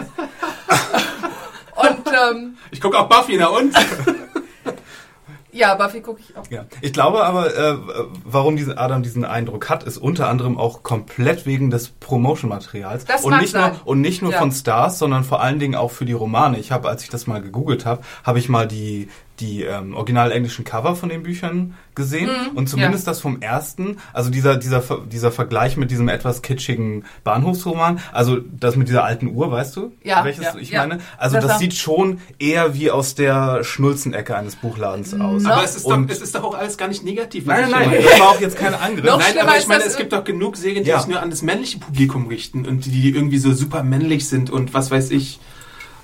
Ähm, 2.33 2.57
Ich 2.71 2.81
gucke 2.81 2.99
auch 2.99 3.09
Buffy, 3.09 3.37
na 3.39 3.47
und? 3.49 3.75
ja, 5.53 5.75
Buffy 5.75 6.01
gucke 6.01 6.21
ich 6.21 6.37
auch. 6.37 6.45
Ja. 6.51 6.67
Ich 6.83 6.93
glaube 6.93 7.25
aber, 7.25 7.55
äh, 7.57 7.77
warum 8.25 8.57
diesen 8.57 8.77
Adam 8.77 9.03
diesen 9.03 9.25
Eindruck 9.25 9.69
hat, 9.71 9.85
ist 9.85 9.97
unter 9.97 10.29
anderem 10.29 10.59
auch 10.59 10.83
komplett 10.83 11.47
wegen 11.47 11.71
des 11.71 11.89
Promotion-Materials. 11.89 13.05
Das 13.07 13.25
und 13.25 13.39
nicht 13.39 13.53
sein. 13.53 13.73
nur 13.73 13.87
und 13.87 14.01
nicht 14.01 14.23
nur 14.23 14.33
Ja. 14.33 14.39
von 14.39 14.53
Stars, 14.53 14.99
sondern 14.99 15.25
vor 15.25 15.41
allen 15.41 15.59
Dingen 15.59 15.75
auch 15.75 15.91
für 15.93 16.05
die 16.05 16.13
Romane. 16.13 16.59
Ich 16.59 16.73
habe, 16.73 16.89
als 16.89 17.03
ich 17.05 17.09
das 17.09 17.27
mal 17.27 17.41
gegoogelt 17.41 17.87
habe, 17.87 18.03
habe 18.25 18.39
ich 18.39 18.49
mal 18.49 18.67
die 18.67 19.09
die 19.41 19.63
ähm, 19.65 19.95
original 19.95 20.33
englischen 20.33 20.65
Cover 20.65 20.95
von 20.97 21.09
den 21.09 21.23
Büchern 21.23 21.75
gesehen 21.95 22.31
und 22.55 22.69
zumindest 22.69 23.07
ja. 23.07 23.11
das 23.13 23.21
vom 23.21 23.41
ersten, 23.41 23.97
also 24.13 24.31
dieser 24.31 24.57
dieser 24.57 24.83
Ver- 24.83 25.03
dieser 25.11 25.31
Vergleich 25.33 25.77
mit 25.77 25.91
diesem 25.91 26.09
etwas 26.09 26.43
kitschigen 26.43 27.05
Bahnhofsroman, 27.25 28.01
also 28.13 28.39
das 28.39 28.77
mit 28.77 28.89
dieser 28.89 29.05
alten 29.05 29.29
Uhr, 29.29 29.51
weißt 29.51 29.77
du, 29.77 29.93
Ja, 30.05 30.25
welches 30.25 30.45
ja, 30.45 30.55
ich 30.59 30.71
ja. 30.71 30.87
meine? 30.87 31.01
Also 31.19 31.37
Das 31.37 31.47
das, 31.47 31.59
sieht 31.59 31.75
schon 31.75 32.21
eher 32.39 32.75
wie 32.75 32.91
aus 32.91 33.15
der 33.15 33.63
Schnulzenecke 33.65 34.37
eines 34.37 34.57
Buchladens 34.57 35.13
aus. 35.19 35.45
Aber 35.45 35.63
es 35.65 35.77
ist, 35.77 35.87
doch, 35.87 35.93
Und- 35.97 36.11
es 36.11 36.21
ist 36.21 36.35
doch 36.35 36.45
auch 36.45 36.55
alles 36.55 36.77
gar 36.79 36.89
nicht 36.89 37.05
negativ. 37.05 37.47
Nein, 37.47 37.65
ich 37.67 37.71
nein, 37.71 37.91
nein, 37.91 38.01
das 38.03 38.21
war 38.21 38.29
auch 38.31 38.41
jetzt 38.41 38.57
kein 38.59 38.75
Angriff. 38.81 39.05
Noch 39.05 39.19
Nein, 39.19 39.39
aber 39.41 39.59
ich 39.59 39.67
meine, 39.69 39.85
es 39.85 39.97
gibt 39.97 40.13
doch 40.13 40.25
genug 40.25 40.57
Serien, 40.57 40.85
die 40.85 40.91
Ja. 40.91 40.99
sich 41.01 41.09
nur 41.09 41.21
an 41.21 41.31
das 41.31 41.43
männliche 41.43 41.79
Publikum 41.79 42.27
richten 42.29 42.67
und 42.67 42.85
die, 42.87 42.91
die 42.91 43.11
irgendwie 43.11 43.39
so 43.39 43.53
super 43.53 43.83
männlich 43.83 44.29
sind 44.29 44.51
und 44.51 44.73
was 44.75 44.91
weiß 44.91 45.11
ich. 45.11 45.41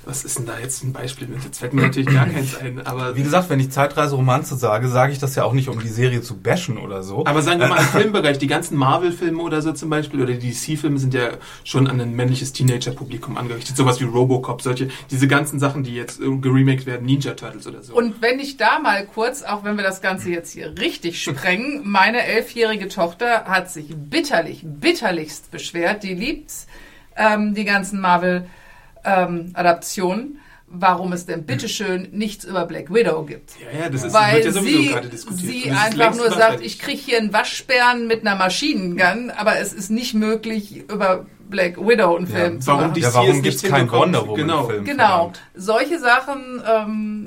Was 0.05 0.25
ist 0.25 0.39
denn 0.39 0.47
da 0.47 0.59
jetzt 0.59 0.83
ein 0.83 0.93
Beispiel? 0.93 1.29
Jetzt 1.45 1.59
fällt 1.59 1.75
mir 1.75 1.83
natürlich 1.83 2.13
gar 2.13 2.27
keins 2.27 2.57
ein, 2.61 2.85
aber. 2.85 3.17
Wie 3.17 3.23
gesagt, 3.23 3.51
wenn 3.51 3.61
ich 3.61 3.71
Zeitreise-Romanze 3.71 4.57
sage, 4.57 4.89
sage 4.89 5.13
ich 5.13 5.19
das 5.19 5.35
ja 5.35 5.45
auch 5.45 5.53
nicht, 5.53 5.69
um 5.69 5.79
die 5.79 5.89
Serie 5.89 6.23
zu 6.23 6.37
bashen 6.37 6.79
oder 6.79 7.03
so. 7.03 7.25
aber 7.25 7.43
sagen 7.43 7.61
wir 7.61 7.69
mal 7.69 7.79
im 7.79 7.85
Filmbereich, 8.01 8.39
die 8.39 8.47
ganzen 8.47 8.77
Marvel-Filme 8.77 9.41
oder 9.41 9.63
so 9.63 9.73
zum 9.73 9.91
Beispiel 9.91 10.23
oder 10.23 10.35
die 10.35 10.51
DC-Filme 10.51 10.99
sind 10.99 11.15
ja 11.15 11.31
schon 11.65 11.87
an 11.87 12.01
ein 12.01 12.15
männliches 12.15 12.53
Teenager-Publikum 12.53 13.37
angerichtet. 13.37 13.77
Sowas 13.77 14.01
wie 14.01 14.05
Robocop, 14.05 14.63
solche, 14.63 14.89
diese 15.11 15.29
ganzen 15.29 15.61
Sachen, 15.61 15.85
die 15.85 15.95
jetzt 15.95 16.21
geremaked 16.21 16.87
werden, 16.87 17.07
Ninja 17.07 17.35
Turtles 17.35 17.67
oder 17.67 17.83
so. 17.83 17.95
Und 17.95 18.21
wenn 18.21 18.41
ich 18.41 18.57
da 18.57 18.81
mal 18.81 19.07
kurz, 19.07 19.43
auch 19.43 19.63
wenn 19.65 19.77
wir 19.77 19.85
das 19.85 20.03
Ganze 20.03 20.31
jetzt 20.31 20.53
hier 20.53 20.75
richtig 20.79 21.23
sprengen, 21.23 21.83
meine 21.85 22.25
elfjährige 22.25 22.89
Tochter 22.89 23.45
hat 23.45 23.71
sich 23.71 23.95
bitterlich, 23.95 24.63
bitterlichst 24.65 25.51
beschwert. 25.51 26.03
Die 26.03 26.15
liebt 26.15 26.51
ähm, 27.17 27.55
die 27.55 27.65
ganzen 27.65 28.01
Marvel-Adaptionen. 29.05 30.39
warum 30.75 31.13
es 31.13 31.27
denn 31.27 31.45
bitteschön 31.45 32.09
nichts 32.13 32.45
über 32.47 32.65
Black 32.65 32.93
Widow 32.93 33.25
gibt. 33.25 33.51
ja, 33.61 33.81
ja, 33.81 33.89
das 33.91 34.05
ist, 34.05 34.15
Weil 34.15 34.37
wird 34.37 34.47
ja 34.47 34.53
sowieso 34.53 34.79
sie, 34.79 34.89
gerade 34.89 35.09
diskutiert. 35.11 35.53
sie 35.53 35.71
einfach 35.71 36.15
nur 36.17 36.31
sagt, 36.31 36.63
ich 36.63 36.79
kriege 36.79 36.99
hier 36.99 37.19
einen 37.19 37.31
Waschbären 37.33 38.07
mit 38.07 38.23
einer 38.27 38.37
Maschinengun, 38.37 39.31
aber 39.37 39.59
es 39.59 39.75
ist 39.75 39.91
nicht 39.91 40.15
möglich, 40.15 40.77
über 40.91 41.27
Black 41.51 41.77
Widow 41.77 42.17
einen 42.17 42.27
Ja, 42.27 42.37
Film 42.37 42.61
zu 42.63 42.71
machen. 42.71 42.95
Ja, 42.97 43.13
warum 43.13 43.43
gibt 43.43 43.57
es 43.57 43.63
keinen 43.63 43.91
Wonder 43.91 44.23
Woman 44.23 44.37
genau. 44.37 44.65
Film? 44.67 44.85
Genau, 44.87 45.05
verdammt? 45.33 45.43
solche 45.55 45.99
Sachen, 45.99 46.63
ähm, 46.67 47.25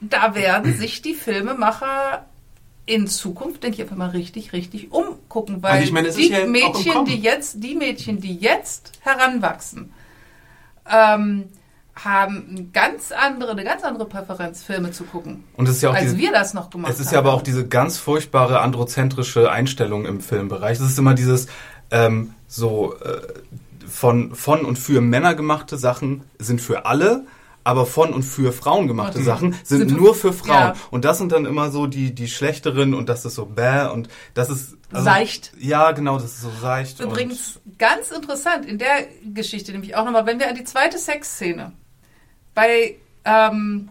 da 0.00 0.36
werden 0.36 0.76
sich 0.76 1.02
die 1.02 1.14
Filmemacher 1.14 2.26
in 2.86 3.08
Zukunft, 3.08 3.64
denke 3.64 3.76
ich, 3.76 3.82
einfach 3.82 3.96
mal 3.96 4.10
richtig, 4.10 4.52
richtig 4.52 4.92
umgucken, 4.92 5.62
weil 5.64 5.72
Also 5.72 5.84
ich 5.84 5.92
meine, 5.92 6.10
die 6.12 6.28
ja 6.28 6.46
Mädchen, 6.46 7.04
die 7.06 7.16
jetzt, 7.18 7.56
die 7.62 7.74
Mädchen, 7.74 8.20
die 8.20 8.36
jetzt 8.36 8.92
heranwachsen, 9.00 9.92
ähm, 10.90 11.48
haben 11.94 12.46
eine 12.48 12.64
ganz 12.72 13.12
andere, 13.12 13.50
eine 13.52 13.64
ganz 13.64 13.84
andere 13.84 14.06
Präferenz, 14.06 14.62
Filme 14.62 14.92
zu 14.92 15.04
gucken, 15.04 15.44
Und 15.56 15.68
es 15.68 15.76
ist 15.76 15.82
ja 15.82 15.90
auch 15.90 15.94
als 15.94 16.04
diese, 16.04 16.18
wir 16.18 16.32
das 16.32 16.54
noch 16.54 16.70
gemacht 16.70 16.90
haben. 16.90 16.94
Es 16.94 17.00
ist 17.00 17.12
ja 17.12 17.18
aber 17.18 17.34
auch 17.34 17.42
diese 17.42 17.68
ganz 17.68 17.98
furchtbare 17.98 18.60
androzentrische 18.60 19.50
Einstellung 19.50 20.06
im 20.06 20.20
Filmbereich. 20.20 20.80
Es 20.80 20.86
ist 20.86 20.98
immer 20.98 21.14
dieses 21.14 21.48
ähm, 21.90 22.34
so 22.48 22.94
äh, 23.00 23.20
von, 23.86 24.34
von 24.34 24.64
und 24.64 24.78
für 24.78 25.00
Männer 25.00 25.34
gemachte 25.34 25.76
Sachen 25.76 26.22
sind 26.38 26.60
für 26.60 26.86
alle, 26.86 27.26
aber 27.64 27.86
von 27.86 28.12
und 28.12 28.22
für 28.22 28.52
Frauen 28.52 28.88
gemachte 28.88 29.18
Mhm. 29.20 29.24
Sachen 29.24 29.52
sind, 29.64 29.88
Sind- 29.88 29.96
nur 29.96 30.14
für 30.14 30.32
Frauen. 30.32 30.56
ja. 30.58 30.74
Und 30.90 31.04
das 31.04 31.18
sind 31.18 31.32
dann 31.32 31.44
immer 31.46 31.70
so 31.70 31.86
die, 31.86 32.14
die 32.14 32.28
schlechteren 32.28 32.94
und 32.94 33.08
das 33.08 33.24
ist 33.24 33.34
so 33.36 33.46
bäh 33.46 33.86
und 33.92 34.08
das 34.34 34.50
ist 34.50 34.76
also, 34.92 35.04
Seicht. 35.04 35.52
Ja, 35.58 35.92
genau, 35.92 36.16
das 36.18 36.24
ist 36.32 36.42
so 36.42 36.50
seicht. 36.60 37.00
Übrigens 37.00 37.60
ganz 37.78 38.10
interessant 38.10 38.66
in 38.66 38.78
der 38.78 39.06
Geschichte, 39.24 39.72
nämlich 39.72 39.96
auch 39.96 40.04
nochmal, 40.04 40.26
wenn 40.26 40.38
wir 40.38 40.48
an 40.48 40.54
die 40.54 40.64
zweite 40.64 40.98
Sexszene 40.98 41.72
bei 42.54 42.96
ähm, 43.24 43.88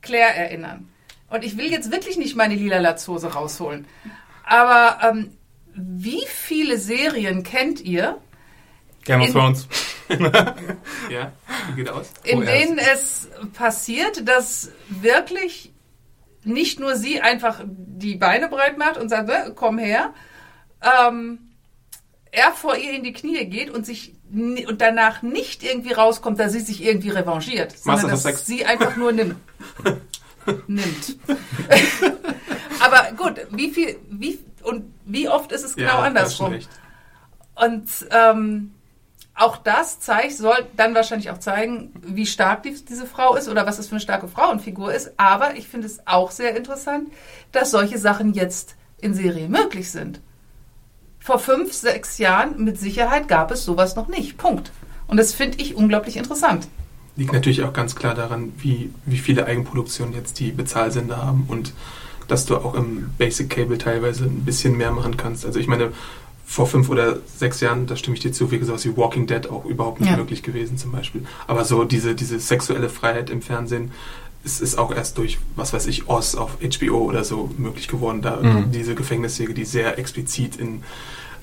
Claire 0.00 0.34
erinnern. 0.36 0.88
Und 1.28 1.44
ich 1.44 1.56
will 1.56 1.70
jetzt 1.70 1.90
wirklich 1.90 2.18
nicht 2.18 2.36
meine 2.36 2.54
lila 2.54 2.78
Latzhose 2.78 3.32
rausholen. 3.32 3.86
Aber 4.44 4.98
ähm, 5.08 5.30
wie 5.74 6.22
viele 6.28 6.78
Serien 6.78 7.42
kennt 7.42 7.80
ihr, 7.80 8.18
Game 9.04 9.22
of 9.22 9.32
Thrones. 9.32 9.66
Ja, 11.10 11.32
wie 11.68 11.76
geht 11.76 11.88
aus? 11.88 12.10
in 12.24 12.38
Oh, 12.38 12.42
denen 12.42 12.78
es 12.78 13.28
passiert, 13.52 14.26
dass 14.28 14.70
wirklich 14.88 15.72
nicht 16.44 16.80
nur 16.80 16.96
sie 16.96 17.20
einfach 17.20 17.62
die 17.66 18.16
Beine 18.16 18.48
breit 18.48 18.78
macht 18.78 18.96
und 18.96 19.08
sagt, 19.08 19.28
"Äh, 19.30 19.52
komm 19.54 19.78
her, 19.78 20.12
ähm, 20.82 21.38
er 22.32 22.52
vor 22.52 22.76
ihr 22.76 22.92
in 22.92 23.04
die 23.04 23.12
Knie 23.12 23.44
geht 23.46 23.70
und 23.70 23.86
sich 23.86 24.14
und 24.32 24.80
danach 24.80 25.20
nicht 25.22 25.62
irgendwie 25.62 25.92
rauskommt, 25.92 26.40
dass 26.40 26.52
sie 26.52 26.60
sich 26.60 26.82
irgendwie 26.82 27.10
revanchiert, 27.10 27.78
sondern 27.78 28.10
dass 28.10 28.22
Sex. 28.22 28.46
sie 28.46 28.64
einfach 28.64 28.96
nur 28.96 29.12
nimmt. 29.12 29.36
nimmt. 30.66 31.18
Aber 32.80 33.12
gut, 33.16 33.46
wie 33.50 33.70
viel, 33.70 33.98
wie 34.08 34.38
und 34.62 34.92
wie 35.04 35.28
oft 35.28 35.52
ist 35.52 35.64
es 35.64 35.76
genau 35.76 35.98
ja, 35.98 36.02
andersrum? 36.04 36.58
Und 37.54 37.88
ähm, 38.10 38.72
auch 39.34 39.56
das 39.56 39.98
zeigt, 40.00 40.36
soll 40.36 40.66
dann 40.76 40.94
wahrscheinlich 40.94 41.30
auch 41.30 41.38
zeigen, 41.38 41.92
wie 42.02 42.26
stark 42.26 42.62
die, 42.64 42.74
diese 42.88 43.06
Frau 43.06 43.34
ist 43.34 43.48
oder 43.48 43.66
was 43.66 43.78
es 43.78 43.86
für 43.88 43.92
eine 43.92 44.00
starke 44.00 44.28
Frauenfigur 44.28 44.92
ist. 44.92 45.12
Aber 45.16 45.56
ich 45.56 45.68
finde 45.68 45.86
es 45.86 46.06
auch 46.06 46.30
sehr 46.30 46.54
interessant, 46.56 47.10
dass 47.50 47.70
solche 47.70 47.98
Sachen 47.98 48.34
jetzt 48.34 48.76
in 49.00 49.14
Serie 49.14 49.48
möglich 49.48 49.90
sind. 49.90 50.20
Vor 51.18 51.38
fünf, 51.38 51.72
sechs 51.72 52.18
Jahren 52.18 52.62
mit 52.62 52.78
Sicherheit 52.78 53.28
gab 53.28 53.50
es 53.50 53.64
sowas 53.64 53.96
noch 53.96 54.08
nicht. 54.08 54.36
Punkt. 54.36 54.70
Und 55.06 55.16
das 55.16 55.32
finde 55.32 55.58
ich 55.58 55.76
unglaublich 55.76 56.16
interessant. 56.16 56.68
Liegt 57.16 57.32
natürlich 57.32 57.62
auch 57.62 57.72
ganz 57.72 57.94
klar 57.94 58.14
daran, 58.14 58.52
wie, 58.58 58.92
wie 59.04 59.18
viele 59.18 59.46
Eigenproduktionen 59.46 60.14
jetzt 60.14 60.40
die 60.40 60.50
Bezahlsender 60.50 61.18
haben 61.18 61.44
und 61.48 61.74
dass 62.28 62.46
du 62.46 62.56
auch 62.56 62.74
im 62.74 63.10
Basic 63.18 63.50
Cable 63.50 63.78
teilweise 63.78 64.24
ein 64.24 64.44
bisschen 64.44 64.76
mehr 64.76 64.90
machen 64.90 65.16
kannst. 65.16 65.44
Also 65.44 65.58
ich 65.58 65.66
meine, 65.66 65.92
vor 66.52 66.66
fünf 66.66 66.90
oder 66.90 67.18
sechs 67.36 67.60
Jahren, 67.60 67.86
da 67.86 67.96
stimme 67.96 68.14
ich 68.14 68.22
dir 68.22 68.30
zu, 68.32 68.50
wie 68.50 68.62
sowas 68.62 68.84
wie 68.84 68.94
Walking 68.96 69.26
Dead 69.26 69.48
auch 69.48 69.64
überhaupt 69.64 70.00
nicht 70.00 70.10
Ja. 70.10 70.16
möglich 70.18 70.42
gewesen 70.42 70.76
zum 70.76 70.92
Beispiel. 70.92 71.24
Aber 71.46 71.64
so 71.64 71.84
diese, 71.84 72.14
diese 72.14 72.38
sexuelle 72.38 72.90
Freiheit 72.90 73.30
im 73.30 73.40
Fernsehen 73.40 73.90
ist, 74.44 74.60
ist 74.60 74.76
auch 74.76 74.94
erst 74.94 75.16
durch, 75.16 75.38
was 75.56 75.72
weiß 75.72 75.86
ich, 75.86 76.08
Oz 76.10 76.34
auf 76.34 76.58
HBO 76.60 76.98
oder 77.04 77.24
so 77.24 77.48
möglich 77.56 77.88
geworden. 77.88 78.20
Da 78.20 78.36
Mhm. 78.36 78.70
diese 78.70 78.94
Gefängnissäge, 78.94 79.54
die 79.54 79.64
sehr 79.64 79.98
explizit 79.98 80.56
in 80.56 80.82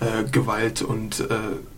äh, 0.02 0.30
Gewalt 0.32 0.82
und 0.84 1.20
äh, 1.22 1.26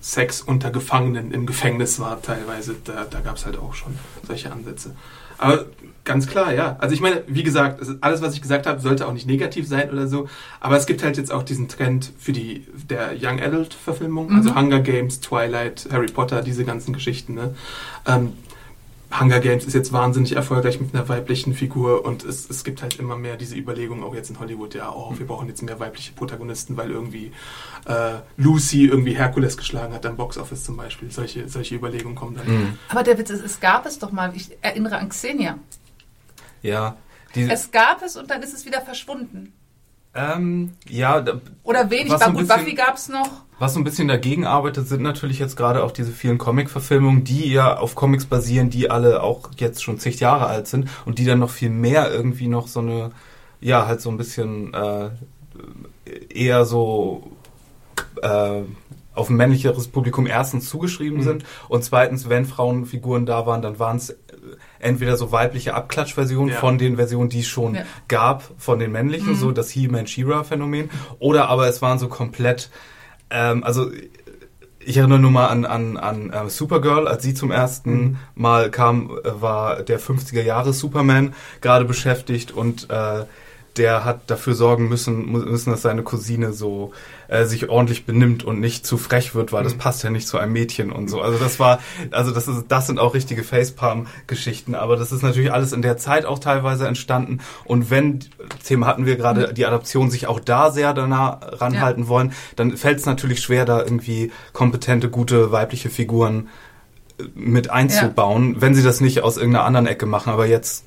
Sex 0.02 0.42
unter 0.42 0.70
Gefangenen 0.70 1.32
im 1.32 1.46
Gefängnis 1.46 2.00
war 2.00 2.22
teilweise, 2.22 2.76
da, 2.84 3.06
da 3.10 3.20
gab 3.22 3.38
es 3.38 3.46
halt 3.46 3.58
auch 3.58 3.74
schon 3.76 3.94
solche 4.28 4.52
Ansätze. 4.52 4.94
Aber 5.42 5.66
ganz 6.04 6.28
klar, 6.28 6.54
ja. 6.54 6.78
Also 6.80 6.94
ich 6.94 7.02
meine, 7.02 7.24
wie 7.28 7.44
gesagt, 7.44 7.82
alles, 8.02 8.22
was 8.22 8.36
ich 8.36 8.42
gesagt 8.42 8.68
habe, 8.68 8.80
sollte 8.80 9.08
auch 9.08 9.14
nicht 9.14 9.26
negativ 9.26 9.68
sein 9.68 9.90
oder 9.90 10.08
so. 10.08 10.28
Aber 10.60 10.78
es 10.78 10.86
gibt 10.86 11.04
halt 11.04 11.18
jetzt 11.18 11.32
auch 11.32 11.44
diesen 11.44 11.68
Trend 11.68 12.12
für 12.20 12.32
die 12.32 12.66
der 12.90 13.14
Young 13.20 13.42
Adult 13.42 13.74
Verfilmung, 13.74 14.32
also 14.32 14.56
Hunger 14.56 14.80
Games, 14.80 15.20
Twilight, 15.20 15.90
Harry 15.92 16.08
Potter, 16.08 16.44
diese 16.44 16.64
ganzen 16.64 16.94
Geschichten. 16.94 17.34
Ne? 17.34 17.56
Ähm, 18.08 18.34
Hunger 19.20 19.40
Games 19.40 19.66
ist 19.66 19.74
jetzt 19.74 19.92
wahnsinnig 19.92 20.36
erfolgreich 20.36 20.80
mit 20.80 20.94
einer 20.96 21.08
weiblichen 21.10 21.54
Figur 21.54 22.06
und 22.06 22.24
es, 22.24 22.50
es 22.50 22.64
gibt 22.64 22.82
halt 22.82 22.98
immer 23.00 23.18
mehr 23.18 23.36
diese 23.38 23.56
Überlegungen, 23.56 24.04
auch 24.04 24.16
jetzt 24.16 24.30
in 24.30 24.40
Hollywood, 24.40 24.74
ja, 24.74 24.92
oh, 24.92 25.14
wir 25.18 25.28
brauchen 25.28 25.48
jetzt 25.48 25.62
mehr 25.62 25.80
weibliche 25.80 26.14
Protagonisten, 26.14 26.78
weil 26.78 26.92
irgendwie 26.92 27.32
äh, 27.86 28.20
Lucy 28.38 28.86
irgendwie 28.86 29.14
Herkules 29.16 29.58
geschlagen 29.58 29.94
hat 29.94 30.06
am 30.06 30.16
Boxoffice 30.16 30.64
zum 30.64 30.78
Beispiel. 30.78 31.12
Solche, 31.12 31.50
solche 31.50 31.76
Überlegungen 31.76 32.16
kommen 32.16 32.36
dann. 32.38 32.48
Mhm. 32.48 32.78
Aber 32.90 33.04
der 33.04 33.18
Witz 33.18 33.30
ist, 33.30 33.44
es 33.44 33.60
gab 33.60 33.86
es 33.86 34.00
doch 34.00 34.12
mal, 34.12 34.32
ich 34.36 34.58
erinnere 34.62 34.98
an 34.98 35.10
Xenia. 35.10 35.58
Ja. 36.62 36.98
Die, 37.36 37.44
Es 37.50 37.72
gab 37.72 38.02
es 38.04 38.16
und 38.18 38.30
dann 38.30 38.42
ist 38.44 38.54
es 38.54 38.66
wieder 38.66 38.82
verschwunden. 38.82 39.54
ähm, 40.14 40.74
ja, 40.90 41.22
da, 41.22 41.40
Oder 41.64 41.90
wenig, 41.90 42.12
Was 42.12 42.22
war 42.22 42.32
gut, 42.32 42.42
bisschen- 42.42 42.58
Buffy 42.66 42.74
gab 42.76 42.96
es 42.96 43.08
noch. 43.10 43.46
Was 43.62 43.76
so 43.76 43.80
ein 43.80 43.84
bisschen 43.84 44.08
dagegen 44.08 44.48
arbeitet, 44.48 44.88
sind 44.88 45.04
natürlich 45.04 45.38
jetzt 45.38 45.56
gerade 45.56 45.84
auch 45.84 45.92
diese 45.92 46.12
vielen 46.12 46.40
Comic-Verfilmungen, 46.40 47.24
die 47.24 47.52
ja 47.52 47.78
auf 47.78 47.94
Comics 47.94 48.26
basieren, 48.26 48.72
die 48.72 48.90
alle 48.90 49.22
auch 49.22 49.52
jetzt 49.58 49.84
schon 49.84 50.00
zig 50.00 50.20
Jahre 50.20 50.48
alt 50.48 50.66
sind 50.68 50.90
und 51.06 51.20
die 51.20 51.26
dann 51.26 51.38
noch 51.38 51.52
viel 51.52 51.70
mehr 51.70 52.12
irgendwie 52.12 52.48
noch 52.48 52.68
so 52.68 52.80
eine, 52.80 53.12
ja, 53.60 53.86
halt 53.86 54.02
so 54.02 54.10
ein 54.10 54.18
bisschen 54.18 54.74
äh, 54.74 55.10
eher 56.34 56.66
so 56.66 57.32
äh, 58.24 58.62
auf 59.14 59.30
ein 59.30 59.36
männlicheres 59.36 59.90
Publikum 59.90 60.26
erstens 60.26 60.68
zugeschrieben 60.68 61.20
Mhm. 61.20 61.24
sind 61.24 61.44
und 61.70 61.84
zweitens, 61.84 62.30
wenn 62.30 62.46
Frauenfiguren 62.46 63.28
da 63.28 63.46
waren, 63.46 63.62
dann 63.62 63.78
waren 63.78 63.98
es 63.98 64.18
entweder 64.80 65.18
so 65.18 65.32
weibliche 65.32 65.76
Abklatschversionen 65.76 66.54
Ja. 66.54 66.60
von 66.60 66.80
den 66.80 66.96
Versionen, 66.96 67.30
die 67.30 67.42
es 67.42 67.48
schon 67.48 67.76
Ja. 67.76 67.84
gab, 68.08 68.42
von 68.58 68.80
den 68.80 68.92
männlichen, 68.92 69.36
so 69.36 69.52
das 69.52 69.70
He-Man 69.70 70.08
She-Ra-Phänomen, 70.08 70.90
oder 71.20 71.48
aber 71.50 71.68
es 71.68 71.84
waren 71.84 72.00
so 72.00 72.08
komplett, 72.08 72.72
ähm, 73.32 73.64
also 73.64 73.92
ich 74.84 74.98
erinnere 74.98 75.20
nur 75.20 75.32
mal 75.32 75.48
an, 75.48 75.66
an, 75.66 75.98
an 75.98 76.30
äh, 76.32 76.50
Supergirl, 76.50 77.08
als 77.08 77.24
sie 77.24 77.34
zum 77.34 77.52
ersten 77.52 78.18
Mal 78.36 78.72
kam, 78.72 79.12
äh, 79.24 79.42
war 79.42 79.84
der 79.84 80.00
50er 80.00 80.42
Jahre 80.42 80.74
Superman 80.74 81.34
gerade 81.62 81.86
beschäftigt 81.86 82.52
und 82.52 82.90
äh, 82.90 83.26
der 83.78 84.04
hat 84.04 84.30
dafür 84.30 84.54
sorgen 84.54 84.90
müssen, 84.90 85.32
müssen, 85.32 85.72
dass 85.72 85.82
seine 85.82 86.04
Cousine 86.04 86.52
so 86.52 86.92
äh, 87.32 87.46
sich 87.46 87.70
ordentlich 87.70 88.06
benimmt 88.06 88.44
und 88.44 88.60
nicht 88.60 88.86
zu 88.86 88.98
frech 88.98 89.34
wird, 89.34 89.54
weil 89.54 89.64
das 89.64 89.76
passt 89.76 90.04
ja 90.04 90.10
nicht 90.10 90.28
zu 90.28 90.38
einem 90.38 90.52
Mädchen 90.52 90.92
und 90.92 91.10
so. 91.10 91.22
Also 91.22 91.40
das 91.40 91.62
war, 91.62 91.80
also 92.12 92.32
das 92.32 92.50
ist, 92.50 92.66
das 92.68 92.88
sind 92.88 93.00
auch 93.00 93.14
richtige 93.14 93.46
Facepalm-Geschichten, 93.46 94.76
aber 94.76 94.98
das 94.98 95.14
ist 95.14 95.24
natürlich 95.24 95.54
alles 95.54 95.72
in 95.72 95.82
der 95.82 95.96
Zeit 95.96 96.26
auch 96.26 96.40
teilweise 96.40 96.88
entstanden. 96.88 97.40
Und 97.64 97.90
wenn, 97.90 98.20
Thema 98.66 98.86
hatten 98.88 99.06
wir 99.06 99.16
gerade, 99.16 99.54
die 99.54 99.66
Adaption 99.66 100.12
sich 100.12 100.28
auch 100.28 100.42
da 100.42 100.72
sehr 100.72 100.94
danach 100.94 101.62
ranhalten 101.62 102.10
wollen, 102.10 102.34
dann 102.58 102.76
fällt 102.76 103.00
es 103.00 103.06
natürlich 103.06 103.40
schwer, 103.40 103.64
da 103.64 103.80
irgendwie 103.80 104.30
kompetente, 104.52 105.10
gute 105.10 105.54
weibliche 105.54 105.90
Figuren 105.90 106.50
äh, 107.18 107.24
mit 107.34 107.70
einzubauen, 107.70 108.58
wenn 108.60 108.76
sie 108.76 108.84
das 108.84 109.00
nicht 109.00 109.24
aus 109.24 109.38
irgendeiner 109.38 109.64
anderen 109.64 109.88
Ecke 109.88 110.06
machen. 110.06 110.34
Aber 110.34 110.48
jetzt, 110.48 110.84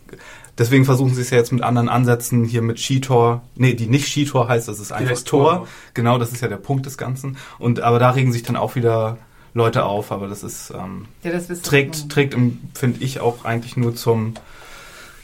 deswegen 0.58 0.84
versuchen 0.84 1.14
sie 1.14 1.20
es 1.22 1.30
ja 1.30 1.38
jetzt 1.38 1.52
mit 1.52 1.62
anderen 1.62 1.88
Ansätzen, 1.88 2.44
hier 2.44 2.62
mit 2.62 2.78
Sheetor, 2.80 3.42
nee, 3.56 3.74
die 3.74 3.86
nicht 3.86 4.08
Sheetor 4.08 4.48
heißt, 4.48 4.68
das 4.68 4.78
ist 4.78 4.92
einfach 4.92 5.20
Tor. 5.22 5.52
Tor. 5.58 5.68
Genau, 5.94 6.18
das 6.18 6.32
ist 6.32 6.40
ja 6.40 6.48
der 6.48 6.56
Punkt 6.56 6.86
des 6.86 6.98
Ganzen. 6.98 7.36
Und 7.58 7.80
aber 7.80 7.98
da 7.98 8.10
regen 8.10 8.32
sich 8.32 8.42
dann 8.42 8.56
auch 8.56 8.74
wieder 8.74 9.18
Leute 9.54 9.84
auf, 9.84 10.10
aber 10.10 10.26
das 10.28 10.42
ist 10.42 10.70
ähm, 10.70 11.06
Ja, 11.22 11.30
das 11.30 11.46
trägt, 11.62 12.08
trägt 12.08 12.36
finde 12.74 13.04
ich, 13.04 13.20
auch 13.20 13.44
eigentlich 13.44 13.76
nur 13.76 13.94
zum 13.94 14.34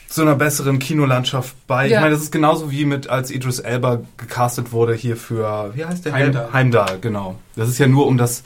zu 0.09 0.23
einer 0.23 0.35
besseren 0.35 0.81
Kinolandschaft 0.81 1.55
bei. 1.69 1.87
Ich 1.87 1.93
Ja. 1.93 2.01
meine, 2.01 2.13
das 2.15 2.23
ist 2.25 2.33
genauso 2.33 2.73
wie 2.73 2.85
mit, 2.85 3.09
als 3.09 3.31
Idris 3.31 3.61
Elba 3.61 4.01
gecastet 4.17 4.73
wurde 4.73 4.93
hier 4.95 5.17
für, 5.17 5.71
wie 5.75 5.85
heißt 5.85 6.05
der? 6.05 6.13
Heimdall. 6.13 6.53
Heimdall, 6.53 6.99
genau. 7.01 7.37
Das 7.55 7.69
ist 7.69 7.79
ja 7.79 7.87
nur, 7.87 8.09
um 8.09 8.19
das 8.19 8.43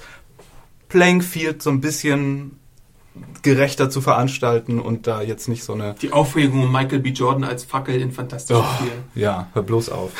Playing 0.90 1.22
Field 1.22 1.62
so 1.62 1.70
ein 1.70 1.80
bisschen 1.80 2.58
gerechter 3.42 3.90
zu 3.90 4.00
veranstalten 4.00 4.80
und 4.80 5.06
da 5.06 5.22
jetzt 5.22 5.48
nicht 5.48 5.62
so 5.64 5.74
eine, 5.74 5.94
Die 6.02 6.12
Aufregung 6.12 6.62
um 6.64 6.72
Michael 6.72 6.98
B. 7.00 7.10
Jordan 7.10 7.44
als 7.44 7.62
Fackel 7.64 8.00
in 8.00 8.10
Fantastischen 8.12 8.62
oh, 8.62 8.82
Vier. 8.82 9.22
ja, 9.22 9.48
hör 9.52 9.62
bloß 9.62 9.90
auf. 9.90 10.10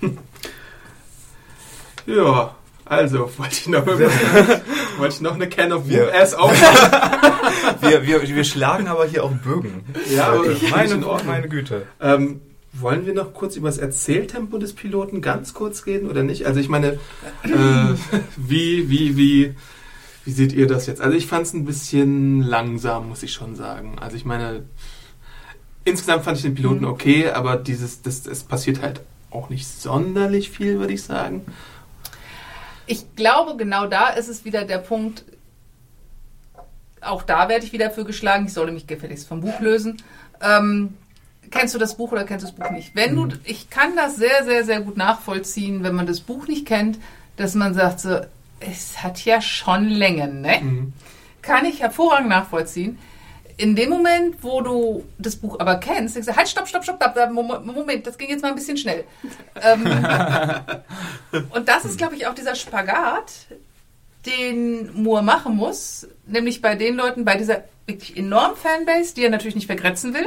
Ja, 2.06 2.54
also 2.84 3.30
wollte 3.38 3.52
ich 3.54 3.66
noch, 3.68 3.86
wollte 4.98 5.14
ich 5.14 5.20
noch 5.22 5.34
eine 5.34 5.48
Can 5.48 5.72
of 5.72 5.88
Whoop 5.88 6.12
Ass 6.14 6.34
auf. 6.34 6.52
Wir, 7.80 8.06
wir, 8.06 8.22
wir 8.22 8.44
schlagen 8.44 8.88
aber 8.88 9.06
hier 9.06 9.24
auch 9.24 9.30
Bögen. 9.30 9.84
Ja, 10.14 10.28
aber 10.28 10.36
Leute. 10.38 10.52
ich- 10.52 10.70
meine, 10.70 10.96
meine 11.26 11.48
Güte. 11.48 11.86
Ähm, 12.00 12.40
wollen 12.72 13.06
wir 13.06 13.14
noch 13.14 13.32
kurz 13.34 13.56
über 13.56 13.68
das 13.68 13.78
Erzähltempo 13.78 14.58
des 14.58 14.72
Piloten 14.74 15.20
ganz 15.20 15.54
kurz 15.54 15.86
reden 15.86 16.10
oder 16.10 16.22
nicht? 16.22 16.46
Also 16.46 16.60
ich 16.60 16.68
meine, 16.68 16.98
äh, 17.42 17.94
wie, 18.36 18.88
wie, 18.90 19.16
wie, 19.16 19.54
Wie 20.24 20.32
seht 20.32 20.52
ihr 20.52 20.66
das 20.66 20.86
jetzt? 20.86 21.00
Also 21.00 21.16
ich 21.16 21.26
fand 21.26 21.46
es 21.46 21.52
ein 21.52 21.64
bisschen 21.64 22.40
langsam, 22.40 23.08
muss 23.08 23.22
ich 23.22 23.32
schon 23.32 23.56
sagen. 23.56 23.98
Also 24.00 24.16
ich 24.16 24.24
meine, 24.24 24.62
insgesamt 25.84 26.24
fand 26.24 26.38
ich 26.38 26.42
den 26.42 26.54
Piloten 26.54 26.80
Mhm. 26.80 26.88
okay, 26.90 27.30
aber 27.30 27.56
dieses, 27.56 28.02
das, 28.02 28.26
es 28.26 28.42
passiert 28.42 28.80
halt 28.82 29.00
auch 29.30 29.50
nicht 29.50 29.66
sonderlich 29.66 30.50
viel, 30.50 30.78
würde 30.78 30.94
ich 30.94 31.02
sagen. 31.02 31.42
Ich 32.86 33.16
glaube, 33.16 33.56
genau 33.56 33.86
da 33.86 34.08
ist 34.10 34.28
es 34.28 34.44
wieder 34.44 34.64
der 34.64 34.78
Punkt, 34.78 35.24
auch 37.00 37.22
da 37.22 37.48
werde 37.48 37.66
ich 37.66 37.72
wieder 37.72 37.90
für 37.90 38.04
geschlagen, 38.04 38.46
ich 38.46 38.52
sollte 38.52 38.72
mich 38.72 38.86
gefälligst 38.86 39.28
vom 39.28 39.40
Buch 39.40 39.60
lösen. 39.60 40.02
Ähm, 40.40 40.94
kennst 41.50 41.74
du 41.74 41.78
das 41.78 41.96
Buch 41.96 42.12
oder 42.12 42.24
kennst 42.24 42.46
du 42.46 42.50
das 42.50 42.56
Buch 42.56 42.70
nicht? 42.70 42.94
Wenn 42.94 43.16
du, 43.16 43.28
ich 43.44 43.68
kann 43.68 43.96
das 43.96 44.16
sehr, 44.16 44.44
sehr, 44.44 44.64
sehr 44.64 44.80
gut 44.80 44.96
nachvollziehen, 44.96 45.82
wenn 45.82 45.94
man 45.94 46.06
das 46.06 46.20
Buch 46.20 46.46
nicht 46.48 46.66
kennt, 46.66 46.98
dass 47.36 47.54
man 47.54 47.74
sagt 47.74 48.00
so, 48.00 48.20
es 48.60 49.02
hat 49.02 49.24
ja 49.24 49.40
schon 49.40 49.88
Längen, 49.88 50.40
ne? 50.40 50.92
Kann 51.42 51.64
ich 51.64 51.80
hervorragend 51.80 52.28
nachvollziehen. 52.28 52.98
In 53.56 53.76
dem 53.76 53.90
Moment, 53.90 54.42
wo 54.42 54.62
du 54.62 55.04
das 55.18 55.36
Buch 55.36 55.60
aber 55.60 55.76
kennst, 55.76 56.16
denkst 56.16 56.28
du, 56.28 56.36
halt, 56.36 56.48
stopp, 56.48 56.66
stopp, 56.66 56.82
stopp, 56.82 56.96
stopp, 56.96 57.30
Moment, 57.30 58.06
das 58.06 58.18
ging 58.18 58.28
jetzt 58.28 58.42
mal 58.42 58.48
ein 58.48 58.56
bisschen 58.56 58.76
schnell. 58.76 59.04
Ähm, 59.62 59.84
und 61.50 61.68
das 61.68 61.84
ist, 61.84 61.98
glaube 61.98 62.16
ich, 62.16 62.26
auch 62.26 62.34
dieser 62.34 62.56
Spagat, 62.56 63.32
den 64.26 65.02
Moore 65.02 65.22
machen 65.22 65.54
muss, 65.54 66.08
nämlich 66.26 66.62
bei 66.62 66.74
den 66.74 66.96
Leuten, 66.96 67.24
bei 67.24 67.36
dieser 67.36 67.64
wirklich 67.86 68.16
enormen 68.16 68.56
Fanbase, 68.56 69.14
die 69.14 69.22
er 69.22 69.30
natürlich 69.30 69.54
nicht 69.54 69.66
vergrätzen 69.66 70.14
will. 70.14 70.26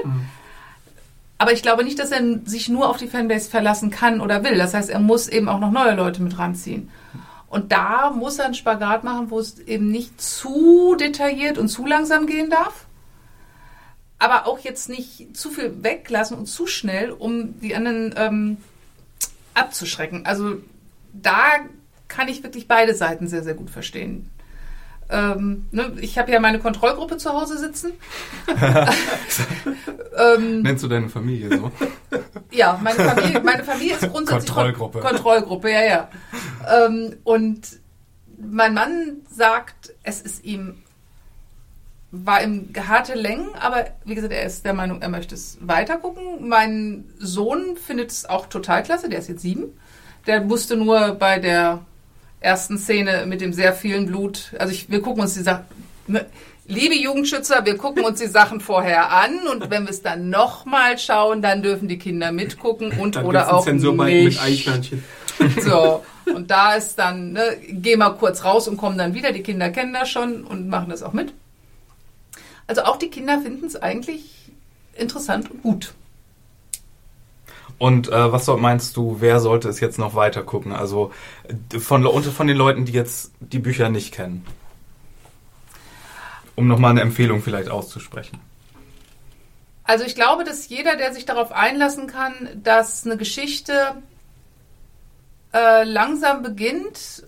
Aber 1.37 1.51
ich 1.51 1.61
glaube 1.61 1.83
nicht, 1.83 1.99
dass 1.99 2.11
er 2.11 2.21
sich 2.45 2.69
nur 2.69 2.89
auf 2.89 2.97
die 2.97 3.07
Fanbase 3.07 3.49
verlassen 3.49 3.89
kann 3.89 4.21
oder 4.21 4.43
will. 4.43 4.57
Das 4.57 4.73
heißt, 4.73 4.89
er 4.89 4.99
muss 4.99 5.27
eben 5.27 5.49
auch 5.49 5.59
noch 5.59 5.71
neue 5.71 5.95
Leute 5.95 6.21
mit 6.21 6.37
ranziehen. 6.37 6.89
Und 7.49 7.72
da 7.72 8.10
muss 8.10 8.40
er 8.40 8.45
einen 8.45 8.53
Spagat 8.53 9.03
machen, 9.03 9.32
wo 9.32 9.40
es 9.40 9.60
eben 9.60 9.90
nicht 9.90 10.22
zu 10.22 10.95
detailliert 10.95 11.57
und 11.57 11.69
zu 11.69 11.86
langsam 11.86 12.28
gehen 12.28 12.49
darf. 12.49 12.86
Aber 14.19 14.48
auch 14.48 14.60
jetzt 14.60 14.90
nicht 14.90 15.38
zu 15.38 15.52
viel 15.52 15.84
weglassen 15.84 16.38
und 16.38 16.48
zu 16.48 16.68
schnell, 16.68 17.11
um 17.11 17.60
die 17.61 17.76
anderen 17.76 18.14
ähm, 18.18 18.57
abzuschrecken. 19.53 20.26
Also 20.26 20.57
da 21.14 21.60
kann 22.07 22.28
ich 22.28 22.44
wirklich 22.44 22.68
beide 22.68 22.95
Seiten 22.95 23.28
sehr, 23.28 23.44
sehr 23.44 23.53
gut 23.53 23.69
verstehen. 23.69 24.30
Ähm, 25.09 25.67
ne, 25.71 25.93
ich 26.01 26.17
habe 26.17 26.31
ja 26.31 26.39
meine 26.39 26.59
Kontrollgruppe 26.59 27.17
zu 27.17 27.31
Hause 27.31 27.57
sitzen. 27.57 27.93
ähm, 30.17 30.61
Nennst 30.61 30.84
du 30.84 30.88
deine 30.88 31.07
Familie 31.07 31.57
so? 31.57 31.71
ja, 32.51 32.79
meine 32.84 32.97
Familie, 32.97 33.41
meine 33.41 33.63
Familie 33.63 33.93
ist 33.93 34.11
grundsätzlich 34.11 34.53
Kontrollgruppe. 34.53 34.99
Kon 34.99 35.11
Kontrollgruppe, 35.11 35.71
ja, 35.71 35.84
ja. 35.84 36.09
Ähm, 36.69 37.15
und 37.23 37.61
mein 38.38 38.73
Mann 38.73 39.21
sagt, 39.29 39.93
es 40.03 40.21
ist 40.21 40.43
ihm 40.43 40.75
war 42.11 42.41
ihm 42.41 42.69
harte 42.88 43.15
Längen, 43.15 43.49
aber 43.59 43.88
wie 44.05 44.15
gesagt, 44.15 44.34
er 44.34 44.45
ist 44.45 44.63
der 44.63 44.73
Meinung, 44.73 45.01
er 45.01 45.09
möchte 45.09 45.35
es 45.35 45.57
weiter 45.61 45.97
gucken. 45.97 46.47
Mein 46.47 47.05
Sohn 47.17 47.75
findet 47.75 48.11
es 48.11 48.25
auch 48.25 48.45
total 48.47 48.84
klasse, 48.84 49.09
der 49.09 49.19
ist 49.19 49.27
jetzt 49.27 49.41
sieben. 49.41 49.77
Der 50.25 50.41
musste 50.41 50.77
nur 50.77 51.15
bei 51.15 51.39
der 51.39 51.85
ersten 52.39 52.77
Szene 52.77 53.26
mit 53.26 53.41
dem 53.41 53.53
sehr 53.53 53.73
vielen 53.73 54.05
Blut, 54.05 54.53
also 54.59 54.72
ich, 54.73 54.89
wir 54.89 55.01
gucken 55.01 55.23
uns 55.23 55.34
die 55.34 55.41
Sachen, 55.41 55.65
ne, 56.07 56.26
liebe 56.68 56.95
Jugendschützer, 56.95 57.65
wir 57.65 57.77
gucken 57.77 58.03
uns 58.03 58.19
die 58.19 58.27
Sachen 58.27 58.59
vorher 58.59 59.11
an 59.11 59.47
und 59.51 59.69
wenn 59.69 59.84
wir 59.84 59.91
es 59.91 60.01
dann 60.01 60.30
nochmal 60.30 60.97
schauen, 60.97 61.41
dann 61.41 61.61
dürfen 61.64 61.88
die 61.88 61.97
Kinder 61.97 62.31
mitgucken 62.31 62.91
und 62.99 63.15
Dann 63.15 63.26
oder 63.26 63.53
auch 63.53 63.65
nicht. 63.65 64.39
So, 65.61 66.03
und 66.34 66.49
da 66.49 66.76
ist 66.76 66.95
dann, 66.97 67.34
ne, 67.34 67.57
geh 67.69 67.95
mal 67.95 68.09
kurz 68.11 68.43
raus 68.43 68.68
und 68.68 68.77
komm 68.77 68.97
dann 68.97 69.14
wieder. 69.14 69.31
Die 69.31 69.43
Kinder 69.43 69.69
kennen 69.69 69.93
das 69.93 70.09
schon 70.09 70.43
und 70.43 70.68
machen 70.68 70.89
das 70.89 71.03
auch 71.03 71.14
mit. 71.14 71.34
Also 72.65 72.84
auch 72.84 72.97
die 72.97 73.09
Kinder 73.09 73.39
finden 73.41 73.65
es 73.65 73.76
eigentlich 73.76 74.23
interessant 74.95 75.49
und 75.51 75.61
gut. 75.64 75.93
Und 77.79 78.09
äh, 78.09 78.31
was 78.31 78.45
so- 78.45 78.57
meinst 78.57 78.97
du, 78.97 79.17
wer 79.19 79.39
sollte 79.39 79.69
es 79.69 79.79
jetzt 79.79 79.99
noch 79.99 80.15
weiter 80.15 80.43
gucken? 80.43 80.71
Also 80.73 81.11
von, 81.79 82.03
von 82.23 82.47
den 82.47 82.57
Leuten, 82.57 82.85
die 82.85 82.91
jetzt 82.93 83.31
die 83.39 83.59
Bücher 83.59 83.89
nicht 83.89 84.13
kennen. 84.13 84.45
Um 86.55 86.67
nochmal 86.67 86.91
eine 86.91 87.01
Empfehlung 87.01 87.41
vielleicht 87.43 87.69
auszusprechen. 87.69 88.39
Also 89.83 90.03
ich 90.05 90.15
glaube, 90.15 90.43
dass 90.43 90.67
jeder, 90.69 90.95
der 90.97 91.13
sich 91.13 91.25
darauf 91.25 91.51
einlassen 91.51 92.07
kann, 92.07 92.33
dass 92.63 93.05
eine 93.05 93.15
Geschichte 93.15 93.93
äh, 95.53 95.83
langsam 95.83 96.41
beginnt 96.41 97.23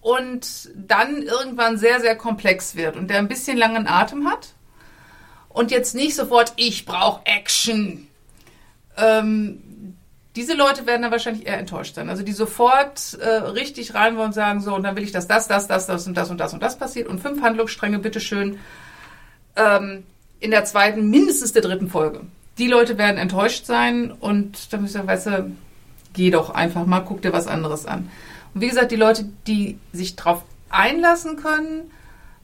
und 0.00 0.70
dann 0.76 1.22
irgendwann 1.22 1.78
sehr, 1.78 2.00
sehr 2.00 2.16
komplex 2.16 2.76
wird 2.76 2.96
und 2.96 3.08
der 3.08 3.18
ein 3.18 3.28
bisschen 3.28 3.56
langen 3.56 3.86
Atem 3.88 4.28
hat 4.30 4.54
und 5.48 5.70
jetzt 5.70 5.94
nicht 5.94 6.14
sofort, 6.14 6.52
ich 6.56 6.86
brauche 6.86 7.26
Action. 7.26 8.06
Ähm, 8.96 9.62
diese 10.36 10.54
Leute 10.54 10.86
werden 10.86 11.02
dann 11.02 11.10
wahrscheinlich 11.10 11.46
eher 11.46 11.58
enttäuscht 11.58 11.96
sein. 11.96 12.08
Also 12.08 12.22
die 12.22 12.32
sofort 12.32 13.14
äh, 13.14 13.28
richtig 13.28 13.94
rein 13.94 14.16
wollen 14.16 14.28
und 14.28 14.32
sagen, 14.32 14.60
so, 14.60 14.74
und 14.74 14.84
dann 14.84 14.96
will 14.96 15.02
ich, 15.02 15.12
dass 15.12 15.26
das, 15.26 15.48
das, 15.48 15.66
das, 15.66 15.86
das 15.86 16.06
und 16.06 16.16
das 16.16 16.30
und 16.30 16.38
das 16.38 16.52
und 16.52 16.62
das 16.62 16.78
passiert 16.78 17.08
und 17.08 17.20
fünf 17.20 17.42
Handlungsstränge, 17.42 17.98
bitteschön. 17.98 18.58
Ähm, 19.56 20.04
in 20.38 20.50
der 20.50 20.64
zweiten, 20.64 21.10
mindestens 21.10 21.52
der 21.52 21.62
dritten 21.62 21.88
Folge. 21.88 22.22
Die 22.58 22.68
Leute 22.68 22.96
werden 22.96 23.18
enttäuscht 23.18 23.66
sein 23.66 24.10
und 24.10 24.72
dann 24.72 24.82
müsst 24.82 24.96
ihr, 24.96 25.06
weißt 25.06 25.26
du, 25.26 25.56
geh 26.12 26.30
doch 26.30 26.50
einfach 26.50 26.86
mal, 26.86 27.00
guck 27.00 27.22
dir 27.22 27.32
was 27.32 27.46
anderes 27.46 27.86
an. 27.86 28.10
Und 28.54 28.60
wie 28.60 28.68
gesagt, 28.68 28.92
die 28.92 28.96
Leute, 28.96 29.28
die 29.46 29.78
sich 29.92 30.16
darauf 30.16 30.44
einlassen 30.70 31.36
können, 31.36 31.90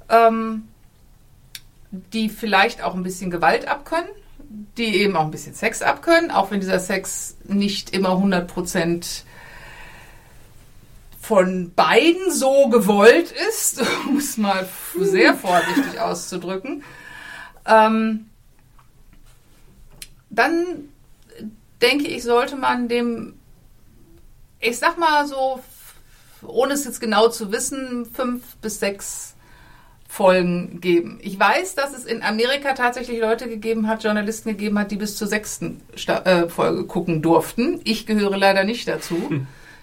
ähm, 0.09 0.69
die 1.91 2.29
vielleicht 2.29 2.83
auch 2.83 2.95
ein 2.95 3.03
bisschen 3.03 3.31
Gewalt 3.31 3.69
abkönnen, 3.69 4.11
die 4.77 4.97
eben 4.97 5.17
auch 5.17 5.25
ein 5.25 5.31
bisschen 5.31 5.55
Sex 5.55 5.83
abkönnen, 5.83 6.31
auch 6.31 6.51
wenn 6.51 6.61
dieser 6.61 6.81
Sex 6.81 7.37
nicht 7.45 7.91
immer 7.91 8.11
100% 8.11 9.23
von 11.21 11.73
beiden 11.75 12.31
so 12.31 12.69
gewollt 12.69 13.33
ist, 13.49 13.83
um 14.09 14.19
es 14.19 14.37
mal 14.37 14.69
sehr 14.99 15.35
vorsichtig 15.35 16.01
auszudrücken. 16.01 16.85
Ähm, 17.67 18.31
dann 20.31 20.89
denke 21.83 22.07
ich, 22.07 22.23
sollte 22.23 22.57
man 22.57 22.89
dem, 22.89 23.35
ich 24.61 24.79
sag 24.79 24.99
mal 24.99 25.27
so, 25.27 25.61
ohne 26.43 26.75
es 26.75 26.85
jetzt 26.85 27.01
genau 27.01 27.29
zu 27.29 27.51
wissen, 27.53 28.07
fünf 28.07 28.57
bis 28.57 28.79
sechs 28.79 29.36
Folgen 30.17 30.81
geben. 30.81 31.19
Ich 31.21 31.39
weiß, 31.39 31.75
dass 31.75 31.95
es 31.95 32.07
in 32.07 32.23
Amerika 32.23 32.73
tatsächlich 32.73 33.21
Leute 33.21 33.51
gegeben 33.51 33.87
hat, 33.87 34.03
Journalisten 34.03 34.49
gegeben 34.49 34.79
hat, 34.79 34.91
die 34.91 34.97
bis 34.97 35.15
zur 35.15 35.29
sechsten 35.29 35.83
Sta 35.95 36.21
äh, 36.21 36.49
Folge 36.49 36.85
gucken 36.85 37.21
durften. 37.21 37.83
Ich 37.85 38.07
gehöre 38.07 38.39
leider 38.39 38.65
nicht 38.65 38.89
dazu. 38.89 39.31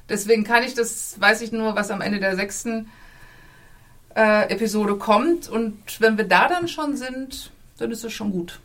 Deswegen 0.10 0.44
kann 0.44 0.64
ich 0.64 0.74
das, 0.74 1.18
weiß 1.20 1.42
ich 1.42 1.52
nur, 1.52 1.76
was 1.76 1.92
am 1.92 2.02
Ende 2.02 2.20
der 2.20 2.36
sechsten 2.36 2.90
äh, 4.16 4.52
Episode 4.52 4.96
kommt. 4.96 5.50
Und 5.50 5.78
wenn 6.00 6.18
wir 6.18 6.28
da 6.28 6.48
dann 6.48 6.68
schon 6.68 6.98
sind, 6.98 7.52
dann 7.78 7.92
ist 7.92 8.04
es 8.04 8.12
schon 8.12 8.32
gut. 8.32 8.60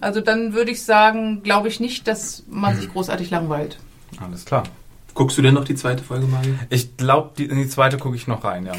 Also 0.00 0.20
dann 0.20 0.52
würde 0.52 0.72
ich 0.72 0.82
sagen, 0.82 1.44
glaube 1.44 1.68
ich 1.68 1.78
nicht, 1.78 2.08
dass 2.08 2.42
man 2.48 2.74
sich 2.74 2.90
großartig 2.92 3.30
langweilt. 3.30 3.78
Alles 4.20 4.44
klar. 4.44 4.64
Guckst 5.14 5.38
du 5.38 5.42
denn 5.42 5.54
noch 5.54 5.64
die 5.64 5.76
zweite 5.76 6.02
Folge, 6.02 6.26
Mario? 6.26 6.54
Ich 6.70 6.96
glaube, 6.96 7.30
die, 7.38 7.44
in 7.44 7.56
die 7.56 7.68
zweite 7.68 7.98
gucke 7.98 8.16
ich 8.16 8.26
noch 8.26 8.42
rein, 8.42 8.66
ja. 8.66 8.72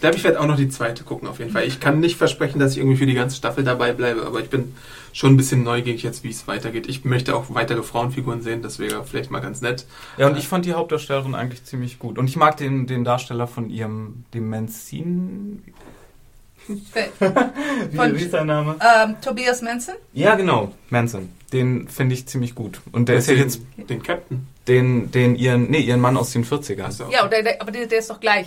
Da 0.00 0.10
ich 0.10 0.24
werde 0.24 0.40
auch 0.40 0.46
noch 0.46 0.56
die 0.56 0.68
zweite 0.68 1.04
gucken, 1.04 1.28
auf 1.28 1.38
jeden 1.38 1.50
Fall. 1.50 1.64
Ich 1.66 1.78
kann 1.80 2.00
nicht 2.00 2.16
versprechen, 2.16 2.58
dass 2.58 2.72
ich 2.72 2.78
irgendwie 2.78 2.96
für 2.96 3.06
die 3.06 3.14
ganze 3.14 3.36
Staffel 3.36 3.64
dabei 3.64 3.92
bleibe, 3.92 4.24
aber 4.26 4.40
ich 4.40 4.48
bin 4.48 4.74
schon 5.12 5.34
ein 5.34 5.36
bisschen 5.36 5.62
neugierig 5.62 6.02
jetzt, 6.02 6.24
wie 6.24 6.30
es 6.30 6.46
weitergeht. 6.48 6.88
Ich 6.88 7.04
möchte 7.04 7.34
auch 7.36 7.44
weitere 7.48 7.82
Frauenfiguren 7.82 8.42
sehen, 8.42 8.62
das 8.62 8.78
wäre 8.78 9.04
vielleicht 9.04 9.30
mal 9.30 9.40
ganz 9.40 9.60
nett. 9.60 9.84
Ja, 10.16 10.28
und 10.28 10.38
ich 10.38 10.48
fand 10.48 10.64
die 10.64 10.72
Hauptdarstellerin 10.72 11.34
eigentlich 11.34 11.64
ziemlich 11.64 11.98
gut. 11.98 12.16
Und 12.18 12.28
ich 12.28 12.36
mag 12.36 12.56
den, 12.56 12.86
den 12.86 13.04
Darsteller 13.04 13.46
von 13.46 13.68
ihrem, 13.70 14.24
dem 14.32 14.48
Menzin. 14.48 15.62
Wie, 16.68 17.96
Von- 17.96 18.14
wie 18.16 18.22
ist 18.22 18.30
sein 18.30 18.46
Name? 18.46 18.76
Ähm, 18.80 19.16
Tobias 19.20 19.60
Manson? 19.62 19.94
Ja, 20.12 20.34
genau, 20.36 20.72
Manson. 20.90 21.28
Den 21.52 21.88
finde 21.88 22.14
ich 22.14 22.26
ziemlich 22.26 22.54
gut. 22.54 22.80
Und 22.92 23.08
der 23.08 23.16
ist 23.16 23.26
ja 23.26 23.34
den, 23.34 23.42
jetzt 23.44 23.60
den 23.76 24.02
Captain. 24.02 24.46
den, 24.68 25.10
den 25.10 25.34
ihren, 25.34 25.68
nee, 25.68 25.80
ihren 25.80 26.00
Mann 26.00 26.16
aus 26.16 26.30
den 26.30 26.44
40ern. 26.44 26.82
Also, 26.82 27.06
Ja, 27.10 27.26
oder 27.26 27.42
der, 27.42 27.60
aber 27.60 27.72
der, 27.72 27.86
der 27.86 27.98
ist 27.98 28.08
doch 28.10 28.20
gleich. 28.20 28.46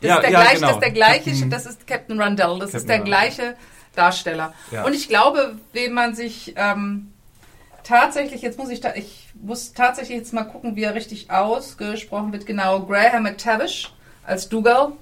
Das 0.00 0.08
Ja, 0.08 0.16
ist 0.16 0.22
der 0.22 0.30
ja, 0.30 0.40
gleiche, 0.40 0.54
genau. 0.56 0.66
das 0.68 0.76
ist 0.76 0.82
der 0.82 0.90
gleiche, 0.90 1.30
Captain- 1.30 1.50
das 1.50 1.66
ist 1.66 1.86
Captain 1.86 2.20
Rundell, 2.20 2.58
das 2.58 2.68
ist 2.68 2.72
Captain 2.72 2.86
der 2.88 2.96
Rundell. 2.98 3.12
gleiche 3.12 3.56
Darsteller. 3.94 4.54
Ja. 4.70 4.84
Und 4.84 4.94
ich 4.94 5.08
glaube, 5.08 5.56
wen 5.72 5.92
man 5.92 6.14
sich 6.14 6.54
ähm, 6.56 7.12
tatsächlich, 7.82 8.40
jetzt 8.42 8.58
muss 8.58 8.70
ich 8.70 8.80
da, 8.80 8.94
ich 8.94 9.28
muss 9.42 9.72
tatsächlich 9.72 10.16
jetzt 10.18 10.32
mal 10.32 10.44
gucken, 10.44 10.76
wie 10.76 10.84
er 10.84 10.94
richtig 10.94 11.30
ausgesprochen 11.30 12.32
wird. 12.32 12.46
Genau, 12.46 12.80
Graham 12.80 13.24
McTavish 13.24 13.92
als 14.24 14.48
Dougal 14.48 14.92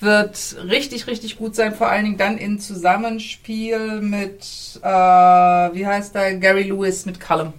wird 0.00 0.56
richtig, 0.68 1.06
richtig 1.06 1.38
gut 1.38 1.54
sein, 1.54 1.74
vor 1.74 1.88
allen 1.88 2.04
Dingen 2.04 2.18
dann 2.18 2.36
in 2.36 2.58
Zusammenspiel 2.58 4.00
mit, 4.00 4.80
äh, 4.82 4.86
wie 4.88 5.86
heißt 5.86 6.14
er, 6.16 6.34
Gary 6.34 6.64
Lewis 6.64 7.06
mit 7.06 7.20
Cullum. 7.20 7.54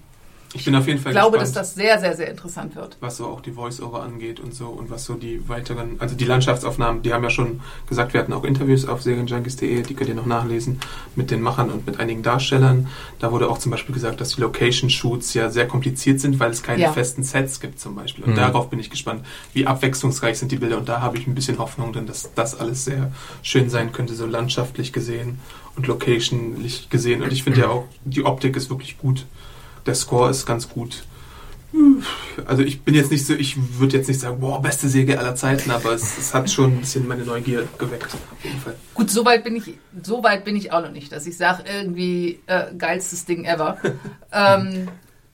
Ich 0.56 0.66
bin 0.66 0.76
auf 0.76 0.86
jeden 0.88 1.00
Fall 1.00 1.12
Ich 1.12 1.18
glaube, 1.18 1.40
gespannt. 1.40 1.56
dass 1.56 1.70
das 1.70 1.76
sehr, 1.76 2.00
sehr, 2.00 2.16
sehr 2.16 2.30
interessant 2.30 2.76
wird. 2.76 2.96
was 3.00 3.18
so 3.18 3.26
auch 3.26 3.42
die 3.42 3.52
Voice-Over 3.52 4.04
angeht 4.04 4.40
und 4.40 4.54
so 4.54 4.68
und 4.68 4.92
was 4.92 5.04
so 5.06 5.16
die 5.16 5.50
weiteren, 5.50 5.96
also 6.00 6.16
die 6.16 6.26
Landschaftsaufnahmen, 6.26 7.02
die 7.02 7.12
haben 7.12 7.24
ja 7.24 7.32
schon 7.32 7.62
gesagt, 7.90 8.14
wir 8.14 8.20
hatten 8.22 8.34
auch 8.34 8.44
Interviews 8.44 8.88
auf 8.88 9.02
serienjunkies.de, 9.02 9.82
die 9.82 9.94
könnt 9.96 10.10
ihr 10.10 10.16
noch 10.16 10.28
nachlesen, 10.28 10.80
mit 11.16 11.32
den 11.32 11.42
Machern 11.42 11.72
und 11.72 11.88
mit 11.88 12.00
einigen 12.00 12.22
Darstellern. 12.22 12.88
Da 13.20 13.32
wurde 13.32 13.50
auch 13.50 13.58
zum 13.58 13.72
Beispiel 13.72 13.94
gesagt, 13.96 14.22
dass 14.22 14.36
die 14.36 14.42
Location-Shoots 14.42 15.34
ja 15.34 15.50
sehr 15.50 15.68
kompliziert 15.68 16.20
sind, 16.20 16.40
weil 16.40 16.52
es 16.52 16.62
keine 16.62 16.82
Ja. 16.84 16.92
festen 16.94 17.24
Sets 17.24 17.60
gibt 17.60 17.80
zum 17.80 17.96
Beispiel. 17.96 18.24
Und 18.24 18.36
darauf 18.36 18.70
bin 18.70 18.80
ich 18.80 18.90
gespannt, 18.92 19.26
wie 19.54 19.66
abwechslungsreich 19.66 20.38
sind 20.38 20.52
die 20.52 20.58
Bilder 20.58 20.78
und 20.78 20.88
da 20.88 21.02
habe 21.02 21.18
ich 21.18 21.26
ein 21.26 21.34
bisschen 21.36 21.58
Hoffnung, 21.58 21.94
denn 21.94 22.06
dass 22.06 22.30
das 22.36 22.60
alles 22.60 22.86
sehr 22.86 23.12
schön 23.42 23.70
sein 23.72 23.92
könnte, 23.92 24.14
so 24.14 24.26
landschaftlich 24.28 24.94
gesehen 24.94 25.40
und 25.76 25.88
locationlich 25.88 26.90
gesehen. 26.90 27.24
Und 27.24 27.32
ich 27.34 27.44
finde 27.44 27.62
ja 27.62 27.70
auch, 27.70 27.86
die 28.06 28.24
Optik 28.24 28.56
ist 28.56 28.70
wirklich 28.70 28.98
gut. 29.00 29.26
Der 29.86 29.96
Score 29.96 30.30
ist 30.30 30.46
ganz 30.46 30.70
gut. 30.70 31.04
Also 32.46 32.62
ich 32.62 32.84
bin 32.84 32.94
jetzt 32.94 33.10
nicht 33.10 33.26
so, 33.26 33.34
ich 33.34 33.80
würde 33.80 33.98
jetzt 33.98 34.08
nicht 34.08 34.20
sagen, 34.20 34.40
boah, 34.40 34.62
beste 34.62 34.88
Säge 34.88 35.18
aller 35.18 35.36
Zeiten, 35.36 35.72
aber 35.72 35.94
es, 35.94 36.20
es 36.20 36.34
hat 36.34 36.50
schon 36.52 36.74
ein 36.74 36.80
bisschen 36.82 37.08
meine 37.08 37.24
Neugier 37.24 37.68
geweckt, 37.80 38.14
auf 38.14 38.44
jeden 38.44 38.60
Fall. 38.60 38.76
Gut, 38.94 39.10
so 39.10 39.26
weit 39.26 39.44
bin 39.44 39.56
ich, 39.56 39.74
so 40.04 40.24
weit 40.24 40.46
bin 40.46 40.56
ich 40.56 40.72
auch 40.72 40.84
noch 40.84 40.92
nicht, 40.92 41.12
dass 41.12 41.26
ich 41.26 41.36
sage, 41.36 41.64
irgendwie 41.68 42.40
äh, 42.46 42.74
geilstes 42.78 43.26
Ding 43.26 43.46
ever. 43.46 43.80
ähm, 44.32 44.88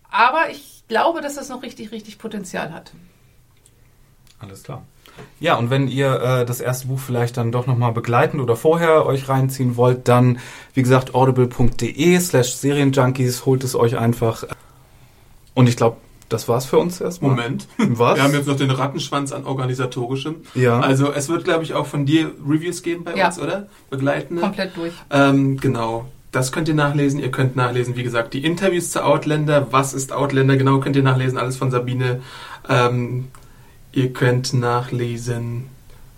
aber 0.09 0.49
ich 0.49 0.83
glaube, 0.87 1.19
dass 1.19 1.35
das 1.35 1.49
noch 1.49 1.61
richtig, 1.61 1.91
richtig 1.91 2.17
Potenzial 2.17 2.71
hat. 2.71 2.93
Alles 4.39 4.63
klar. 4.63 4.85
Ja, 5.39 5.55
und 5.55 5.69
wenn 5.69 5.87
ihr 5.87 6.21
äh, 6.21 6.45
das 6.45 6.61
erste 6.61 6.87
Buch 6.87 6.99
vielleicht 6.99 7.37
dann 7.37 7.51
doch 7.51 7.67
nochmal 7.67 7.91
begleiten 7.91 8.39
oder 8.39 8.55
vorher 8.55 9.05
euch 9.05 9.29
reinziehen 9.29 9.77
wollt, 9.77 10.07
dann, 10.07 10.39
wie 10.73 10.81
gesagt, 10.81 11.15
audible.de 11.15 12.19
slash 12.19 12.53
Serienjunkies, 12.53 13.45
holt 13.45 13.63
es 13.63 13.75
euch 13.75 13.97
einfach. 13.97 14.43
Und 15.53 15.67
ich 15.69 15.77
glaube, 15.77 15.97
das 16.29 16.47
war's 16.47 16.65
für 16.65 16.77
uns 16.77 17.01
erstmal. 17.01 17.31
Moment. 17.31 17.67
Was? 17.77 18.17
Wir 18.17 18.23
haben 18.23 18.33
jetzt 18.33 18.47
noch 18.47 18.55
den 18.57 18.69
Rattenschwanz 18.71 19.31
an 19.31 19.45
organisatorischem. 19.45 20.35
Ja. 20.53 20.79
Also 20.79 21.11
es 21.11 21.27
wird, 21.29 21.43
glaube 21.43 21.63
ich, 21.63 21.73
auch 21.73 21.87
von 21.87 22.05
dir 22.05 22.31
Reviews 22.47 22.83
geben 22.83 23.03
bei 23.03 23.15
Ja. 23.15 23.27
uns, 23.27 23.39
oder? 23.39 23.67
Begleitende. 23.89 24.41
Komplett 24.41 24.75
durch. 24.77 24.93
Ähm, 25.09 25.57
genau. 25.57 26.05
Das 26.31 26.51
könnt 26.51 26.67
ihr 26.67 26.75
nachlesen. 26.75 27.19
Ihr 27.19 27.31
könnt 27.31 27.55
nachlesen, 27.55 27.95
wie 27.95 28.03
gesagt, 28.03 28.35
die 28.35 28.45
Interviews 28.45 28.91
zu 28.91 29.03
Outlander. 29.03 29.67
Was 29.71 29.95
ist 29.95 30.13
Outlander? 30.13 30.57
Genau, 30.57 30.79
könnt 30.79 30.95
ihr 30.95 31.01
nachlesen. 31.01 31.39
Alles 31.39 31.57
von 31.57 31.71
Sabine. 31.71 32.21
Ähm, 32.69 33.29
ihr 33.91 34.13
könnt 34.13 34.53
nachlesen. 34.53 35.67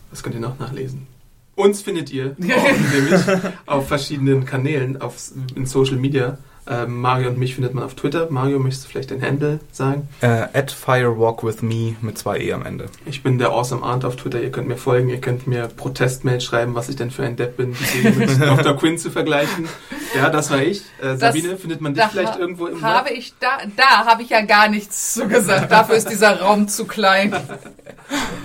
Was 0.10 0.24
könnt 0.24 0.36
ihr 0.36 0.42
noch 0.42 0.60
nachlesen? 0.60 1.08
Uns 1.56 1.82
findet 1.82 2.12
ihr 2.12 2.32
auch, 2.40 2.94
nämlich 2.94 3.22
auf 3.66 3.88
verschiedenen 3.88 4.46
Kanälen, 4.46 5.02
auf, 5.02 5.32
in 5.56 5.66
Social 5.66 5.98
Media. 5.98 6.38
Ähm, 6.68 7.02
Mario 7.02 7.30
und 7.30 7.40
mich 7.40 7.56
findet 7.56 7.74
man 7.74 7.84
auf 7.84 7.96
Twitter. 7.96 8.28
Mario, 8.30 8.60
möchtest 8.60 8.86
du 8.86 8.90
vielleicht 8.90 9.10
den 9.10 9.22
Handle 9.22 9.60
sagen? 9.72 10.08
Äh, 10.22 10.48
at 10.54 10.72
firewalkwithme 10.72 11.96
mit 12.02 12.18
zwei 12.18 12.40
E 12.40 12.54
am 12.54 12.66
Ende. 12.66 12.86
Ich 13.06 13.24
bin 13.24 13.40
der 13.40 13.50
Awesome 13.50 13.84
Aunt 13.84 14.06
auf 14.06 14.16
Twitter. 14.16 14.42
Ihr 14.42 14.52
könnt 14.52 14.68
mir 14.68 14.78
folgen. 14.78 15.10
Ihr 15.10 15.20
könnt 15.20 15.48
mir 15.48 15.68
Protestmails 15.68 16.44
schreiben, 16.44 16.76
was 16.76 16.88
ich 16.90 16.96
denn 16.96 17.10
für 17.10 17.24
ein 17.24 17.36
Depp 17.36 17.58
bin, 17.58 17.72
mit 17.72 18.40
Dr. 18.42 18.78
Quinn 18.78 19.00
zu 19.00 19.10
vergleichen. 19.10 19.68
Ja, 20.16 20.30
das 20.30 20.52
war 20.52 20.62
ich. 20.62 20.84
Äh, 21.02 21.16
Sabine, 21.18 21.58
findet 21.58 21.82
man 21.82 21.96
dich 21.96 22.04
vielleicht 22.04 22.38
irgendwo 22.38 22.68
im 22.68 22.82
habe 22.82 23.10
Web? 23.10 23.18
ich 23.18 23.34
da, 23.40 23.58
da 23.76 24.06
habe 24.06 24.22
ich 24.22 24.30
ja 24.30 24.42
gar 24.42 24.68
nichts 24.68 25.14
zu 25.14 25.28
gesagt. 25.28 25.72
Dafür 25.72 25.96
ist 25.96 26.10
dieser 26.10 26.42
Raum 26.42 26.68
zu 26.68 26.86
klein. 26.86 27.36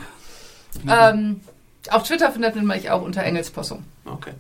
ähm, 0.89 1.41
auf 1.91 2.05
Twitter 2.05 2.33
findet 2.33 2.57
man 2.57 2.67
mich 2.67 2.91
auch 2.91 3.03
unter 3.03 3.23
Engelspossum. 3.23 3.85
Okay. 4.07 4.33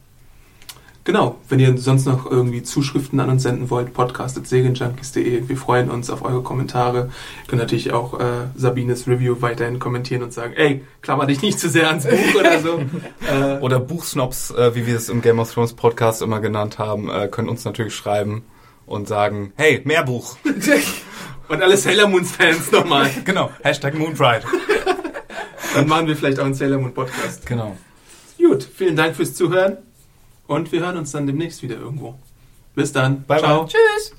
Genau, 1.06 1.38
wenn 1.48 1.60
ihr 1.60 1.78
sonst 1.78 2.04
noch 2.04 2.28
irgendwie 2.28 2.64
Zuschriften 2.64 3.20
an 3.20 3.30
uns 3.30 3.44
senden 3.44 3.70
wollt, 3.70 3.94
podcast.serienjunkies.de. 3.94 5.48
Wir 5.48 5.56
freuen 5.56 5.88
uns 5.88 6.10
auf 6.10 6.22
eure 6.22 6.42
Kommentare. 6.42 7.10
Ihr 7.42 7.46
könnt 7.46 7.62
natürlich 7.62 7.92
auch 7.92 8.18
äh, 8.18 8.48
Sabines 8.56 9.06
Review 9.06 9.36
weiterhin 9.38 9.78
kommentieren 9.78 10.24
und 10.24 10.32
sagen, 10.32 10.54
ey, 10.54 10.84
klammer 11.02 11.26
dich 11.26 11.42
nicht 11.42 11.60
zu 11.60 11.68
sehr 11.68 11.86
ans 11.86 12.08
Buch 12.08 12.40
oder 12.40 12.58
so. 12.58 12.80
äh, 13.32 13.60
Oder 13.60 13.78
Buchsnobs, 13.78 14.50
äh, 14.50 14.74
wie 14.74 14.88
wir 14.88 14.96
es 14.96 15.08
im 15.08 15.22
Game 15.22 15.38
of 15.38 15.54
Thrones 15.54 15.74
Podcast 15.74 16.22
immer 16.22 16.40
genannt 16.40 16.80
haben, 16.80 17.08
äh, 17.08 17.28
können 17.28 17.48
uns 17.48 17.64
natürlich 17.64 17.94
schreiben 17.94 18.42
und 18.84 19.06
sagen, 19.06 19.52
hey, 19.54 19.82
mehr 19.84 20.02
Buch. 20.02 20.36
und 21.48 21.62
alle 21.62 21.76
Sailor 21.76 22.08
Moons 22.08 22.32
Fans 22.32 22.72
nochmal. 22.72 23.08
genau, 23.24 23.52
Hashtag 23.62 23.94
Moonpride. 23.94 24.42
Dann 25.72 25.86
machen 25.86 26.08
wir 26.08 26.16
vielleicht 26.16 26.40
auch 26.40 26.46
einen 26.46 26.54
Sailor 26.54 26.80
Moon 26.80 26.92
Podcast. 26.92 27.46
Genau. 27.46 27.76
Gut, 28.38 28.64
vielen 28.64 28.96
Dank 28.96 29.14
fürs 29.14 29.34
Zuhören 29.34 29.85
und 30.46 30.72
wir 30.72 30.80
hören 30.80 30.96
uns 30.96 31.12
dann 31.12 31.26
demnächst 31.26 31.62
wieder 31.62 31.76
irgendwo. 31.76 32.18
Bis 32.74 32.92
dann. 32.92 33.24
Bye, 33.24 33.38
Ciao. 33.40 33.64
bye. 33.64 33.72
Tschüss. 33.72 34.14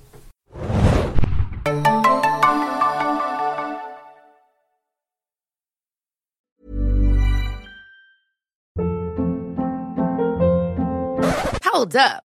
Hold 11.63 11.95
up. 11.95 12.26